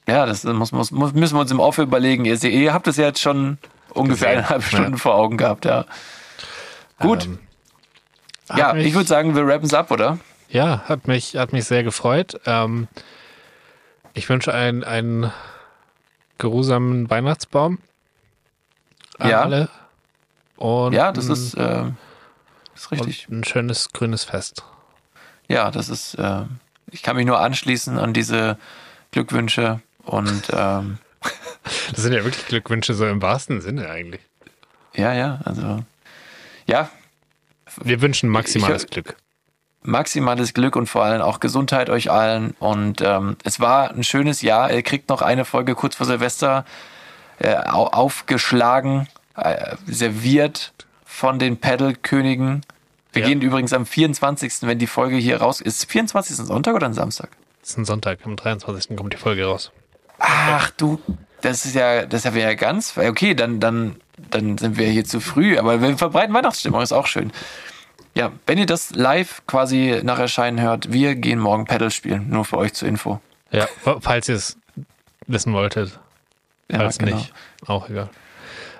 Ja, 0.07 0.25
das 0.25 0.43
muss, 0.43 0.71
muss, 0.71 0.91
müssen 0.91 1.35
wir 1.35 1.41
uns 1.41 1.51
im 1.51 1.59
Off 1.59 1.77
überlegen. 1.77 2.25
Ihr, 2.25 2.41
ihr 2.43 2.73
habt 2.73 2.87
es 2.87 2.97
ja 2.97 3.05
jetzt 3.05 3.21
schon 3.21 3.57
ungefähr 3.93 4.29
Gesehen. 4.29 4.37
eineinhalb 4.39 4.61
Ja. 4.63 4.67
Stunden 4.67 4.97
vor 4.97 5.15
Augen 5.15 5.37
gehabt, 5.37 5.65
ja. 5.65 5.85
Gut. 6.99 7.25
Ähm, 7.25 7.39
ja, 8.55 8.73
mich- 8.73 8.87
ich 8.87 8.93
würde 8.93 9.07
sagen, 9.07 9.35
wir 9.35 9.45
rappen 9.47 9.65
es 9.65 9.73
ab, 9.73 9.91
oder? 9.91 10.17
Ja, 10.49 10.81
hat 10.85 11.07
mich, 11.07 11.35
hat 11.37 11.53
mich 11.53 11.65
sehr 11.65 11.83
gefreut. 11.83 12.39
Ähm, 12.45 12.87
ich 14.13 14.27
wünsche 14.27 14.53
einen, 14.53 14.83
einen 14.83 15.31
geruhsamen 16.37 17.09
Weihnachtsbaum 17.09 17.79
an 19.19 19.29
Ja. 19.29 19.41
alle. 19.43 19.69
Und 20.57 20.93
Ja, 20.93 21.11
das 21.11 21.27
ist, 21.27 21.53
äh, 21.53 21.85
ist 22.75 22.91
richtig. 22.91 23.27
ein 23.29 23.43
schönes 23.43 23.93
grünes 23.93 24.23
Fest. 24.25 24.63
Ja, 25.47 25.71
das 25.71 25.89
ist, 25.89 26.15
äh, 26.15 26.43
ich 26.91 27.03
kann 27.03 27.15
mich 27.15 27.25
nur 27.25 27.39
anschließen 27.39 27.97
an 27.97 28.13
diese 28.13 28.57
Glückwünsche 29.11 29.81
und 30.05 30.43
ähm, 30.53 30.97
Das 31.91 32.01
sind 32.03 32.13
ja 32.13 32.23
wirklich 32.23 32.45
Glückwünsche 32.47 32.93
so 32.93 33.05
im 33.07 33.21
wahrsten 33.21 33.61
Sinne 33.61 33.89
eigentlich. 33.89 34.21
ja, 34.93 35.13
ja, 35.13 35.39
also 35.45 35.83
ja, 36.67 36.89
Wir 37.83 38.01
wünschen 38.01 38.29
maximales 38.29 38.83
Ich- 38.85 38.89
Glück. 38.89 39.15
maximales 39.83 40.53
Glück 40.53 40.75
und 40.75 40.87
vor 40.87 41.03
allem 41.03 41.21
auch 41.21 41.39
Gesundheit 41.39 41.89
euch 41.89 42.11
allen. 42.11 42.51
Und 42.59 43.01
ähm, 43.01 43.37
es 43.43 43.59
war 43.59 43.91
ein 43.91 44.03
schönes 44.03 44.41
Jahr. 44.41 44.71
Ihr 44.71 44.83
kriegt 44.83 45.09
noch 45.09 45.21
eine 45.21 45.45
Folge 45.45 45.75
kurz 45.75 45.95
vor 45.95 46.05
Silvester 46.05 46.65
äh, 47.39 47.55
au- 47.55 47.87
aufgeschlagen, 47.87 49.07
äh, 49.35 49.75
serviert 49.87 50.73
von 51.05 51.39
den 51.39 51.57
Pedal-Königen. 51.57 52.61
Wir 53.13 53.23
Ja. 53.23 53.27
gehen 53.29 53.41
übrigens 53.41 53.73
am 53.73 53.85
24., 53.85 54.53
wenn 54.61 54.77
die 54.79 54.87
Folge 54.87 55.17
hier 55.17 55.37
raus 55.41 55.59
ist. 55.61 55.85
24. 55.89 56.39
ein 56.39 56.45
Sonntag 56.45 56.75
oder 56.75 56.85
ein 56.85 56.93
Samstag? 56.93 57.29
Das 57.61 57.71
ist 57.71 57.77
ein 57.77 57.85
Sonntag, 57.85 58.19
am 58.25 58.35
23. 58.35 58.95
kommt 58.95 59.13
die 59.13 59.17
Folge 59.17 59.45
raus. 59.45 59.71
Ach 60.21 60.69
du, 60.71 60.99
das 61.41 61.65
ist 61.65 61.75
ja, 61.75 62.05
das 62.05 62.25
haben 62.25 62.35
wir 62.35 62.43
ja 62.43 62.53
ganz. 62.53 62.97
Okay, 62.97 63.33
dann, 63.33 63.59
dann, 63.59 63.95
dann 64.29 64.57
sind 64.57 64.77
wir 64.77 64.87
hier 64.87 65.03
zu 65.03 65.19
früh, 65.19 65.57
aber 65.57 65.81
wir 65.81 65.97
verbreiten 65.97 66.33
Weihnachtsstimmung, 66.33 66.81
ist 66.81 66.91
auch 66.91 67.07
schön. 67.07 67.31
Ja, 68.13 68.31
wenn 68.45 68.57
ihr 68.57 68.65
das 68.65 68.91
live 68.91 69.41
quasi 69.47 70.01
nach 70.03 70.19
Erscheinen 70.19 70.61
hört, 70.61 70.91
wir 70.91 71.15
gehen 71.15 71.39
morgen 71.39 71.65
Pedal 71.65 71.91
spielen, 71.91 72.29
nur 72.29 72.45
für 72.45 72.57
euch 72.57 72.73
zur 72.73 72.87
Info. 72.87 73.19
Ja, 73.51 73.67
falls 74.01 74.29
ihr 74.29 74.35
es 74.35 74.57
wissen 75.27 75.53
wolltet. 75.53 75.99
Ja, 76.69 76.77
Falls 76.77 76.97
genau. 76.97 77.17
nicht, 77.17 77.33
auch 77.65 77.89
egal. 77.89 78.09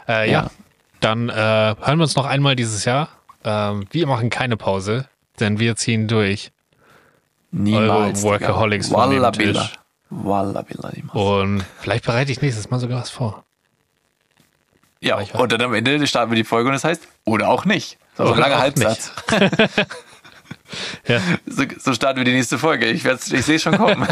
Äh, 0.08 0.32
ja. 0.32 0.44
Ja. 0.44 0.52
dann 1.00 1.30
äh, 1.30 1.34
hören 1.34 1.98
wir 1.98 2.04
uns 2.04 2.16
noch 2.16 2.26
einmal 2.26 2.56
dieses 2.56 2.86
Jahr. 2.86 3.10
Ähm, 3.44 3.86
wir 3.92 4.08
machen 4.08 4.30
keine 4.30 4.56
Pause, 4.56 5.08
denn 5.40 5.60
wir 5.60 5.76
ziehen 5.76 6.08
durch. 6.08 6.52
Niemals. 7.52 8.24
Eure 8.24 8.34
Workaholics 8.34 8.92
Wallabilla. 8.92 9.70
Und 11.14 11.66
vielleicht 11.80 12.06
bereite 12.06 12.32
ich 12.32 12.42
nächstes 12.42 12.70
Mal 12.70 12.80
sogar 12.80 13.00
was 13.02 13.10
vor. 13.10 13.44
Ja, 15.00 15.18
und 15.18 15.52
dann 15.52 15.62
am 15.62 15.74
Ende 15.74 16.06
starten 16.06 16.32
wir 16.32 16.36
die 16.36 16.44
Folge 16.44 16.70
und 16.70 16.74
das 16.74 16.84
heißt, 16.84 17.08
oder 17.26 17.50
auch 17.50 17.66
nicht. 17.66 17.98
So 18.16 18.32
ein 18.32 18.40
langer 18.40 18.60
Halbsatz. 18.60 19.12
Ja, 21.08 21.20
So, 21.46 21.64
so 21.80 21.94
starten 21.94 22.20
wir 22.20 22.26
die 22.26 22.34
nächste 22.34 22.58
Folge. 22.58 22.86
Ich, 22.88 23.06
ich 23.06 23.46
sehe 23.46 23.60
schon 23.60 23.78
kommen. 23.78 24.08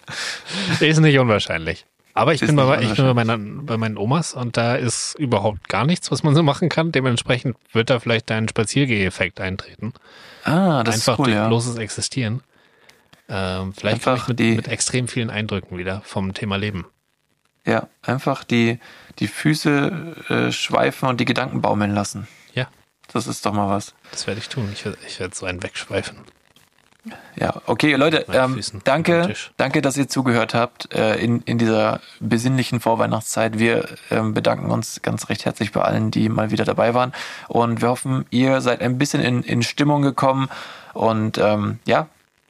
ist 0.80 1.00
nicht 1.00 1.18
unwahrscheinlich. 1.18 1.86
Aber 2.16 2.32
ich 2.32 2.42
Ist 2.42 2.46
bin, 2.46 2.56
bei, 2.56 2.80
ich 2.80 2.94
bin 2.94 3.04
bei, 3.06 3.24
meinen, 3.24 3.66
bei 3.66 3.76
meinen 3.76 3.98
Omas 3.98 4.34
und 4.34 4.56
da 4.56 4.76
ist 4.76 5.16
überhaupt 5.18 5.68
gar 5.68 5.84
nichts, 5.84 6.12
was 6.12 6.22
man 6.22 6.34
so 6.34 6.44
machen 6.44 6.68
kann. 6.68 6.92
Dementsprechend 6.92 7.56
wird 7.72 7.90
da 7.90 7.98
vielleicht 7.98 8.30
ein 8.30 8.48
Spaziergeh-Effekt 8.48 9.40
eintreten. 9.40 9.92
ah, 10.44 10.84
das 10.84 10.94
Einfach 10.96 11.14
ist 11.14 11.18
cool, 11.18 11.24
durch 11.26 11.36
ja. 11.36 11.48
bloßes 11.48 11.76
Existieren. 11.76 12.42
Ähm, 13.28 13.72
vielleicht 13.72 13.96
Einfach 14.06 14.22
ich 14.24 14.28
mit, 14.28 14.38
die- 14.38 14.56
mit 14.56 14.68
extrem 14.68 15.08
vielen 15.08 15.30
Eindrücken 15.30 15.78
wieder 15.78 16.02
vom 16.04 16.34
Thema 16.34 16.56
Leben. 16.56 16.84
Ja, 17.66 17.88
einfach 18.02 18.44
die, 18.44 18.78
die 19.18 19.28
Füße 19.28 20.16
äh, 20.28 20.52
schweifen 20.52 21.08
und 21.08 21.18
die 21.20 21.24
Gedanken 21.24 21.62
baumeln 21.62 21.94
lassen. 21.94 22.28
Ja, 22.52 22.66
Das 23.12 23.26
ist 23.26 23.46
doch 23.46 23.54
mal 23.54 23.68
was. 23.70 23.94
das 24.10 24.26
werde 24.26 24.40
ich 24.40 24.48
tun. 24.50 24.68
Ich 24.72 24.84
werde 24.84 24.98
ich 25.06 25.18
werd 25.20 25.34
so 25.34 25.46
einen 25.46 25.62
wegschweifen. 25.62 26.18
Ja, 27.36 27.60
okay, 27.66 27.94
Leute, 27.96 28.24
ähm, 28.32 28.58
danke, 28.84 29.34
danke, 29.58 29.82
dass 29.82 29.96
ihr 29.98 30.08
zugehört 30.08 30.54
habt 30.54 30.94
äh, 30.94 31.16
in, 31.16 31.42
in 31.42 31.58
dieser 31.58 32.00
besinnlichen 32.20 32.80
Vorweihnachtszeit. 32.80 33.58
Wir 33.58 33.86
ähm, 34.10 34.32
bedanken 34.32 34.70
uns 34.70 35.02
ganz 35.02 35.28
recht 35.28 35.44
herzlich 35.44 35.72
bei 35.72 35.82
allen, 35.82 36.10
die 36.10 36.30
mal 36.30 36.50
wieder 36.50 36.64
dabei 36.64 36.94
waren. 36.94 37.12
Und 37.48 37.82
wir 37.82 37.88
hoffen, 37.90 38.24
ihr 38.30 38.62
seid 38.62 38.80
ein 38.80 38.96
bisschen 38.96 39.20
in, 39.20 39.42
in 39.42 39.62
Stimmung 39.62 40.00
gekommen. 40.00 40.48
Und 40.94 41.36
ähm, 41.36 41.78
ja, 41.84 42.08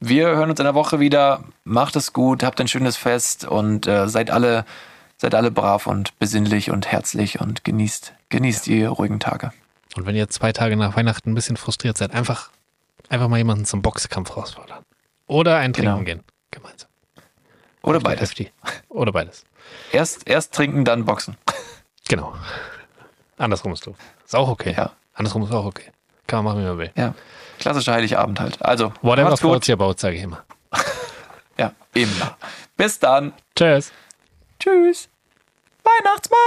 wir 0.08 0.28
hören 0.28 0.50
uns 0.50 0.60
in 0.60 0.64
der 0.64 0.74
Woche 0.74 1.00
wieder. 1.00 1.42
Macht 1.64 1.96
es 1.96 2.12
gut, 2.12 2.42
habt 2.42 2.60
ein 2.60 2.68
schönes 2.68 2.96
Fest 2.96 3.44
und 3.44 3.86
äh, 3.86 4.08
seid 4.08 4.30
alle, 4.30 4.64
seid 5.16 5.34
alle 5.34 5.50
brav 5.50 5.86
und 5.86 6.18
besinnlich 6.18 6.70
und 6.70 6.86
herzlich 6.90 7.40
und 7.40 7.64
genießt, 7.64 8.12
genießt 8.28 8.66
die 8.66 8.84
ruhigen 8.84 9.20
Tage. 9.20 9.52
Und 9.96 10.06
wenn 10.06 10.16
ihr 10.16 10.28
zwei 10.28 10.52
Tage 10.52 10.76
nach 10.76 10.96
Weihnachten 10.96 11.30
ein 11.30 11.34
bisschen 11.34 11.56
frustriert 11.56 11.96
seid, 11.96 12.12
einfach, 12.12 12.50
einfach 13.08 13.28
mal 13.28 13.36
jemanden 13.38 13.64
zum 13.64 13.80
Boxkampf 13.82 14.30
herausfordern. 14.30 14.84
Oder 15.26 15.56
ein 15.58 15.72
Trinken 15.72 15.92
Genau. 15.92 16.04
gehen. 16.04 16.20
Gemeinsam. 16.50 16.88
Oder 17.82 18.00
beides. 18.00 18.22
heftig. 18.22 18.52
Oder 18.88 19.12
beides. 19.12 19.44
Erst, 19.92 20.28
erst 20.28 20.52
trinken, 20.54 20.84
dann 20.84 21.04
boxen. 21.04 21.36
Genau. 22.08 22.34
Andersrum 23.38 23.72
ist 23.72 23.86
doof. 23.86 23.96
Ist 24.24 24.34
auch 24.34 24.48
okay. 24.48 24.74
Ja. 24.76 24.92
Andersrum 25.14 25.42
ist 25.44 25.52
auch 25.52 25.64
okay. 25.64 25.90
Kann 26.26 26.44
man 26.44 26.54
machen, 26.54 26.64
wie 26.64 26.68
man 26.68 26.78
will. 26.78 26.92
Ja, 26.96 27.14
klassischer 27.58 27.92
Heiligabend 27.92 28.40
halt. 28.40 28.62
Also, 28.62 28.92
Whatever 29.02 29.36
floats 29.36 29.68
your 29.68 29.76
boat, 29.76 30.00
sage 30.00 30.16
ich 30.16 30.22
immer. 30.22 30.44
Ja, 31.56 31.72
immer. 31.94 32.36
Bis 32.76 32.98
dann. 32.98 33.32
Tschüss. 33.54 33.92
Tschüss. 34.58 35.08
Weihnachtsmann. 35.84 36.38